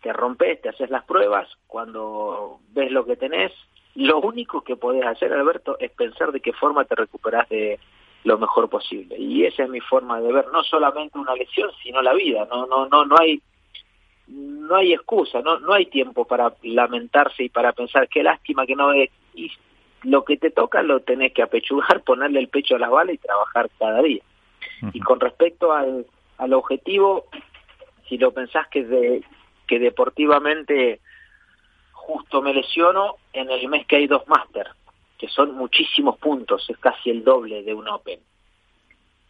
te 0.00 0.10
rompes, 0.10 0.62
te 0.62 0.70
haces 0.70 0.88
las 0.88 1.04
pruebas, 1.04 1.48
cuando 1.66 2.60
ves 2.72 2.90
lo 2.90 3.04
que 3.04 3.16
tenés, 3.16 3.52
lo 3.94 4.20
único 4.20 4.62
que 4.62 4.76
podés 4.76 5.04
hacer, 5.04 5.32
Alberto, 5.32 5.76
es 5.78 5.90
pensar 5.92 6.32
de 6.32 6.40
qué 6.40 6.52
forma 6.52 6.84
te 6.84 6.94
recuperás 6.94 7.48
de 7.48 7.78
lo 8.24 8.38
mejor 8.38 8.68
posible. 8.68 9.16
Y 9.18 9.44
esa 9.44 9.64
es 9.64 9.70
mi 9.70 9.80
forma 9.80 10.20
de 10.20 10.32
ver 10.32 10.46
no 10.52 10.62
solamente 10.62 11.18
una 11.18 11.34
lesión, 11.34 11.70
sino 11.82 12.02
la 12.02 12.12
vida. 12.12 12.46
No, 12.50 12.66
no, 12.66 12.86
no, 12.86 13.04
no 13.04 13.16
hay 13.18 13.40
no 14.28 14.76
hay 14.76 14.92
excusa, 14.92 15.40
no, 15.42 15.58
no 15.58 15.72
hay 15.72 15.86
tiempo 15.86 16.24
para 16.24 16.54
lamentarse 16.62 17.44
y 17.44 17.48
para 17.48 17.72
pensar 17.72 18.08
qué 18.08 18.22
lástima 18.22 18.66
que 18.66 18.76
no 18.76 18.92
es. 18.92 19.10
Y 19.34 19.50
lo 20.02 20.24
que 20.24 20.36
te 20.36 20.50
toca 20.50 20.82
lo 20.82 21.00
tenés 21.00 21.32
que 21.32 21.42
apechugar, 21.42 22.02
ponerle 22.04 22.40
el 22.40 22.48
pecho 22.48 22.76
a 22.76 22.78
la 22.78 22.88
bala 22.88 23.12
y 23.12 23.18
trabajar 23.18 23.68
cada 23.78 24.02
día. 24.02 24.22
Y 24.92 25.00
con 25.00 25.20
respecto 25.20 25.72
al, 25.72 26.06
al 26.38 26.52
objetivo, 26.54 27.26
si 28.08 28.16
lo 28.16 28.32
pensás 28.32 28.66
que, 28.68 28.84
de, 28.84 29.22
que 29.66 29.78
deportivamente 29.78 31.00
justo 32.00 32.42
me 32.42 32.54
lesiono, 32.54 33.16
en 33.32 33.50
el 33.50 33.68
mes 33.68 33.86
que 33.86 33.96
hay 33.96 34.06
dos 34.06 34.26
máster, 34.26 34.68
que 35.18 35.28
son 35.28 35.54
muchísimos 35.54 36.18
puntos, 36.18 36.68
es 36.68 36.78
casi 36.78 37.10
el 37.10 37.22
doble 37.22 37.62
de 37.62 37.74
un 37.74 37.86
Open. 37.88 38.20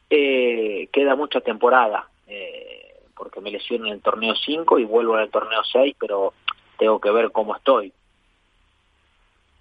Eh, 0.08 0.88
queda 0.92 1.16
mucha 1.16 1.40
temporada, 1.40 2.08
eh, 2.26 2.94
porque 3.16 3.40
me 3.40 3.50
lesiono 3.50 3.86
en 3.86 3.94
el 3.94 4.00
torneo 4.00 4.34
5 4.34 4.78
y 4.78 4.84
vuelvo 4.84 5.18
el 5.18 5.30
torneo 5.30 5.62
6, 5.64 5.96
pero 5.98 6.32
tengo 6.78 7.00
que 7.00 7.10
ver 7.10 7.32
cómo 7.32 7.56
estoy. 7.56 7.92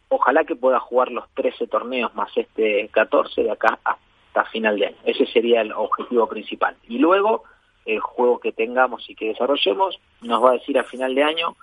Ojalá 0.10 0.44
que 0.44 0.56
pueda 0.56 0.80
jugar 0.80 1.12
los 1.12 1.28
13 1.36 1.68
torneos 1.68 2.14
más 2.16 2.36
este 2.36 2.88
14 2.90 3.44
de 3.44 3.52
acá 3.52 3.80
hasta 3.84 4.46
final 4.46 4.80
de 4.80 4.88
año. 4.88 4.98
Ese 5.04 5.26
sería 5.28 5.62
el 5.62 5.72
objetivo 5.72 6.28
principal. 6.28 6.76
Y 6.88 6.98
luego, 7.00 7.44
el 7.86 8.00
juego 8.00 8.40
que 8.40 8.52
tengamos 8.52 9.08
y 9.10 9.16
que 9.16 9.30
desarrollemos 9.30 10.00
nos 10.22 10.44
va 10.44 10.52
a 10.52 10.54
decir 10.54 10.80
a 10.80 10.84
final 10.84 11.14
de 11.14 11.24
año 11.24 11.56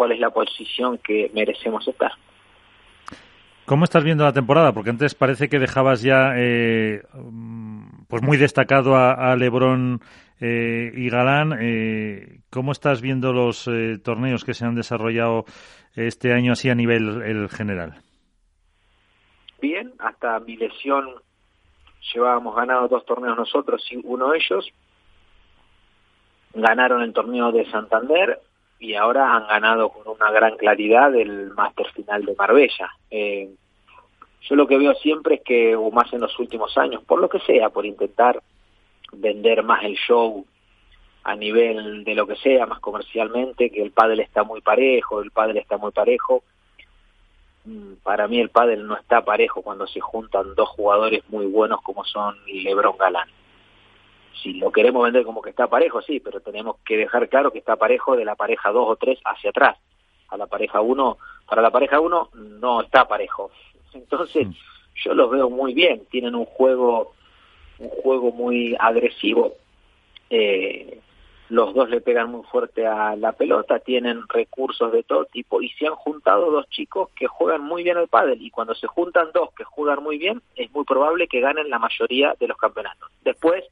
cuál 0.00 0.12
es 0.12 0.18
la 0.18 0.30
posición 0.30 0.96
que 0.96 1.30
merecemos 1.34 1.86
estar. 1.86 2.12
¿Cómo 3.66 3.84
estás 3.84 4.02
viendo 4.02 4.24
la 4.24 4.32
temporada? 4.32 4.72
Porque 4.72 4.88
antes 4.88 5.14
parece 5.14 5.50
que 5.50 5.58
dejabas 5.58 6.00
ya 6.00 6.32
eh, 6.38 7.02
pues 8.08 8.22
muy 8.22 8.38
destacado 8.38 8.96
a, 8.96 9.12
a 9.12 9.36
Lebron 9.36 10.00
eh, 10.40 10.90
y 10.94 11.10
Galán. 11.10 11.54
Eh, 11.60 12.40
¿Cómo 12.48 12.72
estás 12.72 13.02
viendo 13.02 13.34
los 13.34 13.68
eh, 13.68 13.98
torneos 14.02 14.42
que 14.42 14.54
se 14.54 14.64
han 14.64 14.74
desarrollado 14.74 15.44
este 15.94 16.32
año 16.32 16.52
así 16.52 16.70
a 16.70 16.74
nivel 16.74 17.20
el 17.20 17.50
general? 17.50 17.96
Bien, 19.60 19.92
hasta 19.98 20.40
mi 20.40 20.56
lesión 20.56 21.10
llevábamos 22.14 22.56
ganado 22.56 22.88
dos 22.88 23.04
torneos 23.04 23.36
nosotros 23.36 23.86
y 23.90 24.00
uno 24.02 24.30
de 24.30 24.38
ellos. 24.38 24.66
Ganaron 26.54 27.02
el 27.02 27.12
torneo 27.12 27.52
de 27.52 27.70
Santander 27.70 28.40
y 28.80 28.94
ahora 28.94 29.36
han 29.36 29.46
ganado 29.46 29.90
con 29.90 30.08
una 30.08 30.30
gran 30.32 30.56
claridad 30.56 31.14
el 31.14 31.50
Máster 31.50 31.86
Final 31.92 32.24
de 32.24 32.34
Marbella. 32.34 32.90
Eh, 33.10 33.50
yo 34.40 34.56
lo 34.56 34.66
que 34.66 34.78
veo 34.78 34.94
siempre 34.94 35.36
es 35.36 35.42
que, 35.42 35.76
o 35.76 35.90
más 35.90 36.10
en 36.14 36.20
los 36.20 36.36
últimos 36.38 36.76
años, 36.78 37.04
por 37.04 37.20
lo 37.20 37.28
que 37.28 37.40
sea, 37.40 37.68
por 37.68 37.84
intentar 37.84 38.42
vender 39.12 39.62
más 39.62 39.84
el 39.84 39.96
show 39.96 40.46
a 41.24 41.36
nivel 41.36 42.04
de 42.04 42.14
lo 42.14 42.26
que 42.26 42.36
sea, 42.36 42.64
más 42.64 42.80
comercialmente, 42.80 43.70
que 43.70 43.82
el 43.82 43.90
pádel 43.90 44.20
está 44.20 44.44
muy 44.44 44.62
parejo, 44.62 45.20
el 45.20 45.30
pádel 45.30 45.58
está 45.58 45.76
muy 45.76 45.92
parejo. 45.92 46.42
Mm, 47.66 47.96
Para 48.02 48.28
mí 48.28 48.40
el 48.40 48.48
pádel 48.48 48.86
no 48.86 48.96
está 48.96 49.22
parejo 49.22 49.60
cuando 49.60 49.86
se 49.86 50.00
juntan 50.00 50.54
dos 50.54 50.70
jugadores 50.70 51.22
muy 51.28 51.44
buenos 51.44 51.82
como 51.82 52.02
son 52.06 52.34
LeBron 52.46 52.96
Galán. 52.96 53.28
Si 54.42 54.54
lo 54.54 54.72
queremos 54.72 55.04
vender 55.04 55.24
como 55.24 55.42
que 55.42 55.50
está 55.50 55.66
parejo, 55.66 56.00
sí, 56.02 56.20
pero 56.20 56.40
tenemos 56.40 56.76
que 56.84 56.96
dejar 56.96 57.28
claro 57.28 57.50
que 57.50 57.58
está 57.58 57.76
parejo 57.76 58.16
de 58.16 58.24
la 58.24 58.36
pareja 58.36 58.70
2 58.70 58.88
o 58.88 58.96
3 58.96 59.18
hacia 59.24 59.50
atrás. 59.50 59.78
A 60.28 60.36
la 60.36 60.46
pareja 60.46 60.80
1, 60.80 61.18
para 61.48 61.62
la 61.62 61.70
pareja 61.70 62.00
1 62.00 62.30
no 62.34 62.80
está 62.82 63.06
parejo. 63.06 63.50
Entonces, 63.92 64.48
yo 64.94 65.14
los 65.14 65.30
veo 65.30 65.50
muy 65.50 65.74
bien, 65.74 66.06
tienen 66.10 66.34
un 66.34 66.44
juego 66.44 67.14
un 67.80 67.88
juego 67.88 68.30
muy 68.30 68.76
agresivo. 68.78 69.54
Eh, 70.28 71.00
los 71.50 71.74
dos 71.74 71.90
le 71.90 72.00
pegan 72.00 72.30
muy 72.30 72.44
fuerte 72.44 72.86
a 72.86 73.16
la 73.16 73.32
pelota, 73.32 73.80
tienen 73.80 74.22
recursos 74.28 74.92
de 74.92 75.02
todo 75.02 75.24
tipo 75.24 75.60
y 75.60 75.68
se 75.70 75.86
han 75.86 75.96
juntado 75.96 76.50
dos 76.50 76.68
chicos 76.70 77.10
que 77.16 77.26
juegan 77.26 77.62
muy 77.62 77.82
bien 77.82 77.96
al 77.96 78.06
pádel 78.06 78.40
y 78.40 78.50
cuando 78.50 78.74
se 78.74 78.86
juntan 78.86 79.30
dos 79.34 79.50
que 79.56 79.64
juegan 79.64 80.02
muy 80.02 80.16
bien 80.16 80.40
es 80.54 80.72
muy 80.72 80.84
probable 80.84 81.26
que 81.26 81.40
ganen 81.40 81.68
la 81.68 81.80
mayoría 81.80 82.36
de 82.38 82.46
los 82.46 82.56
campeonatos. 82.56 83.10
Después 83.24 83.64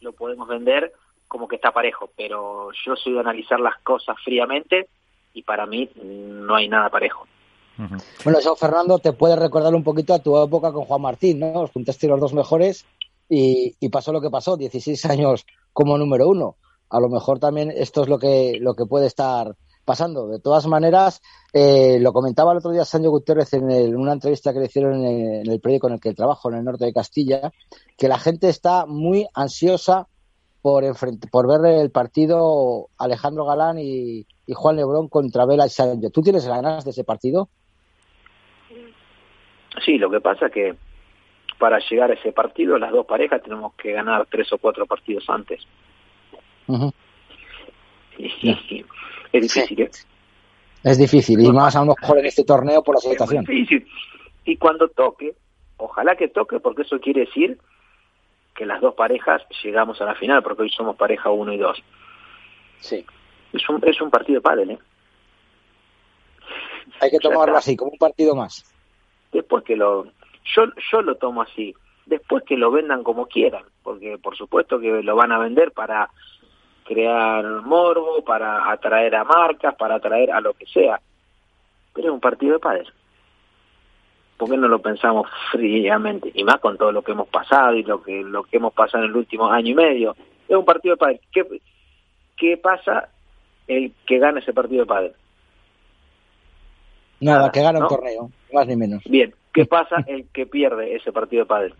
lo 0.00 0.12
podemos 0.12 0.48
vender 0.48 0.92
como 1.28 1.46
que 1.46 1.54
está 1.54 1.70
parejo, 1.70 2.10
pero 2.16 2.70
yo 2.84 2.96
soy 2.96 3.12
de 3.12 3.20
analizar 3.20 3.60
las 3.60 3.78
cosas 3.82 4.16
fríamente 4.24 4.88
y 5.32 5.44
para 5.44 5.66
mí 5.66 5.88
no 6.02 6.56
hay 6.56 6.68
nada 6.68 6.90
parejo. 6.90 7.28
Bueno, 8.24 8.40
eso, 8.40 8.56
Fernando, 8.56 8.98
te 8.98 9.12
puede 9.12 9.36
recordar 9.36 9.72
un 9.72 9.84
poquito 9.84 10.12
a 10.12 10.18
tu 10.18 10.36
época 10.42 10.72
con 10.72 10.84
Juan 10.84 11.00
Martín, 11.00 11.38
¿no? 11.38 11.52
Os 11.60 11.70
juntaste 11.70 12.08
los 12.08 12.20
dos 12.20 12.34
mejores 12.34 12.84
y, 13.28 13.76
y 13.78 13.88
pasó 13.88 14.12
lo 14.12 14.20
que 14.20 14.28
pasó, 14.28 14.56
16 14.56 15.06
años 15.06 15.46
como 15.72 15.96
número 15.96 16.28
uno. 16.28 16.56
A 16.90 17.00
lo 17.00 17.08
mejor 17.08 17.38
también 17.38 17.70
esto 17.70 18.02
es 18.02 18.08
lo 18.08 18.18
que, 18.18 18.58
lo 18.60 18.74
que 18.74 18.84
puede 18.84 19.06
estar 19.06 19.54
pasando. 19.84 20.28
De 20.28 20.40
todas 20.40 20.66
maneras, 20.66 21.22
eh, 21.52 21.98
lo 22.00 22.12
comentaba 22.12 22.52
el 22.52 22.58
otro 22.58 22.70
día 22.70 22.84
Sancho 22.84 23.10
Gutiérrez 23.10 23.52
en, 23.54 23.96
una 23.96 24.12
entrevista 24.12 24.52
que 24.52 24.58
le 24.60 24.66
hicieron 24.66 24.94
en 24.94 25.04
el, 25.04 25.40
en 25.46 25.50
el 25.50 25.60
periódico 25.60 25.88
en 25.88 25.94
el 25.94 26.00
que 26.00 26.14
trabajo, 26.14 26.50
en 26.50 26.58
el 26.58 26.64
norte 26.64 26.84
de 26.84 26.92
Castilla, 26.92 27.52
que 27.96 28.08
la 28.08 28.18
gente 28.18 28.48
está 28.48 28.86
muy 28.86 29.26
ansiosa 29.34 30.06
por, 30.62 30.84
enfrent- 30.84 31.30
por 31.30 31.48
ver 31.48 31.80
el 31.80 31.90
partido 31.90 32.88
Alejandro 32.98 33.46
Galán 33.46 33.78
y, 33.78 34.26
Juan 34.52 34.76
Lebrón 34.76 35.08
contra 35.08 35.46
Vela 35.46 35.66
y 35.66 35.70
Sancho. 35.70 36.10
¿Tú 36.10 36.22
tienes 36.22 36.46
ganas 36.46 36.84
de 36.84 36.90
ese 36.90 37.04
partido? 37.04 37.48
Sí, 39.84 39.96
lo 39.96 40.10
que 40.10 40.20
pasa 40.20 40.50
que 40.50 40.74
para 41.58 41.78
llegar 41.88 42.10
a 42.10 42.14
ese 42.14 42.32
partido 42.32 42.76
las 42.78 42.90
dos 42.90 43.06
parejas 43.06 43.42
tenemos 43.42 43.74
que 43.74 43.92
ganar 43.92 44.26
tres 44.30 44.52
o 44.52 44.58
cuatro 44.58 44.86
partidos 44.86 45.24
antes. 45.28 45.62
Es 49.32 49.42
difícil, 49.42 49.80
¿eh? 49.80 49.90
Es 50.82 50.98
difícil, 50.98 51.40
y 51.40 51.52
más 51.52 51.76
a 51.76 51.84
lo 51.84 51.94
mejor 52.00 52.18
en 52.18 52.26
este 52.26 52.44
torneo 52.44 52.82
por 52.82 52.94
la 52.94 52.98
Es 53.00 53.10
situación. 53.10 53.44
difícil. 53.44 53.86
Y 54.44 54.56
cuando 54.56 54.88
toque, 54.88 55.34
ojalá 55.76 56.16
que 56.16 56.28
toque, 56.28 56.58
porque 56.60 56.82
eso 56.82 56.98
quiere 57.00 57.20
decir 57.26 57.58
que 58.54 58.66
las 58.66 58.80
dos 58.80 58.94
parejas 58.94 59.42
llegamos 59.62 60.00
a 60.00 60.06
la 60.06 60.14
final, 60.14 60.42
porque 60.42 60.62
hoy 60.62 60.70
somos 60.70 60.96
pareja 60.96 61.30
uno 61.30 61.52
y 61.52 61.58
dos. 61.58 61.82
Sí. 62.78 63.04
Es 63.52 63.68
un, 63.68 63.80
es 63.86 64.00
un 64.00 64.10
partido 64.10 64.38
de 64.38 64.42
pádel, 64.42 64.70
¿eh? 64.70 64.78
Hay 67.00 67.10
que 67.10 67.18
tomarlo 67.18 67.56
así, 67.56 67.76
como 67.76 67.92
un 67.92 67.98
partido 67.98 68.34
más. 68.34 68.64
Después 69.32 69.64
que 69.64 69.76
lo... 69.76 70.04
Yo, 70.56 70.64
yo 70.90 71.02
lo 71.02 71.14
tomo 71.16 71.42
así. 71.42 71.74
Después 72.06 72.42
que 72.44 72.56
lo 72.56 72.70
vendan 72.70 73.04
como 73.04 73.26
quieran, 73.26 73.64
porque 73.82 74.18
por 74.18 74.36
supuesto 74.36 74.80
que 74.80 75.02
lo 75.02 75.14
van 75.14 75.30
a 75.32 75.38
vender 75.38 75.72
para 75.72 76.10
crear 76.90 77.44
morbo, 77.62 78.24
para 78.24 78.68
atraer 78.68 79.14
a 79.14 79.22
marcas, 79.22 79.76
para 79.76 79.94
atraer 79.94 80.32
a 80.32 80.40
lo 80.40 80.54
que 80.54 80.66
sea. 80.66 81.00
Pero 81.94 82.08
es 82.08 82.12
un 82.14 82.20
partido 82.20 82.54
de 82.54 82.58
pádel. 82.58 82.88
¿Por 84.36 84.50
qué 84.50 84.56
no 84.56 84.66
lo 84.66 84.80
pensamos 84.80 85.28
fríamente? 85.52 86.32
Y 86.34 86.42
más 86.42 86.58
con 86.60 86.76
todo 86.76 86.90
lo 86.90 87.02
que 87.02 87.12
hemos 87.12 87.28
pasado 87.28 87.74
y 87.76 87.84
lo 87.84 88.02
que 88.02 88.22
lo 88.22 88.42
que 88.42 88.56
hemos 88.56 88.72
pasado 88.72 89.04
en 89.04 89.10
el 89.10 89.16
último 89.16 89.48
año 89.48 89.68
y 89.68 89.74
medio. 89.74 90.16
Es 90.48 90.56
un 90.56 90.64
partido 90.64 90.94
de 90.94 90.98
pádel. 90.98 91.20
¿Qué, 91.32 91.44
qué 92.36 92.56
pasa 92.56 93.08
el 93.68 93.92
que 94.04 94.18
gane 94.18 94.40
ese 94.40 94.52
partido 94.52 94.80
de 94.82 94.86
pádel? 94.86 95.12
Nada, 97.20 97.38
Nada, 97.38 97.52
que 97.52 97.62
gana 97.62 97.78
un 97.78 97.88
torneo, 97.88 98.30
más 98.52 98.66
ni 98.66 98.74
menos. 98.76 99.04
Bien, 99.04 99.32
¿qué 99.52 99.64
pasa 99.64 99.96
el 100.08 100.26
que 100.32 100.46
pierde 100.46 100.96
ese 100.96 101.12
partido 101.12 101.44
de 101.44 101.46
pádel? 101.48 101.74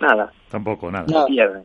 Nada, 0.00 0.32
Tampoco, 0.50 0.90
nada. 0.90 1.06
Nada. 1.08 1.26
pierde. 1.26 1.62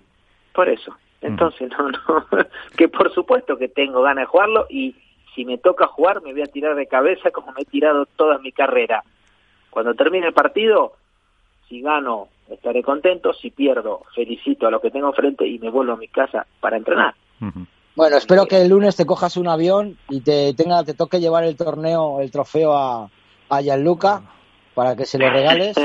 Por 0.53 0.69
eso. 0.69 0.95
Entonces, 1.21 1.71
no, 1.77 1.89
no. 1.89 2.25
que 2.77 2.87
por 2.87 3.13
supuesto 3.13 3.57
que 3.57 3.67
tengo 3.67 4.01
ganas 4.01 4.23
de 4.23 4.27
jugarlo 4.27 4.65
y 4.69 4.95
si 5.35 5.45
me 5.45 5.57
toca 5.57 5.87
jugar 5.87 6.21
me 6.21 6.33
voy 6.33 6.41
a 6.41 6.47
tirar 6.47 6.75
de 6.75 6.87
cabeza 6.87 7.31
como 7.31 7.51
me 7.51 7.61
he 7.61 7.65
tirado 7.65 8.05
toda 8.15 8.37
mi 8.39 8.51
carrera. 8.51 9.03
Cuando 9.69 9.93
termine 9.93 10.27
el 10.27 10.33
partido, 10.33 10.93
si 11.69 11.81
gano 11.81 12.27
estaré 12.49 12.83
contento, 12.83 13.33
si 13.33 13.49
pierdo 13.49 14.01
felicito 14.13 14.67
a 14.67 14.71
lo 14.71 14.81
que 14.81 14.91
tengo 14.91 15.07
enfrente 15.07 15.47
y 15.47 15.57
me 15.59 15.69
vuelvo 15.69 15.93
a 15.93 15.97
mi 15.97 16.07
casa 16.07 16.45
para 16.59 16.77
entrenar. 16.77 17.15
Bueno, 17.95 18.17
espero 18.17 18.45
que 18.45 18.61
el 18.61 18.69
lunes 18.69 18.95
te 18.95 19.05
cojas 19.05 19.37
un 19.37 19.47
avión 19.47 19.97
y 20.09 20.21
te 20.21 20.53
tenga, 20.53 20.83
te 20.83 20.93
toque 20.93 21.19
llevar 21.19 21.43
el 21.43 21.55
torneo, 21.55 22.19
el 22.19 22.29
trofeo 22.29 22.73
a, 22.73 23.09
a 23.49 23.61
Gianluca 23.61 24.21
para 24.73 24.95
que 24.95 25.05
se 25.05 25.17
lo 25.17 25.29
regales 25.29 25.75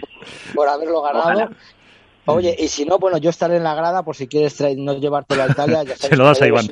por 0.54 0.68
haberlo 0.68 1.02
ganado. 1.02 1.24
Ojalá. 1.24 1.50
Oye, 2.26 2.54
y 2.58 2.68
si 2.68 2.84
no, 2.84 2.98
bueno, 2.98 3.18
yo 3.18 3.30
estaré 3.30 3.56
en 3.56 3.64
la 3.64 3.74
grada 3.74 4.02
por 4.02 4.14
si 4.14 4.28
quieres 4.28 4.60
no 4.76 4.96
llevártelo 4.96 5.42
a 5.42 5.48
Italia. 5.48 5.82
Ya 5.82 5.96
Se 5.96 6.16
lo 6.16 6.24
das 6.24 6.40
a 6.40 6.46
Iván. 6.46 6.66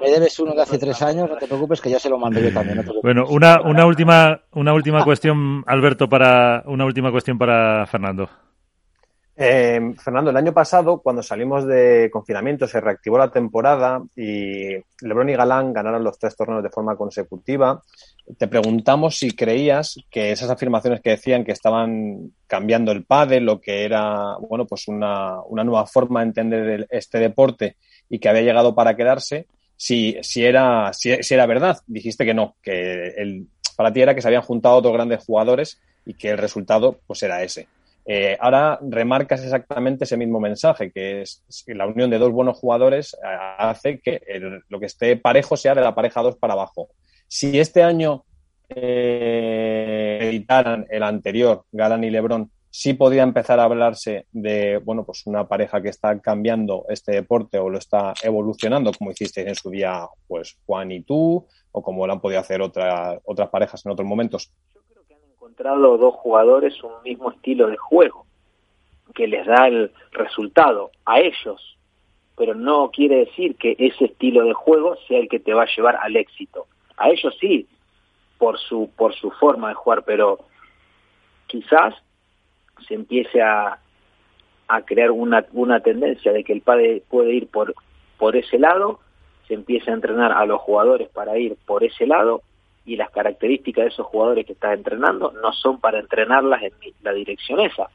Me 0.00 0.10
debes 0.10 0.38
uno 0.38 0.54
de 0.54 0.62
hace 0.62 0.78
tres 0.78 1.02
años, 1.02 1.28
no 1.28 1.36
te 1.36 1.46
preocupes, 1.46 1.80
que 1.80 1.90
ya 1.90 1.98
se 1.98 2.08
lo 2.08 2.18
mando 2.18 2.38
yo 2.38 2.52
también. 2.52 2.84
no. 2.84 2.92
Bueno, 3.02 3.26
una, 3.28 3.60
una 3.62 3.84
última, 3.84 4.40
una 4.52 4.72
última 4.72 5.02
cuestión, 5.04 5.64
Alberto, 5.66 6.08
para, 6.08 6.62
una 6.66 6.84
última 6.84 7.10
cuestión 7.10 7.36
para 7.36 7.84
Fernando. 7.86 8.30
Eh, 9.40 9.94
Fernando, 10.02 10.32
el 10.32 10.36
año 10.36 10.52
pasado, 10.52 11.00
cuando 11.00 11.22
salimos 11.22 11.64
de 11.64 12.10
confinamiento, 12.12 12.66
se 12.66 12.80
reactivó 12.80 13.18
la 13.18 13.30
temporada 13.30 14.02
y 14.16 14.74
Lebron 15.00 15.28
y 15.28 15.34
Galán 15.34 15.72
ganaron 15.72 16.02
los 16.02 16.18
tres 16.18 16.34
torneos 16.34 16.60
de 16.64 16.70
forma 16.70 16.96
consecutiva. 16.96 17.80
Te 18.36 18.48
preguntamos 18.48 19.16
si 19.16 19.30
creías 19.30 20.00
que 20.10 20.32
esas 20.32 20.50
afirmaciones 20.50 21.00
que 21.00 21.10
decían 21.10 21.44
que 21.44 21.52
estaban 21.52 22.32
cambiando 22.48 22.90
el 22.90 23.04
pádel, 23.04 23.44
lo 23.44 23.60
que 23.60 23.84
era, 23.84 24.36
bueno, 24.40 24.66
pues 24.66 24.88
una, 24.88 25.40
una 25.42 25.62
nueva 25.62 25.86
forma 25.86 26.18
de 26.18 26.26
entender 26.26 26.86
este 26.90 27.20
deporte 27.20 27.76
y 28.10 28.18
que 28.18 28.28
había 28.28 28.42
llegado 28.42 28.74
para 28.74 28.96
quedarse, 28.96 29.46
si, 29.76 30.16
si, 30.20 30.44
era, 30.44 30.92
si, 30.92 31.22
si 31.22 31.34
era 31.34 31.46
verdad. 31.46 31.78
Dijiste 31.86 32.24
que 32.24 32.34
no, 32.34 32.56
que 32.60 33.14
el, 33.16 33.46
para 33.76 33.92
ti 33.92 34.00
era 34.00 34.16
que 34.16 34.20
se 34.20 34.26
habían 34.26 34.42
juntado 34.42 34.80
dos 34.80 34.92
grandes 34.92 35.24
jugadores 35.24 35.80
y 36.04 36.14
que 36.14 36.30
el 36.30 36.38
resultado 36.38 36.98
pues 37.06 37.22
era 37.22 37.44
ese. 37.44 37.68
Eh, 38.10 38.38
ahora 38.40 38.78
remarcas 38.80 39.44
exactamente 39.44 40.04
ese 40.04 40.16
mismo 40.16 40.40
mensaje, 40.40 40.90
que 40.90 41.20
es 41.22 41.44
la 41.66 41.86
unión 41.86 42.08
de 42.08 42.16
dos 42.18 42.32
buenos 42.32 42.56
jugadores 42.58 43.12
eh, 43.14 43.26
hace 43.58 44.00
que 44.00 44.22
el- 44.26 44.62
lo 44.68 44.80
que 44.80 44.86
esté 44.86 45.16
parejo 45.16 45.58
sea 45.58 45.74
de 45.74 45.82
la 45.82 45.94
pareja 45.94 46.22
2 46.22 46.36
para 46.36 46.54
abajo. 46.54 46.88
Si 47.28 47.58
este 47.60 47.82
año 47.82 48.24
eh, 48.70 50.18
editaran 50.22 50.86
el 50.90 51.02
anterior, 51.02 51.64
Galán 51.72 52.04
y 52.04 52.10
Lebron, 52.10 52.50
sí 52.70 52.94
podría 52.94 53.22
empezar 53.22 53.60
a 53.60 53.64
hablarse 53.64 54.26
de 54.32 54.78
bueno, 54.78 55.04
pues 55.04 55.26
una 55.26 55.46
pareja 55.48 55.80
que 55.82 55.88
está 55.88 56.18
cambiando 56.20 56.84
este 56.88 57.12
deporte 57.12 57.58
o 57.58 57.68
lo 57.68 57.78
está 57.78 58.14
evolucionando, 58.22 58.92
como 58.92 59.10
hicisteis 59.10 59.46
en 59.48 59.54
su 59.54 59.70
día, 59.70 60.06
pues 60.26 60.56
Juan 60.66 60.92
y 60.92 61.02
tú, 61.02 61.46
o 61.72 61.82
como 61.82 62.06
lo 62.06 62.12
han 62.12 62.20
podido 62.20 62.40
hacer 62.40 62.60
otra- 62.62 63.18
otras 63.24 63.48
parejas 63.50 63.84
en 63.84 63.92
otros 63.92 64.06
momentos. 64.08 64.52
Encontrado 65.58 65.98
dos 65.98 66.14
jugadores 66.14 66.82
un 66.84 66.92
mismo 67.04 67.32
estilo 67.32 67.66
de 67.66 67.76
juego 67.76 68.26
que 69.14 69.26
les 69.26 69.44
da 69.46 69.66
el 69.66 69.90
resultado 70.12 70.90
a 71.04 71.18
ellos, 71.20 71.76
pero 72.36 72.54
no 72.54 72.90
quiere 72.90 73.24
decir 73.24 73.56
que 73.56 73.74
ese 73.78 74.04
estilo 74.04 74.44
de 74.44 74.52
juego 74.52 74.96
sea 75.08 75.18
el 75.18 75.28
que 75.28 75.40
te 75.40 75.54
va 75.54 75.62
a 75.62 75.76
llevar 75.76 75.98
al 76.00 76.14
éxito. 76.16 76.66
A 76.96 77.10
ellos 77.10 77.36
sí, 77.40 77.66
por 78.38 78.58
su 78.58 78.90
por 78.96 79.14
su 79.14 79.30
forma 79.32 79.70
de 79.70 79.74
jugar, 79.74 80.04
pero 80.04 80.38
quizás 81.48 81.94
se 82.86 82.94
empiece 82.94 83.42
a, 83.42 83.80
a 84.68 84.82
crear 84.82 85.10
una, 85.10 85.44
una 85.52 85.80
tendencia 85.80 86.32
de 86.32 86.44
que 86.44 86.52
el 86.52 86.60
padre 86.60 87.02
puede 87.08 87.32
ir 87.32 87.48
por, 87.48 87.74
por 88.18 88.36
ese 88.36 88.58
lado, 88.58 89.00
se 89.48 89.54
empiece 89.54 89.90
a 89.90 89.94
entrenar 89.94 90.30
a 90.32 90.46
los 90.46 90.60
jugadores 90.60 91.08
para 91.08 91.36
ir 91.36 91.56
por 91.66 91.82
ese 91.82 92.06
lado 92.06 92.42
y 92.88 92.96
las 92.96 93.10
características 93.10 93.84
de 93.84 93.88
esos 93.90 94.06
jugadores 94.06 94.46
que 94.46 94.54
estás 94.54 94.72
entrenando 94.72 95.30
no 95.42 95.52
son 95.52 95.78
para 95.78 96.00
entrenarlas 96.00 96.62
en 96.62 96.72
la 97.02 97.12
dirección 97.12 97.60
esa. 97.60 97.90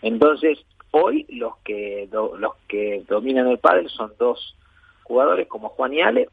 Entonces, 0.00 0.58
hoy 0.90 1.26
los 1.28 1.58
que 1.58 2.08
los 2.10 2.54
que 2.66 3.04
dominan 3.06 3.48
el 3.48 3.58
pádel 3.58 3.90
son 3.90 4.12
dos 4.18 4.56
jugadores 5.02 5.46
como 5.48 5.68
Juan 5.68 5.92
y 5.92 6.00
Ale 6.00 6.28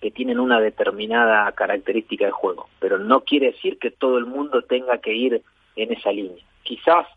que 0.00 0.12
tienen 0.12 0.38
una 0.38 0.60
determinada 0.60 1.50
característica 1.52 2.26
de 2.26 2.30
juego, 2.30 2.68
pero 2.78 2.98
no 2.98 3.22
quiere 3.22 3.46
decir 3.46 3.78
que 3.78 3.90
todo 3.90 4.18
el 4.18 4.26
mundo 4.26 4.62
tenga 4.62 4.98
que 4.98 5.14
ir 5.14 5.42
en 5.74 5.92
esa 5.92 6.12
línea. 6.12 6.44
Quizás 6.62 7.08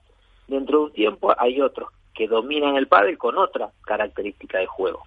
dentro 0.48 0.80
de 0.80 0.86
un 0.86 0.92
tiempo 0.94 1.36
hay 1.38 1.62
otros 1.62 1.90
que 2.16 2.28
dominan 2.28 2.78
el 2.78 2.88
pádel 2.88 3.20
con 3.20 3.38
otra 3.38 3.70
característica 3.84 4.58
de 4.58 4.66
juego. 4.66 5.04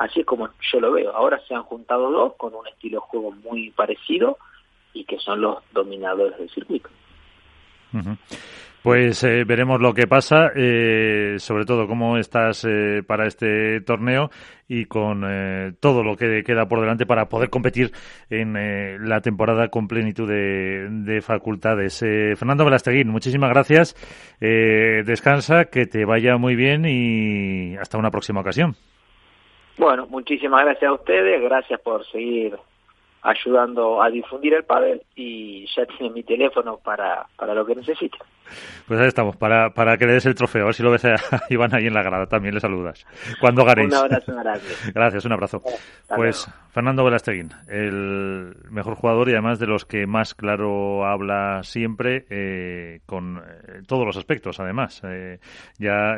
Así 0.00 0.20
es 0.20 0.26
como 0.26 0.48
yo 0.72 0.80
lo 0.80 0.92
veo. 0.92 1.14
Ahora 1.14 1.38
se 1.46 1.54
han 1.54 1.62
juntado 1.62 2.10
dos 2.10 2.32
con 2.38 2.54
un 2.54 2.66
estilo 2.66 3.00
de 3.00 3.06
juego 3.06 3.32
muy 3.32 3.68
parecido 3.68 4.38
y 4.94 5.04
que 5.04 5.18
son 5.18 5.42
los 5.42 5.58
dominadores 5.72 6.38
del 6.38 6.48
circuito. 6.48 6.88
Pues 8.82 9.22
eh, 9.24 9.44
veremos 9.44 9.78
lo 9.78 9.92
que 9.92 10.06
pasa, 10.06 10.52
eh, 10.56 11.34
sobre 11.38 11.66
todo 11.66 11.86
cómo 11.86 12.16
estás 12.16 12.64
eh, 12.66 13.02
para 13.06 13.26
este 13.26 13.82
torneo 13.82 14.30
y 14.66 14.86
con 14.86 15.20
todo 15.80 16.02
lo 16.02 16.16
que 16.16 16.44
queda 16.44 16.66
por 16.66 16.80
delante 16.80 17.04
para 17.04 17.28
poder 17.28 17.50
competir 17.50 17.92
en 18.30 19.06
la 19.06 19.20
temporada 19.20 19.68
con 19.68 19.86
plenitud 19.86 20.26
de, 20.26 21.20
facultades. 21.20 21.98
Fernando 21.98 22.64
Velasteguín, 22.64 23.08
muchísimas 23.08 23.50
gracias. 23.50 23.96
descansa, 24.40 25.66
que 25.66 25.84
te 25.84 26.06
vaya 26.06 26.38
muy 26.38 26.54
bien 26.54 26.86
y 26.86 27.76
hasta 27.76 27.98
una 27.98 28.10
próxima 28.10 28.40
ocasión. 28.40 28.76
Bueno, 29.80 30.06
muchísimas 30.10 30.62
gracias 30.66 30.90
a 30.90 30.92
ustedes, 30.92 31.40
gracias 31.40 31.80
por 31.80 32.04
seguir 32.08 32.54
ayudando 33.22 34.02
a 34.02 34.10
difundir 34.10 34.52
el 34.52 34.64
pádel 34.64 35.00
y 35.16 35.66
ya 35.74 35.86
tiene 35.86 36.12
mi 36.12 36.22
teléfono 36.22 36.76
para, 36.76 37.26
para 37.36 37.54
lo 37.54 37.64
que 37.64 37.76
necesite. 37.76 38.18
Pues 38.86 39.00
ahí 39.00 39.08
estamos, 39.08 39.36
para, 39.36 39.70
para 39.70 39.96
que 39.96 40.06
le 40.06 40.14
des 40.14 40.26
el 40.26 40.34
trofeo, 40.34 40.62
a 40.62 40.66
ver 40.66 40.74
si 40.74 40.82
lo 40.82 40.90
ves 40.90 41.04
a 41.04 41.14
Iván 41.50 41.74
ahí 41.74 41.86
en 41.86 41.94
la 41.94 42.02
grada, 42.02 42.26
también 42.26 42.54
le 42.54 42.60
saludas. 42.60 43.06
Cuando 43.40 43.64
ganéis. 43.64 43.88
Un 43.88 43.94
abrazo 43.94 44.32
Gracias, 44.94 45.24
un 45.24 45.32
abrazo. 45.32 45.62
pues 46.14 46.48
Fernando 46.72 47.04
Velasteguín, 47.04 47.50
el 47.68 48.54
mejor 48.70 48.94
jugador 48.94 49.28
y 49.28 49.32
además 49.32 49.58
de 49.58 49.66
los 49.66 49.84
que 49.84 50.06
más 50.06 50.34
claro 50.34 51.04
habla 51.04 51.62
siempre, 51.64 52.26
eh, 52.30 53.00
con 53.06 53.38
eh, 53.38 53.82
todos 53.86 54.06
los 54.06 54.16
aspectos, 54.16 54.60
además. 54.60 55.00
Eh, 55.04 55.40
ya 55.78 56.16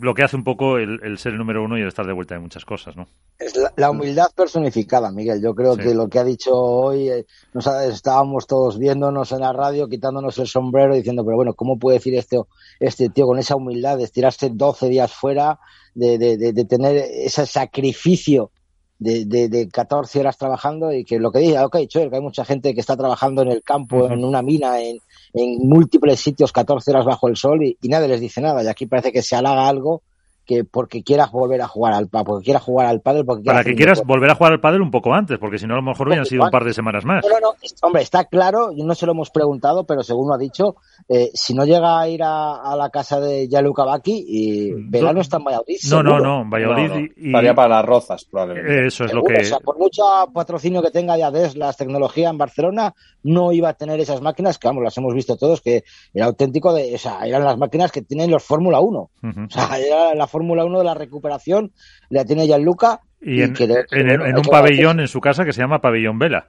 lo 0.00 0.14
que 0.14 0.24
hace 0.24 0.36
un 0.36 0.44
poco 0.44 0.78
el, 0.78 1.18
ser 1.18 1.32
el 1.32 1.38
número 1.38 1.62
uno 1.62 1.78
y 1.78 1.82
el 1.82 1.88
estar 1.88 2.06
de 2.06 2.12
vuelta 2.12 2.34
en 2.34 2.42
muchas 2.42 2.64
cosas, 2.64 2.96
¿no? 2.96 3.06
Es 3.38 3.58
la, 3.76 3.90
humildad 3.90 4.26
personificada, 4.34 5.12
Miguel. 5.12 5.40
Yo 5.42 5.54
creo 5.54 5.76
que 5.76 5.94
lo 5.94 6.08
que 6.08 6.18
ha 6.18 6.24
dicho 6.24 6.52
hoy, 6.52 7.10
nos 7.52 7.66
estábamos 7.66 8.46
todos 8.46 8.78
viéndonos 8.78 9.32
en 9.32 9.40
la 9.40 9.52
radio, 9.52 9.88
quitándonos 9.88 10.38
el 10.38 10.46
sombrero, 10.46 10.94
diciendo, 10.94 11.24
pero 11.24 11.36
bueno, 11.36 11.54
¿cómo 11.54 11.71
puede 11.78 11.98
decir 11.98 12.14
este, 12.14 12.38
este 12.80 13.08
tío 13.08 13.26
con 13.26 13.38
esa 13.38 13.56
humildad 13.56 13.98
de 13.98 14.04
estirarse 14.04 14.50
12 14.50 14.88
días 14.88 15.12
fuera, 15.12 15.58
de, 15.94 16.18
de, 16.18 16.36
de, 16.36 16.64
tener 16.64 16.96
ese 16.96 17.46
sacrificio 17.46 18.50
de, 18.98 19.26
de, 19.26 19.68
14 19.68 20.20
horas 20.20 20.38
trabajando 20.38 20.92
y 20.92 21.04
que 21.04 21.18
lo 21.18 21.32
que 21.32 21.40
dije, 21.40 21.58
ok, 21.58 21.76
que 21.90 22.08
hay 22.12 22.20
mucha 22.20 22.44
gente 22.44 22.74
que 22.74 22.80
está 22.80 22.96
trabajando 22.96 23.42
en 23.42 23.48
el 23.48 23.62
campo, 23.62 24.10
en 24.10 24.24
una 24.24 24.42
mina, 24.42 24.80
en, 24.80 24.98
en, 25.34 25.68
múltiples 25.68 26.20
sitios, 26.20 26.52
14 26.52 26.90
horas 26.92 27.04
bajo 27.04 27.28
el 27.28 27.36
sol 27.36 27.64
y, 27.64 27.76
y, 27.82 27.88
nadie 27.88 28.08
les 28.08 28.20
dice 28.20 28.40
nada. 28.40 28.62
Y 28.62 28.68
aquí 28.68 28.86
parece 28.86 29.12
que 29.12 29.22
se 29.22 29.36
halaga 29.36 29.68
algo 29.68 30.02
que 30.44 30.64
porque 30.64 31.02
quieras 31.02 31.30
volver 31.30 31.62
a 31.62 31.68
jugar 31.68 31.92
al 31.94 32.08
porque 32.08 32.44
quieras 32.44 32.62
jugar 32.62 32.86
al 32.86 33.00
pádel 33.00 33.24
porque 33.24 33.44
para 33.44 33.62
que 33.62 33.74
quieras 33.74 34.02
volver 34.04 34.30
a 34.30 34.34
jugar 34.34 34.52
al 34.52 34.60
pádel 34.60 34.82
un 34.82 34.90
poco 34.90 35.14
antes 35.14 35.38
porque 35.38 35.58
si 35.58 35.66
no 35.66 35.74
a 35.74 35.76
lo 35.76 35.82
mejor 35.82 36.08
hubieran 36.08 36.26
sido 36.26 36.44
un 36.44 36.50
par 36.50 36.64
de 36.64 36.74
semanas 36.74 37.04
más. 37.04 37.24
No, 37.24 37.38
no, 37.40 37.54
hombre 37.82 38.02
está 38.02 38.24
claro 38.24 38.70
no 38.74 38.94
se 38.94 39.06
lo 39.06 39.12
hemos 39.12 39.30
preguntado 39.30 39.84
pero 39.84 40.02
según 40.02 40.28
lo 40.28 40.34
ha 40.34 40.38
dicho 40.38 40.76
eh, 41.08 41.30
si 41.32 41.54
no 41.54 41.64
llega 41.64 42.00
a 42.00 42.08
ir 42.08 42.22
a, 42.24 42.74
la 42.76 42.90
casa 42.90 43.20
de 43.20 43.48
Yaluca 43.48 43.84
Baki 43.84 44.24
y 44.26 44.72
mm, 44.72 44.90
Vela 44.90 45.12
no 45.12 45.20
está 45.20 45.36
en 45.36 45.44
Valladolid 45.44 45.78
no 45.90 46.02
no 46.02 46.18
no 46.18 46.44
Valladolid 46.48 47.12
y... 47.16 47.32
para 47.32 47.68
las 47.68 47.84
rozas 47.84 48.24
probablemente. 48.24 48.86
Eso 48.86 49.04
es 49.04 49.12
lo 49.12 49.22
que 49.22 49.34
o 49.34 49.44
sea, 49.44 49.58
por 49.60 49.78
mucho 49.78 50.02
patrocinio 50.32 50.82
que 50.82 50.90
tenga 50.90 51.16
de 51.16 51.24
ADES 51.24 51.56
las 51.56 51.76
tecnologías 51.76 52.30
en 52.30 52.38
Barcelona 52.38 52.94
no 53.22 53.52
iba 53.52 53.68
a 53.68 53.74
tener 53.74 54.00
esas 54.00 54.20
máquinas 54.20 54.58
que 54.58 54.68
vamos 54.68 54.82
las 54.82 54.96
hemos 54.98 55.14
visto 55.14 55.36
todos 55.36 55.60
que 55.60 55.84
era 56.12 56.26
auténtico 56.26 56.72
de 56.72 56.94
o 56.94 56.98
sea 56.98 57.20
eran 57.24 57.44
las 57.44 57.58
máquinas 57.58 57.92
que 57.92 58.02
tienen 58.02 58.30
los 58.30 58.42
Fórmula 58.42 58.80
1 58.80 58.98
o 58.98 59.10
sea 59.50 59.78
era 59.78 60.14
la 60.14 60.26
Fórmula 60.32 60.64
1 60.64 60.78
de 60.78 60.84
la 60.84 60.94
recuperación, 60.94 61.72
la 62.08 62.24
tiene 62.24 62.46
Gianluca. 62.46 63.00
Y, 63.20 63.40
y 63.40 63.42
en, 63.42 63.54
en, 63.60 64.36
un 64.36 64.42
pabellón 64.42 64.98
en 64.98 65.06
su 65.06 65.20
casa 65.20 65.44
que 65.44 65.52
se 65.52 65.60
llama 65.60 65.80
Pabellón 65.80 66.18
Vela. 66.18 66.48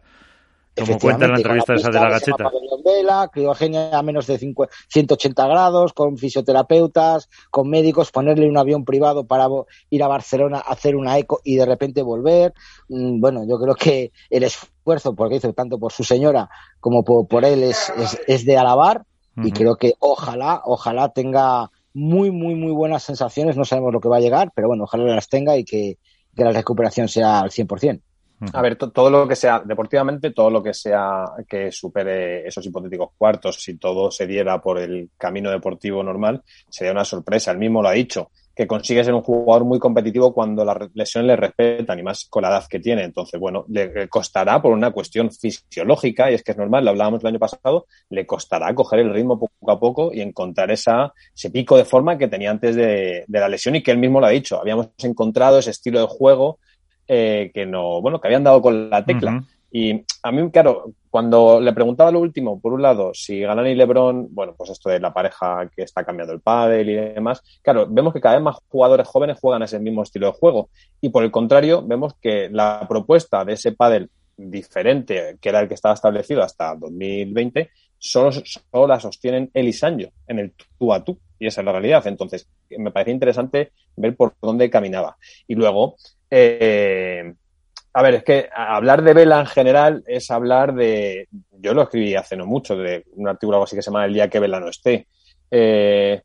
Como 0.76 0.98
cuenta 0.98 1.26
en 1.26 1.32
la 1.32 1.38
entrevista 1.38 1.76
esa 1.76 1.90
de 1.90 2.00
la 2.00 2.10
gacheta. 2.10 2.50
Vela, 2.84 3.30
criogenia 3.32 3.98
a 3.98 4.02
menos 4.02 4.26
de 4.26 4.40
180 4.40 5.48
grados, 5.48 5.94
con 5.94 6.18
fisioterapeutas, 6.18 7.30
con 7.52 7.70
médicos, 7.70 8.12
ponerle 8.12 8.50
un 8.50 8.58
avión 8.58 8.84
privado 8.84 9.26
para 9.26 9.48
ir 9.92 10.04
a 10.04 10.08
Barcelona 10.08 10.58
a 10.58 10.74
hacer 10.74 10.96
una 10.96 11.18
eco 11.18 11.42
y 11.44 11.58
de 11.58 11.66
repente 11.66 12.02
volver. 12.02 12.54
Mm, 12.90 13.22
bueno, 13.22 13.46
yo 13.48 13.60
creo 13.60 13.76
que 13.76 14.12
el 14.32 14.44
esfuerzo, 14.44 15.14
porque 15.14 15.36
hizo 15.36 15.54
tanto 15.54 15.78
por 15.78 15.92
su 15.92 16.04
señora 16.04 16.50
como 16.80 17.04
por, 17.04 17.46
él, 17.46 17.62
es, 17.64 17.94
es, 18.28 18.46
de 18.46 18.58
alabar. 18.58 19.06
Y 19.36 19.52
creo 19.52 19.78
que 19.78 19.96
ojalá, 20.00 20.62
ojalá 20.64 21.10
tenga 21.10 21.72
muy, 21.94 22.32
muy, 22.32 22.56
muy 22.56 22.72
buenas 22.72 23.04
sensaciones. 23.04 23.58
No 23.58 23.66
sabemos 23.66 23.94
lo 23.94 24.02
que 24.02 24.10
va 24.10 24.18
a 24.18 24.22
llegar, 24.22 24.52
pero 24.56 24.68
bueno, 24.68 24.84
ojalá 24.84 25.04
las 25.16 25.30
tenga 25.30 25.58
y 25.58 25.64
que, 25.64 25.98
la 26.36 26.52
recuperación 26.52 27.08
sea 27.08 27.42
al 27.42 27.52
100%. 27.52 28.02
A 28.52 28.62
ver, 28.62 28.76
todo 28.76 29.10
lo 29.10 29.28
que 29.28 29.36
sea, 29.36 29.62
deportivamente, 29.64 30.32
todo 30.32 30.50
lo 30.50 30.62
que 30.62 30.74
sea 30.74 31.24
que 31.48 31.72
supere 31.72 32.46
esos 32.46 32.66
hipotéticos 32.66 33.12
cuartos, 33.18 33.64
si 33.64 33.78
todo 33.78 34.12
se 34.12 34.28
diera 34.28 34.60
por 34.60 34.80
el 34.80 35.12
camino 35.18 35.50
deportivo 35.50 36.04
normal, 36.04 36.44
sería 36.70 36.92
una 36.92 37.06
sorpresa. 37.06 37.52
El 37.52 37.60
mismo 37.60 37.82
lo 37.82 37.88
ha 37.88 37.94
dicho 37.94 38.32
que 38.56 38.68
consigue 38.68 39.04
ser 39.04 39.14
un 39.14 39.22
jugador 39.22 39.66
muy 39.66 39.80
competitivo 39.80 40.34
cuando 40.34 40.64
las 40.64 40.78
lesiones 40.94 41.28
le 41.28 41.36
respetan 41.36 41.98
y 41.98 42.04
más 42.04 42.26
con 42.30 42.44
la 42.44 42.50
edad 42.50 42.66
que 42.70 42.80
tiene. 42.80 43.04
Entonces, 43.04 43.40
bueno, 43.40 43.66
le 43.68 44.08
costará 44.08 44.62
por 44.62 44.72
una 44.72 44.92
cuestión 44.92 45.32
fisiológica, 45.32 46.30
y 46.30 46.36
es 46.36 46.44
que 46.44 46.52
es 46.52 46.58
normal, 46.58 46.86
lo 46.86 46.92
hablábamos 46.92 47.24
el 47.24 47.30
año 47.30 47.40
pasado, 47.40 47.88
le 48.10 48.28
costará 48.28 48.74
coger 48.76 49.00
el 49.00 49.14
ritmo 49.14 49.40
poco 49.40 49.72
a 49.72 49.80
poco 49.80 50.12
y 50.14 50.22
encontrar 50.22 50.70
esa, 50.70 51.14
ese 51.36 51.50
pico 51.50 51.78
de 51.78 51.86
forma 51.86 52.18
que 52.18 52.28
tenía 52.28 52.52
antes 52.52 52.76
de, 52.76 53.26
la 53.28 53.50
lesión 53.50 53.76
y 53.76 53.82
que 53.82 53.92
él 53.92 53.98
mismo 53.98 54.20
lo 54.20 54.28
ha 54.28 54.30
dicho. 54.30 54.60
Habíamos 54.60 54.90
encontrado 55.00 55.58
ese 55.58 55.72
estilo 55.72 56.00
de 56.00 56.08
juego 56.08 56.60
eh, 57.08 57.52
que 57.54 57.66
no, 57.66 58.02
bueno, 58.02 58.22
que 58.22 58.28
habían 58.28 58.44
dado 58.44 58.62
con 58.62 58.90
la 58.90 59.04
tecla. 59.04 59.44
Y 59.76 60.06
a 60.22 60.32
mí, 60.32 60.52
claro, 60.52 60.94
cuando 61.10 61.60
le 61.60 61.74
preguntaba 61.74 62.12
lo 62.12 62.20
último, 62.20 62.62
por 62.62 62.74
un 62.74 62.84
lado, 62.84 63.12
si 63.16 63.40
Galán 63.40 63.66
y 63.66 63.74
Lebron, 63.74 64.28
bueno, 64.30 64.54
pues 64.56 64.70
esto 64.70 64.92
de 64.92 65.00
la 65.00 65.12
pareja 65.12 65.68
que 65.76 65.82
está 65.82 66.04
cambiando 66.06 66.32
el 66.32 66.42
pádel 66.42 66.90
y 66.92 66.94
demás, 66.94 67.42
claro, 67.64 67.88
vemos 67.90 68.14
que 68.14 68.22
cada 68.22 68.36
vez 68.36 68.44
más 68.44 68.58
jugadores 68.68 69.08
jóvenes 69.08 69.40
juegan 69.42 69.64
ese 69.64 69.80
mismo 69.80 70.04
estilo 70.04 70.28
de 70.28 70.34
juego. 70.34 70.70
Y 71.02 71.10
por 71.10 71.24
el 71.24 71.32
contrario, 71.32 71.82
vemos 71.82 72.14
que 72.22 72.50
la 72.52 72.86
propuesta 72.88 73.44
de 73.44 73.54
ese 73.54 73.72
pádel 73.72 74.12
diferente, 74.38 75.38
que 75.42 75.50
era 75.50 75.62
el 75.62 75.68
que 75.68 75.74
estaba 75.74 75.96
establecido 75.96 76.44
hasta 76.44 76.76
2020, 76.76 77.72
solo, 77.98 78.32
solo 78.32 78.86
la 78.86 79.00
sostienen 79.00 79.50
él 79.56 79.74
en 80.28 80.38
el 80.38 80.54
tú 80.78 80.94
a 80.94 81.04
tú. 81.04 81.18
Y 81.40 81.48
esa 81.48 81.62
es 81.62 81.66
la 81.66 81.72
realidad. 81.72 82.06
Entonces, 82.06 82.48
me 82.70 82.92
parece 82.92 83.10
interesante 83.10 83.72
ver 83.96 84.16
por 84.16 84.36
dónde 84.40 84.70
caminaba. 84.70 85.18
Y 85.48 85.56
luego, 85.56 85.96
eh, 86.30 87.34
a 87.94 88.02
ver, 88.02 88.16
es 88.16 88.24
que 88.24 88.50
hablar 88.56 89.04
de 89.04 89.14
Vela 89.14 89.40
en 89.40 89.46
general 89.46 90.04
es 90.08 90.32
hablar 90.32 90.74
de. 90.74 91.28
Yo 91.52 91.74
lo 91.74 91.84
escribí 91.84 92.16
hace 92.16 92.36
no 92.36 92.46
mucho, 92.46 92.76
de 92.76 93.06
un 93.14 93.28
artículo 93.28 93.62
así 93.62 93.76
que 93.76 93.84
se 93.84 93.92
llama 93.92 94.06
El 94.06 94.14
día 94.14 94.30
que 94.30 94.40
Vela 94.40 94.60
no 94.60 94.70
esté. 94.70 95.08
Eh, 95.52 96.22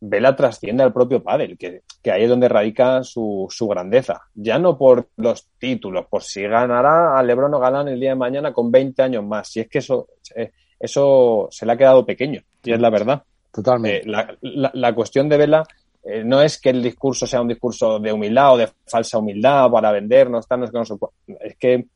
Vela 0.00 0.36
trasciende 0.36 0.84
al 0.84 0.92
propio 0.92 1.20
pádel, 1.20 1.58
que, 1.58 1.82
ahí 2.08 2.22
es 2.22 2.28
donde 2.28 2.48
radica 2.48 3.02
su, 3.02 3.48
su, 3.50 3.66
grandeza. 3.66 4.22
Ya 4.32 4.60
no 4.60 4.78
por 4.78 5.08
los 5.16 5.48
títulos, 5.58 6.06
por 6.06 6.22
si 6.22 6.42
ganará 6.42 7.18
a 7.18 7.22
Lebron 7.24 7.52
o 7.54 7.58
Galán 7.58 7.88
el 7.88 7.98
día 7.98 8.10
de 8.10 8.16
mañana 8.16 8.52
con 8.52 8.70
20 8.70 9.02
años 9.02 9.24
más. 9.24 9.48
Si 9.48 9.58
es 9.58 9.68
que 9.68 9.78
eso, 9.78 10.06
eh, 10.36 10.52
eso 10.78 11.48
se 11.50 11.66
le 11.66 11.72
ha 11.72 11.76
quedado 11.76 12.06
pequeño, 12.06 12.42
y 12.62 12.72
es 12.72 12.80
la 12.80 12.90
verdad. 12.90 13.24
Totalmente. 13.52 14.02
Eh, 14.02 14.02
la, 14.06 14.36
la, 14.40 14.70
la, 14.72 14.94
cuestión 14.94 15.28
de 15.28 15.36
Vela 15.36 15.64
eh, 16.04 16.22
no 16.24 16.40
es 16.40 16.60
que 16.60 16.70
el 16.70 16.82
discurso 16.82 17.26
sea 17.26 17.40
un 17.40 17.48
discurso 17.48 17.98
de 17.98 18.12
humildad 18.12 18.54
o 18.54 18.56
de 18.56 18.68
falsa 18.86 19.18
humildad 19.18 19.70
para 19.70 19.92
vendernos, 19.92 20.46
no 20.50 20.64
es 20.64 20.70
que 20.70 20.78
no 20.78 21.38
es 21.40 21.56
que 21.56 21.86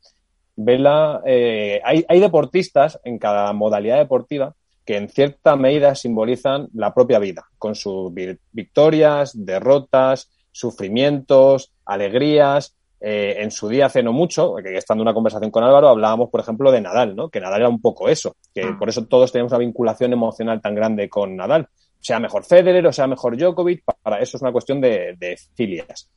Vela, 0.55 1.21
eh, 1.25 1.81
hay, 1.83 2.05
hay 2.07 2.19
deportistas 2.19 2.99
en 3.03 3.17
cada 3.17 3.51
modalidad 3.53 3.97
deportiva 3.97 4.53
que 4.85 4.97
en 4.97 5.09
cierta 5.09 5.55
medida 5.55 5.95
simbolizan 5.95 6.67
la 6.73 6.93
propia 6.93 7.17
vida, 7.17 7.45
con 7.57 7.73
sus 7.73 8.11
victorias, 8.51 9.31
derrotas, 9.33 10.29
sufrimientos, 10.51 11.71
alegrías. 11.85 12.75
Eh, 12.99 13.37
en 13.39 13.51
su 13.51 13.67
día 13.67 13.87
hace 13.87 14.03
no 14.03 14.13
mucho, 14.13 14.55
que 14.63 14.77
estando 14.77 15.01
en 15.01 15.07
una 15.07 15.13
conversación 15.13 15.51
con 15.51 15.63
Álvaro, 15.63 15.89
hablábamos, 15.89 16.29
por 16.29 16.39
ejemplo, 16.39 16.71
de 16.71 16.81
Nadal, 16.81 17.15
¿no? 17.15 17.29
Que 17.29 17.41
Nadal 17.41 17.61
era 17.61 17.69
un 17.69 17.81
poco 17.81 18.07
eso, 18.07 18.35
que 18.53 18.65
mm. 18.65 18.79
por 18.79 18.87
eso 18.87 19.05
todos 19.05 19.31
tenemos 19.31 19.51
una 19.51 19.59
vinculación 19.59 20.13
emocional 20.13 20.61
tan 20.61 20.75
grande 20.75 21.09
con 21.09 21.35
Nadal 21.35 21.67
sea 22.03 22.19
mejor 22.19 22.43
Federer 22.43 22.85
o 22.85 22.91
sea 22.91 23.07
mejor 23.07 23.37
Djokovic, 23.37 23.83
para 24.01 24.19
eso 24.19 24.37
es 24.37 24.41
una 24.41 24.51
cuestión 24.51 24.81
de, 24.81 25.15
de 25.17 25.37
filias. 25.55 26.09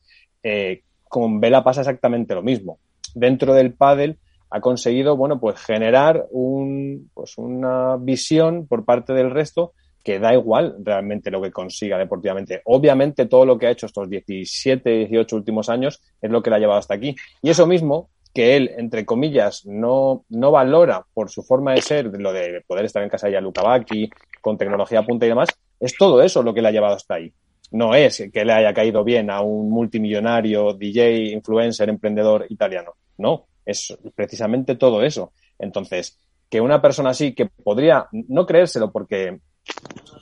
Eh, 0.43 0.83
con 1.07 1.39
Vela 1.39 1.63
pasa 1.63 1.81
exactamente 1.81 2.35
lo 2.35 2.43
mismo. 2.43 2.79
Dentro 3.15 3.53
del 3.53 3.73
pádel 3.73 4.19
ha 4.49 4.59
conseguido, 4.59 5.15
bueno, 5.15 5.39
pues 5.39 5.59
generar 5.59 6.25
un, 6.31 7.09
pues 7.13 7.37
una 7.37 7.95
visión 7.97 8.67
por 8.67 8.85
parte 8.85 9.13
del 9.13 9.31
resto 9.31 9.73
que 10.03 10.19
da 10.19 10.33
igual 10.33 10.75
realmente 10.83 11.31
lo 11.31 11.41
que 11.41 11.51
consiga 11.51 11.97
deportivamente. 11.97 12.61
Obviamente 12.65 13.25
todo 13.25 13.45
lo 13.45 13.57
que 13.57 13.67
ha 13.67 13.71
hecho 13.71 13.85
estos 13.85 14.09
17, 14.09 15.07
18 15.07 15.35
últimos 15.35 15.69
años 15.69 16.01
es 16.21 16.29
lo 16.29 16.41
que 16.41 16.49
le 16.49 16.57
ha 16.57 16.59
llevado 16.59 16.79
hasta 16.79 16.93
aquí. 16.93 17.15
Y 17.41 17.49
eso 17.49 17.65
mismo 17.65 18.09
que 18.33 18.55
él, 18.55 18.71
entre 18.77 19.05
comillas, 19.05 19.65
no, 19.65 20.23
no 20.29 20.51
valora 20.51 21.05
por 21.13 21.29
su 21.29 21.43
forma 21.43 21.73
de 21.73 21.81
ser, 21.81 22.05
lo 22.19 22.31
de 22.31 22.63
poder 22.67 22.85
estar 22.85 23.03
en 23.03 23.09
casa 23.09 23.27
de 23.27 23.41
Luca 23.41 23.63
Bacchi, 23.63 24.09
con 24.41 24.57
tecnología 24.57 25.01
punta 25.01 25.25
y 25.25 25.29
demás, 25.29 25.49
es 25.79 25.95
todo 25.97 26.21
eso 26.21 26.43
lo 26.43 26.53
que 26.53 26.61
le 26.61 26.69
ha 26.69 26.71
llevado 26.71 26.95
hasta 26.95 27.15
ahí. 27.15 27.31
no 27.71 27.93
es 27.93 28.23
que 28.31 28.45
le 28.45 28.53
haya 28.53 28.73
caído 28.73 29.03
bien 29.03 29.29
a 29.29 29.41
un 29.41 29.69
multimillonario, 29.69 30.73
DJ, 30.73 31.31
influencer, 31.31 31.89
emprendedor 31.89 32.45
italiano. 32.49 32.93
No, 33.17 33.45
es 33.65 33.97
precisamente 34.15 34.75
todo 34.75 35.03
eso. 35.03 35.33
Entonces, 35.59 36.17
que 36.49 36.61
una 36.61 36.81
persona 36.81 37.09
así, 37.09 37.33
que 37.33 37.47
podría 37.47 38.07
no 38.11 38.45
creérselo 38.45 38.91
porque 38.91 39.39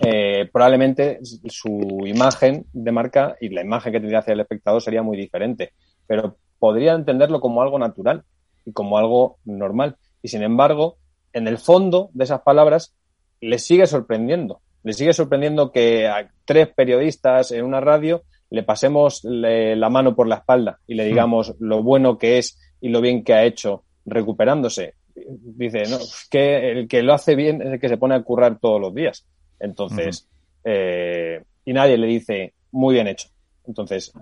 eh, 0.04 0.50
probablemente 0.52 1.20
su 1.22 2.04
imagen 2.06 2.66
de 2.74 2.92
marca 2.92 3.36
y 3.40 3.50
la 3.50 3.62
imagen 3.62 3.94
que 3.94 4.00
tendría 4.00 4.20
hacia 4.20 4.34
el 4.34 4.40
espectador 4.40 4.82
sería 4.82 5.04
muy 5.04 5.18
diferente, 5.18 5.74
pero 6.08 6.38
podría 6.60 6.94
entenderlo 6.94 7.40
como 7.40 7.62
algo 7.62 7.78
natural 7.80 8.24
y 8.66 8.74
como 8.74 8.98
algo 8.98 9.38
normal. 9.46 9.98
Y 10.22 10.30
sin 10.30 10.42
embargo, 10.42 10.98
en 11.34 11.48
el 11.48 11.58
fondo 11.58 12.10
de 12.14 12.24
esas 12.24 12.42
palabras 12.42 12.96
le 13.42 13.60
sigue 13.60 13.86
sorprendiendo. 13.86 14.62
Le 14.86 14.94
sigue 14.94 15.12
sorprendiendo 15.12 15.72
que 15.72 16.08
a 16.08 16.30
tres 16.46 16.70
periodistas 16.70 17.52
en 17.52 17.66
una 17.66 17.82
radio 17.82 18.24
le 18.50 18.64
pasemos 18.64 19.22
la 19.24 19.90
mano 19.90 20.16
por 20.16 20.28
la 20.28 20.36
espalda 20.36 20.80
y 20.88 20.94
le 20.94 21.04
hmm. 21.04 21.10
digamos 21.10 21.56
lo 21.60 21.84
bueno 21.84 22.18
que 22.18 22.38
es 22.38 22.58
y 22.80 22.90
lo 22.90 23.02
bien 23.02 23.24
que 23.24 23.34
ha 23.34 23.44
hecho 23.44 23.84
recuperándose. 24.06 24.94
Dice, 25.16 25.84
no, 25.90 25.98
que 26.30 26.72
el 26.72 26.88
que 26.88 27.02
lo 27.02 27.14
hace 27.14 27.36
bien 27.36 27.62
es 27.62 27.74
el 27.74 27.80
que 27.80 27.90
se 27.90 27.98
pone 27.98 28.16
a 28.16 28.22
currar 28.22 28.60
todos 28.60 28.80
los 28.80 28.94
días. 28.94 29.26
Entonces, 29.60 30.30
eh, 30.64 31.44
y 31.66 31.74
nadie 31.74 31.98
le 31.98 32.08
dice, 32.08 32.54
muy 32.72 32.94
bien 32.94 33.08
hecho. 33.08 33.30
Entonces, 33.68 34.14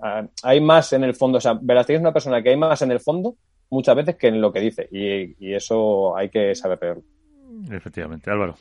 hay 0.42 0.60
más 0.60 0.92
en 0.94 1.04
el 1.04 1.14
fondo, 1.14 1.38
o 1.38 1.40
sea, 1.40 1.58
Verástegui 1.60 1.96
es 1.96 2.00
una 2.00 2.12
persona 2.12 2.42
que 2.42 2.50
hay 2.50 2.56
más 2.56 2.80
en 2.82 2.90
el 2.90 3.00
fondo 3.00 3.36
muchas 3.70 3.96
veces 3.96 4.16
que 4.16 4.28
en 4.28 4.40
lo 4.40 4.52
que 4.52 4.60
dice 4.60 4.88
y, 4.90 5.52
eso 5.52 6.16
hay 6.16 6.30
que 6.30 6.54
saber 6.54 6.78
peor. 6.78 7.02
Efectivamente, 7.70 8.30
Álvaro. 8.30 8.56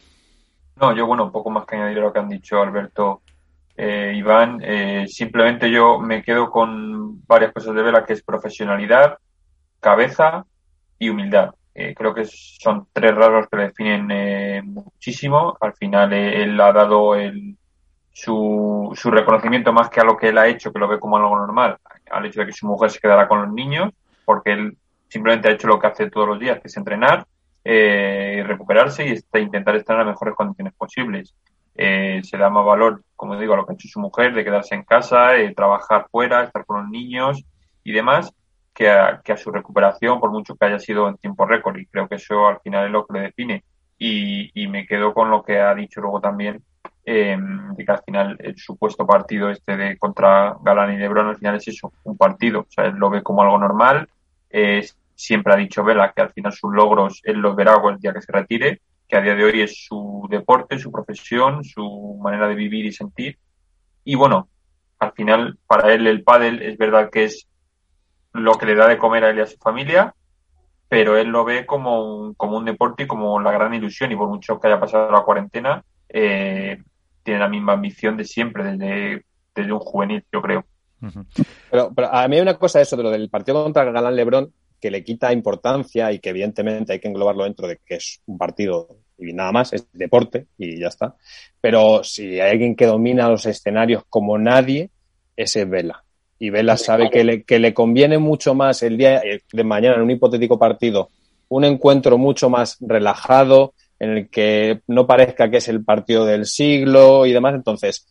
No, 0.75 0.93
yo, 0.95 1.05
bueno, 1.05 1.25
un 1.25 1.31
poco 1.31 1.49
más 1.49 1.65
que 1.65 1.75
añadir 1.75 1.99
a 1.99 2.01
lo 2.01 2.13
que 2.13 2.19
han 2.19 2.29
dicho 2.29 2.61
Alberto 2.61 3.21
eh, 3.75 4.13
Iván. 4.15 4.59
Eh, 4.63 5.05
simplemente 5.07 5.69
yo 5.69 5.99
me 5.99 6.23
quedo 6.23 6.49
con 6.49 7.25
varias 7.25 7.53
cosas 7.53 7.75
de 7.75 7.83
Vela, 7.83 8.05
que 8.05 8.13
es 8.13 8.23
profesionalidad, 8.23 9.17
cabeza 9.79 10.45
y 10.99 11.09
humildad. 11.09 11.53
Eh, 11.75 11.95
creo 11.95 12.13
que 12.13 12.25
son 12.25 12.87
tres 12.93 13.15
rasgos 13.15 13.47
que 13.49 13.57
le 13.57 13.63
definen 13.63 14.07
eh, 14.11 14.61
muchísimo. 14.63 15.57
Al 15.59 15.73
final 15.73 16.13
eh, 16.13 16.43
él 16.43 16.59
ha 16.61 16.71
dado 16.71 17.15
el, 17.15 17.57
su, 18.11 18.91
su 18.95 19.11
reconocimiento 19.11 19.73
más 19.73 19.89
que 19.89 19.99
a 19.99 20.03
lo 20.03 20.17
que 20.17 20.29
él 20.29 20.37
ha 20.37 20.47
hecho, 20.47 20.71
que 20.71 20.79
lo 20.79 20.87
ve 20.87 20.99
como 20.99 21.17
algo 21.17 21.35
normal, 21.35 21.77
al 22.11 22.25
hecho 22.25 22.41
de 22.41 22.47
que 22.47 22.53
su 22.53 22.67
mujer 22.67 22.91
se 22.91 22.99
quedará 22.99 23.27
con 23.27 23.41
los 23.41 23.51
niños, 23.51 23.91
porque 24.23 24.53
él 24.53 24.77
simplemente 25.09 25.47
ha 25.47 25.51
hecho 25.51 25.67
lo 25.67 25.79
que 25.79 25.87
hace 25.87 26.09
todos 26.09 26.27
los 26.27 26.39
días, 26.39 26.59
que 26.59 26.67
es 26.67 26.77
entrenar, 26.77 27.25
eh, 27.63 28.43
recuperarse 28.45 29.07
y 29.07 29.11
este, 29.11 29.39
intentar 29.41 29.75
estar 29.75 29.99
en 29.99 30.05
las 30.05 30.15
mejores 30.15 30.35
condiciones 30.35 30.73
posibles. 30.73 31.33
se 31.75 32.37
da 32.37 32.49
más 32.49 32.65
valor, 32.65 33.03
como 33.15 33.39
digo, 33.39 33.53
a 33.53 33.57
lo 33.57 33.65
que 33.65 33.73
ha 33.73 33.75
hecho 33.75 33.87
su 33.87 33.99
mujer, 33.99 34.33
de 34.33 34.43
quedarse 34.43 34.75
en 34.75 34.83
casa, 34.83 35.31
trabajar 35.55 36.07
fuera, 36.11 36.43
estar 36.43 36.65
con 36.65 36.81
los 36.81 36.89
niños 36.89 37.43
y 37.83 37.91
demás 37.91 38.33
que 38.73 38.89
a, 38.89 39.21
que 39.23 39.33
a 39.33 39.37
su 39.37 39.51
recuperación, 39.51 40.19
por 40.19 40.31
mucho 40.31 40.55
que 40.55 40.65
haya 40.65 40.79
sido 40.79 41.07
en 41.07 41.17
tiempo 41.17 41.45
récord. 41.45 41.77
Y 41.77 41.85
creo 41.85 42.07
que 42.07 42.15
eso 42.15 42.47
al 42.47 42.59
final 42.61 42.85
es 42.85 42.91
lo 42.91 43.05
que 43.05 43.13
le 43.13 43.25
define. 43.25 43.63
Y, 43.97 44.51
y 44.61 44.67
me 44.67 44.85
quedo 44.85 45.13
con 45.13 45.29
lo 45.29 45.43
que 45.43 45.59
ha 45.59 45.73
dicho 45.75 46.01
luego 46.01 46.19
también, 46.19 46.63
eh, 47.05 47.37
de 47.75 47.85
que 47.85 47.91
al 47.91 48.01
final 48.03 48.37
el 48.39 48.57
supuesto 48.57 49.05
partido 49.05 49.49
este 49.49 49.77
de 49.77 49.97
contra 49.97 50.55
Galán 50.61 50.93
y 50.93 50.97
Lebron 50.97 51.27
al 51.27 51.37
final 51.37 51.55
es 51.55 51.67
eso, 51.67 51.93
un 52.03 52.17
partido. 52.17 52.61
O 52.61 52.67
sea, 52.69 52.85
él 52.85 52.95
lo 52.95 53.09
ve 53.09 53.21
como 53.21 53.43
algo 53.43 53.57
normal. 53.57 54.09
Eh, 54.49 54.85
siempre 55.15 55.53
ha 55.53 55.57
dicho 55.57 55.83
Vela 55.83 56.13
que 56.13 56.21
al 56.21 56.31
final 56.31 56.53
sus 56.53 56.73
logros 56.73 57.21
él 57.23 57.37
los 57.37 57.55
verá 57.55 57.75
el 57.89 57.99
día 57.99 58.13
que 58.13 58.21
se 58.21 58.31
retire, 58.31 58.81
que 59.07 59.17
a 59.17 59.21
día 59.21 59.35
de 59.35 59.43
hoy 59.43 59.61
es 59.61 59.85
su 59.85 60.27
deporte, 60.29 60.79
su 60.79 60.91
profesión, 60.91 61.63
su 61.63 62.19
manera 62.21 62.47
de 62.47 62.55
vivir 62.55 62.85
y 62.85 62.91
sentir. 62.91 63.37
Y 64.03 64.15
bueno, 64.15 64.49
al 64.99 65.11
final 65.13 65.57
para 65.67 65.93
él 65.93 66.07
el 66.07 66.23
pádel 66.23 66.61
es 66.61 66.77
verdad 66.77 67.09
que 67.09 67.25
es 67.25 67.47
lo 68.33 68.53
que 68.53 68.65
le 68.65 68.75
da 68.75 68.87
de 68.87 68.97
comer 68.97 69.25
a 69.25 69.29
él 69.29 69.37
y 69.37 69.41
a 69.41 69.47
su 69.47 69.57
familia, 69.57 70.13
pero 70.89 71.17
él 71.17 71.27
lo 71.27 71.43
ve 71.45 71.65
como 71.65 72.03
un, 72.03 72.33
como 72.33 72.57
un 72.57 72.65
deporte 72.65 73.03
y 73.03 73.07
como 73.07 73.39
la 73.39 73.51
gran 73.51 73.73
ilusión, 73.73 74.11
y 74.11 74.15
por 74.15 74.27
mucho 74.27 74.59
que 74.59 74.67
haya 74.67 74.79
pasado 74.79 75.11
la 75.11 75.21
cuarentena, 75.21 75.83
eh, 76.09 76.81
tiene 77.23 77.39
la 77.39 77.49
misma 77.49 77.73
ambición 77.73 78.17
de 78.17 78.25
siempre, 78.25 78.63
desde, 78.63 79.25
desde 79.55 79.73
un 79.73 79.79
juvenil, 79.79 80.25
yo 80.31 80.41
creo. 80.41 80.65
pero, 81.69 81.91
a 82.11 82.27
mí 82.27 82.35
hay 82.35 82.41
una 82.41 82.57
cosa 82.57 82.81
eso 82.81 82.95
de 82.95 83.03
lo 83.03 83.11
del 83.11 83.29
partido 83.29 83.63
contra 83.63 83.85
Galán 83.85 84.15
Lebrón 84.15 84.53
que 84.83 84.91
le 84.91 85.01
quita 85.01 85.31
importancia 85.31 86.11
y 86.11 86.19
que 86.19 86.31
evidentemente 86.31 86.91
hay 86.91 86.99
que 86.99 87.07
englobarlo 87.07 87.45
dentro 87.45 87.69
de 87.69 87.79
que 87.85 87.95
es 87.95 88.19
un 88.25 88.37
partido 88.37 88.89
y 89.17 89.31
nada 89.31 89.53
más, 89.53 89.71
es 89.71 89.87
deporte 89.93 90.47
y 90.57 90.77
ya 90.77 90.87
está. 90.87 91.15
Pero 91.61 92.03
si 92.03 92.41
hay 92.41 92.51
alguien 92.51 92.75
que 92.75 92.85
domina 92.85 93.29
los 93.29 93.45
escenarios 93.45 94.03
como 94.09 94.37
nadie, 94.37 94.89
ese 95.37 95.61
es 95.61 95.69
Vela 95.69 96.03
y 96.37 96.49
Vela 96.49 96.75
sabe 96.75 97.09
que 97.09 97.23
le, 97.23 97.43
que 97.43 97.59
le 97.59 97.73
conviene 97.73 98.17
mucho 98.17 98.53
más 98.55 98.83
el 98.83 98.97
día 98.97 99.21
de 99.53 99.63
mañana 99.63 99.95
en 99.95 100.01
un 100.01 100.11
hipotético 100.11 100.59
partido 100.59 101.07
un 101.47 101.63
encuentro 101.63 102.17
mucho 102.17 102.49
más 102.49 102.75
relajado, 102.81 103.73
en 103.99 104.09
el 104.09 104.29
que 104.29 104.81
no 104.87 105.07
parezca 105.07 105.49
que 105.49 105.57
es 105.57 105.69
el 105.69 105.85
partido 105.85 106.25
del 106.25 106.45
siglo 106.45 107.25
y 107.25 107.31
demás. 107.31 107.55
Entonces, 107.55 108.05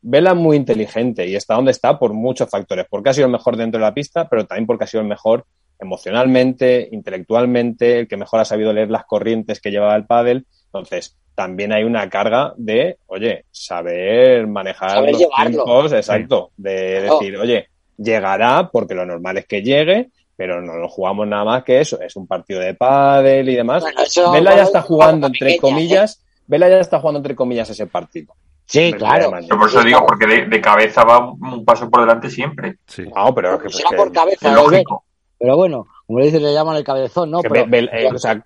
Vela 0.00 0.34
muy 0.34 0.56
inteligente 0.56 1.26
y 1.26 1.36
está 1.36 1.54
donde 1.54 1.72
está 1.72 1.98
por 1.98 2.12
muchos 2.14 2.48
factores, 2.48 2.86
porque 2.88 3.10
ha 3.10 3.12
sido 3.12 3.26
el 3.26 3.32
mejor 3.32 3.56
dentro 3.56 3.78
de 3.78 3.86
la 3.86 3.94
pista, 3.94 4.28
pero 4.28 4.46
también 4.46 4.66
porque 4.66 4.84
ha 4.84 4.86
sido 4.86 5.02
el 5.02 5.08
mejor 5.08 5.46
emocionalmente, 5.78 6.88
intelectualmente, 6.90 8.00
el 8.00 8.08
que 8.08 8.16
mejor 8.16 8.40
ha 8.40 8.44
sabido 8.44 8.72
leer 8.72 8.90
las 8.90 9.04
corrientes 9.04 9.60
que 9.60 9.70
llevaba 9.70 9.96
el 9.96 10.06
pádel. 10.06 10.46
Entonces, 10.66 11.16
también 11.34 11.72
hay 11.72 11.84
una 11.84 12.08
carga 12.08 12.54
de, 12.56 12.98
oye, 13.06 13.44
saber 13.50 14.46
manejar 14.46 15.04
los 15.04 15.18
tiempos, 15.18 15.92
exacto, 15.92 16.50
de 16.56 17.02
decir, 17.02 17.36
oye, 17.36 17.68
llegará 17.96 18.70
porque 18.72 18.94
lo 18.94 19.04
normal 19.04 19.38
es 19.38 19.46
que 19.46 19.62
llegue, 19.62 20.10
pero 20.34 20.60
no 20.62 20.76
lo 20.76 20.88
jugamos 20.88 21.26
nada 21.26 21.44
más 21.44 21.64
que 21.64 21.80
eso, 21.80 22.00
es 22.00 22.16
un 22.16 22.26
partido 22.26 22.60
de 22.60 22.74
pádel 22.74 23.48
y 23.48 23.54
demás. 23.54 23.84
Vela 24.32 24.56
ya 24.56 24.62
está 24.62 24.82
jugando 24.82 25.26
entre 25.26 25.58
comillas, 25.58 26.22
Vela 26.46 26.68
ya 26.68 26.78
está 26.78 27.00
jugando 27.00 27.18
entre 27.18 27.34
comillas 27.34 27.68
ese 27.70 27.86
partido. 27.86 28.34
Sí, 28.64 28.92
claro. 28.92 29.30
por 29.30 29.68
eso 29.68 29.82
digo, 29.82 30.04
porque 30.06 30.26
de, 30.26 30.60
cabeza 30.60 31.04
va 31.04 31.30
un 31.30 31.64
paso 31.64 31.88
por 31.88 32.00
delante 32.00 32.28
siempre. 32.28 32.78
Sí. 32.86 33.04
No, 33.14 33.32
pero 33.32 33.58
que, 33.60 33.68
por 33.96 34.10
cabeza, 34.10 34.52
lógico. 34.52 35.04
Pero 35.38 35.56
bueno, 35.56 35.86
como 36.06 36.20
le 36.20 36.26
dicen, 36.26 36.42
le 36.42 36.52
llaman 36.52 36.76
el 36.76 36.84
cabezón, 36.84 37.30
¿no? 37.30 37.40
Pero, 37.40 37.66
eh, 37.68 38.08
o 38.14 38.18
sea, 38.18 38.42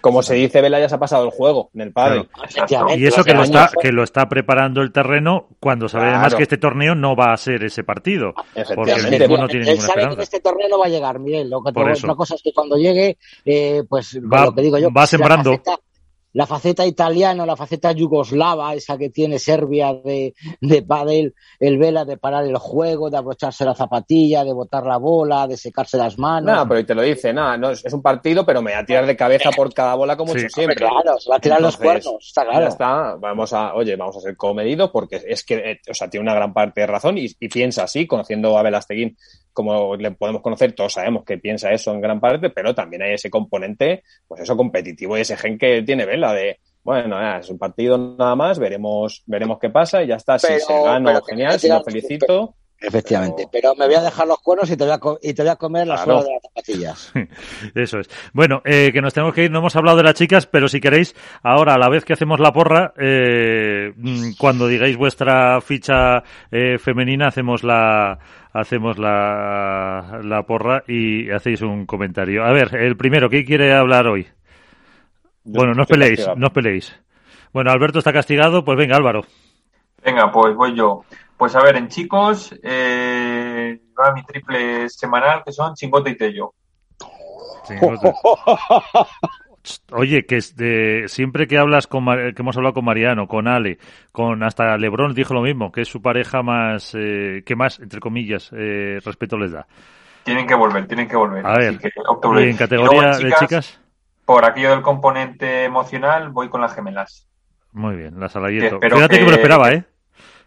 como 0.00 0.22
se 0.22 0.34
dice, 0.34 0.60
Vela 0.60 0.80
ya 0.80 0.88
se 0.88 0.94
ha 0.94 0.98
pasado 0.98 1.24
el 1.24 1.30
juego 1.30 1.70
en 1.74 1.82
el 1.82 1.92
padre. 1.92 2.28
Y 2.96 3.06
eso 3.06 3.22
que 3.22 3.34
lo, 3.34 3.42
está, 3.42 3.70
que 3.80 3.92
lo 3.92 4.02
está 4.02 4.28
preparando 4.28 4.80
el 4.80 4.92
terreno 4.92 5.48
cuando 5.60 5.88
sabe 5.88 6.06
además 6.06 6.34
que 6.34 6.44
este 6.44 6.56
torneo 6.56 6.94
no 6.94 7.14
va 7.14 7.32
a 7.32 7.36
ser 7.36 7.62
ese 7.64 7.84
partido. 7.84 8.34
Porque 8.74 8.92
el 8.92 9.10
mismo 9.10 9.36
no 9.36 9.46
tiene 9.46 9.70
Él 9.70 9.80
sabe 9.80 10.16
que 10.16 10.22
este 10.22 10.40
torneo 10.40 10.68
no 10.68 10.78
va 10.78 10.86
a 10.86 10.88
llegar, 10.88 11.18
Miguel. 11.18 11.50
Lo 11.50 11.62
que 11.62 11.70
otra 11.70 12.14
cosa 12.14 12.34
es 12.34 12.42
que 12.42 12.52
cuando 12.52 12.76
llegue, 12.76 13.18
eh, 13.44 13.82
pues 13.88 14.18
va, 14.20 14.46
lo 14.46 14.54
que 14.54 14.62
digo 14.62 14.78
yo, 14.78 14.90
va 14.90 15.06
sembrando 15.06 15.52
la 15.52 15.78
faceta 16.46 16.86
italiana, 16.86 17.44
la 17.44 17.56
faceta 17.56 17.92
yugoslava, 17.92 18.74
esa 18.74 18.96
que 18.96 19.10
tiene 19.10 19.38
Serbia 19.38 19.92
de, 19.94 20.34
de 20.60 20.82
padel, 20.82 21.34
el 21.60 21.78
vela 21.78 22.04
de 22.04 22.16
parar 22.16 22.44
el 22.44 22.56
juego, 22.56 23.10
de 23.10 23.18
abrocharse 23.18 23.64
la 23.64 23.74
zapatilla, 23.74 24.44
de 24.44 24.52
botar 24.52 24.84
la 24.84 24.96
bola, 24.96 25.46
de 25.46 25.56
secarse 25.56 25.96
las 25.98 26.18
manos. 26.18 26.54
No, 26.54 26.68
pero 26.68 26.86
te 26.86 26.94
lo 26.94 27.02
dice, 27.02 27.32
nada, 27.32 27.56
no, 27.56 27.70
es, 27.70 27.84
un 27.92 28.02
partido, 28.02 28.46
pero 28.46 28.62
me 28.62 28.72
va 28.72 28.78
a 28.78 28.86
tirar 28.86 29.06
de 29.06 29.16
cabeza 29.16 29.50
por 29.50 29.72
cada 29.74 29.94
bola 29.94 30.16
como 30.16 30.32
siempre. 30.32 30.76
Claro, 30.76 31.18
se 31.18 31.30
va 31.30 31.36
a 31.36 31.40
tirar 31.40 31.60
los 31.60 31.76
cuernos, 31.76 32.16
está 32.20 32.44
claro. 32.44 32.60
Ya 32.60 32.68
está, 32.68 33.16
vamos 33.16 33.52
a, 33.52 33.74
oye, 33.74 33.96
vamos 33.96 34.16
a 34.16 34.20
ser 34.20 34.36
comedidos 34.36 34.90
porque 34.90 35.22
es 35.26 35.44
que, 35.44 35.54
eh, 35.54 35.80
o 35.90 35.94
sea, 35.94 36.08
tiene 36.08 36.22
una 36.22 36.34
gran 36.34 36.52
parte 36.52 36.80
de 36.80 36.86
razón 36.86 37.18
y, 37.18 37.26
y 37.38 37.48
piensa 37.48 37.84
así, 37.84 38.06
conociendo 38.06 38.56
a 38.56 38.62
Velasteguín 38.62 39.16
como 39.52 39.96
le 39.96 40.10
podemos 40.12 40.42
conocer, 40.42 40.72
todos 40.72 40.94
sabemos 40.94 41.24
que 41.24 41.38
piensa 41.38 41.70
eso 41.70 41.92
en 41.92 42.00
gran 42.00 42.20
parte, 42.20 42.50
pero 42.50 42.74
también 42.74 43.02
hay 43.02 43.14
ese 43.14 43.30
componente, 43.30 44.02
pues 44.26 44.42
eso 44.42 44.56
competitivo 44.56 45.16
y 45.16 45.22
ese 45.22 45.36
gen 45.36 45.58
que 45.58 45.82
tiene 45.82 46.06
Vela 46.06 46.32
de, 46.32 46.58
bueno, 46.82 47.38
es 47.38 47.48
un 47.48 47.58
partido 47.58 47.96
nada 47.96 48.34
más, 48.34 48.58
veremos, 48.58 49.22
veremos 49.26 49.58
qué 49.60 49.70
pasa 49.70 50.02
y 50.02 50.08
ya 50.08 50.16
está. 50.16 50.38
si 50.38 50.46
se 50.60 50.82
gana, 50.82 51.20
genial, 51.28 51.58
si 51.58 51.68
no, 51.68 51.82
felicito. 51.82 52.54
Efectivamente, 52.82 53.48
pero... 53.50 53.74
me 53.76 53.86
voy 53.86 53.94
a 53.94 54.02
dejar 54.02 54.26
los 54.26 54.40
cuernos 54.40 54.68
y 54.70 54.76
te 54.76 54.84
voy 54.84 54.92
a, 54.92 55.00
y 55.22 55.34
te 55.34 55.42
voy 55.42 55.50
a 55.50 55.56
comer 55.56 55.86
las 55.86 56.02
claro. 56.02 56.24
de 56.24 56.32
las 56.32 56.42
zapatillas. 56.42 57.12
Eso 57.76 58.00
es. 58.00 58.10
Bueno, 58.32 58.60
eh, 58.64 58.90
que 58.92 59.00
nos 59.00 59.14
tenemos 59.14 59.34
que 59.34 59.44
ir, 59.44 59.50
no 59.50 59.60
hemos 59.60 59.76
hablado 59.76 59.98
de 59.98 60.02
las 60.02 60.14
chicas, 60.14 60.46
pero 60.46 60.66
si 60.66 60.80
queréis, 60.80 61.14
ahora 61.44 61.74
a 61.74 61.78
la 61.78 61.88
vez 61.88 62.04
que 62.04 62.12
hacemos 62.12 62.40
la 62.40 62.52
porra, 62.52 62.92
eh, 62.98 63.92
mm, 63.96 64.32
cuando 64.36 64.66
digáis 64.66 64.96
vuestra 64.96 65.60
ficha 65.60 66.24
eh, 66.50 66.76
femenina, 66.78 67.28
hacemos 67.28 67.62
la 67.62 68.18
hacemos 68.52 68.98
la, 68.98 70.20
la 70.22 70.42
porra 70.44 70.84
y 70.86 71.30
hacéis 71.30 71.62
un 71.62 71.86
comentario. 71.86 72.44
A 72.44 72.52
ver, 72.52 72.74
el 72.76 72.96
primero, 72.96 73.28
¿qué 73.28 73.44
quiere 73.44 73.72
hablar 73.74 74.06
hoy? 74.06 74.26
Bueno, 75.44 75.72
no 75.74 75.82
os 75.82 75.88
peleéis, 75.88 76.26
no 76.36 76.46
os 76.46 76.52
peleéis. 76.52 76.94
Bueno, 77.52 77.70
Alberto 77.70 77.98
está 77.98 78.12
castigado, 78.12 78.64
pues 78.64 78.78
venga, 78.78 78.96
Álvaro. 78.96 79.22
Venga, 80.04 80.30
pues 80.30 80.54
voy 80.54 80.76
yo. 80.76 81.04
Pues 81.36 81.54
a 81.56 81.62
ver, 81.62 81.76
en 81.76 81.88
chicos, 81.88 82.54
eh, 82.62 83.80
va 83.98 84.12
mi 84.12 84.22
triple 84.24 84.88
semanal, 84.88 85.42
que 85.44 85.52
son 85.52 85.74
Chingote 85.74 86.10
y 86.10 86.16
Tello. 86.16 86.54
Oye, 89.92 90.26
que 90.26 90.40
de, 90.56 91.04
siempre 91.06 91.46
que 91.46 91.58
hablas 91.58 91.86
con 91.86 92.04
que 92.06 92.34
hemos 92.36 92.56
hablado 92.56 92.74
con 92.74 92.84
Mariano, 92.84 93.28
con 93.28 93.46
Ale, 93.46 93.78
con 94.10 94.42
hasta 94.42 94.76
Lebron 94.76 95.14
dijo 95.14 95.34
lo 95.34 95.42
mismo, 95.42 95.70
que 95.70 95.82
es 95.82 95.88
su 95.88 96.02
pareja 96.02 96.42
más 96.42 96.94
eh, 96.94 97.42
que 97.46 97.54
más 97.54 97.78
entre 97.78 98.00
comillas 98.00 98.50
eh, 98.52 98.98
respeto 99.04 99.38
les 99.38 99.52
da. 99.52 99.66
Tienen 100.24 100.46
que 100.46 100.54
volver, 100.54 100.86
tienen 100.86 101.08
que 101.08 101.16
volver. 101.16 101.46
A 101.46 101.56
ver, 101.56 101.68
Así 101.70 101.78
que 101.78 101.90
y 101.90 102.42
en 102.42 102.50
Y 102.50 102.54
categoría 102.54 103.18
de 103.18 103.32
chicas, 103.32 103.80
Por 104.24 104.44
aquello 104.44 104.70
del 104.70 104.82
componente 104.82 105.64
emocional, 105.64 106.30
voy 106.30 106.48
con 106.48 106.60
las 106.60 106.74
gemelas. 106.74 107.28
muy 107.72 107.96
bien, 107.96 108.18
la 108.18 108.26
Que 108.26 108.32
Salayeto. 108.32 108.74
espero 108.76 108.96
Fíjate 108.96 109.18
que, 109.18 109.24
me 109.24 109.30
lo 109.30 109.36
esperaba, 109.36 109.70
¿eh? 109.70 109.84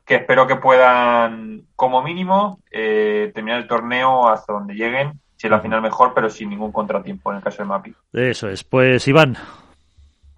Que 0.06 0.16
espero 0.16 0.46
que 0.48 0.58
puedan, 0.58 1.64
como 1.76 2.02
mínimo, 2.04 2.60
eh, 2.72 3.32
terminar 3.34 3.60
el 3.60 3.68
torneo 3.68 4.28
hasta 4.28 4.54
donde 4.54 4.76
lleguen. 4.76 5.20
Si 5.38 5.48
es 5.48 5.52
la 5.52 5.60
final 5.60 5.82
mejor, 5.82 6.14
pero 6.14 6.30
sin 6.30 6.50
ningún 6.50 6.72
contratiempo 6.72 7.32
en 7.32 7.38
el 7.38 7.44
caso 7.44 7.64
de 7.64 7.68
Mapi. 7.68 7.94
Eso 8.14 8.50
es. 8.50 8.64
Pues 8.64 9.08
Iván, 9.08 9.38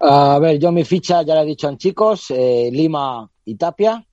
A 0.00 0.38
ver, 0.40 0.58
yo 0.58 0.72
mi 0.72 0.84
ficha 0.84 1.22
ya 1.22 1.34
la 1.34 1.42
he 1.42 1.46
dicho 1.46 1.68
en 1.68 1.76
chicos, 1.78 2.30
eh, 2.30 2.68
Lima 2.72 3.28
y 3.44 3.54
Tapia. 3.56 4.04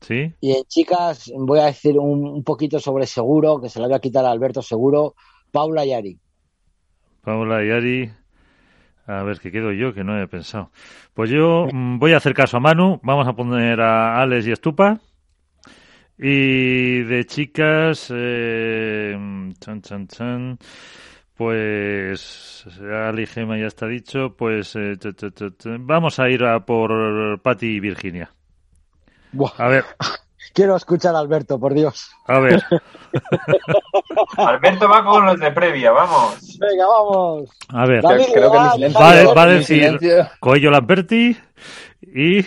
¿sí? 0.00 0.32
Y 0.40 0.52
en 0.52 0.64
chicas 0.64 1.32
voy 1.36 1.58
a 1.58 1.66
decir 1.66 1.98
un, 1.98 2.24
un 2.26 2.44
poquito 2.44 2.78
sobre 2.78 3.06
Seguro, 3.06 3.60
que 3.60 3.68
se 3.68 3.80
la 3.80 3.86
voy 3.86 3.96
a 3.96 4.00
quitar 4.00 4.24
a 4.24 4.30
Alberto 4.30 4.62
Seguro, 4.62 5.14
Paula 5.50 5.84
y 5.84 5.92
Ari. 5.92 6.18
Paula 7.22 7.64
y 7.64 7.70
Ari. 7.70 8.12
A 9.06 9.22
ver, 9.22 9.38
¿qué 9.38 9.52
quedo 9.52 9.72
yo? 9.72 9.94
Que 9.94 10.02
no 10.02 10.20
he 10.20 10.26
pensado. 10.26 10.70
Pues 11.14 11.30
yo 11.30 11.66
mm, 11.72 11.98
voy 11.98 12.12
a 12.12 12.16
hacer 12.16 12.34
caso 12.34 12.56
a 12.56 12.60
Manu. 12.60 13.00
Vamos 13.02 13.26
a 13.28 13.34
poner 13.34 13.80
a 13.80 14.20
Alex 14.20 14.46
y 14.46 14.52
Estupa. 14.52 15.00
Y 16.18 17.02
de 17.02 17.26
chicas, 17.26 18.10
eh, 18.14 19.14
chan, 19.60 19.82
chan, 19.82 20.08
chan, 20.08 20.58
pues 21.36 22.64
Ali 22.80 23.26
Gema 23.26 23.58
ya 23.58 23.66
está 23.66 23.86
dicho. 23.86 24.34
Pues 24.36 24.74
eh, 24.76 24.94
vamos 25.80 26.18
a 26.18 26.28
ir 26.30 26.44
a 26.44 26.60
por 26.60 27.40
Patti 27.42 27.66
y 27.76 27.80
Virginia. 27.80 28.30
Buah, 29.32 29.52
A 29.58 29.68
ver, 29.68 29.84
quiero 30.54 30.76
escuchar 30.76 31.14
a 31.14 31.18
Alberto, 31.18 31.58
por 31.60 31.74
Dios. 31.74 32.10
a 32.26 32.38
ver. 32.40 32.62
Alberto 34.38 34.88
va 34.88 35.04
con 35.04 35.26
los 35.26 35.38
de 35.38 35.50
previa, 35.52 35.90
vamos. 35.92 36.58
Venga, 36.58 36.86
vamos. 36.86 37.50
A 37.68 37.86
ver. 37.86 38.02
David 38.02 38.24
creo 38.32 38.50
que 38.52 38.58
Va, 38.58 39.34
va 39.34 39.42
a 39.42 39.46
decir 39.46 39.76
silencio- 39.82 40.30
Coello 40.40 40.70
Lamberti 40.70 41.36
y 42.14 42.44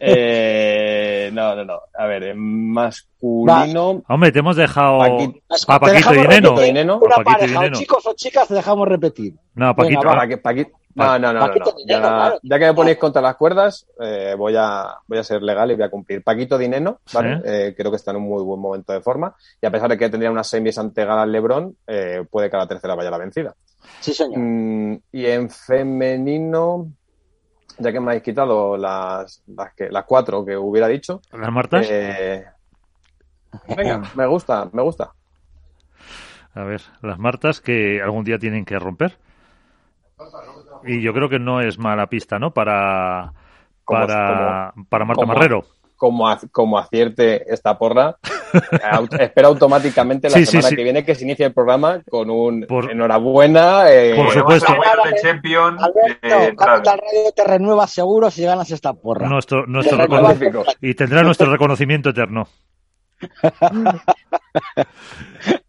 Eh, 0.00 1.30
no, 1.32 1.54
no, 1.56 1.64
no. 1.64 1.80
A 1.96 2.06
ver, 2.06 2.22
en 2.24 2.70
masculino. 2.72 4.02
Hombre, 4.08 4.32
te 4.32 4.38
hemos 4.40 4.56
dejado 4.56 4.98
Paquito- 4.98 5.40
a 5.68 5.80
Paquito 5.80 6.14
y 6.14 6.18
Dineno. 6.66 6.98
Una 6.98 7.16
Paquito 7.16 7.38
pareja, 7.38 7.60
o 7.60 7.68
chicos 7.70 8.06
o 8.06 8.14
chicas, 8.14 8.48
te 8.48 8.54
dejamos 8.54 8.88
repetir. 8.88 9.34
No, 9.54 9.74
Paquito. 9.74 10.00
Venga, 10.00 10.10
va. 10.10 10.16
Para 10.16 10.28
que- 10.28 10.42
Paqui- 10.42 10.72
No, 10.94 11.18
no, 11.18 11.32
no, 11.32 11.32
no, 11.32 11.40
Paquito 11.46 11.70
no. 11.70 11.76
Ya, 11.86 12.00
claro. 12.00 12.38
ya 12.42 12.58
que 12.58 12.64
me 12.66 12.74
ponéis 12.74 12.98
contra 12.98 13.22
las 13.22 13.36
cuerdas, 13.36 13.86
eh, 14.00 14.34
voy, 14.36 14.54
a, 14.58 14.94
voy 15.06 15.18
a 15.18 15.24
ser 15.24 15.42
legal 15.42 15.70
y 15.70 15.74
voy 15.74 15.84
a 15.84 15.90
cumplir. 15.90 16.22
Paquito 16.22 16.58
Dineno, 16.58 16.98
¿vale? 17.12 17.36
Sí. 17.36 17.42
Eh, 17.46 17.74
creo 17.76 17.90
que 17.90 17.96
está 17.96 18.10
en 18.10 18.18
un 18.18 18.24
muy 18.24 18.42
buen 18.42 18.60
momento 18.60 18.92
de 18.92 19.00
forma. 19.00 19.34
Y 19.60 19.66
a 19.66 19.70
pesar 19.70 19.88
de 19.88 19.96
que 19.98 20.10
tendría 20.10 20.30
unas 20.30 20.46
semis 20.48 20.76
ante 20.78 21.04
Galán 21.04 21.32
Lebrón, 21.32 21.76
eh, 21.86 22.24
puede 22.30 22.50
que 22.50 22.56
a 22.56 22.60
la 22.60 22.66
tercera 22.68 22.94
vaya 22.94 23.10
la 23.10 23.18
vencida. 23.18 23.54
Sí, 24.00 24.12
señor. 24.12 24.38
Mm, 24.38 24.98
y 25.12 25.26
en 25.26 25.48
femenino, 25.50 26.88
ya 27.78 27.92
que 27.92 28.00
me 28.00 28.08
habéis 28.12 28.22
quitado 28.22 28.76
las, 28.76 29.42
las, 29.46 29.74
que, 29.74 29.88
las 29.90 30.04
cuatro 30.04 30.44
que 30.44 30.56
hubiera 30.56 30.88
dicho, 30.88 31.20
¿Las 31.32 31.52
Martas? 31.52 31.86
eh, 31.90 32.44
venga, 33.76 34.02
me 34.14 34.26
gusta, 34.26 34.68
me 34.72 34.82
gusta. 34.82 35.12
A 36.54 36.64
ver, 36.64 36.82
las 37.02 37.18
Martas 37.18 37.60
que 37.60 38.02
algún 38.02 38.24
día 38.24 38.38
tienen 38.38 38.64
que 38.64 38.78
romper. 38.78 39.16
Y 40.84 41.00
yo 41.02 41.12
creo 41.14 41.28
que 41.28 41.38
no 41.38 41.60
es 41.60 41.78
mala 41.78 42.06
pista, 42.08 42.38
¿no? 42.38 42.52
Para 42.52 43.32
Como- 43.84 44.00
para, 44.06 44.74
para 44.88 45.04
Marta 45.04 45.22
como- 45.22 45.34
Marrero. 45.34 45.64
Como, 45.96 46.26
como 46.50 46.78
acierte 46.78 47.52
esta 47.52 47.78
porra, 47.78 48.16
espera 49.18 49.48
automáticamente 49.48 50.28
la 50.28 50.36
Sí, 50.36 50.46
semana 50.46 50.68
sí. 50.68 50.76
que 50.76 50.84
viene 50.84 51.04
que 51.04 51.14
se 51.14 51.24
inicie 51.24 51.46
el 51.46 51.52
programa 51.52 52.00
con 52.08 52.30
un 52.30 52.66
Por- 52.66 52.90
enhorabuena. 52.90 53.90
eh, 53.90 54.14
Por 54.16 54.30
supuesto. 54.30 54.72
de 54.72 54.78
Alberto. 55.56 56.56
Capital 56.56 56.98
Radio 56.98 57.32
te 57.34 57.44
renueva 57.44 57.86
seguro 57.86 58.30
si 58.30 58.42
ganas 58.44 58.70
esta 58.70 58.92
porra. 58.92 59.28
Nuestro, 59.28 59.66
nuestro 59.66 59.96
Te 59.96 60.04
recono- 60.04 60.22
magnífico. 60.22 60.64
y 60.80 60.94
tendrá 60.94 61.22
nuestro 61.22 61.50
reconocimiento 61.50 62.10
eterno. 62.10 62.46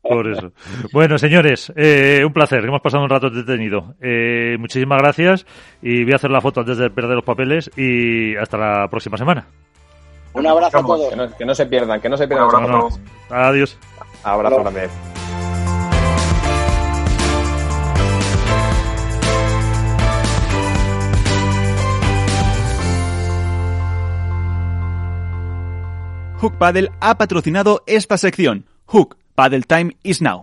Por 0.01 0.27
eso. 0.27 0.51
Bueno, 0.91 1.17
señores, 1.17 1.71
eh, 1.75 2.23
un 2.25 2.33
placer. 2.33 2.63
Hemos 2.65 2.81
pasado 2.81 3.03
un 3.03 3.09
rato 3.09 3.29
detenido. 3.29 3.95
Eh, 4.01 4.57
muchísimas 4.59 4.99
gracias 5.01 5.45
y 5.81 6.03
voy 6.03 6.13
a 6.13 6.17
hacer 6.17 6.31
la 6.31 6.41
foto 6.41 6.59
antes 6.61 6.77
de 6.77 6.89
perder 6.89 7.15
los 7.15 7.23
papeles 7.23 7.71
y 7.77 8.35
hasta 8.35 8.57
la 8.57 8.87
próxima 8.89 9.17
semana. 9.17 9.47
Un 10.33 10.47
abrazo 10.47 10.77
a 10.77 10.81
todos. 10.81 11.09
que, 11.09 11.15
no, 11.15 11.37
que 11.37 11.45
no 11.45 11.55
se 11.55 11.65
pierdan, 11.65 12.01
que 12.01 12.09
no 12.09 12.17
se 12.17 12.23
Un 12.23 12.29
pierdan. 12.29 12.47
abrazo. 12.49 12.67
No, 12.67 12.89
no. 12.89 13.35
Adiós. 13.35 13.77
Abrazo 14.23 14.61
grande. 14.61 14.89
Hook 26.39 26.57
Paddle 26.57 26.89
ha 26.99 27.17
patrocinado 27.17 27.83
esta 27.87 28.17
sección. 28.17 28.65
Hook 28.87 29.15
Paddle 29.35 29.61
Time 29.63 29.95
is 30.03 30.21
now. 30.21 30.41